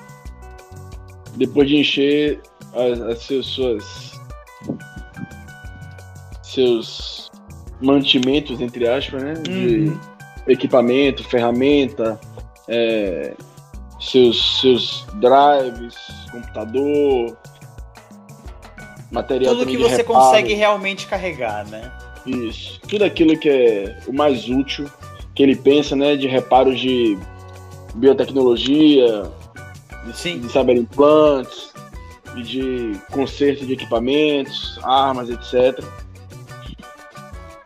Depois 1.36 1.68
de 1.68 1.78
encher 1.78 2.40
as, 2.74 3.02
as 3.02 3.20
seus, 3.24 3.48
suas. 3.48 4.12
Seus 6.44 7.32
mantimentos, 7.80 8.62
entre 8.62 8.88
aspas, 8.88 9.24
né? 9.24 9.34
De 9.34 9.92
equipamento, 10.48 11.24
ferramenta, 11.24 12.20
é, 12.68 13.34
seus, 14.00 14.60
seus 14.62 15.08
drives, 15.16 15.96
computador, 16.32 17.38
material 19.12 19.56
Tudo 19.56 19.68
que 19.68 19.78
você 19.78 19.98
reparo. 19.98 20.20
consegue 20.20 20.54
realmente 20.54 21.08
carregar, 21.08 21.66
né? 21.68 21.92
Isso. 22.26 22.80
Tudo 22.88 23.04
aquilo 23.04 23.38
que 23.38 23.50
é 23.50 24.00
o 24.08 24.14
mais 24.14 24.48
útil, 24.48 24.90
que 25.34 25.42
ele 25.42 25.56
pensa, 25.56 25.96
né? 25.96 26.16
De 26.16 26.28
reparos 26.28 26.80
de 26.80 27.18
biotecnologia, 27.96 29.24
de, 30.06 30.18
Sim. 30.18 30.40
de 30.40 30.52
saber 30.52 30.76
implantes, 30.76 31.72
e 32.36 32.44
de 32.44 33.00
conserto 33.12 33.66
de 33.66 33.74
equipamentos, 33.74 34.80
armas, 34.84 35.30
etc. 35.30 35.84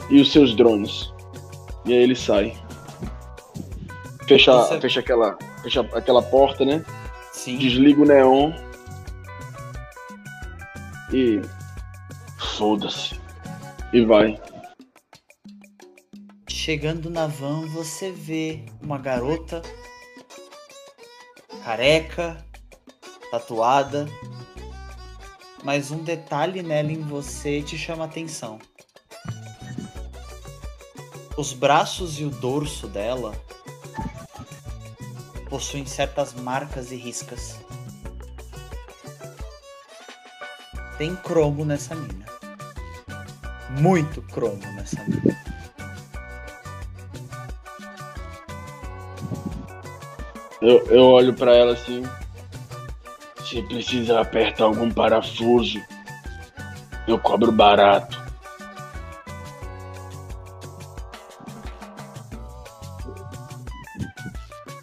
E 0.09 0.19
os 0.19 0.31
seus 0.31 0.55
drones. 0.55 1.13
E 1.85 1.93
aí 1.93 2.03
ele 2.03 2.15
sai. 2.15 2.55
Fecha, 4.27 4.79
fecha, 4.79 4.99
aquela, 4.99 5.37
fecha 5.61 5.81
aquela 5.93 6.21
porta, 6.21 6.65
né? 6.65 6.83
Sim. 7.31 7.57
Desliga 7.57 8.01
o 8.01 8.05
neon. 8.05 8.51
E. 11.13 11.41
Foda-se. 12.57 13.19
E 13.93 14.03
vai. 14.03 14.39
Chegando 16.49 17.11
na 17.11 17.27
van, 17.27 17.67
você 17.67 18.11
vê 18.11 18.65
uma 18.81 18.97
garota 18.97 19.61
careca, 21.65 22.45
tatuada, 23.31 24.07
mas 25.63 25.89
um 25.89 26.03
detalhe 26.03 26.61
nela 26.61 26.91
em 26.91 27.01
você 27.01 27.59
te 27.59 27.75
chama 27.75 28.05
atenção. 28.05 28.59
Os 31.35 31.53
braços 31.53 32.19
e 32.19 32.23
o 32.23 32.29
dorso 32.29 32.87
dela 32.87 33.33
possuem 35.49 35.87
certas 35.87 36.35
marcas 36.35 36.91
e 36.91 36.97
riscas. 36.97 37.57
Tem 40.99 41.15
cromo 41.15 41.65
nessa 41.65 41.95
mina. 41.95 42.27
Muito 43.71 44.21
cromo 44.21 44.61
nessa 44.75 45.03
mina. 45.05 45.44
Eu, 50.65 50.83
eu 50.87 51.03
olho 51.03 51.31
pra 51.31 51.55
ela 51.55 51.73
assim. 51.73 52.01
Se 53.45 53.61
precisar 53.61 54.21
apertar 54.21 54.63
algum 54.63 54.89
parafuso, 54.89 55.79
eu 57.07 57.19
cobro 57.19 57.51
barato. 57.51 58.19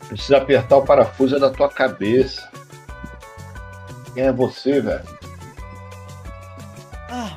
Precisa 0.06 0.36
apertar 0.36 0.76
o 0.76 0.84
parafuso 0.84 1.34
é 1.34 1.40
da 1.40 1.50
tua 1.50 1.68
cabeça. 1.68 2.48
Quem 4.14 4.22
é 4.22 4.32
você, 4.32 4.80
velho? 4.80 5.18
Ah. 7.10 7.36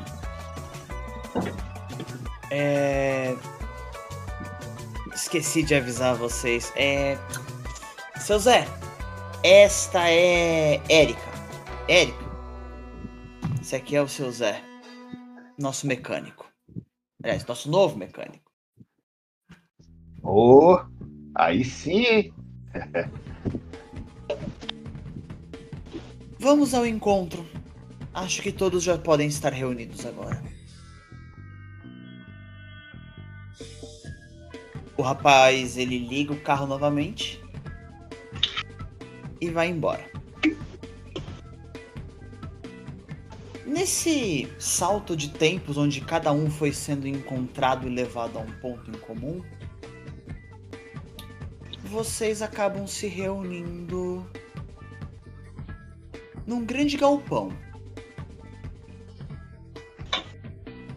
É. 2.52 3.34
Esqueci 5.16 5.64
de 5.64 5.74
avisar 5.74 6.14
vocês. 6.14 6.72
É. 6.76 7.18
Seu 8.26 8.40
Zé, 8.40 8.66
esta 9.44 10.10
é 10.10 10.82
Érica. 10.90 11.32
Érica. 11.88 12.26
Esse 13.62 13.76
aqui 13.76 13.96
é 13.96 14.02
o 14.02 14.08
seu 14.08 14.32
Zé. 14.32 14.64
Nosso 15.60 15.86
mecânico. 15.86 16.52
Aliás, 17.24 17.46
nosso 17.46 17.70
novo 17.70 17.96
mecânico. 17.96 18.52
Ô, 20.24 20.80
aí 21.36 21.64
sim? 21.64 22.34
Vamos 26.40 26.74
ao 26.74 26.84
encontro. 26.84 27.46
Acho 28.12 28.42
que 28.42 28.52
todos 28.52 28.82
já 28.82 28.98
podem 28.98 29.28
estar 29.28 29.54
reunidos 29.54 30.04
agora. 30.04 30.42
O 34.98 35.04
rapaz, 35.04 35.78
ele 35.78 36.00
liga 36.00 36.34
o 36.34 36.42
carro 36.42 36.66
novamente 36.66 37.45
e 39.46 39.52
vai 39.52 39.70
embora. 39.70 40.04
Nesse 43.66 44.48
salto 44.60 45.16
de 45.16 45.30
tempos 45.30 45.78
onde 45.78 46.02
cada 46.02 46.32
um 46.32 46.50
foi 46.50 46.72
sendo 46.72 47.08
encontrado 47.08 47.88
e 47.88 47.94
levado 47.94 48.38
a 48.38 48.42
um 48.42 48.52
ponto 48.60 48.90
em 48.90 48.94
comum, 48.94 49.44
vocês 51.84 52.42
acabam 52.42 52.88
se 52.88 53.08
reunindo 53.08 54.26
num 56.46 56.64
grande 56.64 56.98
galpão. 56.98 57.52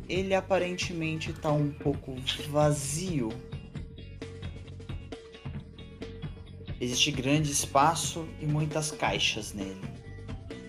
Ele 0.08 0.34
aparentemente 0.34 1.32
tá 1.32 1.52
um 1.52 1.70
pouco 1.70 2.14
vazio. 2.48 3.28
Existe 6.80 7.10
grande 7.10 7.50
espaço 7.50 8.28
e 8.40 8.46
muitas 8.46 8.92
caixas 8.92 9.52
nele. 9.52 9.82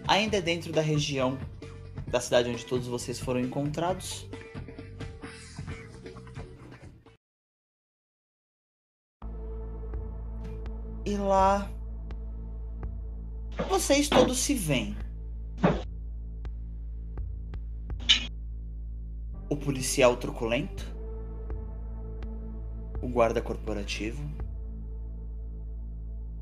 Ainda 0.07 0.37
é 0.37 0.41
dentro 0.41 0.73
da 0.73 0.81
região 0.81 1.37
da 2.07 2.19
cidade 2.19 2.49
onde 2.49 2.65
todos 2.65 2.87
vocês 2.87 3.19
foram 3.19 3.39
encontrados. 3.39 4.27
E 11.05 11.15
lá 11.15 11.69
vocês 13.67 14.09
todos 14.09 14.39
se 14.39 14.55
veem. 14.55 14.97
O 19.47 19.55
policial 19.55 20.17
truculento, 20.17 20.85
o 23.01 23.07
guarda 23.07 23.41
corporativo, 23.41 24.21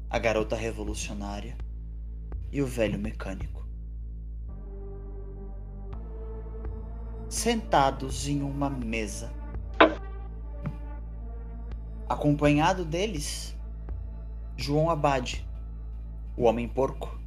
a 0.10 0.18
garota 0.18 0.56
revolucionária 0.56 1.58
e 2.50 2.62
o 2.62 2.66
velho 2.66 2.98
mecânico. 2.98 3.68
Sentados 7.30 8.28
em 8.28 8.42
uma 8.42 8.70
mesa. 8.70 9.34
Acompanhado 12.08 12.86
deles, 12.86 13.54
João 14.56 14.90
Abade, 14.90 15.46
o 16.38 16.44
homem 16.44 16.70
porco. 16.70 17.20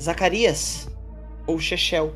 Zacarias, 0.00 0.88
ou 1.46 1.58
Chechel, 1.58 2.14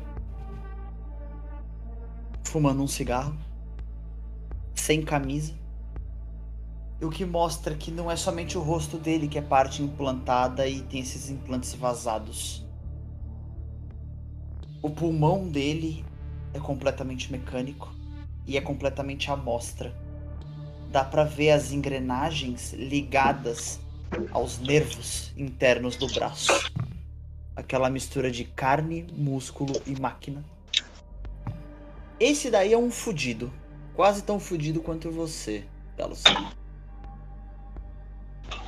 fumando 2.43 2.81
um 2.81 2.87
cigarro, 2.87 3.37
sem 4.73 5.03
camisa. 5.03 5.62
O 7.01 7.09
que 7.09 7.25
mostra 7.25 7.75
que 7.75 7.91
não 7.91 8.09
é 8.09 8.15
somente 8.15 8.57
o 8.57 8.61
rosto 8.61 8.97
dele 8.97 9.27
que 9.27 9.37
é 9.37 9.41
parte 9.41 9.83
implantada 9.83 10.67
e 10.67 10.81
tem 10.81 11.01
esses 11.01 11.29
implantes 11.29 11.73
vazados. 11.73 12.65
O 14.81 14.89
pulmão 14.89 15.47
dele 15.47 16.05
é 16.53 16.59
completamente 16.59 17.31
mecânico 17.31 17.93
e 18.45 18.57
é 18.57 18.61
completamente 18.61 19.31
à 19.31 19.35
mostra. 19.35 19.93
Dá 20.91 21.03
para 21.03 21.23
ver 21.23 21.51
as 21.51 21.71
engrenagens 21.71 22.73
ligadas 22.73 23.79
aos 24.31 24.59
nervos 24.59 25.31
internos 25.35 25.95
do 25.95 26.07
braço. 26.07 26.71
Aquela 27.55 27.89
mistura 27.89 28.31
de 28.31 28.45
carne, 28.45 29.07
músculo 29.15 29.73
e 29.85 29.99
máquina. 29.99 30.43
Esse 32.19 32.49
daí 32.49 32.73
é 32.73 32.77
um 32.77 32.91
fudido. 32.91 33.51
Quase 33.95 34.23
tão 34.23 34.39
fudido 34.39 34.81
quanto 34.81 35.11
você, 35.11 35.65
Belo 35.95 36.15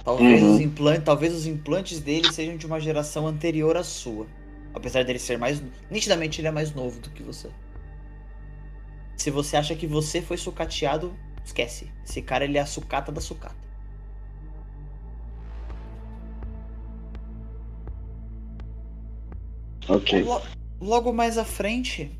Talvez, 0.06 0.42
Uhum. 0.44 0.54
os 0.56 0.62
implantes, 0.62 1.04
talvez 1.04 1.34
os 1.34 1.46
implantes 1.48 2.00
dele 2.00 2.32
sejam 2.32 2.56
de 2.58 2.66
uma 2.68 2.80
geração 2.80 3.26
anterior 3.28 3.76
à 3.76 3.84
sua. 3.84 4.28
Apesar 4.74 5.04
dele 5.04 5.18
ser 5.20 5.38
mais. 5.38 5.62
Nitidamente 5.90 6.40
ele 6.40 6.48
é 6.48 6.52
mais 6.52 6.74
novo 6.74 7.00
do 7.00 7.10
que 7.10 7.24
você. 7.24 7.50
Se 9.18 9.32
você 9.32 9.58
acha 9.58 9.76
que 9.76 9.88
você 9.88 10.22
foi 10.22 10.38
sucateado, 10.38 11.14
esquece. 11.44 11.92
Esse 12.08 12.22
cara 12.22 12.44
ele 12.46 12.58
é 12.58 12.62
a 12.62 12.66
sucata 12.66 13.12
da 13.12 13.20
sucata. 13.20 13.56
Ok. 19.88 20.24
Lo- 20.24 20.42
logo 20.82 21.14
mais 21.14 21.38
à 21.38 21.46
frente, 21.46 22.18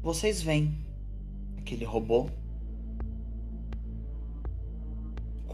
vocês 0.00 0.40
veem 0.42 0.78
aquele 1.58 1.84
robô 1.84 2.30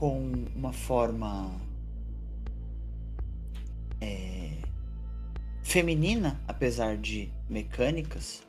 com 0.02 0.32
uma 0.56 0.72
forma 0.72 1.48
é, 4.00 4.50
feminina, 5.62 6.40
apesar 6.48 6.96
de 6.96 7.32
mecânicas. 7.48 8.42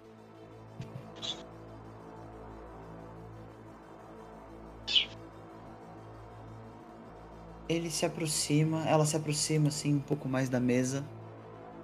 Ele 7.70 7.92
se 7.92 8.04
aproxima, 8.04 8.90
ela 8.90 9.06
se 9.06 9.16
aproxima 9.16 9.68
assim 9.68 9.94
um 9.94 10.00
pouco 10.00 10.28
mais 10.28 10.50
da 10.50 10.60
mesa 10.60 11.06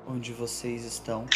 onde 0.07 0.33
vocês 0.33 0.83
estão. 0.83 1.27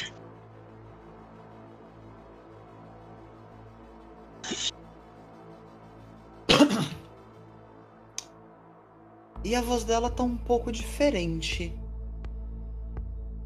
E 9.46 9.56
a 9.56 9.62
voz 9.62 9.84
dela 9.84 10.10
tá 10.10 10.24
um 10.24 10.38
pouco 10.38 10.72
diferente 10.72 11.74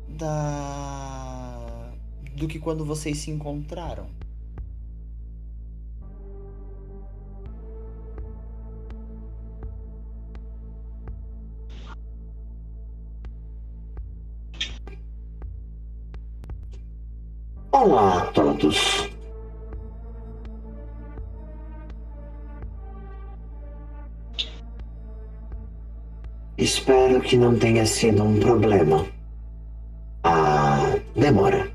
da 0.08 1.92
do 2.36 2.48
que 2.48 2.60
quando 2.60 2.86
vocês 2.86 3.18
se 3.18 3.32
encontraram. 3.32 4.08
Olá 17.72 18.22
a 18.22 18.26
todos. 18.28 19.17
Espero 26.58 27.22
que 27.22 27.38
não 27.38 27.56
tenha 27.58 27.86
sido 27.86 28.24
um 28.24 28.40
problema. 28.40 29.06
A 30.24 30.98
demora 31.16 31.72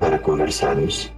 para 0.00 0.18
conversarmos. 0.18 1.12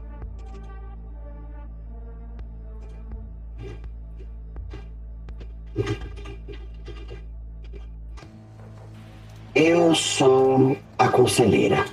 Eu 9.55 9.95
sou 9.95 10.77
a 10.99 11.09
conselheira. 11.09 11.87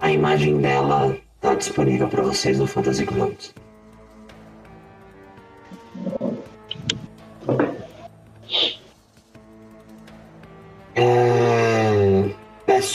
A 0.00 0.12
imagem 0.12 0.60
dela 0.60 1.18
está 1.34 1.54
disponível 1.54 2.08
para 2.08 2.22
vocês 2.22 2.58
no 2.58 2.66
Fantasy 2.68 3.04
Clowns. 3.04 3.52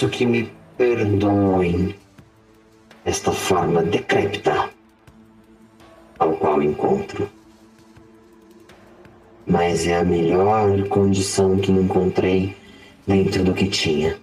Peço 0.04 0.12
que 0.12 0.26
me 0.26 0.52
perdoem 0.78 1.96
esta 3.06 3.32
forma 3.32 3.82
decrépita 3.82 4.70
ao 6.20 6.34
qual 6.34 6.62
encontro. 6.62 7.30
Mas 9.48 9.88
é 9.88 9.98
a 9.98 10.04
melhor 10.04 10.90
condição 10.90 11.58
que 11.58 11.72
encontrei 11.72 12.54
dentro 13.08 13.46
do 13.46 13.54
que 13.54 13.70
tinha. 13.70 14.20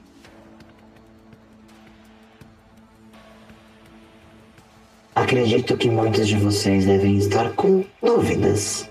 Acredito 5.14 5.78
que 5.78 5.88
muitos 5.88 6.28
de 6.28 6.36
vocês 6.36 6.84
devem 6.84 7.16
estar 7.16 7.52
com 7.52 7.86
dúvidas. 8.02 8.86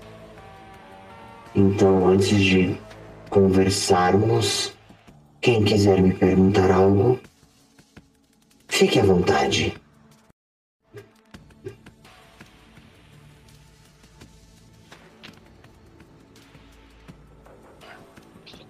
Então, 1.54 2.08
antes 2.08 2.36
de 2.40 2.76
conversarmos, 3.28 4.74
quem 5.40 5.64
quiser 5.64 6.02
me 6.02 6.12
perguntar 6.12 6.70
algo, 6.70 7.18
fique 8.68 8.98
à 8.98 9.02
vontade. 9.02 9.74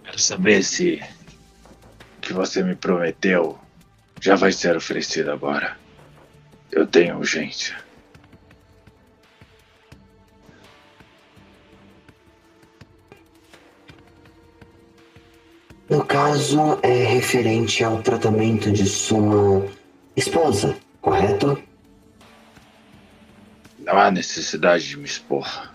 Quero 0.05 0.19
saber 0.19 0.63
se 0.63 1.01
o 2.19 2.21
que 2.21 2.33
você 2.33 2.63
me 2.63 2.77
prometeu 2.77 3.59
já 4.21 4.37
vai 4.37 4.53
ser 4.53 4.77
oferecido 4.77 5.33
agora. 5.33 5.77
Eu 6.71 6.87
tenho 6.87 7.19
urgência. 7.19 7.90
Caso, 16.21 16.79
é 16.83 17.05
referente 17.05 17.83
ao 17.83 18.03
tratamento 18.03 18.71
de 18.71 18.85
sua 18.85 19.67
esposa, 20.15 20.77
correto? 21.01 21.59
Não 23.79 23.99
há 23.99 24.11
necessidade 24.11 24.87
de 24.87 24.99
me 24.99 25.07
expor. 25.07 25.73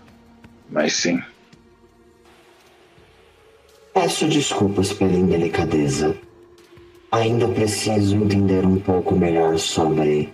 Mas 0.70 0.92
sim, 0.92 1.20
Peço 3.92 4.28
desculpas 4.28 4.92
pela 4.92 5.14
indelicadeza. 5.14 6.16
Ainda 7.10 7.48
preciso 7.48 8.14
entender 8.14 8.64
um 8.64 8.78
pouco 8.78 9.16
melhor 9.16 9.58
sobre 9.58 10.32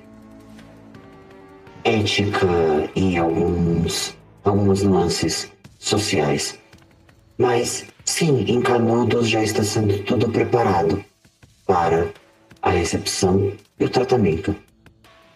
ética 1.85 2.47
e 2.95 3.17
alguns 3.17 4.15
algumas 4.45 4.83
nuances 4.83 5.51
sociais. 5.79 6.59
Mas 7.39 7.87
sim, 8.05 8.45
em 8.49 8.61
Canudos 8.61 9.29
já 9.29 9.43
está 9.43 9.63
sendo 9.63 10.03
tudo 10.05 10.29
preparado 10.29 11.05
para 11.67 12.09
a 12.61 12.71
recepção 12.71 13.53
e 13.79 13.85
o 13.85 13.89
tratamento 13.89 14.55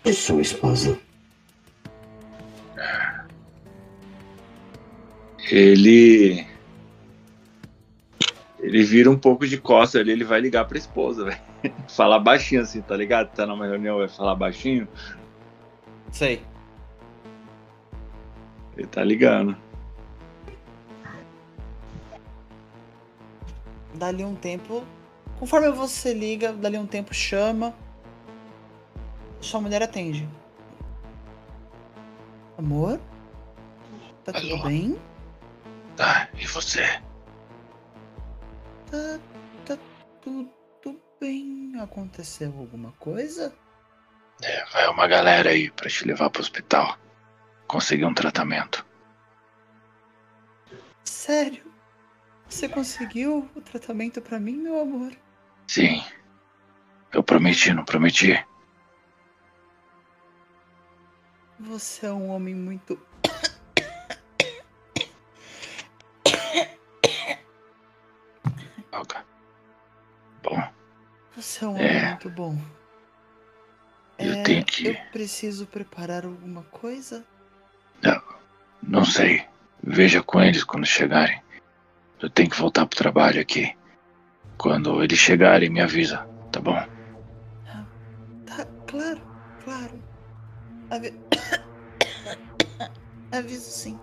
de 0.04 0.12
sua 0.12 0.40
esposa. 0.40 0.98
ele. 5.50 6.44
Ele 8.58 8.82
vira 8.82 9.10
um 9.10 9.18
pouco 9.18 9.46
de 9.46 9.58
costa 9.58 9.98
ali, 9.98 10.10
ele 10.10 10.24
vai 10.24 10.40
ligar 10.40 10.64
pra 10.64 10.78
esposa, 10.78 11.24
velho. 11.24 11.40
Falar 11.88 12.18
baixinho 12.18 12.62
assim, 12.62 12.80
tá 12.80 12.96
ligado? 12.96 13.32
Tá 13.32 13.46
numa 13.46 13.66
reunião, 13.66 13.98
vai 13.98 14.08
falar 14.08 14.34
baixinho. 14.34 14.88
Sei. 16.10 16.42
Ele 18.76 18.86
tá 18.88 19.04
ligando. 19.04 19.56
Dali 23.96 24.24
um 24.24 24.34
tempo, 24.34 24.84
conforme 25.38 25.70
você 25.70 26.12
liga, 26.12 26.52
dali 26.52 26.76
um 26.76 26.86
tempo 26.86 27.14
chama. 27.14 27.74
Sua 29.40 29.60
mulher 29.60 29.82
atende. 29.82 30.28
Amor? 32.58 33.00
Tá 34.24 34.32
tudo 34.32 34.54
Alô? 34.54 34.64
bem? 34.64 35.00
Tá, 35.96 36.28
e 36.38 36.46
você? 36.46 36.84
Tá, 38.90 39.18
tá 39.64 39.78
tudo 40.20 41.00
bem. 41.18 41.72
Aconteceu 41.80 42.52
alguma 42.58 42.92
coisa? 42.92 43.54
É, 44.42 44.64
vai 44.66 44.88
uma 44.88 45.06
galera 45.06 45.50
aí 45.50 45.70
pra 45.70 45.88
te 45.88 46.04
levar 46.04 46.28
pro 46.28 46.42
hospital. 46.42 46.98
Conseguir 47.66 48.04
um 48.04 48.12
tratamento. 48.12 48.84
Sério? 51.04 51.65
Você 52.56 52.70
conseguiu 52.70 53.46
o 53.54 53.60
tratamento 53.60 54.22
pra 54.22 54.40
mim, 54.40 54.56
meu 54.56 54.80
amor? 54.80 55.12
Sim. 55.68 56.02
Eu 57.12 57.22
prometi, 57.22 57.70
não 57.74 57.84
prometi? 57.84 58.42
Você 61.60 62.06
é 62.06 62.12
um 62.12 62.30
homem 62.30 62.54
muito. 62.54 62.98
Olga. 68.90 69.22
Bom, 70.42 70.72
Você 71.36 71.62
é 71.62 71.68
um 71.68 71.76
É. 71.76 71.80
homem 71.90 72.08
muito 72.08 72.30
bom. 72.30 72.58
eu 74.18 74.32
É, 74.32 74.42
tenho 74.44 74.64
que. 74.64 74.86
Eu 74.86 74.96
preciso 75.12 75.66
preparar 75.66 76.24
alguma 76.24 76.62
coisa? 76.62 77.22
Não 78.82 79.04
sei. 79.04 79.44
Veja 79.82 80.22
com 80.22 80.40
eles 80.40 80.64
quando 80.64 80.86
chegarem. 80.86 81.42
Eu 82.20 82.30
tenho 82.30 82.48
que 82.48 82.58
voltar 82.58 82.86
pro 82.86 82.98
trabalho 82.98 83.40
aqui. 83.40 83.76
Quando 84.56 85.02
eles 85.02 85.18
chegarem, 85.18 85.68
me 85.68 85.80
avisa, 85.80 86.26
tá 86.50 86.60
bom? 86.60 86.82
Tá, 88.46 88.64
claro, 88.86 89.20
claro. 89.62 90.02
Avi... 90.90 91.12
Aviso 93.32 93.70
sim. 93.70 93.98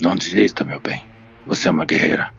Não 0.00 0.14
desista, 0.14 0.64
meu 0.64 0.78
bem. 0.78 1.04
Você 1.46 1.66
é 1.66 1.70
uma 1.70 1.84
guerreira. 1.84 2.32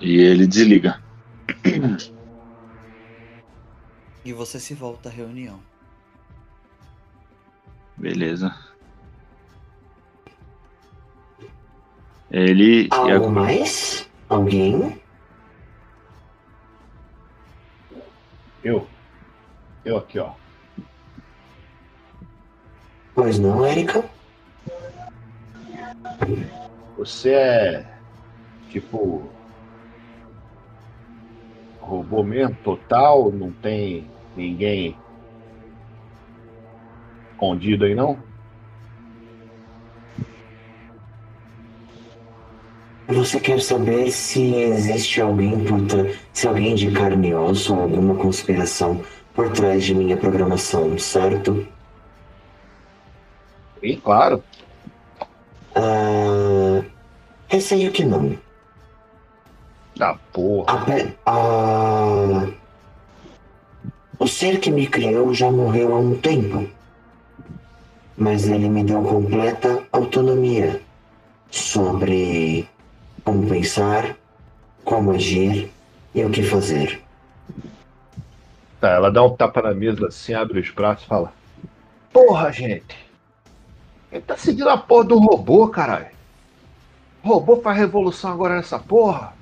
E 0.00 0.18
ele 0.18 0.46
desliga. 0.46 1.00
E 4.24 4.32
você 4.32 4.58
se 4.58 4.74
volta 4.74 5.08
à 5.08 5.12
reunião. 5.12 5.60
Beleza. 7.96 8.65
Ele. 12.30 12.86
e 12.86 12.88
Algo 12.90 13.30
mais? 13.30 14.08
Alguém? 14.28 15.00
Eu. 18.62 18.86
Eu 19.84 19.98
aqui, 19.98 20.18
ó. 20.18 20.32
Pois 23.14 23.38
não, 23.38 23.64
Érica? 23.64 24.04
Você 26.98 27.30
é. 27.30 27.86
Tipo. 28.70 29.30
Robô 31.80 32.24
mesmo, 32.24 32.56
total? 32.64 33.30
Não 33.30 33.52
tem 33.52 34.10
ninguém 34.36 34.96
escondido 37.30 37.84
aí, 37.84 37.94
não? 37.94 38.25
Você 43.08 43.38
quer 43.38 43.60
saber 43.60 44.10
se 44.10 44.54
existe 44.54 45.20
alguém 45.20 45.62
por 45.64 45.78
se 46.32 46.48
alguém 46.48 46.74
de 46.74 46.90
carne 46.90 47.28
e 47.28 47.34
osso 47.34 47.74
ou 47.74 47.82
alguma 47.82 48.14
conspiração 48.16 49.00
por 49.34 49.50
trás 49.52 49.84
de 49.84 49.94
minha 49.94 50.16
programação, 50.16 50.98
certo? 50.98 51.66
E 53.82 53.96
claro. 53.96 54.42
Ah, 55.74 56.82
receio 57.48 57.92
que 57.92 58.04
não. 58.04 58.36
Ah, 60.00 60.16
porra. 60.32 60.72
A 60.72 60.84
pe- 60.84 61.14
a- 61.26 62.46
O 64.18 64.26
ser 64.26 64.58
que 64.60 64.70
me 64.70 64.86
criou 64.86 65.32
já 65.32 65.50
morreu 65.50 65.94
há 65.94 65.98
um 66.00 66.16
tempo. 66.16 66.66
Mas 68.16 68.48
ele 68.48 68.68
me 68.68 68.82
deu 68.82 69.02
completa 69.02 69.82
autonomia 69.92 70.80
sobre 71.50 72.66
como 73.26 73.48
pensar, 73.48 74.16
como 74.84 75.10
agir 75.10 75.68
e 76.14 76.24
o 76.24 76.30
que 76.30 76.44
fazer. 76.44 77.02
Tá, 78.80 78.90
ela 78.90 79.10
dá 79.10 79.20
um 79.24 79.36
tapa 79.36 79.60
na 79.60 79.74
mesa 79.74 80.06
assim, 80.06 80.32
abre 80.32 80.60
os 80.60 80.70
braços 80.70 81.04
e 81.04 81.08
fala: 81.08 81.32
Porra, 82.12 82.52
gente! 82.52 82.96
Ele 84.12 84.22
tá 84.22 84.36
seguindo 84.36 84.68
a 84.68 84.78
porra 84.78 85.04
do 85.06 85.18
robô, 85.18 85.66
caralho! 85.66 86.06
O 87.24 87.28
robô 87.28 87.60
faz 87.60 87.76
revolução 87.76 88.30
agora 88.30 88.54
nessa 88.54 88.78
porra! 88.78 89.34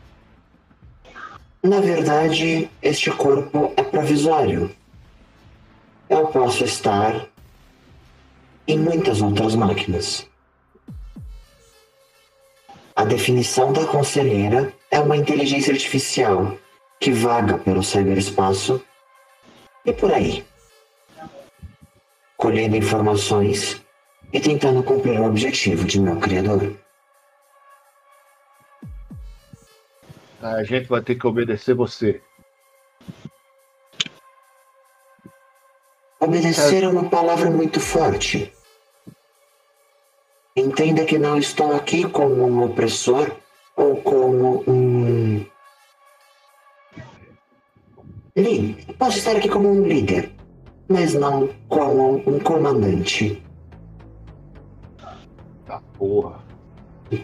Na 1.62 1.80
verdade, 1.80 2.70
este 2.80 3.10
corpo 3.10 3.70
é 3.76 3.82
provisório. 3.82 4.74
Eu 6.08 6.26
posso 6.28 6.64
estar 6.64 7.26
em 8.66 8.78
muitas 8.78 9.20
outras 9.20 9.54
máquinas. 9.54 10.26
A 12.96 13.04
definição 13.04 13.72
da 13.72 13.84
conselheira 13.86 14.72
é 14.88 15.00
uma 15.00 15.16
inteligência 15.16 15.72
artificial 15.72 16.56
que 17.00 17.10
vaga 17.10 17.58
pelo 17.58 17.82
ciberespaço 17.82 18.80
e 19.84 19.92
por 19.92 20.12
aí, 20.12 20.46
colhendo 22.36 22.76
informações 22.76 23.82
e 24.32 24.38
tentando 24.40 24.82
cumprir 24.82 25.20
o 25.20 25.26
objetivo 25.26 25.84
de 25.84 26.00
meu 26.00 26.20
criador. 26.20 26.72
A 30.40 30.62
gente 30.62 30.88
vai 30.88 31.02
ter 31.02 31.16
que 31.16 31.26
obedecer 31.26 31.74
você. 31.74 32.22
Obedecer 36.20 36.84
é 36.84 36.88
uma 36.88 37.10
palavra 37.10 37.50
muito 37.50 37.80
forte. 37.80 38.52
Entenda 40.64 41.04
que 41.04 41.18
não 41.18 41.36
estou 41.36 41.74
aqui 41.76 42.08
como 42.08 42.46
um 42.46 42.64
opressor 42.64 43.30
ou 43.76 43.96
como 43.96 44.64
um. 44.66 45.44
Li- 48.34 48.74
Posso 48.98 49.18
estar 49.18 49.36
aqui 49.36 49.48
como 49.48 49.70
um 49.70 49.86
líder, 49.86 50.32
mas 50.88 51.12
não 51.12 51.48
como 51.68 52.16
um 52.26 52.40
comandante. 52.40 53.42
Tá 55.66 55.82
porra. 55.98 56.42
Já 57.12 57.18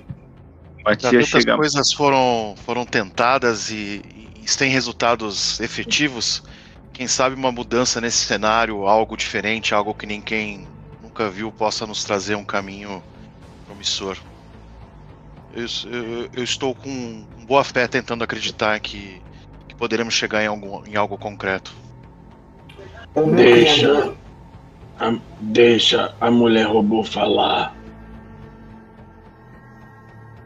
Matia 0.85 1.11
tantas 1.11 1.29
chega. 1.29 1.57
coisas 1.57 1.93
foram, 1.93 2.55
foram 2.65 2.85
tentadas 2.85 3.71
e, 3.71 4.03
e 4.37 4.57
tem 4.59 4.71
resultados 4.71 5.61
efetivos. 5.61 6.43
Quem 6.93 7.07
sabe 7.07 7.35
uma 7.37 7.51
mudança 7.51 8.01
nesse 8.01 8.19
cenário, 8.19 8.87
algo 8.87 9.17
diferente, 9.17 9.75
algo 9.75 9.95
que 9.95 10.05
ninguém 10.07 10.67
nunca 11.03 11.31
viu, 11.31 11.51
possa 11.51 11.87
nos 11.87 12.05
trazer 12.05 12.35
um 12.35 12.45
caminho 12.45 13.03
promissor. 13.81 14.17
Eu, 15.55 15.67
eu- 15.91 16.29
eu 16.35 16.45
estou 16.45 16.75
com 16.75 17.25
boa 17.47 17.65
fé 17.65 17.89
tentando 17.89 18.23
acreditar 18.23 18.79
que, 18.79 19.21
que 19.67 19.75
poderemos 19.75 20.15
chegar 20.15 20.43
em, 20.43 20.47
algum, 20.47 20.85
em 20.87 20.95
algo 20.97 21.17
concreto. 21.19 21.73
Deixa. 23.35 24.13
A- 25.01 25.19
deixa 25.41 26.15
a 26.21 26.31
mulher 26.31 26.67
robô 26.67 27.03
falar. 27.03 27.75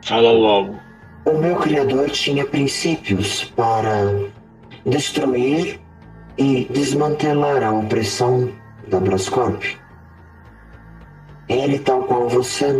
Fala 0.04 0.32
logo. 0.32 0.78
O 1.26 1.38
meu 1.38 1.56
criador 1.56 2.10
tinha 2.10 2.46
princípios 2.46 3.44
para 3.44 4.30
destruir 4.86 5.80
e 6.38 6.66
desmantelar 6.70 7.62
a 7.62 7.72
opressão 7.72 8.52
da 8.88 9.00
Brascorp. 9.00 9.62
Ele, 11.48 11.78
tal 11.78 12.04
qual 12.04 12.28
você 12.28 12.72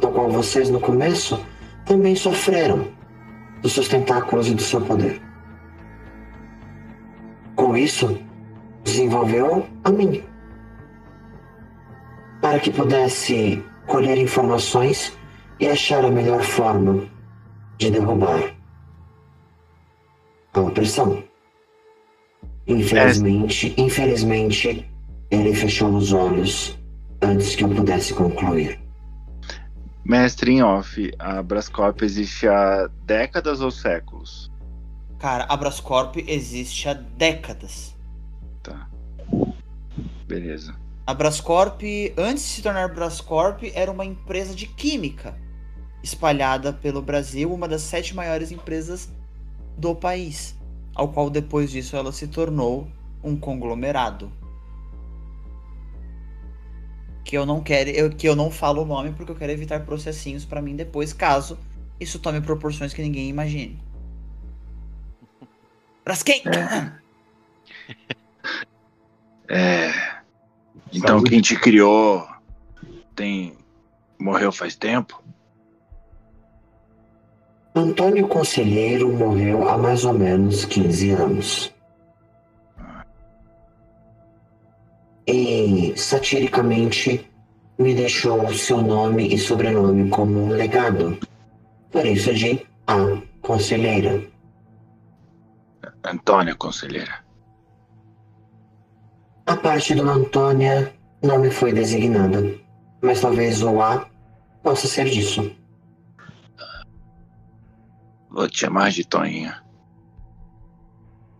tal 0.00 0.12
qual 0.12 0.30
vocês 0.30 0.68
no 0.68 0.80
começo, 0.80 1.42
também 1.86 2.14
sofreram 2.14 2.86
dos 3.62 3.72
seus 3.72 3.88
tentáculos 3.88 4.48
e 4.48 4.54
do 4.54 4.62
seu 4.62 4.80
poder. 4.80 5.20
Com 7.56 7.76
isso, 7.76 8.18
desenvolveu 8.84 9.66
a 9.82 9.90
mim. 9.90 10.22
Para 12.40 12.60
que 12.60 12.70
pudesse 12.70 13.64
colher 13.86 14.18
informações 14.18 15.16
e 15.58 15.66
achar 15.66 16.04
a 16.04 16.10
melhor 16.10 16.42
forma 16.42 17.08
de 17.78 17.90
derrubar 17.90 18.54
a 20.52 20.60
opressão. 20.60 21.24
Infelizmente, 22.66 23.74
infelizmente, 23.76 24.88
ele 25.30 25.54
fechou 25.54 25.90
os 25.90 26.12
olhos 26.12 26.77
antes 27.22 27.54
que 27.54 27.64
eu 27.64 27.68
pudesse 27.68 28.14
concluir. 28.14 28.80
Mestre 30.04 30.52
em 30.52 30.62
off, 30.62 31.12
a 31.18 31.42
Brascorp 31.42 32.02
existe 32.02 32.48
há 32.48 32.88
décadas 33.04 33.60
ou 33.60 33.70
séculos? 33.70 34.50
Cara, 35.18 35.44
a 35.48 35.56
Brascorp 35.56 36.16
existe 36.26 36.88
há 36.88 36.94
décadas. 36.94 37.94
Tá. 38.62 38.88
Beleza. 40.26 40.74
A 41.06 41.12
Brascorp, 41.12 41.82
antes 42.16 42.44
de 42.44 42.50
se 42.50 42.62
tornar 42.62 42.94
Brascorp, 42.94 43.62
era 43.74 43.90
uma 43.90 44.04
empresa 44.04 44.54
de 44.54 44.66
química 44.66 45.36
espalhada 46.02 46.72
pelo 46.72 47.02
Brasil, 47.02 47.52
uma 47.52 47.66
das 47.66 47.82
sete 47.82 48.14
maiores 48.14 48.52
empresas 48.52 49.10
do 49.76 49.94
país, 49.94 50.56
ao 50.94 51.08
qual 51.08 51.28
depois 51.28 51.70
disso 51.70 51.96
ela 51.96 52.12
se 52.12 52.28
tornou 52.28 52.88
um 53.22 53.36
conglomerado. 53.36 54.32
Que 57.28 57.36
eu 57.36 57.44
não 57.44 57.60
quero, 57.62 57.90
eu, 57.90 58.08
que 58.08 58.26
eu 58.26 58.34
não 58.34 58.50
falo 58.50 58.80
o 58.80 58.86
nome 58.86 59.12
porque 59.12 59.30
eu 59.30 59.36
quero 59.36 59.52
evitar 59.52 59.84
processinhos 59.84 60.46
pra 60.46 60.62
mim 60.62 60.74
depois, 60.74 61.12
caso 61.12 61.58
isso 62.00 62.18
tome 62.18 62.40
proporções 62.40 62.94
que 62.94 63.02
ninguém 63.02 63.28
imagine. 63.28 63.78
Braskem! 66.02 66.42
É. 69.50 69.90
Então 70.92 71.16
Saúde. 71.16 71.30
quem 71.30 71.40
te 71.40 71.58
criou 71.58 72.28
tem. 73.16 73.56
morreu 74.18 74.52
faz 74.52 74.76
tempo? 74.76 75.22
Antônio 77.74 78.28
Conselheiro 78.28 79.10
morreu 79.10 79.66
há 79.66 79.78
mais 79.78 80.04
ou 80.04 80.12
menos 80.12 80.66
15 80.66 81.10
anos. 81.12 81.72
E, 85.28 85.92
satiricamente, 85.94 87.30
me 87.78 87.94
deixou 87.94 88.50
seu 88.54 88.80
nome 88.80 89.28
e 89.28 89.38
sobrenome 89.38 90.08
como 90.08 90.44
um 90.44 90.48
legado. 90.48 91.18
Por 91.92 92.06
isso 92.06 92.32
de 92.32 92.66
A 92.86 92.96
Conselheira. 93.42 94.26
Antônia, 96.02 96.54
conselheira. 96.54 97.22
A 99.44 99.54
parte 99.54 99.94
do 99.94 100.08
Antônia 100.08 100.94
não 101.22 101.38
me 101.38 101.50
foi 101.50 101.74
designada, 101.74 102.42
mas 103.02 103.20
talvez 103.20 103.62
o 103.62 103.82
A 103.82 104.08
possa 104.62 104.88
ser 104.88 105.04
disso. 105.10 105.54
Vou 108.30 108.48
te 108.48 108.60
chamar 108.60 108.90
de 108.90 109.06
Toninha. 109.06 109.62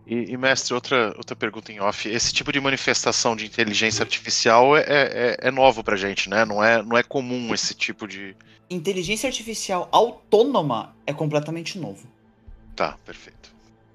E, 0.09 0.31
e, 0.31 0.37
mestre, 0.37 0.73
outra, 0.73 1.13
outra 1.15 1.35
pergunta 1.35 1.71
em 1.71 1.79
off. 1.79 2.09
Esse 2.09 2.33
tipo 2.33 2.51
de 2.51 2.59
manifestação 2.59 3.35
de 3.35 3.45
inteligência 3.45 4.01
artificial 4.01 4.75
é, 4.75 4.81
é, 4.87 5.37
é 5.39 5.51
novo 5.51 5.83
pra 5.83 5.95
gente, 5.95 6.27
né? 6.27 6.43
Não 6.45 6.63
é, 6.63 6.81
não 6.81 6.97
é 6.97 7.03
comum 7.03 7.53
esse 7.53 7.75
tipo 7.75 8.07
de. 8.07 8.35
Inteligência 8.71 9.27
artificial 9.27 9.87
autônoma 9.91 10.95
é 11.05 11.13
completamente 11.13 11.77
novo. 11.77 12.07
Tá, 12.75 12.97
perfeito. 13.05 13.53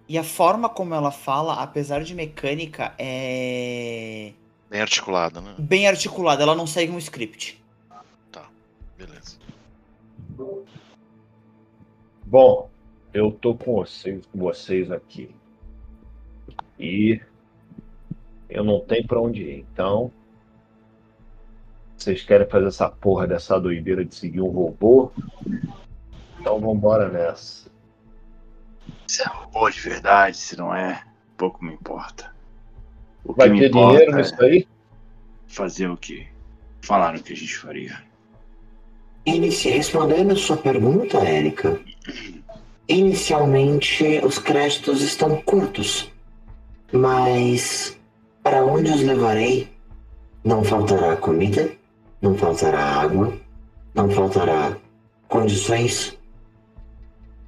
E 0.09 0.16
a 0.16 0.23
forma 0.23 0.69
como 0.69 0.95
ela 0.95 1.11
fala, 1.11 1.61
apesar 1.61 2.05
de 2.05 2.15
mecânica, 2.15 2.95
é 2.97 4.32
Bem 4.70 4.81
articulada, 4.81 5.41
né? 5.41 5.57
bem 5.59 5.89
articulada. 5.89 6.45
Ela 6.45 6.55
não 6.55 6.66
segue 6.66 6.93
um 6.93 6.99
script. 6.99 7.61
Beleza. 8.97 9.36
Bom, 12.24 12.70
eu 13.12 13.32
tô 13.32 13.57
com 13.57 13.74
vocês, 13.74 14.24
com 14.27 14.39
vocês 14.39 14.93
aqui. 14.93 15.35
E 16.79 17.21
eu 18.49 18.65
não 18.65 18.81
tenho 18.81 19.07
pra 19.07 19.21
onde 19.21 19.43
ir. 19.43 19.67
Então, 19.73 20.11
vocês 21.97 22.23
querem 22.23 22.49
fazer 22.49 22.67
essa 22.67 22.89
porra 22.89 23.27
dessa 23.27 23.59
doideira 23.59 24.05
de 24.05 24.15
seguir 24.15 24.41
um 24.41 24.51
robô? 24.51 25.11
Então 26.39 26.61
vambora 26.61 27.09
nessa. 27.09 27.71
Se 29.07 29.23
é 29.23 29.27
robô 29.27 29.71
de 29.71 29.81
verdade, 29.81 30.37
se 30.37 30.57
não 30.57 30.75
é, 30.75 31.03
pouco 31.37 31.65
me 31.65 31.73
importa. 31.73 32.35
O 33.25 33.33
Vai 33.33 33.49
que 33.49 33.55
me 33.55 33.61
ter 33.61 33.69
importa 33.69 33.93
dinheiro 33.93 34.13
é 34.13 34.17
nisso 34.17 34.43
aí? 34.43 34.69
fazer 35.47 35.89
o 35.89 35.97
que 35.97 36.27
falaram 36.83 37.19
que 37.19 37.33
a 37.33 37.37
gente 37.37 37.57
faria. 37.57 38.03
Inici... 39.25 39.71
Respondendo 39.71 40.33
a 40.33 40.37
sua 40.37 40.57
pergunta, 40.57 41.19
Érica, 41.19 41.81
inicialmente 42.87 44.21
os 44.25 44.39
créditos 44.39 45.01
estão 45.01 45.41
curtos, 45.43 46.13
mas 46.95 47.99
para 48.41 48.65
onde 48.65 48.89
os 48.89 49.03
levarei, 49.03 49.69
não 50.45 50.62
faltará 50.62 51.16
comida, 51.16 51.69
não 52.23 52.37
faltará 52.37 52.79
água, 52.79 53.33
não 53.95 54.09
faltará 54.09 54.77
condições 55.27 56.16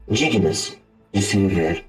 dignas 0.08 0.76
de 1.12 1.22
se 1.22 1.36
viver. 1.36 1.84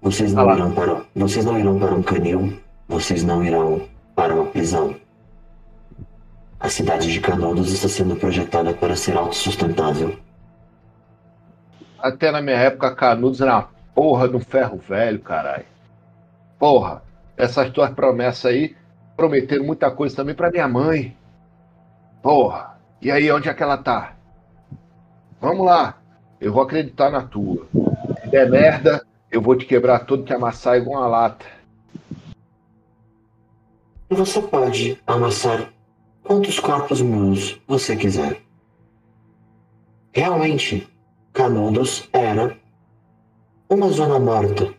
Vocês 0.00 0.34
não 0.34 0.52
irão 0.52 0.72
para, 0.72 1.04
vocês 1.14 1.44
não 1.44 1.56
irão 1.56 1.78
para 1.78 1.94
um 1.94 2.02
canil, 2.02 2.58
vocês 2.88 3.22
não 3.22 3.44
irão 3.44 3.86
para 4.16 4.34
uma 4.34 4.46
prisão. 4.46 4.96
A 6.58 6.68
cidade 6.68 7.12
de 7.12 7.20
Canudos 7.20 7.72
está 7.72 7.88
sendo 7.88 8.16
projetada 8.16 8.74
para 8.74 8.96
ser 8.96 9.16
autossustentável. 9.16 10.18
Até 12.00 12.32
na 12.32 12.42
minha 12.42 12.56
época, 12.56 12.96
Canudos 12.96 13.40
era 13.40 13.58
uma 13.58 13.68
porra 13.94 14.28
de 14.28 14.34
um 14.34 14.40
ferro 14.40 14.78
velho, 14.78 15.20
caralho. 15.20 15.71
Porra, 16.62 17.02
essas 17.36 17.70
tuas 17.70 17.90
promessas 17.90 18.46
aí 18.46 18.76
prometeram 19.16 19.64
muita 19.64 19.90
coisa 19.90 20.14
também 20.14 20.32
pra 20.32 20.48
minha 20.48 20.68
mãe. 20.68 21.18
Porra, 22.22 22.78
e 23.00 23.10
aí 23.10 23.32
onde 23.32 23.48
é 23.48 23.52
que 23.52 23.64
ela 23.64 23.76
tá? 23.76 24.14
Vamos 25.40 25.66
lá, 25.66 26.00
eu 26.40 26.52
vou 26.52 26.62
acreditar 26.62 27.10
na 27.10 27.22
tua. 27.22 27.66
Se 28.22 28.28
der 28.28 28.48
merda, 28.48 29.04
eu 29.28 29.42
vou 29.42 29.56
te 29.56 29.66
quebrar 29.66 30.06
todo 30.06 30.22
te 30.22 30.32
amassar 30.32 30.76
igual 30.76 31.00
uma 31.00 31.08
lata. 31.08 31.44
Você 34.08 34.40
pode 34.40 35.02
amassar 35.04 35.68
quantos 36.22 36.60
corpos 36.60 37.02
meus 37.02 37.60
você 37.66 37.96
quiser. 37.96 38.40
Realmente, 40.12 40.88
Canudos 41.32 42.08
era 42.12 42.56
uma 43.68 43.88
zona 43.88 44.20
morta, 44.20 44.72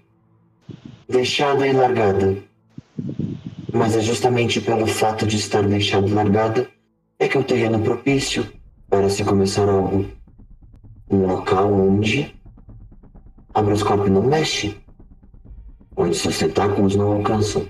deixada 1.07 1.67
e 1.67 1.73
largada. 1.73 2.37
Mas 3.71 3.95
é 3.95 4.01
justamente 4.01 4.61
pelo 4.61 4.85
fato 4.85 5.25
de 5.25 5.37
estar 5.37 5.63
deixada 5.63 6.07
e 6.07 6.11
largada 6.11 6.69
é 7.19 7.27
que 7.27 7.37
é 7.37 7.39
o 7.39 7.43
terreno 7.43 7.79
propício 7.79 8.45
para 8.89 9.09
se 9.09 9.23
começar 9.23 9.67
algo. 9.67 10.05
Um 11.09 11.25
local 11.25 11.71
onde 11.71 12.33
a 13.53 13.61
Brascorp 13.61 14.07
não 14.07 14.23
mexe, 14.23 14.75
onde 15.95 16.15
seus 16.15 16.37
tentáculos 16.37 16.95
não 16.95 17.13
alcançam. 17.13 17.67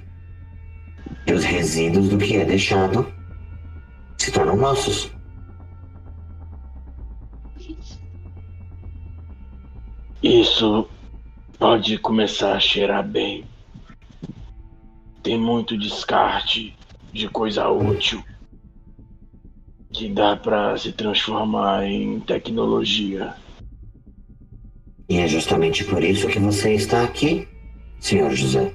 E 1.27 1.33
os 1.33 1.43
resíduos 1.43 2.09
do 2.09 2.17
que 2.17 2.37
é 2.37 2.45
deixado 2.45 3.05
se 4.17 4.31
tornam 4.31 4.55
nossos. 4.55 5.11
Isso 10.21 10.87
pode 11.63 11.97
começar 11.97 12.57
a 12.57 12.59
cheirar 12.59 13.07
bem. 13.07 13.45
Tem 15.23 15.39
muito 15.39 15.77
descarte 15.77 16.75
de 17.13 17.29
coisa 17.29 17.69
útil. 17.69 18.21
que 19.93 20.09
dá 20.09 20.35
pra 20.35 20.75
se 20.75 20.91
transformar 20.91 21.85
em 21.85 22.19
tecnologia. 22.19 23.33
E 25.07 25.19
é 25.19 25.25
justamente 25.25 25.85
por 25.85 26.03
isso 26.03 26.27
que 26.27 26.37
você 26.37 26.73
está 26.73 27.01
aqui, 27.01 27.47
senhor 27.97 28.31
José. 28.31 28.73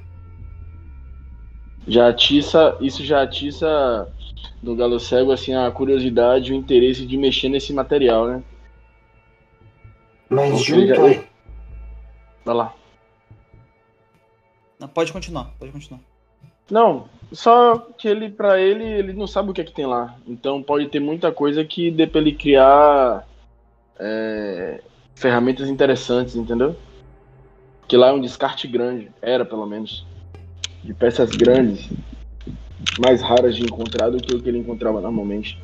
Já 1.87 2.09
atiça, 2.09 2.75
isso 2.81 3.05
já 3.05 3.23
atiça 3.23 4.11
no 4.63 4.75
Galo 4.75 4.99
Cego 4.99 5.33
assim, 5.33 5.55
a 5.55 5.71
curiosidade 5.71 6.53
e 6.53 6.55
o 6.55 6.59
interesse 6.59 7.05
de 7.05 7.19
mexer 7.19 7.51
nesse 7.51 7.71
material, 7.75 8.29
né? 8.29 8.43
Mas 10.31 10.63
junto 10.63 11.05
a... 11.05 11.25
Vai 12.47 12.55
lá. 12.55 12.78
Não, 14.79 14.89
pode 14.89 15.13
continuar, 15.13 15.53
pode 15.59 15.73
continuar. 15.73 16.01
Não, 16.71 17.09
só 17.33 17.79
que 17.97 18.07
ele, 18.07 18.31
pra 18.31 18.61
ele, 18.61 18.85
ele 18.85 19.13
não 19.13 19.27
sabe 19.27 19.51
o 19.51 19.55
que 19.55 19.61
é 19.61 19.65
que 19.65 19.73
tem 19.73 19.87
lá. 19.87 20.17
Então 20.27 20.63
pode 20.63 20.87
ter 20.89 21.01
muita 21.01 21.33
coisa 21.33 21.65
que 21.65 21.91
dê 21.91 22.07
pra 22.07 22.21
ele 22.21 22.33
criar 22.33 23.27
é, 23.99 24.83
ferramentas 25.15 25.69
interessantes, 25.69 26.37
entendeu? 26.37 26.77
Porque 27.81 27.97
lá 27.97 28.09
é 28.09 28.13
um 28.13 28.21
descarte 28.21 28.69
grande, 28.69 29.11
era 29.23 29.45
pelo 29.45 29.67
menos. 29.67 30.07
De 30.85 30.95
peças 30.95 31.31
grandes, 31.31 31.91
mais 33.01 33.21
raras 33.21 33.57
de 33.57 33.63
encontrar 33.63 34.11
do 34.11 34.19
que 34.19 34.35
o 34.35 34.41
que 34.41 34.49
ele 34.49 34.59
encontrava 34.59 35.01
normalmente. 35.01 35.61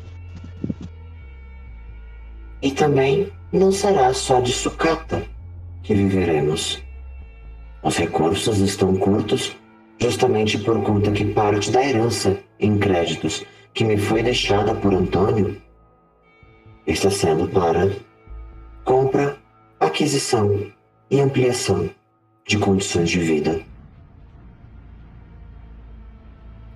E 2.60 2.70
também 2.72 3.30
não 3.52 3.70
será 3.70 4.12
só 4.14 4.40
de 4.40 4.52
sucata 4.52 5.22
que 5.82 5.94
viveremos. 5.94 6.82
Os 7.84 7.98
recursos 7.98 8.60
estão 8.60 8.96
curtos 8.96 9.54
justamente 9.98 10.56
por 10.56 10.82
conta 10.82 11.12
que 11.12 11.26
parte 11.26 11.70
da 11.70 11.86
herança 11.86 12.38
em 12.58 12.78
créditos 12.78 13.44
que 13.74 13.84
me 13.84 13.98
foi 13.98 14.22
deixada 14.22 14.74
por 14.74 14.94
Antônio 14.94 15.60
está 16.86 17.10
sendo 17.10 17.46
para 17.46 17.92
compra, 18.84 19.36
aquisição 19.78 20.66
e 21.10 21.20
ampliação 21.20 21.90
de 22.46 22.56
condições 22.56 23.10
de 23.10 23.20
vida. 23.20 23.60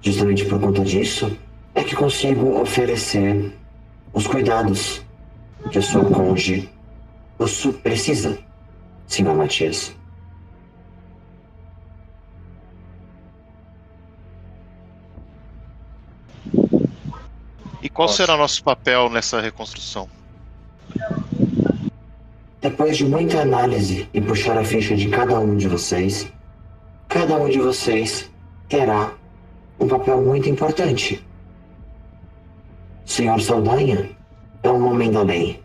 Justamente 0.03 0.45
por 0.45 0.61
conta 0.61 0.85
disso 0.85 1.35
é 1.75 1.83
que 1.83 1.97
consigo 1.97 2.61
oferecer 2.61 3.51
os 4.13 4.27
cuidados 4.27 5.03
que 5.71 5.79
a 5.79 5.83
sua 5.83 6.05
cônjuge 6.05 6.69
precisa, 7.83 8.39
senhor 9.07 9.35
Matias. 9.35 9.98
E 17.83 17.89
qual 17.89 18.09
Nossa. 18.09 18.17
será 18.17 18.37
nosso 18.37 18.63
papel 18.63 19.09
nessa 19.09 19.41
reconstrução? 19.41 20.09
Depois 22.61 22.97
de 22.97 23.05
muita 23.05 23.41
análise 23.41 24.09
e 24.13 24.21
puxar 24.21 24.59
a 24.59 24.65
ficha 24.65 24.97
de 24.97 25.09
cada 25.09 25.39
um 25.39 25.57
de 25.57 25.69
vocês, 25.69 26.31
cada 27.09 27.37
um 27.37 27.49
de 27.49 27.59
vocês 27.59 28.29
terá 28.69 29.13
um 29.79 29.87
papel 29.87 30.21
muito 30.23 30.49
importante. 30.49 31.25
Senhor 33.05 33.41
Saldanha 33.41 34.11
é 34.63 34.71
um 34.71 34.89
homem 34.89 35.13
da 35.13 35.23
lei. 35.23 35.63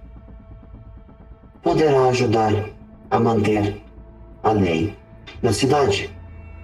Poderá 1.63 2.09
ajudar 2.09 2.53
a 3.09 3.19
manter 3.19 3.81
a 4.43 4.51
lei 4.51 4.95
na 5.41 5.51
cidade, 5.51 6.11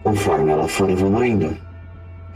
conforme 0.04 0.52
ela 0.52 0.68
for 0.68 0.90
evoluindo. 0.90 1.58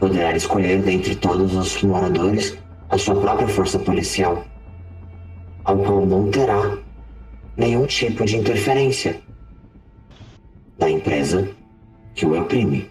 Poderá 0.00 0.36
escolher 0.36 0.82
dentre 0.82 1.14
todos 1.14 1.54
os 1.54 1.80
moradores 1.82 2.58
a 2.88 2.98
sua 2.98 3.20
própria 3.20 3.48
força 3.48 3.78
policial, 3.78 4.44
ao 5.64 5.78
qual 5.78 6.06
não 6.06 6.30
terá 6.30 6.78
nenhum 7.56 7.86
tipo 7.86 8.24
de 8.24 8.36
interferência 8.36 9.20
da 10.78 10.90
empresa 10.90 11.48
que 12.14 12.26
o 12.26 12.40
oprime. 12.40 12.90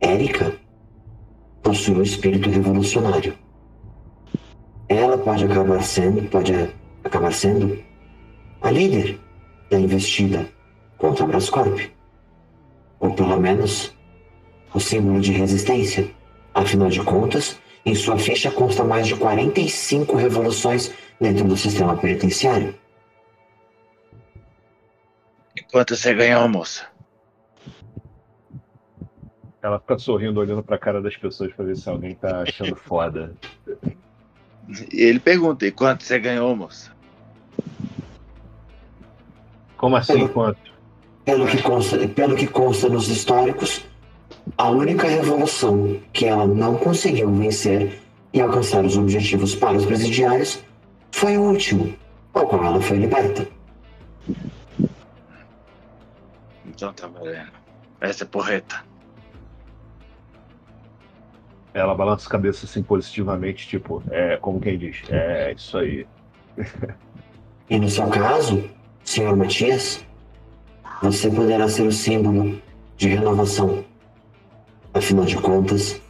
Érica 0.00 0.52
possui 1.62 1.94
um 1.94 2.02
espírito 2.02 2.50
revolucionário. 2.50 3.34
Ela 4.88 5.16
pode 5.16 5.44
acabar 5.44 5.82
sendo, 5.82 6.28
pode 6.28 6.52
acabar 7.04 7.32
sendo 7.32 7.82
a 8.60 8.70
líder 8.70 9.18
da 9.70 9.78
investida 9.78 10.48
contra 10.98 11.24
a 11.24 11.28
Brascorp. 11.28 11.78
Ou 13.00 13.14
pelo 13.14 13.40
menos 13.40 13.92
o 14.74 14.80
símbolo 14.80 15.20
de 15.20 15.32
resistência. 15.32 16.10
Afinal 16.54 16.88
de 16.88 17.02
contas, 17.02 17.58
em 17.84 17.94
sua 17.94 18.18
ficha 18.18 18.50
consta 18.50 18.84
mais 18.84 19.06
de 19.06 19.16
45 19.16 20.16
revoluções 20.16 20.92
dentro 21.20 21.44
do 21.44 21.56
sistema 21.56 21.96
penitenciário. 21.96 22.74
E 25.56 25.62
quanto 25.62 25.96
você 25.96 26.14
ganhou, 26.14 26.48
moça? 26.48 26.86
Ela 29.62 29.78
fica 29.78 29.98
sorrindo, 29.98 30.40
olhando 30.40 30.62
pra 30.62 30.76
cara 30.76 31.00
das 31.00 31.16
pessoas 31.16 31.52
pra 31.52 31.64
ver 31.64 31.76
se 31.76 31.88
alguém 31.88 32.14
tá 32.14 32.42
achando 32.42 32.74
foda. 32.76 33.34
E 34.92 35.02
ele 35.02 35.20
pergunta, 35.20 35.66
e 35.66 35.70
quanto 35.70 36.02
você 36.02 36.18
ganhou, 36.18 36.54
moça? 36.56 36.90
Como 39.76 39.96
assim, 39.96 40.28
quanto? 40.28 40.72
Pelo 41.24 41.46
que 41.46 41.62
consta, 41.62 42.08
pelo 42.08 42.36
que 42.36 42.46
consta 42.46 42.88
nos 42.88 43.08
históricos, 43.08 43.84
a 44.56 44.70
única 44.70 45.06
revolução 45.06 46.00
que 46.12 46.26
ela 46.26 46.46
não 46.46 46.76
conseguiu 46.76 47.30
vencer 47.32 48.00
e 48.32 48.40
alcançar 48.40 48.84
os 48.84 48.96
objetivos 48.96 49.54
para 49.54 49.76
os 49.76 49.84
presidiários 49.84 50.62
foi 51.10 51.36
o 51.36 51.42
último, 51.42 51.94
ao 52.32 52.46
qual 52.46 52.64
ela 52.64 52.80
foi 52.80 52.98
liberta. 52.98 53.46
Então 56.66 56.92
tá 56.92 57.06
valendo. 57.06 57.52
Essa 58.00 58.24
é 58.24 58.26
porreta. 58.26 58.84
Ela 61.74 61.94
balança 61.94 62.26
a 62.26 62.30
cabeça 62.30 62.66
assim 62.66 62.82
positivamente, 62.82 63.66
tipo, 63.66 64.02
é 64.10 64.36
como 64.36 64.60
quem 64.60 64.76
diz, 64.76 65.02
é 65.08 65.52
isso 65.52 65.78
aí. 65.78 66.06
E 67.70 67.78
no 67.78 67.88
seu 67.88 68.08
caso, 68.08 68.68
senhor 69.04 69.34
Matias, 69.36 70.04
você 71.02 71.30
poderá 71.30 71.68
ser 71.68 71.86
o 71.86 71.92
símbolo 71.92 72.60
de 72.96 73.08
renovação. 73.08 73.84
Afinal 74.94 75.24
de 75.24 75.36
contas, 75.36 76.00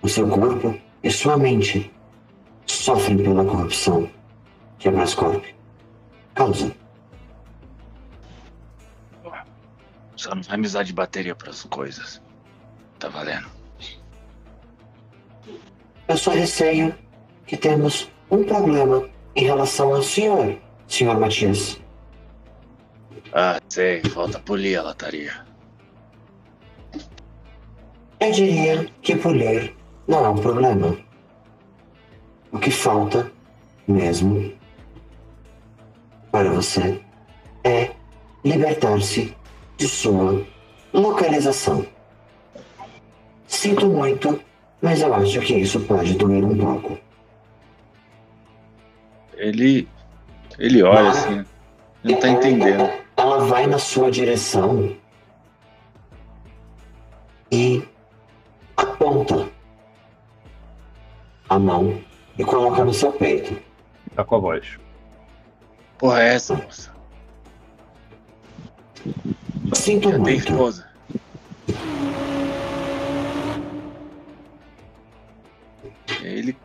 o 0.00 0.08
seu 0.08 0.28
corpo 0.28 0.78
e 1.02 1.10
sua 1.10 1.36
mente 1.36 1.92
sofrem 2.66 3.18
pela 3.18 3.44
corrupção 3.44 4.10
que 4.78 4.88
a 4.88 4.90
Brascorp 4.90 5.44
causa. 6.34 6.74
Só 10.16 10.34
não 10.34 10.42
vai 10.42 10.56
me 10.56 10.66
usar 10.66 10.82
de 10.82 10.92
bateria 10.92 11.34
pras 11.34 11.64
coisas. 11.64 12.22
Tá 12.98 13.08
valendo. 13.08 13.48
Eu 16.08 16.16
só 16.16 16.30
receio 16.30 16.94
que 17.46 17.56
temos 17.56 18.10
um 18.30 18.44
problema 18.44 19.08
em 19.36 19.44
relação 19.44 19.94
ao 19.94 20.02
senhor, 20.02 20.58
senhor 20.86 21.18
Matias. 21.18 21.78
Ah, 23.32 23.60
sei. 23.68 24.02
Falta 24.04 24.38
polir 24.38 24.78
a 24.78 24.82
lataria. 24.82 25.44
Eu 28.24 28.32
diria 28.32 28.86
que 29.02 29.16
polir 29.16 29.74
não 30.08 30.24
é 30.24 30.28
um 30.30 30.38
problema. 30.38 30.96
O 32.50 32.58
que 32.58 32.70
falta 32.70 33.30
mesmo 33.86 34.50
para 36.32 36.50
você 36.50 37.02
é 37.62 37.90
libertar-se 38.42 39.36
de 39.76 39.86
sua 39.86 40.42
localização. 40.90 41.86
Sinto 43.46 43.88
muito, 43.88 44.40
mas 44.80 45.02
eu 45.02 45.12
acho 45.12 45.40
que 45.40 45.56
isso 45.56 45.80
pode 45.80 46.14
doer 46.14 46.42
um 46.44 46.56
pouco. 46.56 46.98
Ele. 49.34 49.86
Ele 50.58 50.82
olha 50.82 51.10
assim. 51.10 51.44
Não 52.02 52.16
tá 52.18 52.28
entendendo. 52.30 52.90
Ela 53.18 53.44
vai 53.44 53.66
na 53.66 53.78
sua 53.78 54.10
direção 54.10 54.96
e 57.52 57.86
a 61.54 61.58
mão 61.58 62.00
e 62.36 62.44
coloca 62.44 62.84
no 62.84 62.92
seu 62.92 63.12
peito. 63.12 63.56
Tá 64.14 64.24
com 64.24 64.36
a 64.36 64.38
voz. 64.38 64.78
Porra, 65.98 66.22
é 66.22 66.34
essa, 66.34 66.54
moça? 66.54 66.92
Sinto 69.72 70.10
Já 70.10 70.14
tem 70.16 70.20
muito. 70.20 70.50
esposa. 70.50 70.88
Ele 76.22 76.56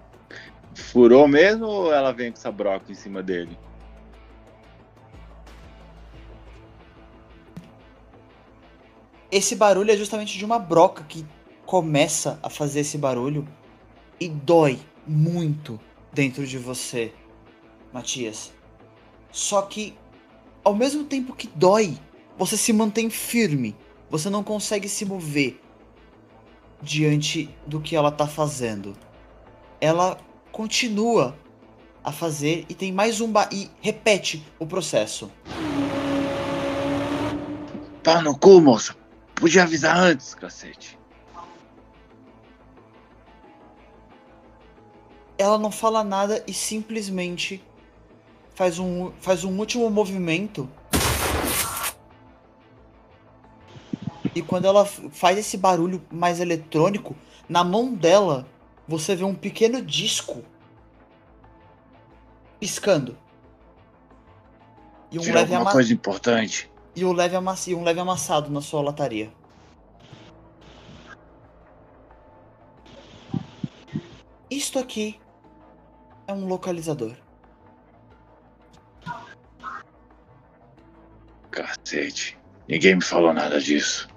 furou 0.74 1.28
mesmo 1.28 1.66
ou 1.66 1.94
ela 1.94 2.12
vem 2.12 2.32
com 2.32 2.38
essa 2.38 2.52
broca 2.52 2.92
em 2.92 2.96
cima 2.96 3.22
dele? 3.22 3.58
Esse 9.32 9.56
barulho 9.56 9.92
é 9.92 9.98
justamente 9.98 10.38
de 10.38 10.46
uma 10.46 10.58
broca 10.58 11.04
que 11.04 11.24
começa 11.66 12.40
a 12.42 12.50
fazer 12.50 12.80
esse 12.80 12.98
barulho 12.98 13.48
e 14.20 14.30
dói 14.30 14.80
muito 15.06 15.80
dentro 16.14 16.46
de 16.46 16.58
você, 16.58 17.14
Matias. 17.94 18.52
Só 19.32 19.62
que, 19.62 19.96
ao 20.64 20.76
mesmo 20.76 21.04
tempo 21.04 21.36
que 21.36 21.48
dói, 21.48 21.98
você 22.38 22.58
se 22.58 22.74
mantém 22.74 23.10
firme. 23.10 23.76
Você 24.10 24.30
não 24.30 24.44
consegue 24.44 24.90
se 24.90 25.06
mover 25.06 25.62
diante 26.82 27.50
do 27.68 27.80
que 27.80 27.96
ela 27.96 28.12
tá 28.12 28.28
fazendo. 28.28 28.96
Ela 29.80 30.18
continua 30.52 31.38
a 32.04 32.12
fazer 32.12 32.66
e 32.70 32.74
tem 32.74 32.92
mais 32.92 33.22
um 33.22 33.32
ba 33.32 33.48
e 33.52 33.70
repete 33.82 34.44
o 34.58 34.66
processo. 34.66 35.32
Pau 38.04 38.22
no 38.22 38.38
cu, 38.38 38.62
moço. 38.62 38.98
Podia 39.36 39.64
avisar 39.64 39.96
antes, 39.98 40.34
cacete. 40.34 40.98
Ela 45.40 45.58
não 45.58 45.72
fala 45.72 46.04
nada 46.04 46.44
e 46.46 46.54
simplesmente 46.54 47.64
faz 48.54 48.78
um, 48.78 49.10
faz 49.22 49.46
um 49.46 49.58
último 49.58 49.90
movimento. 49.90 50.70
E 54.36 54.42
quando 54.42 54.66
ela 54.66 54.86
faz 54.86 55.38
esse 55.38 55.56
barulho 55.58 56.06
mais 56.12 56.42
eletrônico, 56.42 57.16
na 57.48 57.64
mão 57.64 57.94
dela 57.94 58.46
você 58.86 59.16
vê 59.16 59.24
um 59.24 59.34
pequeno 59.34 59.82
disco 59.82 60.44
piscando. 62.60 63.18
E 65.10 65.18
um, 65.18 65.22
Virou 65.22 65.36
leve 65.40 65.54
alguma 65.54 65.62
ama- 65.62 65.72
coisa 65.72 65.94
importante. 65.94 66.70
e 66.94 67.06
um 67.06 67.14
leve 67.14 67.38
amass- 67.38 67.68
e 67.68 67.74
um 67.74 67.82
leve 67.84 68.02
amassado 68.02 68.52
na 68.52 68.60
sua 68.62 68.82
lataria. 68.82 69.32
Isto 74.50 74.80
aqui 74.80 75.20
é 76.30 76.34
um 76.34 76.46
localizador. 76.46 77.14
Cacete. 81.50 82.38
Ninguém 82.68 82.98
me 82.98 83.02
falou 83.02 83.34
nada 83.34 83.60
disso. 83.60 84.08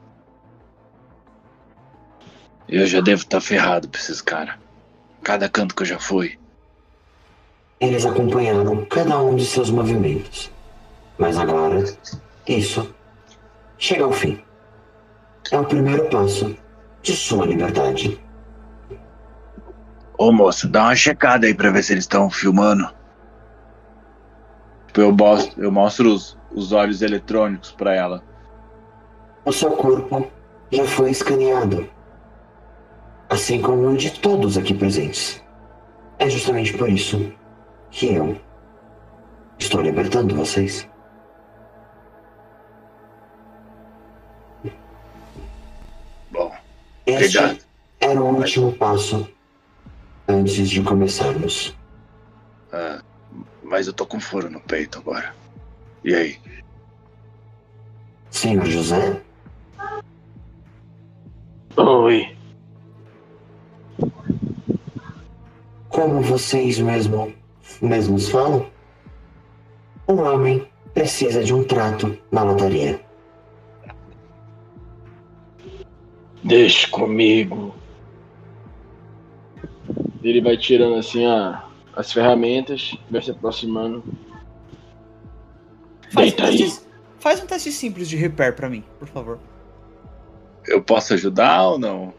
Eu 2.68 2.86
já 2.86 3.00
devo 3.00 3.22
estar 3.22 3.40
ferrado 3.40 3.88
pra 3.88 3.98
esses 3.98 4.20
caras. 4.20 4.56
Cada 5.22 5.48
canto 5.48 5.74
que 5.74 5.82
eu 5.82 5.86
já 5.86 5.98
fui. 5.98 6.38
Eles 7.80 8.04
acompanharam 8.04 8.84
cada 8.84 9.18
um 9.18 9.34
de 9.34 9.46
seus 9.46 9.70
movimentos. 9.70 10.50
Mas 11.16 11.38
agora, 11.38 11.82
isso 12.46 12.94
chega 13.78 14.04
ao 14.04 14.12
fim. 14.12 14.44
É 15.50 15.58
o 15.58 15.64
primeiro 15.64 16.10
passo 16.10 16.54
de 17.02 17.16
sua 17.16 17.46
liberdade. 17.46 18.20
Ô 20.22 20.30
moço, 20.30 20.68
dá 20.68 20.84
uma 20.84 20.94
checada 20.94 21.48
aí 21.48 21.52
pra 21.52 21.72
ver 21.72 21.82
se 21.82 21.92
eles 21.92 22.04
estão 22.04 22.30
filmando. 22.30 22.88
Tipo, 24.86 25.00
Eu 25.00 25.10
mostro, 25.10 25.64
eu 25.64 25.72
mostro 25.72 26.14
os, 26.14 26.38
os 26.54 26.70
olhos 26.70 27.02
eletrônicos 27.02 27.72
pra 27.72 27.92
ela. 27.92 28.22
O 29.44 29.50
seu 29.50 29.72
corpo 29.72 30.30
já 30.70 30.84
foi 30.84 31.10
escaneado. 31.10 31.90
Assim 33.28 33.60
como 33.60 33.88
o 33.88 33.96
de 33.96 34.12
todos 34.20 34.56
aqui 34.56 34.72
presentes. 34.72 35.42
É 36.20 36.30
justamente 36.30 36.72
por 36.78 36.88
isso 36.88 37.32
que 37.90 38.14
eu 38.14 38.40
estou 39.58 39.82
libertando 39.82 40.36
vocês. 40.36 40.88
Bom, 46.30 46.52
Este 47.04 47.38
obrigado. 47.38 47.64
era 48.00 48.22
o 48.22 48.36
último 48.36 48.72
passo 48.74 49.28
antes 50.28 50.68
de 50.68 50.82
começarmos. 50.82 51.76
Ah, 52.72 53.02
mas 53.62 53.86
eu 53.86 53.92
tô 53.92 54.06
com 54.06 54.20
furo 54.20 54.50
no 54.50 54.60
peito 54.60 54.98
agora. 54.98 55.34
E 56.04 56.14
aí? 56.14 56.38
Senhor 58.30 58.64
José, 58.66 59.20
Oi. 61.76 62.36
como 65.88 66.20
vocês 66.20 66.78
mesmo, 66.78 67.32
mesmos 67.80 68.28
falam, 68.28 68.66
um 70.08 70.20
homem 70.20 70.66
precisa 70.92 71.44
de 71.44 71.54
um 71.54 71.62
trato 71.62 72.18
na 72.30 72.42
lotaria. 72.42 73.00
Deixa 76.42 76.88
comigo. 76.88 77.74
Ele 80.22 80.40
vai 80.40 80.56
tirando 80.56 80.96
assim 80.96 81.26
a, 81.26 81.64
as 81.96 82.12
ferramentas, 82.12 82.96
vai 83.10 83.20
se 83.22 83.30
aproximando. 83.30 84.04
Faz 86.12 86.32
um, 86.32 86.36
Deita 86.36 86.46
aí. 86.46 86.58
teste, 86.58 86.86
faz 87.18 87.42
um 87.42 87.46
teste 87.46 87.72
simples 87.72 88.08
de 88.08 88.16
repair 88.16 88.54
pra 88.54 88.68
mim, 88.68 88.84
por 88.98 89.08
favor. 89.08 89.38
Eu 90.66 90.82
posso 90.82 91.14
ajudar 91.14 91.62
ou 91.64 91.78
não? 91.78 92.14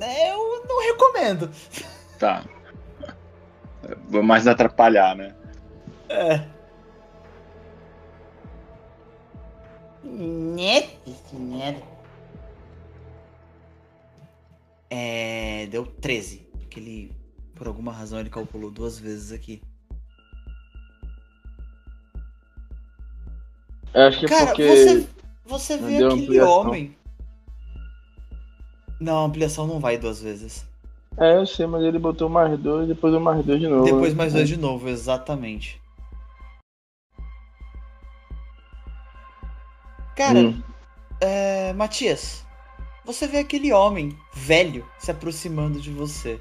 Eu 0.00 0.64
não 0.68 0.82
recomendo. 0.82 1.50
Tá. 2.18 2.44
Vou 4.08 4.22
mais 4.22 4.46
atrapalhar, 4.46 5.14
né? 5.14 5.34
É. 6.08 6.40
Né, 10.04 10.88
senhora. 11.30 11.91
É. 14.94 15.66
Deu 15.68 15.86
13. 15.86 16.38
Porque 16.58 16.78
ele, 16.78 17.12
por 17.54 17.66
alguma 17.66 17.92
razão, 17.92 18.20
ele 18.20 18.28
calculou 18.30 18.70
duas 18.70 18.98
vezes 18.98 19.32
aqui. 19.32 19.62
Eu 23.94 24.02
acho 24.02 24.18
que 24.20 24.26
é 24.26 24.28
Cara, 24.28 24.46
porque. 24.46 24.64
você, 24.66 25.08
você 25.44 25.76
vê 25.78 25.96
aquele 25.96 26.22
ampliação. 26.24 26.50
homem. 26.60 26.96
Não, 29.00 29.18
a 29.22 29.26
ampliação 29.26 29.66
não 29.66 29.80
vai 29.80 29.98
duas 29.98 30.20
vezes. 30.22 30.66
É, 31.18 31.36
eu 31.36 31.46
sei, 31.46 31.66
mas 31.66 31.82
ele 31.82 31.98
botou 31.98 32.28
mais 32.28 32.58
dois, 32.58 32.88
depois 32.88 33.12
o 33.14 33.20
mais 33.20 33.44
dois 33.44 33.60
de 33.60 33.68
novo. 33.68 33.84
Depois 33.84 34.12
né? 34.12 34.18
mais 34.18 34.32
dois 34.32 34.48
de 34.48 34.56
novo, 34.56 34.88
exatamente. 34.88 35.80
Cara, 40.16 40.38
Hum. 40.38 40.62
é, 41.20 41.72
Matias, 41.74 42.44
você 43.04 43.26
vê 43.26 43.38
aquele 43.38 43.72
homem 43.72 44.16
velho 44.32 44.88
se 44.98 45.10
aproximando 45.10 45.80
de 45.80 45.90
você. 45.90 46.40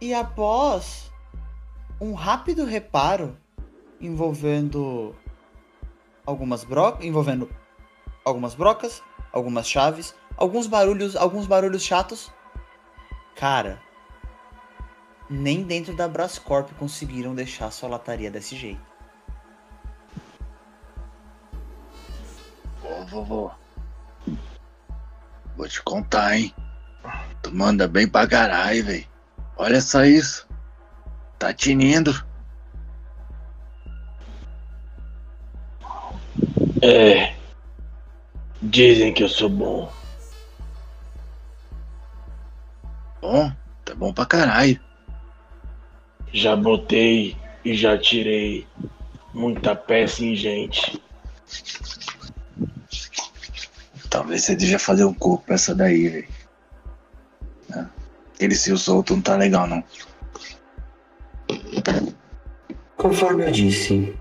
E 0.00 0.12
após 0.12 1.10
um 2.00 2.12
rápido 2.12 2.64
reparo 2.64 3.36
envolvendo 4.00 5.14
algumas 6.26 6.64
brocas, 6.64 7.04
envolvendo 7.04 7.50
algumas 8.24 8.54
brocas, 8.54 9.02
algumas 9.32 9.68
chaves, 9.68 10.14
alguns 10.36 10.66
barulhos, 10.66 11.16
alguns 11.16 11.46
barulhos 11.46 11.82
chatos. 11.82 12.30
Cara, 13.36 13.80
nem 15.28 15.62
dentro 15.62 15.96
da 15.96 16.06
Brascorp 16.06 16.70
conseguiram 16.74 17.34
deixar 17.34 17.70
sua 17.70 17.88
lataria 17.88 18.30
desse 18.30 18.56
jeito. 18.56 18.94
Ô, 22.82 23.06
vovô. 23.06 23.63
Vou 25.56 25.68
te 25.68 25.82
contar, 25.82 26.36
hein? 26.36 26.54
Tu 27.42 27.54
manda 27.54 27.86
bem 27.86 28.08
pra 28.08 28.26
caralho, 28.26 28.84
velho. 28.84 29.06
Olha 29.56 29.80
só 29.80 30.04
isso. 30.04 30.48
Tá 31.38 31.52
tinindo. 31.52 32.12
É. 36.82 37.34
Dizem 38.60 39.12
que 39.12 39.22
eu 39.22 39.28
sou 39.28 39.48
bom. 39.48 39.92
Bom, 43.20 43.52
tá 43.84 43.94
bom 43.94 44.12
pra 44.12 44.26
caralho. 44.26 44.80
Já 46.32 46.56
botei 46.56 47.36
e 47.64 47.74
já 47.74 47.96
tirei 47.96 48.66
muita 49.32 49.74
peça 49.74 50.24
em 50.24 50.34
gente. 50.34 51.00
Talvez 54.14 54.44
você 54.44 54.54
devia 54.54 54.78
fazer 54.78 55.04
um 55.04 55.12
corpo 55.12 55.52
essa 55.52 55.74
daí, 55.74 56.08
velho. 56.08 56.28
É. 57.74 57.84
Aquele 58.32 58.54
cio 58.54 58.78
solto 58.78 59.12
não 59.16 59.20
tá 59.20 59.34
legal, 59.34 59.66
não. 59.66 59.82
Conforme 62.96 63.44
eu 63.44 63.50
disse, 63.50 64.16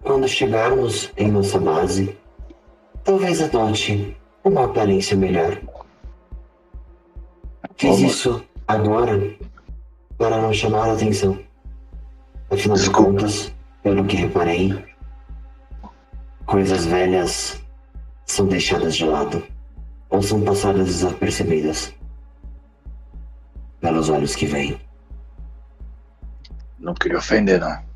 quando 0.00 0.28
chegarmos 0.28 1.10
em 1.16 1.28
nossa 1.32 1.58
base, 1.58 2.16
talvez 3.02 3.42
adote 3.42 4.16
uma 4.44 4.66
aparência 4.66 5.16
melhor. 5.16 5.60
Fiz 7.76 7.96
Como? 7.96 8.06
isso 8.06 8.44
agora 8.68 9.36
para 10.16 10.40
não 10.40 10.52
chamar 10.52 10.90
a 10.90 10.92
atenção. 10.92 11.36
Afinal 12.48 12.76
de 12.76 12.82
Desculpa. 12.84 13.10
contas, 13.10 13.52
pelo 13.82 14.04
que 14.04 14.14
reparei, 14.14 14.84
coisas 16.46 16.86
velhas 16.86 17.65
são 18.26 18.46
deixadas 18.46 18.96
de 18.96 19.04
lado 19.04 19.42
ou 20.10 20.20
são 20.20 20.42
passadas 20.42 20.86
desapercebidas 20.86 21.94
pelos 23.80 24.08
olhos 24.08 24.34
que 24.34 24.46
veem. 24.46 24.80
Não 26.78 26.92
queria 26.94 27.18
ofender, 27.18 27.60
não. 27.60 27.86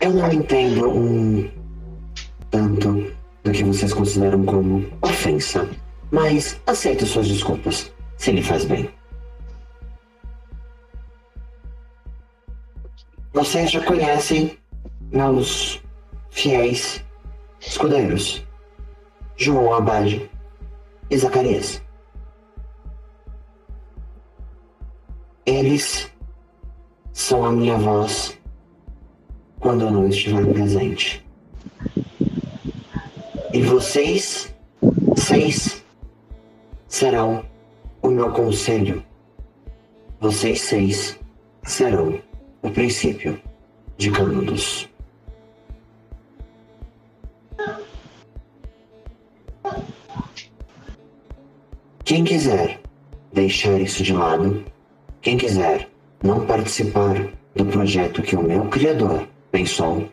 Eu 0.00 0.12
não 0.12 0.32
entendo 0.32 0.90
um 0.90 1.50
tanto 2.50 3.12
do 3.44 3.52
que 3.52 3.64
vocês 3.64 3.94
consideram 3.94 4.44
como 4.44 4.86
ofensa, 5.02 5.68
mas 6.10 6.60
aceito 6.66 7.06
suas 7.06 7.28
desculpas, 7.28 7.92
se 8.16 8.32
lhe 8.32 8.42
faz 8.42 8.64
bem. 8.64 8.90
Vocês 13.32 13.70
já 13.70 13.84
conhecem 13.84 14.58
meus 15.12 15.80
fiéis 16.30 17.04
escudeiros, 17.60 18.44
João 19.36 19.72
Abade 19.72 20.30
e 21.10 21.16
Zacarias. 21.16 21.82
Eles 25.46 26.10
são 27.12 27.44
a 27.44 27.52
minha 27.52 27.76
voz 27.76 28.38
quando 29.58 29.84
eu 29.84 29.90
não 29.90 30.08
estiver 30.08 30.46
presente. 30.52 31.24
E 33.52 33.62
vocês, 33.62 34.54
seis, 35.16 35.84
serão 36.88 37.44
o 38.02 38.08
meu 38.08 38.30
conselho. 38.32 39.04
Vocês 40.20 40.60
seis 40.62 41.18
serão 41.62 42.20
o 42.62 42.70
princípio 42.70 43.40
de 43.96 44.10
Canudos. 44.10 44.89
Quem 52.10 52.24
quiser 52.24 52.80
deixar 53.32 53.80
isso 53.80 54.02
de 54.02 54.12
lado, 54.12 54.64
quem 55.22 55.38
quiser 55.38 55.88
não 56.20 56.44
participar 56.44 57.14
do 57.54 57.64
projeto 57.64 58.20
que 58.20 58.34
o 58.34 58.42
meu 58.42 58.64
criador 58.66 59.28
pensou, 59.52 60.08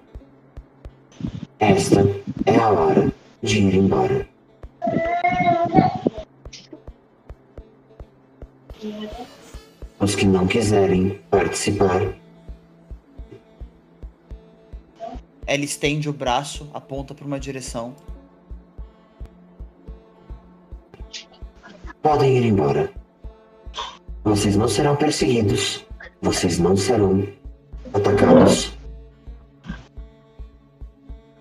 esta 1.57 2.01
é 2.45 2.55
a 2.55 2.69
hora 2.69 3.11
de 3.41 3.61
ir 3.61 3.73
embora. 3.73 4.29
Os 9.99 10.13
que 10.13 10.25
não 10.27 10.45
quiserem 10.45 11.19
participar, 11.31 12.13
Ela 15.47 15.63
estende 15.63 16.07
o 16.07 16.13
braço, 16.13 16.69
aponta 16.75 17.15
para 17.15 17.25
uma 17.25 17.39
direção. 17.39 17.95
Podem 22.07 22.37
ir 22.37 22.45
embora. 22.45 22.89
Vocês 24.23 24.55
não 24.55 24.69
serão 24.69 24.95
perseguidos. 24.95 25.85
Vocês 26.21 26.57
não 26.57 26.73
serão 26.77 27.27
atacados. 27.93 28.73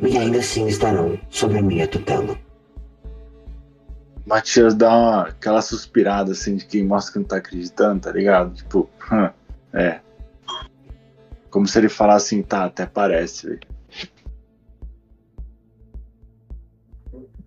E 0.00 0.18
ainda 0.18 0.40
assim 0.40 0.66
estarão 0.66 1.16
sob 1.30 1.56
a 1.56 1.62
minha 1.62 1.86
tutela. 1.86 2.36
Matias 4.26 4.74
dá 4.74 4.92
uma, 4.92 5.28
aquela 5.28 5.62
suspirada 5.62 6.32
assim 6.32 6.56
de 6.56 6.66
quem 6.66 6.84
mostra 6.84 7.12
que 7.12 7.18
não 7.20 7.26
tá 7.26 7.36
acreditando, 7.36 8.00
tá 8.00 8.10
ligado? 8.10 8.52
Tipo, 8.52 8.90
é. 9.72 10.00
Como 11.48 11.68
se 11.68 11.78
ele 11.78 11.88
falasse 11.88 12.34
assim, 12.34 12.42
tá, 12.42 12.64
até 12.64 12.86
parece, 12.86 13.46
velho. 13.46 13.60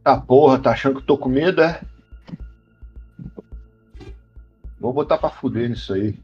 Ah, 0.06 0.22
porra, 0.22 0.58
tá 0.58 0.72
achando 0.72 1.02
que 1.02 1.06
tô 1.06 1.18
com 1.18 1.28
medo, 1.28 1.62
é? 1.62 1.82
Vou 4.80 4.93
botar 4.93 5.17
pra 5.17 5.30
fuder 5.30 5.69
nisso 5.69 5.93
aí. 5.93 6.17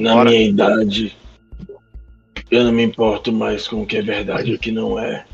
Na 0.00 0.24
minha 0.24 0.42
idade, 0.42 1.16
eu 2.50 2.64
não 2.64 2.72
me 2.72 2.82
importo 2.82 3.32
mais 3.32 3.66
com 3.66 3.82
o 3.82 3.86
que 3.86 3.96
é 3.96 4.02
verdade 4.02 4.50
e 4.50 4.54
o 4.54 4.58
que 4.58 4.70
não 4.70 4.98
é. 4.98 5.26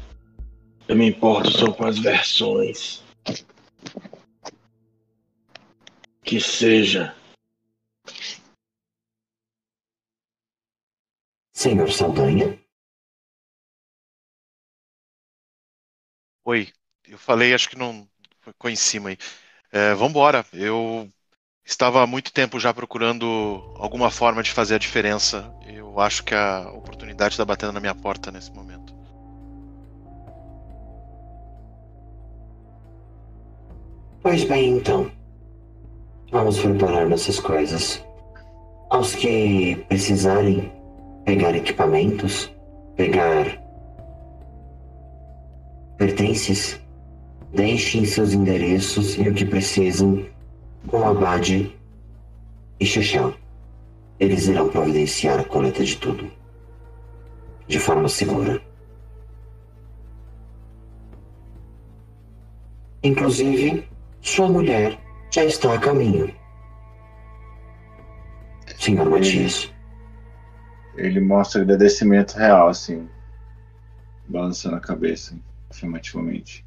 Eu 0.88 0.96
me 0.96 1.08
importo 1.08 1.50
só 1.50 1.72
com 1.72 1.84
as 1.84 1.98
versões. 1.98 3.02
Que 6.22 6.40
seja. 6.40 7.14
Senhor 11.52 11.90
Saldanha, 11.90 12.58
Oi, 16.46 16.70
eu 17.06 17.16
falei, 17.18 17.54
acho 17.54 17.70
que 17.70 17.76
não 17.76 18.06
ficou 18.42 18.70
em 18.70 18.76
cima 18.76 19.08
aí. 19.08 19.16
É, 19.72 19.94
vambora, 19.94 20.44
eu 20.52 21.10
estava 21.64 22.02
há 22.02 22.06
muito 22.06 22.32
tempo 22.32 22.60
já 22.60 22.72
procurando 22.72 23.74
alguma 23.78 24.10
forma 24.10 24.42
de 24.42 24.52
fazer 24.52 24.74
a 24.76 24.78
diferença. 24.78 25.50
Eu 25.66 25.98
acho 26.00 26.22
que 26.24 26.34
a 26.34 26.70
oportunidade 26.72 27.34
está 27.34 27.44
batendo 27.44 27.72
na 27.72 27.80
minha 27.80 27.94
porta 27.94 28.30
nesse 28.30 28.52
momento. 28.52 28.94
pois 34.24 34.42
bem 34.42 34.78
então. 34.78 35.08
Vamos 36.32 36.58
preparar 36.58 37.08
nossas 37.08 37.38
coisas. 37.38 38.04
Aos 38.90 39.14
que 39.14 39.76
precisarem 39.88 40.72
pegar 41.24 41.54
equipamentos, 41.54 42.50
pegar 42.96 43.62
pertences, 45.98 46.80
deixem 47.52 48.04
seus 48.04 48.32
endereços 48.32 49.16
e 49.16 49.28
o 49.28 49.34
que 49.34 49.44
precisam 49.44 50.26
com 50.88 51.06
Abade 51.06 51.78
e 52.78 52.86
Chechel. 52.86 53.34
Eles 54.18 54.46
irão 54.46 54.68
providenciar 54.68 55.40
a 55.40 55.44
coleta 55.44 55.82
de 55.84 55.96
tudo. 55.96 56.30
De 57.66 57.78
forma 57.78 58.08
segura. 58.08 58.60
Inclusive, 63.02 63.88
sua 64.20 64.48
mulher 64.48 64.98
já 65.30 65.44
está 65.44 65.74
a 65.74 65.78
caminho. 65.78 66.34
Senhor 68.78 69.08
Matias, 69.08 69.72
Ele 70.96 71.20
mostra 71.20 71.62
agradecimento 71.62 72.34
real, 72.34 72.68
assim, 72.68 73.08
balançando 74.28 74.76
a 74.76 74.80
cabeça, 74.80 75.36
afirmativamente. 75.70 76.64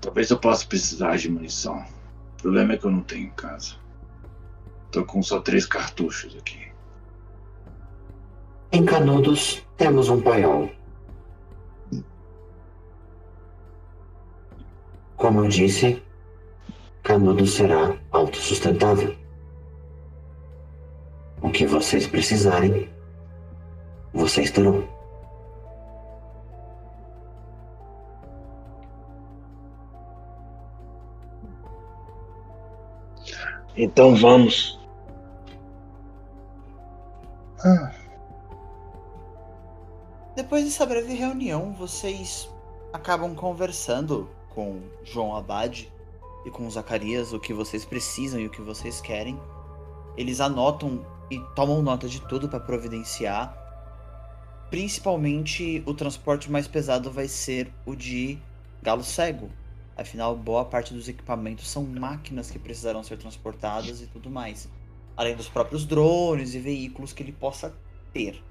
Talvez 0.00 0.30
eu 0.30 0.38
possa 0.38 0.66
precisar 0.66 1.16
de 1.16 1.30
munição. 1.30 1.84
O 2.34 2.42
problema 2.42 2.74
é 2.74 2.76
que 2.76 2.84
eu 2.84 2.90
não 2.90 3.02
tenho 3.02 3.26
em 3.26 3.30
casa. 3.30 3.74
Tô 4.90 5.04
com 5.04 5.22
só 5.22 5.40
três 5.40 5.66
cartuchos 5.66 6.36
aqui. 6.36 6.66
em 8.72 8.84
Canudos 8.84 9.62
temos 9.76 10.08
um 10.08 10.20
paiol. 10.20 10.70
Como 15.16 15.44
eu 15.44 15.48
disse, 15.48 16.02
Canudos 17.02 17.54
será 17.54 17.96
autossustentável. 18.10 19.16
O 21.40 21.50
que 21.50 21.66
vocês 21.66 22.06
precisarem, 22.06 22.88
vocês 24.12 24.50
terão. 24.50 24.95
Então 33.76 34.16
vamos. 34.16 34.78
Depois 40.34 40.64
dessa 40.64 40.86
breve 40.86 41.12
reunião, 41.12 41.74
vocês 41.74 42.48
acabam 42.92 43.34
conversando 43.34 44.30
com 44.50 44.80
João 45.04 45.36
Abade 45.36 45.92
e 46.46 46.50
com 46.50 46.70
Zacarias 46.70 47.34
o 47.34 47.40
que 47.40 47.52
vocês 47.52 47.84
precisam 47.84 48.40
e 48.40 48.46
o 48.46 48.50
que 48.50 48.62
vocês 48.62 49.00
querem. 49.00 49.38
Eles 50.16 50.40
anotam 50.40 51.04
e 51.30 51.38
tomam 51.54 51.82
nota 51.82 52.08
de 52.08 52.20
tudo 52.22 52.48
para 52.48 52.60
providenciar. 52.60 53.54
Principalmente 54.70 55.82
o 55.84 55.92
transporte 55.92 56.50
mais 56.50 56.66
pesado 56.66 57.10
vai 57.10 57.28
ser 57.28 57.70
o 57.84 57.94
de 57.94 58.38
Galo 58.82 59.04
Cego. 59.04 59.50
Afinal, 59.96 60.36
boa 60.36 60.64
parte 60.64 60.92
dos 60.92 61.08
equipamentos 61.08 61.68
são 61.68 61.82
máquinas 61.82 62.50
que 62.50 62.58
precisarão 62.58 63.02
ser 63.02 63.16
transportadas 63.16 64.02
e 64.02 64.06
tudo 64.06 64.28
mais. 64.28 64.68
Além 65.16 65.34
dos 65.34 65.48
próprios 65.48 65.86
drones 65.86 66.54
e 66.54 66.58
veículos 66.58 67.14
que 67.14 67.22
ele 67.22 67.32
possa 67.32 67.74
ter. 68.12 68.42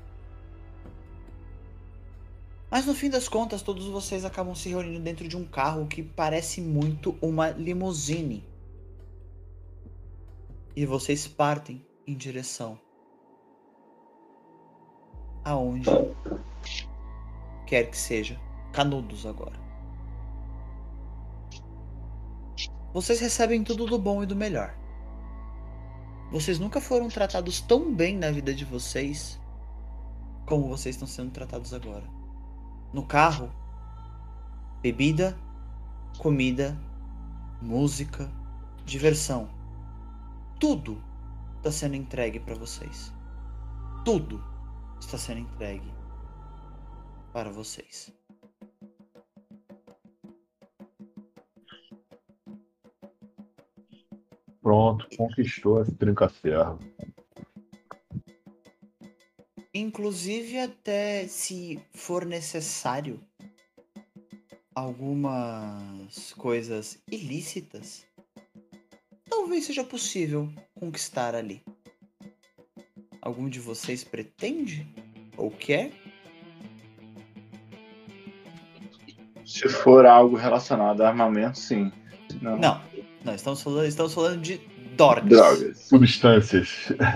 Mas 2.71 2.87
no 2.87 2.95
fim 2.95 3.09
das 3.09 3.29
contas, 3.29 3.61
todos 3.61 3.85
vocês 3.85 4.25
acabam 4.25 4.55
se 4.55 4.69
reunindo 4.69 4.99
dentro 4.99 5.27
de 5.27 5.37
um 5.37 5.45
carro 5.45 5.85
que 5.85 6.01
parece 6.01 6.59
muito 6.59 7.15
uma 7.21 7.51
limusine. 7.51 8.43
E 10.75 10.85
vocês 10.85 11.27
partem 11.27 11.85
em 12.07 12.15
direção 12.15 12.79
aonde 15.43 15.89
quer 17.67 17.89
que 17.89 17.97
seja. 17.97 18.37
Canudos 18.73 19.25
agora. 19.25 19.64
Vocês 22.95 23.19
recebem 23.19 23.61
tudo 23.61 23.85
do 23.85 23.99
bom 23.99 24.23
e 24.23 24.25
do 24.25 24.37
melhor. 24.37 24.73
Vocês 26.31 26.59
nunca 26.59 26.79
foram 26.79 27.09
tratados 27.09 27.59
tão 27.59 27.93
bem 27.93 28.15
na 28.17 28.31
vida 28.31 28.53
de 28.53 28.63
vocês 28.63 29.37
como 30.45 30.69
vocês 30.69 30.95
estão 30.95 31.05
sendo 31.05 31.31
tratados 31.31 31.73
agora. 31.73 32.09
No 32.93 33.05
carro, 33.05 33.51
bebida, 34.81 35.37
comida, 36.19 36.79
música, 37.61 38.31
diversão. 38.85 39.49
Tudo 40.57 41.03
está 41.57 41.73
sendo 41.73 41.97
entregue 41.97 42.39
para 42.39 42.55
vocês. 42.55 43.11
Tudo 44.05 44.41
está 45.01 45.17
sendo 45.17 45.41
entregue 45.41 45.93
para 47.33 47.49
vocês. 47.49 48.13
Pronto, 54.65 55.07
conquistou 55.15 55.79
esse 55.79 55.91
trinca-ferro. 55.91 56.79
Inclusive, 59.71 60.57
até 60.57 61.27
se 61.27 61.79
for 61.93 62.25
necessário, 62.25 63.19
algumas 64.73 66.33
coisas 66.33 66.97
ilícitas, 67.11 68.07
talvez 69.29 69.65
seja 69.65 69.83
possível 69.83 70.51
conquistar 70.73 71.35
ali. 71.35 71.61
Algum 73.21 73.47
de 73.47 73.59
vocês 73.59 74.03
pretende 74.03 74.87
ou 75.37 75.51
quer? 75.51 75.91
Se 79.45 79.69
for 79.69 80.07
algo 80.07 80.35
relacionado 80.35 81.01
a 81.01 81.09
armamento, 81.09 81.59
sim. 81.59 81.91
Não. 82.41 82.57
Não, 82.57 82.81
não 83.25 83.33
estamos 83.33 83.61
falando, 83.61 83.85
estamos 83.87 84.13
falando 84.13 84.41
de 84.41 84.61
dorgas. 84.95 85.29
Drogas. 85.29 85.77
Substâncias. 85.79 86.69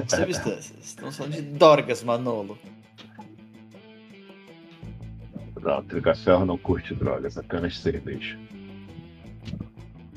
Substâncias. 0.08 0.74
Estamos 0.82 1.16
falando 1.16 1.34
de 1.34 1.42
dorgas, 1.44 2.04
Manolo. 2.04 2.58
Não, 5.62 5.84
trinca-ferro 5.84 6.46
não 6.46 6.58
curte 6.58 6.96
drogas, 6.96 7.38
apenas 7.38 7.78
cerveja. 7.78 8.38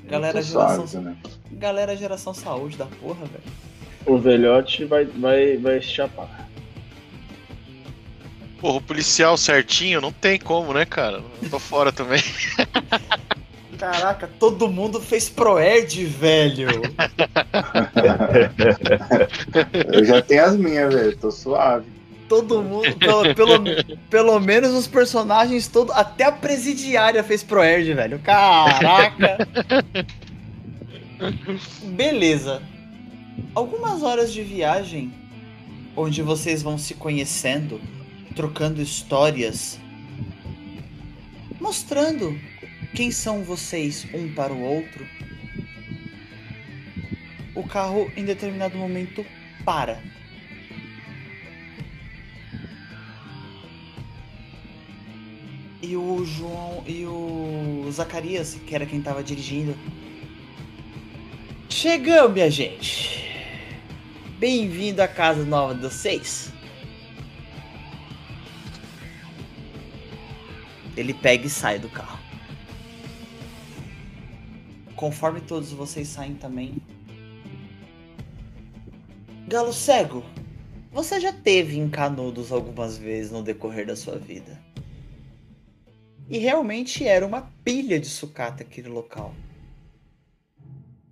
Galera, 0.05 0.35
Muito 0.35 0.47
geração, 0.47 0.87
suave, 0.87 1.05
né? 1.07 1.17
galera, 1.53 1.97
geração 1.97 2.33
saúde 2.33 2.77
da 2.77 2.87
porra, 2.87 3.25
velho. 3.27 3.43
O 4.07 4.19
velhote 4.19 4.85
vai, 4.85 5.05
vai, 5.05 5.57
vai 5.57 5.81
se 5.83 5.89
chapar. 5.89 6.49
Porra, 8.61 8.79
o 8.79 8.83
policial 8.83 9.37
certinho 9.37 10.01
não 10.01 10.13
tem 10.13 10.39
como, 10.39 10.73
né, 10.73 10.85
cara? 10.85 11.23
Eu 11.43 11.51
tô 11.51 11.59
fora 11.59 11.93
também. 11.93 12.23
Caraca, 13.83 14.31
todo 14.39 14.69
mundo 14.69 15.01
fez 15.01 15.29
Proerd, 15.29 16.05
velho. 16.05 16.69
Eu 19.93 20.05
já 20.05 20.23
tenho 20.23 20.45
as 20.45 20.57
minhas, 20.57 20.95
velho. 20.95 21.17
Tô 21.17 21.33
suave. 21.33 21.87
Todo 22.29 22.63
mundo, 22.63 22.97
pelo, 22.97 23.35
pelo, 23.35 23.59
pelo 24.09 24.39
menos 24.39 24.73
os 24.73 24.87
personagens 24.87 25.67
todos, 25.67 25.93
até 25.97 26.23
a 26.23 26.31
presidiária 26.31 27.25
fez 27.25 27.43
Proerd, 27.43 27.93
velho. 27.93 28.21
Caraca. 28.21 29.49
Beleza. 31.83 32.63
Algumas 33.53 34.05
horas 34.05 34.33
de 34.33 34.45
viagem 34.45 35.13
onde 35.97 36.23
vocês 36.23 36.63
vão 36.63 36.79
se 36.79 36.95
conhecendo, 36.95 37.81
trocando 38.37 38.81
histórias, 38.81 39.77
mostrando 41.61 42.52
quem 42.95 43.11
são 43.11 43.43
vocês 43.43 44.07
um 44.13 44.33
para 44.33 44.53
o 44.53 44.61
outro. 44.61 45.07
O 47.55 47.67
carro 47.67 48.11
em 48.17 48.25
determinado 48.25 48.77
momento 48.77 49.25
para. 49.65 50.03
E 55.81 55.97
o 55.97 56.25
João 56.25 56.85
e 56.87 57.05
o 57.05 57.89
Zacarias, 57.91 58.59
que 58.67 58.75
era 58.75 58.87
quem 58.87 59.03
tava 59.03 59.23
dirigindo. 59.23 59.77
Chegamos, 61.69 62.33
minha 62.33 62.51
gente. 62.51 63.23
Bem-vindo 64.39 65.03
à 65.03 65.09
casa 65.09 65.45
nova 65.45 65.75
de 65.75 65.81
vocês. 65.83 66.53
Ele 70.97 71.15
pega 71.15 71.47
e 71.47 71.51
sai 71.51 71.79
do 71.79 71.89
carro. 71.89 72.22
Conforme 75.03 75.41
todos 75.41 75.73
vocês 75.73 76.07
saem 76.07 76.37
também. 76.37 76.77
Galo 79.49 79.73
cego, 79.73 80.25
você 80.93 81.19
já 81.19 81.33
teve 81.33 81.77
em 81.77 81.91
Canudos 81.91 82.53
algumas 82.53 82.99
vezes 82.99 83.33
no 83.33 83.43
decorrer 83.43 83.85
da 83.85 83.97
sua 83.97 84.17
vida. 84.17 84.63
E 86.29 86.39
realmente 86.39 87.05
era 87.05 87.27
uma 87.27 87.53
pilha 87.65 87.99
de 87.99 88.07
sucata 88.07 88.63
aquele 88.63 88.89
local. 88.89 89.35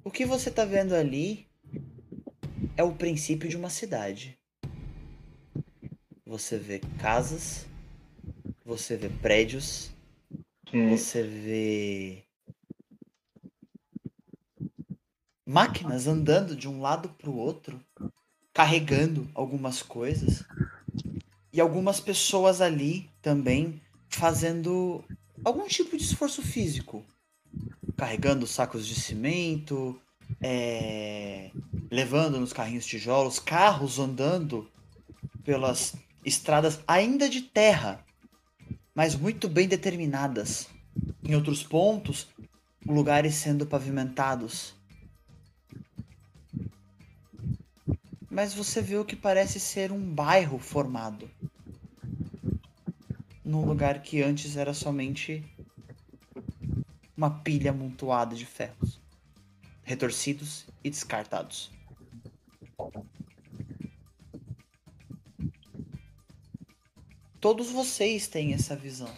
O 0.05 0.11
que 0.13 0.25
você 0.25 0.53
tá 0.53 0.65
vendo 0.65 0.95
ali 0.95 1.49
é 2.77 2.85
o 2.85 2.95
princípio 2.95 3.49
de 3.49 3.57
uma 3.57 3.71
cidade. 3.71 4.39
Você 6.25 6.57
vê 6.59 6.81
casas, 7.01 7.67
você 8.65 8.97
vê 8.97 9.09
prédios, 9.09 9.91
você 10.73 11.25
vê 11.25 12.30
máquinas 15.51 16.07
andando 16.07 16.55
de 16.55 16.69
um 16.69 16.81
lado 16.81 17.09
para 17.09 17.29
o 17.29 17.37
outro, 17.37 17.81
carregando 18.53 19.29
algumas 19.35 19.83
coisas, 19.83 20.45
e 21.53 21.61
algumas 21.61 21.99
pessoas 21.99 22.61
ali 22.61 23.11
também 23.21 23.83
fazendo 24.09 25.05
algum 25.45 25.67
tipo 25.67 25.97
de 25.97 26.05
esforço 26.05 26.41
físico, 26.41 27.05
carregando 27.97 28.47
sacos 28.47 28.87
de 28.87 28.95
cimento, 28.95 30.01
é, 30.41 31.51
levando 31.91 32.39
nos 32.39 32.53
carrinhos 32.53 32.87
tijolos, 32.87 33.41
carros 33.41 33.99
andando 33.99 34.71
pelas 35.43 35.97
estradas 36.25 36.79
ainda 36.87 37.29
de 37.29 37.43
terra, 37.43 38.05
mas 38.95 39.17
muito 39.17 39.49
bem 39.49 39.67
determinadas. 39.67 40.69
Em 41.25 41.35
outros 41.35 41.65
pontos, 41.65 42.29
lugares 42.87 43.35
sendo 43.35 43.67
pavimentados. 43.67 44.79
Mas 48.31 48.55
você 48.55 48.81
vê 48.81 48.97
o 48.97 49.05
que 49.05 49.17
parece 49.17 49.59
ser 49.59 49.91
um 49.91 50.01
bairro 50.01 50.57
formado. 50.57 51.29
Num 53.45 53.65
lugar 53.65 54.01
que 54.03 54.23
antes 54.23 54.57
era 54.57 54.73
somente 54.73 55.45
uma 57.17 57.41
pilha 57.41 57.73
amontoada 57.73 58.37
de 58.37 58.47
ferros, 58.47 59.01
retorcidos 59.83 60.65
e 60.85 60.89
descartados. 60.89 61.73
Todos 67.41 67.71
vocês 67.71 68.29
têm 68.29 68.55
essa 68.55 68.77
visão 68.77 69.13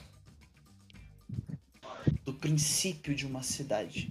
do 2.24 2.32
princípio 2.32 3.14
de 3.14 3.26
uma 3.26 3.42
cidade. 3.42 4.10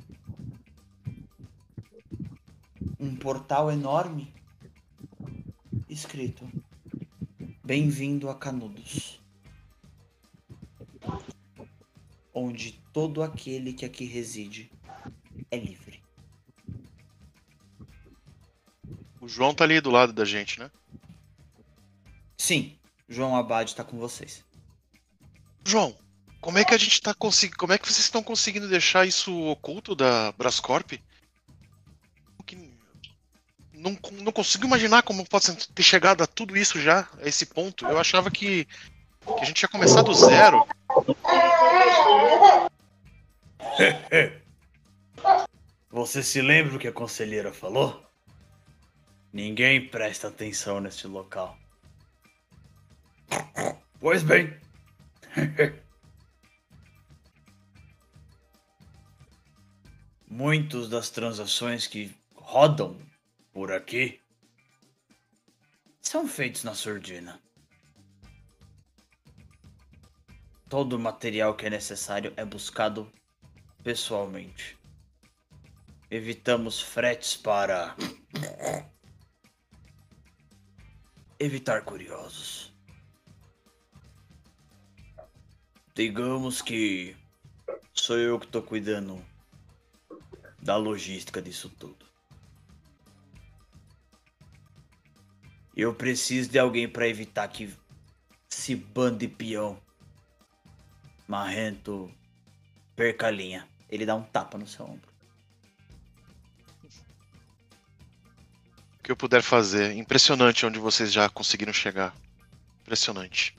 Um 3.00 3.16
portal 3.16 3.72
enorme 3.72 4.32
escrito: 6.02 6.50
Bem-vindo 7.64 8.30
a 8.30 8.36
Canudos. 8.36 9.22
Onde 12.34 12.72
todo 12.92 13.22
aquele 13.22 13.74
que 13.74 13.86
aqui 13.86 14.06
reside 14.06 14.72
é 15.52 15.58
livre. 15.58 16.02
O 19.20 19.28
João 19.28 19.54
tá 19.54 19.64
ali 19.64 19.80
do 19.80 19.92
lado 19.92 20.12
da 20.12 20.26
gente, 20.26 20.60
né? 20.60 20.72
Sim, 22.38 22.80
João 23.08 23.36
Abad 23.36 23.76
tá 23.76 23.84
com 23.84 24.00
vocês. 24.00 24.44
João, 25.64 25.96
como 26.40 26.58
é 26.58 26.66
que 26.66 26.74
a 26.74 26.78
gente 26.78 27.00
tá 27.00 27.14
conseguindo. 27.14 27.58
Como 27.58 27.74
é 27.74 27.78
que 27.78 27.86
vocês 27.86 28.06
estão 28.06 28.24
conseguindo 28.24 28.68
deixar 28.68 29.06
isso 29.06 29.32
oculto 29.44 29.94
da 29.94 30.32
Brascorp? 30.32 30.94
Não, 33.82 33.98
não 34.22 34.32
consigo 34.32 34.66
imaginar 34.66 35.02
como 35.02 35.28
pode 35.28 35.68
ter 35.70 35.82
chegado 35.82 36.22
a 36.22 36.28
tudo 36.28 36.56
isso 36.56 36.80
já, 36.80 37.10
a 37.20 37.28
esse 37.28 37.48
ponto. 37.48 37.88
Eu 37.88 37.98
achava 37.98 38.30
que, 38.30 38.66
que 38.66 39.42
a 39.42 39.44
gente 39.44 39.64
ia 39.64 39.70
começar 39.70 40.04
do 40.04 40.14
zero. 40.14 40.68
Você 45.90 46.22
se 46.22 46.44
lembra 46.44 46.76
o 46.76 46.80
que 46.80 46.88
a 46.88 46.94
conselheira 46.94 47.52
falou? 47.52 48.06
Ninguém 49.34 49.88
presta 49.88 50.28
atenção 50.28 50.80
neste 50.80 51.08
local. 51.08 51.58
Pois 54.00 54.22
bem. 54.22 54.56
Muitas 60.30 60.88
das 60.88 61.10
transações 61.10 61.88
que 61.88 62.16
rodam 62.36 63.10
por 63.52 63.72
aqui 63.72 64.22
são 66.02 66.28
feitos 66.28 66.64
na 66.64 66.74
surdina. 66.74 67.42
Todo 70.70 70.94
o 70.94 71.00
material 71.00 71.56
que 71.56 71.66
é 71.66 71.70
necessário 71.70 72.34
é 72.38 72.46
buscado 72.46 73.12
pessoalmente. 73.84 74.78
Evitamos 76.10 76.82
fretes 76.82 77.36
para 77.36 77.96
evitar 81.40 81.84
curiosos. 81.84 82.74
Digamos 85.94 86.62
que 86.62 87.16
sou 87.94 88.18
eu 88.18 88.40
que 88.40 88.48
tô 88.48 88.62
cuidando 88.62 89.24
da 90.62 90.78
logística 90.78 91.42
disso 91.42 91.70
tudo. 91.70 92.01
Eu 95.76 95.94
preciso 95.94 96.50
de 96.50 96.60
alguém 96.60 96.88
para 96.88 97.08
evitar 97.08 97.48
que 97.48 97.74
esse 98.52 98.76
bando 98.76 99.20
de 99.20 99.28
peão 99.28 99.80
marrento 101.28 102.12
perca 102.96 103.28
a 103.28 103.32
linha. 103.32 103.68
Ele 103.90 104.06
dá 104.06 104.16
um 104.16 104.24
tapa 104.24 104.58
no 104.58 104.68
seu 104.68 104.86
ombro. 104.86 105.10
O 109.00 109.04
que 109.04 109.12
eu 109.12 109.16
puder 109.16 109.42
fazer. 109.42 109.94
Impressionante 109.94 110.66
onde 110.66 110.78
vocês 110.78 111.12
já 111.12 111.30
conseguiram 111.30 111.74
chegar. 111.74 112.14
Impressionante. 112.82 113.58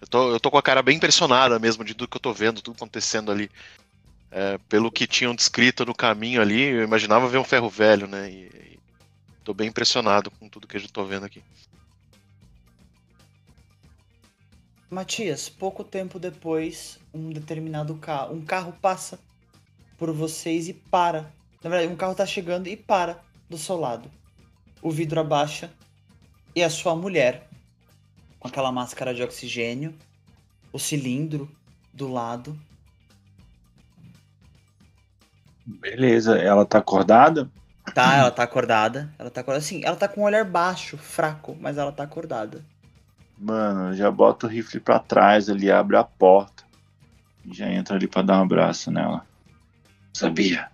Eu 0.00 0.06
tô, 0.08 0.32
eu 0.32 0.40
tô 0.40 0.50
com 0.50 0.58
a 0.58 0.62
cara 0.62 0.82
bem 0.82 0.96
impressionada 0.96 1.58
mesmo 1.58 1.84
de 1.84 1.94
tudo 1.94 2.08
que 2.08 2.16
eu 2.16 2.20
tô 2.20 2.32
vendo, 2.32 2.60
tudo 2.60 2.74
acontecendo 2.74 3.30
ali. 3.30 3.50
É, 4.30 4.58
pelo 4.68 4.90
que 4.90 5.06
tinham 5.06 5.34
descrito 5.34 5.84
no 5.84 5.94
caminho 5.94 6.40
ali, 6.40 6.60
eu 6.60 6.82
imaginava 6.82 7.28
ver 7.28 7.38
um 7.38 7.44
ferro 7.44 7.68
velho, 7.68 8.06
né? 8.06 8.30
E, 8.30 8.79
tô 9.44 9.54
bem 9.54 9.68
impressionado 9.68 10.30
com 10.30 10.48
tudo 10.48 10.66
que 10.66 10.76
eu 10.76 10.88
tô 10.88 11.04
vendo 11.04 11.26
aqui. 11.26 11.42
Matias, 14.90 15.48
pouco 15.48 15.84
tempo 15.84 16.18
depois, 16.18 16.98
um 17.14 17.30
determinado 17.30 17.94
carro, 17.94 18.34
um 18.34 18.44
carro 18.44 18.72
passa 18.82 19.20
por 19.96 20.12
vocês 20.12 20.68
e 20.68 20.74
para. 20.74 21.32
Na 21.62 21.70
verdade, 21.70 21.92
um 21.92 21.96
carro 21.96 22.14
tá 22.14 22.26
chegando 22.26 22.66
e 22.66 22.76
para 22.76 23.22
do 23.48 23.56
seu 23.56 23.76
lado. 23.76 24.10
O 24.82 24.90
vidro 24.90 25.20
abaixa 25.20 25.70
e 26.56 26.62
a 26.62 26.70
sua 26.70 26.96
mulher, 26.96 27.48
com 28.40 28.48
aquela 28.48 28.72
máscara 28.72 29.14
de 29.14 29.22
oxigênio, 29.22 29.94
o 30.72 30.78
cilindro 30.78 31.48
do 31.92 32.08
lado. 32.08 32.58
Beleza, 35.64 36.36
ela 36.36 36.64
tá 36.64 36.78
acordada? 36.78 37.48
Tá, 37.94 38.16
ela 38.16 38.30
tá 38.30 38.42
acordada. 38.42 39.12
Ela 39.18 39.30
tá 39.30 39.40
acordada. 39.40 39.64
Assim, 39.64 39.82
ela 39.84 39.96
tá 39.96 40.08
com 40.08 40.20
um 40.22 40.24
olhar 40.24 40.44
baixo, 40.44 40.96
fraco, 40.96 41.56
mas 41.60 41.78
ela 41.78 41.92
tá 41.92 42.02
acordada. 42.04 42.64
Mano, 43.38 43.94
já 43.94 44.10
bota 44.10 44.46
o 44.46 44.50
rifle 44.50 44.80
pra 44.80 44.98
trás 44.98 45.48
ali, 45.48 45.70
abre 45.70 45.96
a 45.96 46.04
porta. 46.04 46.62
E 47.44 47.54
já 47.54 47.68
entra 47.70 47.96
ali 47.96 48.06
pra 48.06 48.22
dar 48.22 48.38
um 48.38 48.42
abraço 48.42 48.90
nela. 48.90 49.26
Sabia. 50.12 50.68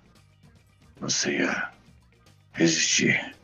Você 1.00 1.38
ia 1.38 1.70
resistir. 2.52 3.34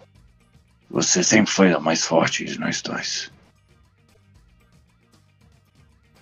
Você 0.91 1.23
sempre 1.23 1.53
foi 1.53 1.73
a 1.73 1.79
mais 1.79 2.05
forte 2.05 2.45
de 2.45 2.59
nós 2.59 2.83
dois. 2.83 3.31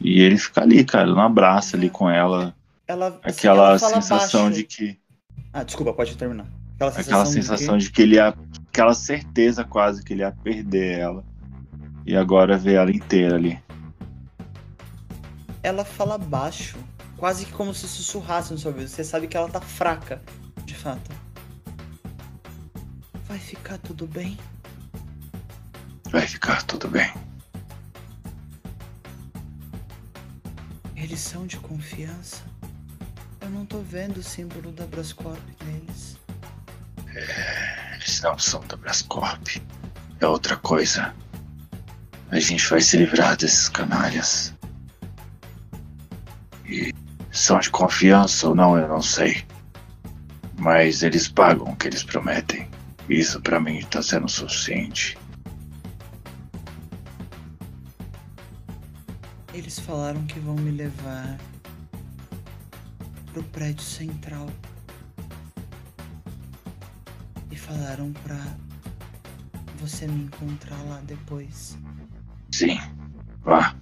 E 0.01 0.21
ele 0.21 0.39
fica 0.39 0.63
ali, 0.63 0.85
cara, 0.85 1.13
um 1.13 1.21
abraço 1.21 1.77
ali 1.77 1.91
com 1.91 2.09
ela. 2.09 2.55
Ela, 2.87 3.09
assim, 3.23 3.39
Aquela 3.39 3.69
ela 3.69 3.79
sensação 3.79 4.45
baixo. 4.45 4.57
de 4.57 4.65
que. 4.65 5.01
Ah, 5.53 5.63
desculpa, 5.63 5.93
pode 5.93 6.17
terminar. 6.17 6.47
Aquela 6.81 6.93
sensação, 6.93 7.21
Aquela 7.21 7.27
sensação 7.27 7.79
de 7.79 7.85
de 7.85 7.91
que 7.91 8.03
ele 8.03 8.15
ia. 8.15 8.35
Aquela 8.69 8.95
certeza 8.95 9.65
quase 9.65 10.03
que 10.03 10.15
ele 10.15 10.23
ia 10.23 10.33
perder 10.33 10.99
ela. 10.99 11.25
E 12.07 12.17
agora 12.17 12.57
ver 12.57 12.75
ela 12.75 12.91
inteira 12.91 13.37
ali. 13.37 13.61
ela 15.63 15.85
fala 15.85 16.17
baixo, 16.17 16.79
quase 17.17 17.45
que 17.45 17.53
como 17.53 17.75
se 17.75 17.87
sussurrasse 17.87 18.53
no 18.53 18.59
seu 18.59 18.71
ouvido. 18.71 18.89
Você 18.89 19.05
sabe 19.05 19.29
que 19.29 19.37
ela 19.37 19.49
tá 19.49 19.61
fraca, 19.61 20.23
de 20.65 20.75
fato. 20.75 21.11
Vai 23.29 23.39
ficar 23.39 23.79
tudo 23.79 24.07
bem? 24.07 24.39
Vai 26.11 26.27
ficar 26.27 26.63
tudo 26.63 26.89
bem. 26.89 27.13
Eles 30.97 31.21
são 31.21 31.47
de 31.47 31.59
confiança. 31.59 32.43
Eu 33.41 33.51
não 33.51 33.65
tô 33.65 33.79
vendo 33.81 34.19
o 34.19 34.23
símbolo 34.23 34.73
da 34.73 34.87
Brascorp 34.87 35.41
neles. 35.65 36.20
Eles 37.15 38.21
não 38.23 38.39
são 38.39 38.61
da 38.67 38.77
Brascorp. 38.77 39.61
É 40.21 40.27
outra 40.27 40.57
coisa. 40.57 41.15
A 42.31 42.39
gente 42.39 42.69
vai 42.69 42.81
se 42.81 42.97
livrar 42.97 43.37
desses 43.37 43.69
canalhas. 43.69 44.55
E 46.65 46.95
são 47.33 47.59
de 47.59 47.71
confiança 47.71 48.49
ou 48.49 48.55
não, 48.55 48.79
eu 48.79 48.89
não 48.89 49.03
sei. 49.03 49.45
Mas 50.59 51.03
eles 51.03 51.27
pagam 51.27 51.73
o 51.73 51.77
que 51.77 51.89
eles 51.89 52.03
prometem. 52.03 52.69
Isso 53.09 53.41
pra 53.41 53.59
mim 53.59 53.85
tá 53.87 54.03
sendo 54.03 54.29
suficiente. 54.29 55.19
Eles 59.53 59.81
falaram 59.81 60.25
que 60.27 60.39
vão 60.39 60.55
me 60.55 60.71
levar 60.71 61.37
pro 63.33 63.43
prédio 63.45 63.83
central. 63.83 64.49
Falaram 67.67 68.13
pra 68.25 68.39
você 69.79 70.07
me 70.07 70.25
encontrar 70.25 70.81
lá 70.85 71.01
depois. 71.05 71.79
Sim, 72.51 72.81
vá. 73.43 73.75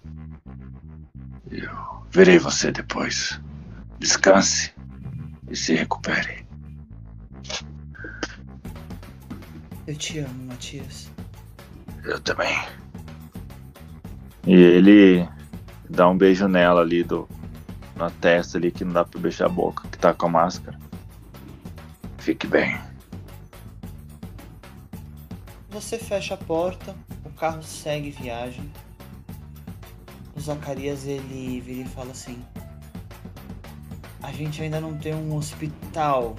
Eu 1.50 2.07
verei 2.10 2.39
você 2.39 2.70
depois. 2.70 3.40
Descanse 3.98 4.73
e 5.50 5.57
se 5.57 5.74
recupere. 5.74 6.47
Eu 9.86 9.97
te 9.97 10.18
amo, 10.18 10.44
Matias. 10.44 11.10
Eu 12.05 12.20
também. 12.20 12.58
E 14.47 14.52
ele 14.52 15.28
dá 15.89 16.08
um 16.08 16.18
beijo 16.18 16.47
nela 16.47 16.82
ali 16.82 17.02
do, 17.02 17.28
na 17.97 18.10
testa 18.10 18.58
ali 18.58 18.70
que 18.70 18.84
não 18.84 18.92
dá 18.92 19.05
pra 19.05 19.20
beijar 19.20 19.47
a 19.47 19.48
boca, 19.48 19.89
que 19.89 19.98
tá 19.98 20.12
com 20.12 20.26
a 20.26 20.31
máscara. 20.31 20.78
Fique 22.18 22.47
bem. 22.47 22.88
Você 25.78 25.97
fecha 25.97 26.34
a 26.34 26.36
porta, 26.36 26.92
o 27.24 27.31
carro 27.31 27.62
segue 27.62 28.10
viagem. 28.10 28.68
O 30.34 30.40
Zacarias 30.40 31.07
ele 31.07 31.60
vira 31.60 31.82
e 31.82 31.92
fala 31.92 32.10
assim: 32.10 32.44
A 34.20 34.32
gente 34.32 34.60
ainda 34.60 34.81
não 34.81 34.98
tem 34.98 35.15
um 35.15 35.36
hospital 35.36 36.34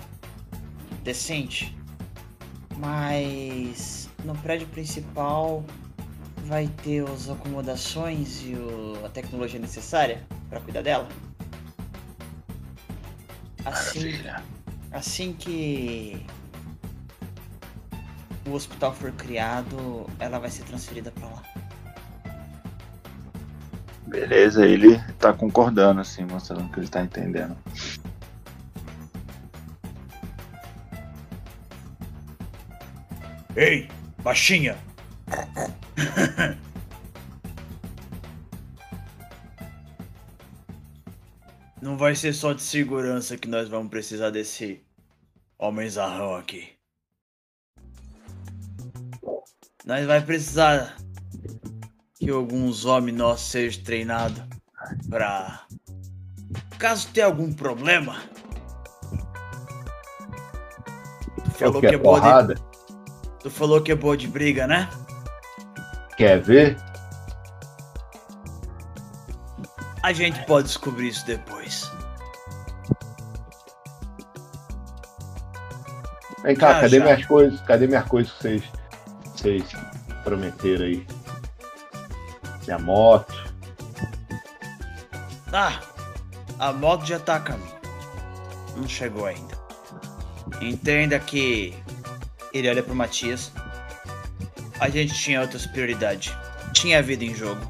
decente, 1.06 1.74
mas 2.76 4.10
no 4.26 4.36
prédio 4.40 4.68
principal 4.68 5.64
vai 6.44 6.68
ter 6.84 7.08
as 7.10 7.30
acomodações 7.30 8.42
e 8.44 8.56
o- 8.56 9.06
a 9.06 9.10
tecnologia 9.10 9.58
necessária 9.60 10.28
para 10.50 10.60
cuidar 10.60 10.82
dela. 10.82 11.08
Assim, 13.64 14.00
Maravilha. 14.00 14.44
assim 14.92 15.32
que 15.32 16.26
o 18.50 18.54
hospital 18.54 18.94
for 18.94 19.12
criado, 19.12 20.10
ela 20.20 20.40
vai 20.40 20.50
ser 20.50 20.64
transferida 20.64 21.12
pra 21.12 21.28
lá. 21.28 21.44
Beleza, 24.08 24.66
ele 24.66 24.98
tá 25.20 25.32
concordando, 25.32 26.02
assim, 26.02 26.26
mostrando 26.26 26.72
que 26.72 26.80
ele 26.80 26.88
tá 26.88 27.04
entendendo. 27.04 27.56
Ei, 33.56 33.88
baixinha! 34.24 34.78
Não 41.82 41.98
vai 41.98 42.16
ser 42.16 42.34
só 42.34 42.54
de 42.54 42.62
segurança 42.62 43.38
que 43.38 43.48
nós 43.48 43.70
vamos 43.70 43.90
precisar 43.90 44.32
desse 44.32 44.84
homenzarrão 45.58 46.36
aqui. 46.36 46.79
Nós 49.90 50.06
vai 50.06 50.22
precisar 50.22 50.98
que 52.14 52.30
alguns 52.30 52.86
homens 52.86 53.18
nossos 53.18 53.48
sejam 53.50 53.84
treinados 53.84 54.40
pra. 55.10 55.62
Caso 56.78 57.08
tenha 57.08 57.26
algum 57.26 57.52
problema. 57.52 58.18
Tu 61.58 61.64
É 61.64 61.68
o 61.68 61.82
que? 61.82 61.88
É 61.88 61.98
boa 61.98 62.44
de-? 62.44 62.62
Tu 63.40 63.50
falou 63.50 63.82
que 63.82 63.92
é 63.92 63.96
boa 63.96 64.16
de 64.16 64.28
briga, 64.28 64.68
né? 64.68 64.88
Quer 66.16 66.40
ver? 66.40 66.78
A 70.04 70.14
gente 70.14 70.46
pode 70.46 70.68
descobrir 70.68 71.08
isso 71.08 71.26
depois. 71.26 71.92
Vem 76.44 76.56
cá, 76.56 76.74
Já, 76.76 76.82
cadê 76.82 76.98
já. 77.00 77.04
minhas 77.06 77.26
coisas? 77.26 77.60
Cadê 77.62 77.88
minhas 77.88 78.08
coisas 78.08 78.32
que 78.32 78.42
vocês, 78.44 78.79
vocês 79.40 79.64
prometeram 80.24 80.86
aí? 80.86 81.08
Minha 82.66 82.78
moto. 82.78 83.34
Ah, 85.54 85.80
a 86.60 86.74
moto 86.74 87.06
já 87.06 87.20
tá 87.20 87.38
a 87.38 87.40
caminho. 87.40 87.80
Não 88.76 88.88
chegou 88.88 89.26
ainda. 89.26 89.58
Entenda 90.62 91.18
que 91.20 91.74
ele 92.54 92.70
olha 92.70 92.84
pro 92.84 92.94
Matias. 92.94 93.52
A 94.80 94.90
gente 94.90 95.14
tinha 95.14 95.42
outras 95.42 95.66
prioridades. 95.66 96.34
Tinha 96.74 97.02
vida 97.02 97.24
em 97.24 97.34
jogo. 97.34 97.62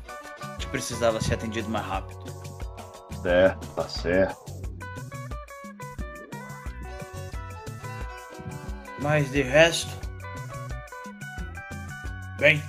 Que 0.58 0.66
precisava 0.68 1.22
ser 1.22 1.36
atendido 1.36 1.70
mais 1.70 1.86
rápido. 1.86 2.20
Certo, 3.22 3.68
tá 3.68 3.88
certo. 3.88 4.60
Mas 9.00 9.32
de 9.32 9.44
resto. 9.44 9.99
Bem. 12.40 12.64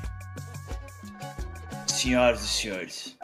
Senhoras 1.87 2.43
e 2.43 2.49
senhores. 2.49 3.17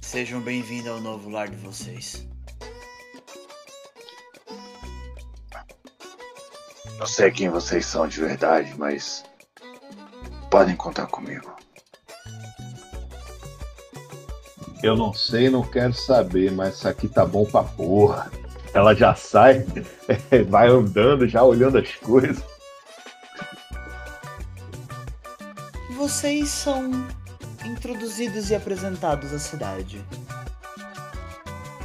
Sejam 0.00 0.40
bem-vindos 0.40 0.88
ao 0.88 0.98
novo 0.98 1.28
lar 1.28 1.46
de 1.46 1.56
vocês. 1.56 2.26
Não 6.98 7.06
sei 7.06 7.30
quem 7.30 7.50
vocês 7.50 7.84
são 7.84 8.08
de 8.08 8.18
verdade, 8.18 8.74
mas 8.78 9.22
podem 10.50 10.74
contar 10.74 11.06
comigo. 11.08 11.54
Eu 14.82 14.96
não 14.96 15.12
sei, 15.12 15.50
não 15.50 15.62
quero 15.62 15.92
saber, 15.92 16.50
mas 16.50 16.76
isso 16.76 16.88
aqui 16.88 17.08
tá 17.08 17.26
bom 17.26 17.44
pra 17.44 17.62
porra. 17.62 18.32
Ela 18.72 18.94
já 18.94 19.14
sai, 19.14 19.66
vai 20.48 20.68
andando, 20.68 21.28
já 21.28 21.44
olhando 21.44 21.76
as 21.76 21.94
coisas. 21.96 22.49
Vocês 26.10 26.48
são 26.48 27.06
introduzidos 27.64 28.50
e 28.50 28.54
apresentados 28.56 29.32
à 29.32 29.38
cidade. 29.38 30.04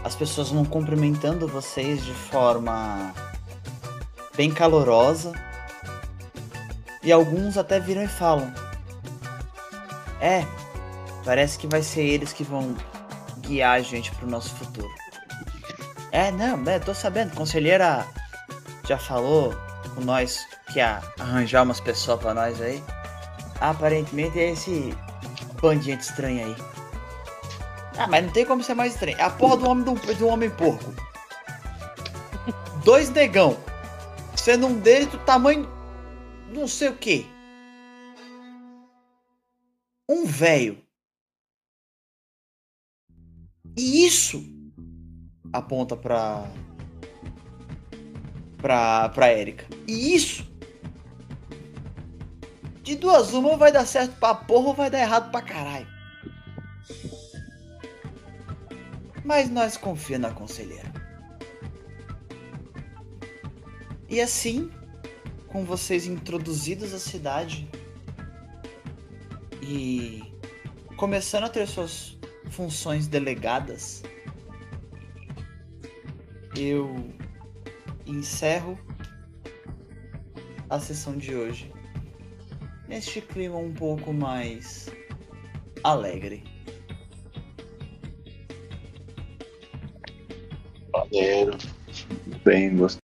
As 0.03 0.15
pessoas 0.15 0.49
vão 0.49 0.65
cumprimentando 0.65 1.47
vocês 1.47 2.03
de 2.03 2.11
forma 2.11 3.13
bem 4.35 4.51
calorosa. 4.51 5.31
E 7.03 7.11
alguns 7.11 7.55
até 7.55 7.79
viram 7.79 8.01
e 8.01 8.07
falam: 8.07 8.51
É, 10.19 10.43
parece 11.23 11.59
que 11.59 11.67
vai 11.67 11.83
ser 11.83 12.01
eles 12.01 12.33
que 12.33 12.43
vão 12.43 12.75
guiar 13.41 13.75
a 13.75 13.81
gente 13.81 14.09
pro 14.15 14.27
nosso 14.27 14.55
futuro. 14.55 14.89
É, 16.11 16.31
não, 16.31 16.67
é, 16.67 16.79
tô 16.79 16.95
sabendo. 16.95 17.31
A 17.33 17.35
conselheira 17.35 18.07
já 18.87 18.97
falou 18.97 19.53
com 19.93 20.01
nós 20.01 20.47
que 20.73 20.79
ia 20.79 20.99
arranjar 21.19 21.61
umas 21.61 21.79
pessoas 21.79 22.19
pra 22.19 22.33
nós 22.33 22.59
aí. 22.59 22.83
Aparentemente 23.59 24.40
é 24.40 24.51
esse 24.51 24.93
bandinho 25.61 25.98
estranho 25.98 26.45
aí. 26.45 26.56
Ah, 27.98 28.08
mas 28.08 28.25
não 28.25 28.32
tem 28.32 28.45
como 28.45 28.64
ser 28.64 28.74
mais 28.74 28.93
estranho. 28.93 29.17
É 29.17 29.24
a 29.24 29.30
porra 29.30 29.58
do 29.58 29.67
homem 29.67 29.84
do, 29.84 29.93
do 29.93 30.27
homem 30.27 30.50
porco. 30.50 30.93
Dois 32.84 33.09
negão. 33.09 33.58
Sendo 34.35 34.67
um 34.67 34.80
deles 34.80 35.08
do 35.08 35.17
tamanho. 35.19 35.67
Não 36.53 36.67
sei 36.67 36.90
o 36.90 36.95
que. 36.95 37.25
Um 40.09 40.25
velho. 40.25 40.77
E 43.77 44.06
isso 44.06 44.43
aponta 45.51 45.95
pra. 45.95 46.45
pra. 48.58 49.09
pra 49.09 49.34
Erika. 49.34 49.66
E 49.88 50.14
isso 50.14 50.45
de 52.85 52.95
duas 52.95 53.33
uma 53.33 53.57
vai 53.57 53.72
dar 53.72 53.83
certo 53.83 54.15
pra 54.19 54.35
porra 54.35 54.67
ou 54.67 54.73
vai 54.75 54.91
dar 54.91 54.99
errado 54.99 55.31
pra 55.31 55.41
caralho. 55.41 55.88
Mas 59.23 59.49
nós 59.49 59.75
confia 59.75 60.19
na 60.19 60.30
conselheira. 60.30 60.93
E 64.07 64.22
assim, 64.22 64.69
com 65.47 65.65
vocês 65.65 66.05
introduzidos 66.05 66.93
à 66.93 66.99
cidade 66.99 67.67
e 69.64 70.22
começando 70.95 71.45
a 71.45 71.49
ter 71.49 71.67
suas 71.67 72.15
funções 72.51 73.07
delegadas, 73.07 74.03
eu 76.55 77.09
encerro 78.05 78.77
a 80.69 80.80
sessão 80.80 81.17
de 81.17 81.33
hoje 81.33 81.74
neste 82.88 83.22
clima 83.22 83.57
um 83.57 83.73
pouco 83.73 84.14
mais 84.14 84.89
alegre. 85.83 86.43
Maneiro. 90.93 91.57
Bem, 92.43 92.75
gostei. 92.75 93.05